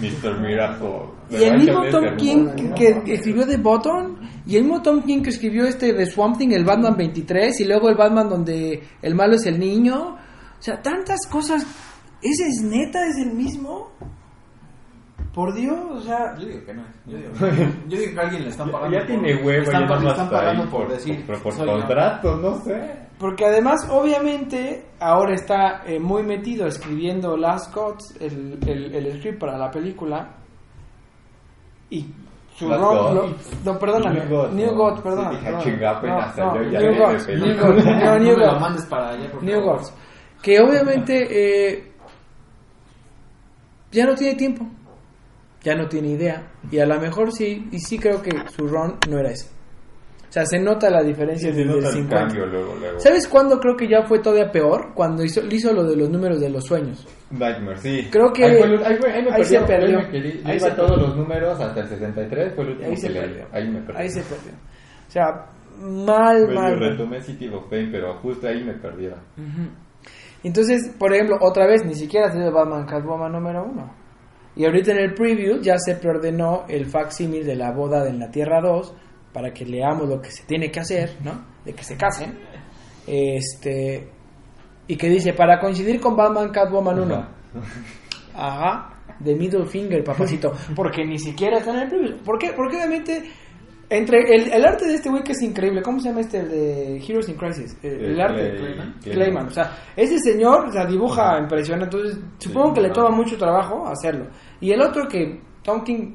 Mr. 0.00 0.40
Miracle. 0.40 1.13
Y 1.30 1.42
el 1.42 1.58
mismo 1.58 1.82
Tom 1.90 2.04
hermoso. 2.04 2.16
King 2.16 2.46
que, 2.76 3.02
que 3.04 3.14
escribió 3.14 3.46
The 3.46 3.56
Button, 3.56 4.18
y 4.46 4.56
el 4.56 4.64
mismo 4.64 4.82
Tom 4.82 5.02
King 5.02 5.22
que 5.22 5.30
escribió 5.30 5.64
este 5.64 5.92
de 5.92 6.06
Swamp 6.06 6.36
Thing, 6.36 6.52
el 6.52 6.64
Batman 6.64 6.96
23, 6.96 7.60
y 7.60 7.64
luego 7.64 7.88
el 7.88 7.96
Batman 7.96 8.28
donde 8.28 8.82
el 9.00 9.14
malo 9.14 9.34
es 9.34 9.46
el 9.46 9.58
niño. 9.58 10.16
O 10.58 10.62
sea, 10.62 10.82
tantas 10.82 11.26
cosas. 11.30 11.66
¿Ese 12.22 12.48
es 12.48 12.62
neta? 12.62 13.06
¿Es 13.06 13.18
el 13.18 13.34
mismo? 13.34 13.90
Por 15.34 15.52
Dios, 15.52 15.78
o 15.90 16.00
sea... 16.00 16.34
Yo 16.38 16.46
digo 16.46 16.64
que 16.64 16.74
no. 16.74 16.84
Yo 17.06 17.16
digo, 17.18 17.30
yo 17.88 17.98
digo 17.98 18.12
que 18.12 18.20
a 18.20 18.22
alguien 18.22 18.44
le 18.44 18.50
están 18.50 18.70
pagando. 18.70 18.98
Ya 18.98 19.06
tiene 19.06 19.34
huevo, 19.42 19.62
están, 19.62 19.88
ya 19.88 19.98
no 19.98 20.08
están 20.10 20.30
pagando 20.30 20.70
por, 20.70 20.88
decir. 20.88 21.26
por, 21.26 21.42
por 21.42 21.56
contrato, 21.56 22.36
no 22.36 22.60
sé. 22.60 23.04
Porque 23.18 23.44
además, 23.44 23.88
obviamente, 23.90 24.86
ahora 25.00 25.34
está 25.34 25.82
eh, 25.86 25.98
muy 25.98 26.22
metido 26.22 26.66
escribiendo 26.66 27.36
Last 27.36 27.74
Gods, 27.74 28.16
el, 28.20 28.58
el, 28.66 28.94
el 28.94 29.18
script 29.18 29.40
para 29.40 29.58
la 29.58 29.70
película. 29.70 30.43
Y 31.90 32.06
su 32.56 32.68
lo- 33.14 33.34
no, 33.64 33.78
perdóname. 33.78 34.20
New 34.20 34.28
Gods, 34.28 34.54
New 34.54 34.74
New 37.18 37.26
película. 37.26 37.46
New 37.46 37.74
Gods, 37.74 37.84
no, 37.84 37.94
No 38.04 38.18
New 38.18 38.36
me 38.36 38.44
lo 38.44 38.50
Gods. 38.50 38.60
mandes 38.60 38.86
para 38.86 39.08
allá, 39.10 39.30
por 39.30 39.42
New 39.42 39.60
favor. 39.60 39.76
Gods. 39.78 39.92
Que 40.42 40.60
obviamente 40.60 41.26
eh, 41.74 41.92
ya 43.92 44.06
no 44.06 44.14
tiene 44.14 44.34
tiempo. 44.34 44.66
Ya 45.62 45.74
no 45.74 45.88
tiene 45.88 46.08
idea. 46.08 46.52
Y 46.70 46.78
a 46.78 46.86
lo 46.86 47.00
mejor 47.00 47.32
sí, 47.32 47.68
y 47.72 47.78
sí 47.78 47.98
creo 47.98 48.20
que 48.20 48.30
su 48.54 48.66
run 48.68 48.96
no 49.08 49.18
era 49.18 49.30
ese. 49.30 49.50
O 50.34 50.36
sea, 50.36 50.46
se 50.46 50.58
nota 50.58 50.90
la 50.90 51.00
diferencia 51.00 51.50
Sí, 51.52 51.58
se 51.58 51.64
nota 51.64 51.86
el 51.86 51.94
50. 51.94 52.16
cambio 52.26 52.46
luego, 52.46 52.74
luego. 52.74 52.98
¿Sabes 52.98 53.28
cuándo 53.28 53.60
creo 53.60 53.76
que 53.76 53.86
ya 53.86 54.02
fue 54.02 54.18
todavía 54.18 54.50
peor? 54.50 54.92
Cuando 54.92 55.22
hizo, 55.22 55.40
hizo 55.48 55.72
lo 55.72 55.84
de 55.84 55.94
los 55.96 56.10
números 56.10 56.40
de 56.40 56.48
los 56.50 56.64
sueños. 56.64 57.06
Nightmare, 57.30 57.78
sí. 57.78 58.08
Creo 58.10 58.32
que 58.32 58.44
ahí, 58.44 58.56
fue 58.58 58.84
ahí 58.84 58.96
fue- 58.96 59.12
ahí 59.12 59.22
me 59.24 59.32
ahí 59.32 59.44
se 59.44 59.60
perdió, 59.60 59.66
perdió. 59.66 59.98
Ahí 60.00 60.04
me 60.10 60.32
yo 60.42 60.48
Ahí 60.48 60.56
iba 60.56 60.70
se 60.70 60.74
todos 60.74 60.90
perdió. 60.90 61.06
los 61.06 61.16
números 61.16 61.60
hasta 61.60 61.80
el 61.82 61.88
63, 61.88 62.52
fue 62.54 62.64
el 62.64 62.70
último 62.70 62.90
Ahí 62.90 62.96
se 62.96 63.08
que 63.12 63.20
perdió. 63.20 63.46
Ahí 63.52 63.68
me 63.68 63.80
perdí. 63.82 64.00
Ahí 64.02 64.08
se 64.10 64.20
perdió. 64.22 64.52
O 65.06 65.10
sea, 65.12 65.24
mal, 65.80 66.34
Medio 66.42 66.46
mal. 66.60 66.70
mal. 66.72 66.80
retomé 66.80 67.20
City 67.20 67.48
of 67.48 67.68
Pain, 67.70 67.90
pero 67.92 68.14
justo 68.18 68.48
ahí 68.48 68.64
me 68.64 68.72
perdieron. 68.74 69.20
Entonces, 70.42 70.90
por 70.98 71.14
ejemplo, 71.14 71.38
otra 71.40 71.66
vez, 71.66 71.84
ni 71.84 71.94
siquiera 71.94 72.26
ha 72.26 72.32
sido 72.32 72.52
Batman 72.52 72.86
Catwoman 72.86 73.32
número 73.32 73.64
uno. 73.64 73.90
Y 74.56 74.64
ahorita 74.66 74.92
en 74.92 74.98
el 74.98 75.14
preview 75.14 75.60
ya 75.60 75.78
se 75.78 75.94
preordenó 75.96 76.64
el 76.68 76.86
facsímil 76.86 77.44
de 77.46 77.56
la 77.56 77.72
boda 77.72 78.08
en 78.08 78.18
la 78.18 78.30
Tierra 78.30 78.60
2 78.60 78.94
para 79.34 79.52
que 79.52 79.66
leamos 79.66 80.08
lo 80.08 80.22
que 80.22 80.30
se 80.30 80.44
tiene 80.44 80.70
que 80.70 80.80
hacer, 80.80 81.16
¿no? 81.22 81.44
De 81.64 81.74
que 81.74 81.82
se 81.84 81.96
casen. 81.96 82.38
Este. 83.06 84.08
Y 84.86 84.96
que 84.96 85.08
dice, 85.08 85.32
para 85.34 85.58
coincidir 85.60 86.00
con 86.00 86.16
Batman 86.16 86.50
Catwoman 86.50 87.00
1. 87.00 87.26
Ajá. 88.34 88.90
De 89.18 89.34
middle 89.34 89.66
finger, 89.66 90.02
papacito. 90.04 90.52
Porque 90.74 91.04
ni 91.04 91.18
siquiera 91.18 91.58
está 91.58 91.72
en 91.72 91.80
el 91.80 91.88
preview. 91.88 92.16
¿Por 92.24 92.38
qué? 92.38 92.52
Porque 92.56 92.76
obviamente. 92.76 93.22
Entre 93.90 94.18
el, 94.34 94.50
el 94.50 94.64
arte 94.64 94.86
de 94.86 94.94
este 94.94 95.10
güey 95.10 95.22
que 95.22 95.32
es 95.32 95.42
increíble, 95.42 95.82
¿cómo 95.82 96.00
se 96.00 96.08
llama 96.08 96.22
este? 96.22 96.38
El 96.38 96.48
de 96.48 96.96
Heroes 97.06 97.28
in 97.28 97.34
Crisis. 97.36 97.76
El, 97.82 97.92
el 98.04 98.18
Eh, 98.18 98.22
arte 98.22 98.42
de 98.42 98.56
Clayman. 98.56 98.94
Clayman. 99.02 99.46
O 99.46 99.50
sea, 99.50 99.76
ese 99.94 100.18
señor 100.20 100.68
o 100.68 100.72
sea, 100.72 100.86
dibuja 100.86 101.38
impresionante. 101.38 101.94
Entonces, 101.96 102.18
supongo 102.38 102.72
que 102.74 102.80
le 102.80 102.90
toma 102.90 103.10
mucho 103.10 103.36
trabajo 103.36 103.86
hacerlo. 103.86 104.28
Y 104.60 104.72
el 104.72 104.80
otro 104.80 105.06
que 105.06 105.38
Tom 105.62 105.84
King. 105.84 106.14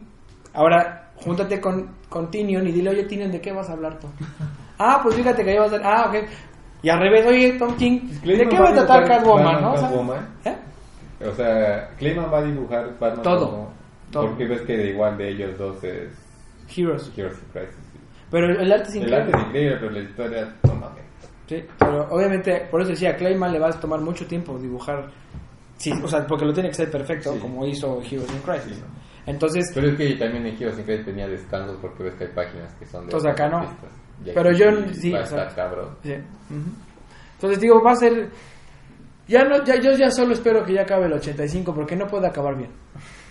Ahora, 0.53 1.08
júntate 1.23 1.59
con, 1.61 1.95
con 2.09 2.29
Tinion 2.31 2.67
y 2.67 2.71
dile, 2.71 2.89
oye, 2.91 3.03
Tinion, 3.03 3.31
¿de 3.31 3.41
qué 3.41 3.51
vas 3.51 3.69
a 3.69 3.73
hablar 3.73 3.99
tú? 3.99 4.07
ah, 4.79 4.99
pues 5.03 5.15
fíjate 5.15 5.43
que 5.43 5.51
ahí 5.51 5.57
va 5.57 5.65
a 5.65 5.69
ser. 5.69 5.81
Ah, 5.83 6.05
ok. 6.09 6.15
Y 6.81 6.89
al 6.89 6.99
revés, 6.99 7.25
oye, 7.25 7.53
Tom 7.59 7.75
King, 7.75 7.99
¿de 8.23 8.47
qué 8.47 8.59
va 8.59 8.69
a 8.69 8.73
tratar 8.73 9.05
Catwoman, 9.05 9.61
no? 9.61 9.73
O 9.73 9.77
sea, 9.77 9.87
Catwoman. 9.89 10.29
¿eh? 10.45 10.55
O 11.29 11.33
sea, 11.35 11.89
Clayman 11.97 12.31
va 12.31 12.37
a 12.39 12.43
dibujar 12.43 12.97
Batman 12.97 13.21
Todo, 13.23 13.49
como- 13.49 13.73
todo. 14.11 14.27
Porque 14.27 14.45
ves 14.47 14.61
que 14.61 14.89
igual 14.89 15.17
de 15.17 15.29
ellos 15.29 15.57
dos 15.57 15.83
es 15.83 16.09
Heroes. 16.75 17.11
Heroes 17.17 17.37
Crisis. 17.51 17.75
sí. 17.91 17.99
Pero 18.31 18.45
el 18.61 18.71
arte 18.71 18.87
es 18.89 18.95
El 18.95 19.01
increíble. 19.03 19.17
arte 19.25 19.37
es 19.37 19.47
increíble, 19.47 19.77
pero 19.79 19.91
la 19.91 19.99
historia, 19.99 20.55
no 20.63 20.73
mames. 20.75 21.03
Sí, 21.47 21.63
pero 21.77 22.07
obviamente, 22.11 22.67
por 22.71 22.79
eso 22.81 22.91
decía, 22.91 23.09
a 23.11 23.15
Clayman 23.17 23.51
le 23.51 23.59
va 23.59 23.67
a 23.69 23.71
tomar 23.79 23.99
mucho 23.99 24.25
tiempo 24.27 24.57
dibujar. 24.57 25.09
Sí, 25.77 25.91
o 26.03 26.07
sea, 26.07 26.25
porque 26.25 26.45
lo 26.45 26.53
tiene 26.53 26.69
que 26.69 26.75
ser 26.75 26.89
perfecto, 26.91 27.33
Sí. 27.33 27.39
como 27.39 27.65
hizo 27.65 28.01
Heroes 28.01 28.31
in 28.31 28.39
Crisis. 28.39 28.77
Sí. 28.77 28.83
Entonces, 29.29 29.65
Pero 29.73 29.87
es 29.89 29.95
que 29.97 30.15
también 30.15 30.45
en 30.47 30.55
Heroes 30.55 30.79
in 30.79 30.85
Crisis 30.85 31.05
tenía 31.05 31.27
descansos 31.27 31.77
porque 31.81 32.03
ves 32.03 32.15
que 32.15 32.23
hay 32.25 32.31
páginas 32.33 32.73
que 32.75 32.85
son 32.85 33.01
de... 33.01 33.05
Entonces 33.05 33.31
acá 33.31 33.47
no. 33.49 33.61
Pero 34.25 34.51
yo 34.51 34.65
sí 34.93 35.11
Va 35.11 35.19
a 35.19 35.23
estar 35.23 35.55
cabrón. 35.55 35.89
sí. 36.03 36.13
Entonces 37.35 37.59
digo, 37.59 37.81
va 37.83 37.91
a 37.91 37.95
ser... 37.95 38.29
Ya 39.27 39.43
no, 39.43 39.63
ya, 39.63 39.75
yo 39.79 39.91
ya 39.91 40.09
solo 40.09 40.33
espero 40.33 40.63
que 40.65 40.73
ya 40.73 40.81
acabe 40.81 41.05
el 41.05 41.13
85 41.13 41.73
porque 41.73 41.95
no 41.95 42.07
puede 42.07 42.27
acabar 42.27 42.57
bien. 42.57 42.71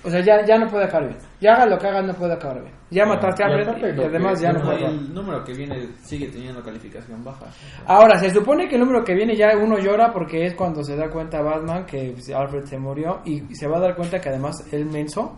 O 0.04 0.10
sea, 0.10 0.20
ya, 0.20 0.44
ya 0.46 0.56
no 0.56 0.68
puede 0.68 0.84
acabar 0.84 1.08
bien. 1.08 1.18
Ya 1.40 1.54
haga 1.54 1.66
lo 1.66 1.76
que 1.76 1.88
haga, 1.88 2.02
no 2.02 2.14
puede 2.14 2.34
acabar 2.34 2.60
bien. 2.62 2.72
Ya 2.90 3.04
No, 3.04 3.14
mataste 3.14 3.42
a 3.42 3.48
y 3.50 3.62
aparte 3.62 3.94
y 3.96 4.04
además 4.04 4.40
ya 4.40 4.52
no 4.52 4.60
No, 4.60 4.64
puede 4.66 4.76
acabar. 4.78 4.94
el 4.94 5.12
número 5.14 5.44
que 5.44 5.52
viene 5.54 5.88
sigue 6.04 6.28
teniendo 6.28 6.62
calificación 6.62 7.24
baja. 7.24 7.46
Ahora, 7.84 8.16
se 8.20 8.30
supone 8.30 8.68
que 8.68 8.76
el 8.76 8.82
número 8.82 9.02
que 9.04 9.12
viene 9.14 9.34
ya 9.34 9.48
uno 9.60 9.76
llora 9.80 10.12
porque 10.12 10.46
es 10.46 10.54
cuando 10.54 10.84
se 10.84 10.94
da 10.94 11.10
cuenta 11.10 11.42
Batman 11.42 11.84
que 11.84 12.12
pues, 12.12 12.30
Alfred 12.30 12.64
se 12.66 12.78
murió 12.78 13.20
y 13.24 13.40
se 13.56 13.66
va 13.66 13.78
a 13.78 13.80
dar 13.80 13.96
cuenta 13.96 14.20
que 14.20 14.28
además 14.28 14.54
el 14.72 14.86
menso 14.86 15.36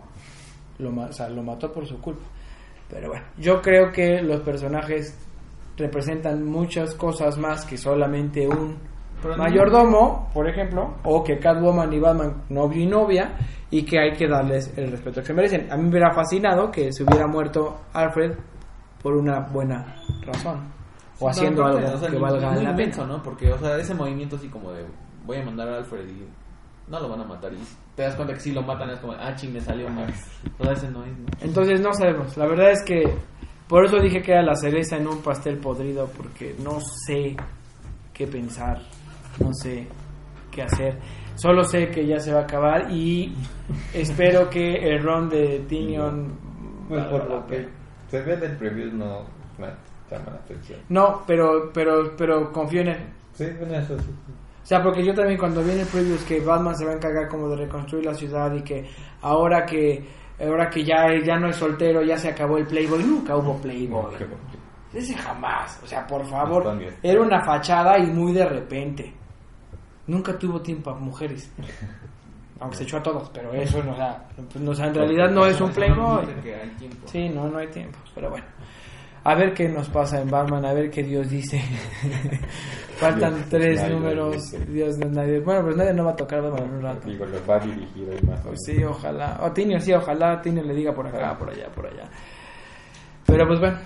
lo, 0.81 0.89
o 1.01 1.11
sea, 1.13 1.29
lo 1.29 1.43
mató 1.43 1.71
por 1.71 1.85
su 1.87 1.99
culpa. 2.01 2.23
Pero 2.89 3.09
bueno, 3.09 3.25
yo 3.37 3.61
creo 3.61 3.91
que 3.91 4.21
los 4.21 4.41
personajes 4.41 5.17
representan 5.77 6.43
muchas 6.45 6.93
cosas 6.95 7.37
más 7.37 7.65
que 7.65 7.77
solamente 7.77 8.47
un 8.47 8.77
Pero 9.21 9.37
no- 9.37 9.43
mayordomo, 9.43 10.29
por 10.33 10.47
ejemplo, 10.49 10.95
o 11.03 11.23
que 11.23 11.39
Catwoman 11.39 11.91
y 11.93 11.99
Batman 11.99 12.43
novio 12.49 12.83
y 12.83 12.87
novia 12.87 13.33
y 13.69 13.83
que 13.83 13.97
hay 13.99 14.11
que 14.13 14.27
darles 14.27 14.77
el 14.77 14.91
respeto 14.91 15.21
que 15.21 15.27
se 15.27 15.33
merecen. 15.33 15.71
A 15.71 15.77
mí 15.77 15.83
me 15.83 15.89
hubiera 15.89 16.11
fascinado 16.13 16.69
que 16.69 16.91
se 16.91 17.03
hubiera 17.03 17.25
muerto 17.27 17.79
Alfred 17.93 18.33
por 19.01 19.13
una 19.15 19.39
buena 19.39 19.95
razón 20.25 20.59
o 21.19 21.29
haciendo 21.29 21.61
No, 21.61 21.67
algo 21.69 21.93
o 21.93 21.97
sea, 21.97 22.09
que 22.09 22.17
valga 22.17 22.55
la 22.55 22.71
inmenso, 22.71 23.01
pena. 23.03 23.13
¿no? 23.17 23.23
Porque, 23.23 23.51
o 23.53 23.57
sea, 23.57 23.77
ese 23.77 23.93
movimiento 23.95 24.35
así 24.35 24.49
como 24.49 24.71
de 24.73 24.85
voy 25.25 25.37
a 25.37 25.45
mandar 25.45 25.69
a 25.69 25.77
Alfred 25.77 26.07
y 26.09 26.27
no 26.89 26.99
lo 26.99 27.07
van 27.09 27.21
a 27.21 27.23
matar. 27.23 27.53
Y 27.53 27.57
te 27.95 28.03
das 28.03 28.15
cuenta 28.15 28.33
que 28.33 28.39
si 28.39 28.51
lo 28.51 28.61
matan 28.61 28.89
es 28.89 28.99
como, 28.99 29.13
ah, 29.13 29.35
ching, 29.35 29.53
me 29.53 29.61
salió 29.61 29.89
mal. 29.89 30.11
O 30.57 30.63
sea, 30.63 30.73
ese 30.73 30.89
no 30.89 31.03
es, 31.03 31.17
¿no? 31.17 31.25
Entonces 31.41 31.81
no 31.81 31.93
sabemos. 31.93 32.35
La 32.37 32.47
verdad 32.47 32.71
es 32.71 32.83
que 32.83 33.03
por 33.67 33.85
eso 33.85 33.99
dije 33.99 34.21
que 34.21 34.31
era 34.33 34.43
la 34.43 34.55
cereza 34.55 34.97
en 34.97 35.07
un 35.07 35.21
pastel 35.21 35.57
podrido 35.57 36.07
porque 36.07 36.55
no 36.61 36.79
sé 36.81 37.35
qué 38.13 38.27
pensar, 38.27 38.81
no 39.39 39.53
sé 39.53 39.87
qué 40.51 40.63
hacer. 40.63 40.99
Solo 41.35 41.63
sé 41.63 41.87
que 41.87 42.05
ya 42.05 42.19
se 42.19 42.33
va 42.33 42.41
a 42.41 42.43
acabar 42.43 42.91
y 42.91 43.33
espero 43.93 44.49
que 44.49 44.75
el 44.75 45.01
run 45.01 45.29
de 45.29 45.59
Tinion 45.67 46.37
Pues 46.89 47.03
por 47.05 47.29
lo 47.29 47.47
que 47.47 47.67
se 48.09 48.21
ve 48.21 48.35
del 48.35 48.57
preview 48.57 48.91
no 48.91 49.25
me 49.57 49.67
llama 50.09 50.31
la 50.31 50.39
atención. 50.39 50.81
No, 50.89 51.23
pero 51.25 51.71
pero 51.73 52.13
pero 52.17 52.51
confío 52.51 52.81
en 52.81 52.89
él. 52.89 53.05
Sí, 53.33 53.45
bueno, 53.57 53.75
eso 53.75 53.97
sí. 53.99 54.09
O 54.71 54.73
sea, 54.73 54.81
porque 54.81 55.03
yo 55.03 55.13
también 55.13 55.37
cuando 55.37 55.61
vi 55.61 55.71
en 55.71 55.81
el 55.81 55.85
preview 55.85 56.15
es 56.15 56.23
que 56.23 56.39
Batman 56.39 56.73
se 56.77 56.85
va 56.85 56.91
a 56.91 56.95
encargar 56.95 57.27
como 57.27 57.49
de 57.49 57.57
reconstruir 57.57 58.05
la 58.05 58.13
ciudad 58.13 58.55
y 58.55 58.61
que 58.61 58.89
ahora 59.21 59.65
que 59.65 60.01
ahora 60.39 60.69
que 60.69 60.81
ya, 60.85 61.07
ya 61.21 61.37
no 61.37 61.49
es 61.49 61.57
soltero, 61.57 62.01
ya 62.03 62.17
se 62.17 62.29
acabó 62.29 62.57
el 62.57 62.65
Playboy, 62.65 63.03
nunca 63.03 63.35
hubo 63.35 63.57
Playboy. 63.57 64.01
No, 64.01 64.09
bueno. 64.17 64.37
Ese 64.93 65.13
jamás, 65.13 65.77
o 65.83 65.85
sea, 65.85 66.07
por 66.07 66.25
favor, 66.25 66.73
era 67.03 67.21
una 67.21 67.43
fachada 67.43 67.99
y 67.99 68.07
muy 68.11 68.31
de 68.31 68.45
repente. 68.45 69.13
Nunca 70.07 70.39
tuvo 70.39 70.61
tiempo 70.61 70.91
a 70.91 70.93
mujeres. 70.93 71.51
Aunque 72.61 72.77
se 72.77 72.83
echó 72.83 72.95
a 72.95 73.03
todos, 73.03 73.29
pero 73.33 73.51
eso 73.51 73.83
no, 73.83 73.91
o 73.91 73.95
sea, 73.97 74.23
pues, 74.37 74.55
no, 74.63 74.71
o 74.71 74.73
sea, 74.73 74.87
en 74.87 74.95
realidad 74.95 75.31
no 75.31 75.45
es 75.47 75.59
un 75.59 75.71
playboy. 75.71 76.27
Dice 76.27 76.41
que 76.43 76.55
hay 76.55 76.69
tiempo. 76.69 77.07
Sí, 77.09 77.27
no, 77.27 77.49
no 77.49 77.57
hay 77.57 77.67
tiempo, 77.67 77.99
pero 78.15 78.29
bueno. 78.29 78.45
A 79.23 79.35
ver 79.35 79.53
qué 79.53 79.69
nos 79.69 79.87
pasa 79.89 80.19
en 80.19 80.31
Batman, 80.31 80.65
a 80.65 80.73
ver 80.73 80.89
qué 80.89 81.03
Dios 81.03 81.29
dice. 81.29 81.61
Faltan 82.97 83.35
Dios, 83.35 83.49
tres 83.49 83.81
nadie 83.81 83.93
números. 83.93 84.51
Dios 84.67 84.97
de 84.97 85.05
nadie. 85.05 85.39
Bueno, 85.39 85.63
pues 85.63 85.75
nadie 85.75 85.93
no 85.93 86.05
va 86.05 86.11
a 86.11 86.15
tocar 86.15 86.41
Batman 86.41 86.63
en 86.63 86.75
un 86.75 86.81
rato. 86.81 87.07
Digo, 87.07 87.25
lo 87.25 87.45
va 87.45 87.57
a 87.57 87.59
dirigir 87.59 88.09
hoy 88.09 88.21
más 88.27 88.39
o 88.39 88.49
Pues 88.49 88.59
sí, 88.65 88.83
ojalá. 88.83 89.39
O 89.43 89.51
Tino, 89.51 89.79
sí, 89.79 89.93
ojalá 89.93 90.41
Tino 90.41 90.63
le 90.63 90.73
diga 90.73 90.93
por 90.93 91.07
acá, 91.07 91.37
por 91.37 91.49
allá, 91.51 91.69
por 91.69 91.85
allá. 91.85 92.09
Pero 93.27 93.47
pues 93.47 93.59
bueno, 93.59 93.77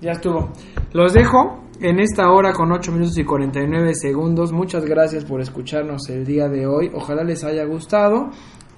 Ya 0.00 0.12
estuvo. 0.12 0.50
Los 0.92 1.12
dejo 1.12 1.64
en 1.80 2.00
esta 2.00 2.30
hora 2.30 2.52
con 2.52 2.72
8 2.72 2.90
minutos 2.90 3.16
y 3.16 3.24
49 3.24 3.94
segundos. 3.94 4.52
Muchas 4.52 4.84
gracias 4.84 5.24
por 5.24 5.40
escucharnos 5.40 6.08
el 6.08 6.24
día 6.24 6.48
de 6.48 6.66
hoy. 6.66 6.90
Ojalá 6.92 7.22
les 7.22 7.44
haya 7.44 7.64
gustado. 7.64 8.30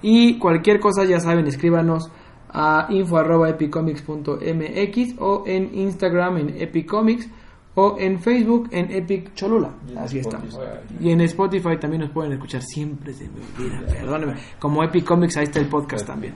Y 0.03 0.37
cualquier 0.39 0.79
cosa, 0.79 1.05
ya 1.05 1.19
saben, 1.19 1.47
escríbanos 1.47 2.11
a 2.53 2.87
info.epicomics.mx 2.89 5.15
o 5.19 5.43
en 5.45 5.69
Instagram 5.73 6.37
en 6.37 6.61
epicomics 6.61 7.29
o 7.75 7.95
en 7.97 8.19
Facebook 8.19 8.67
en 8.71 8.91
Epic 8.91 9.33
Cholula. 9.33 9.69
Así 9.97 10.19
estamos. 10.19 10.59
Y 10.99 11.11
en 11.11 11.21
Spotify 11.21 11.77
también 11.79 12.01
nos 12.01 12.11
pueden 12.11 12.33
escuchar. 12.33 12.61
Siempre 12.61 13.13
se 13.13 13.29
me 13.29 13.39
olvida, 13.39 13.79
perdónenme. 13.87 14.35
Como 14.59 14.83
Epic 14.83 15.05
Comics, 15.05 15.37
ahí 15.37 15.45
está 15.45 15.59
el 15.59 15.67
podcast 15.67 16.05
también. 16.05 16.35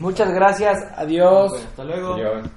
Muchas 0.00 0.34
gracias. 0.34 0.76
Adiós. 0.96 1.52
Hasta 1.54 1.84
luego. 1.84 2.14
Adiós. 2.14 2.50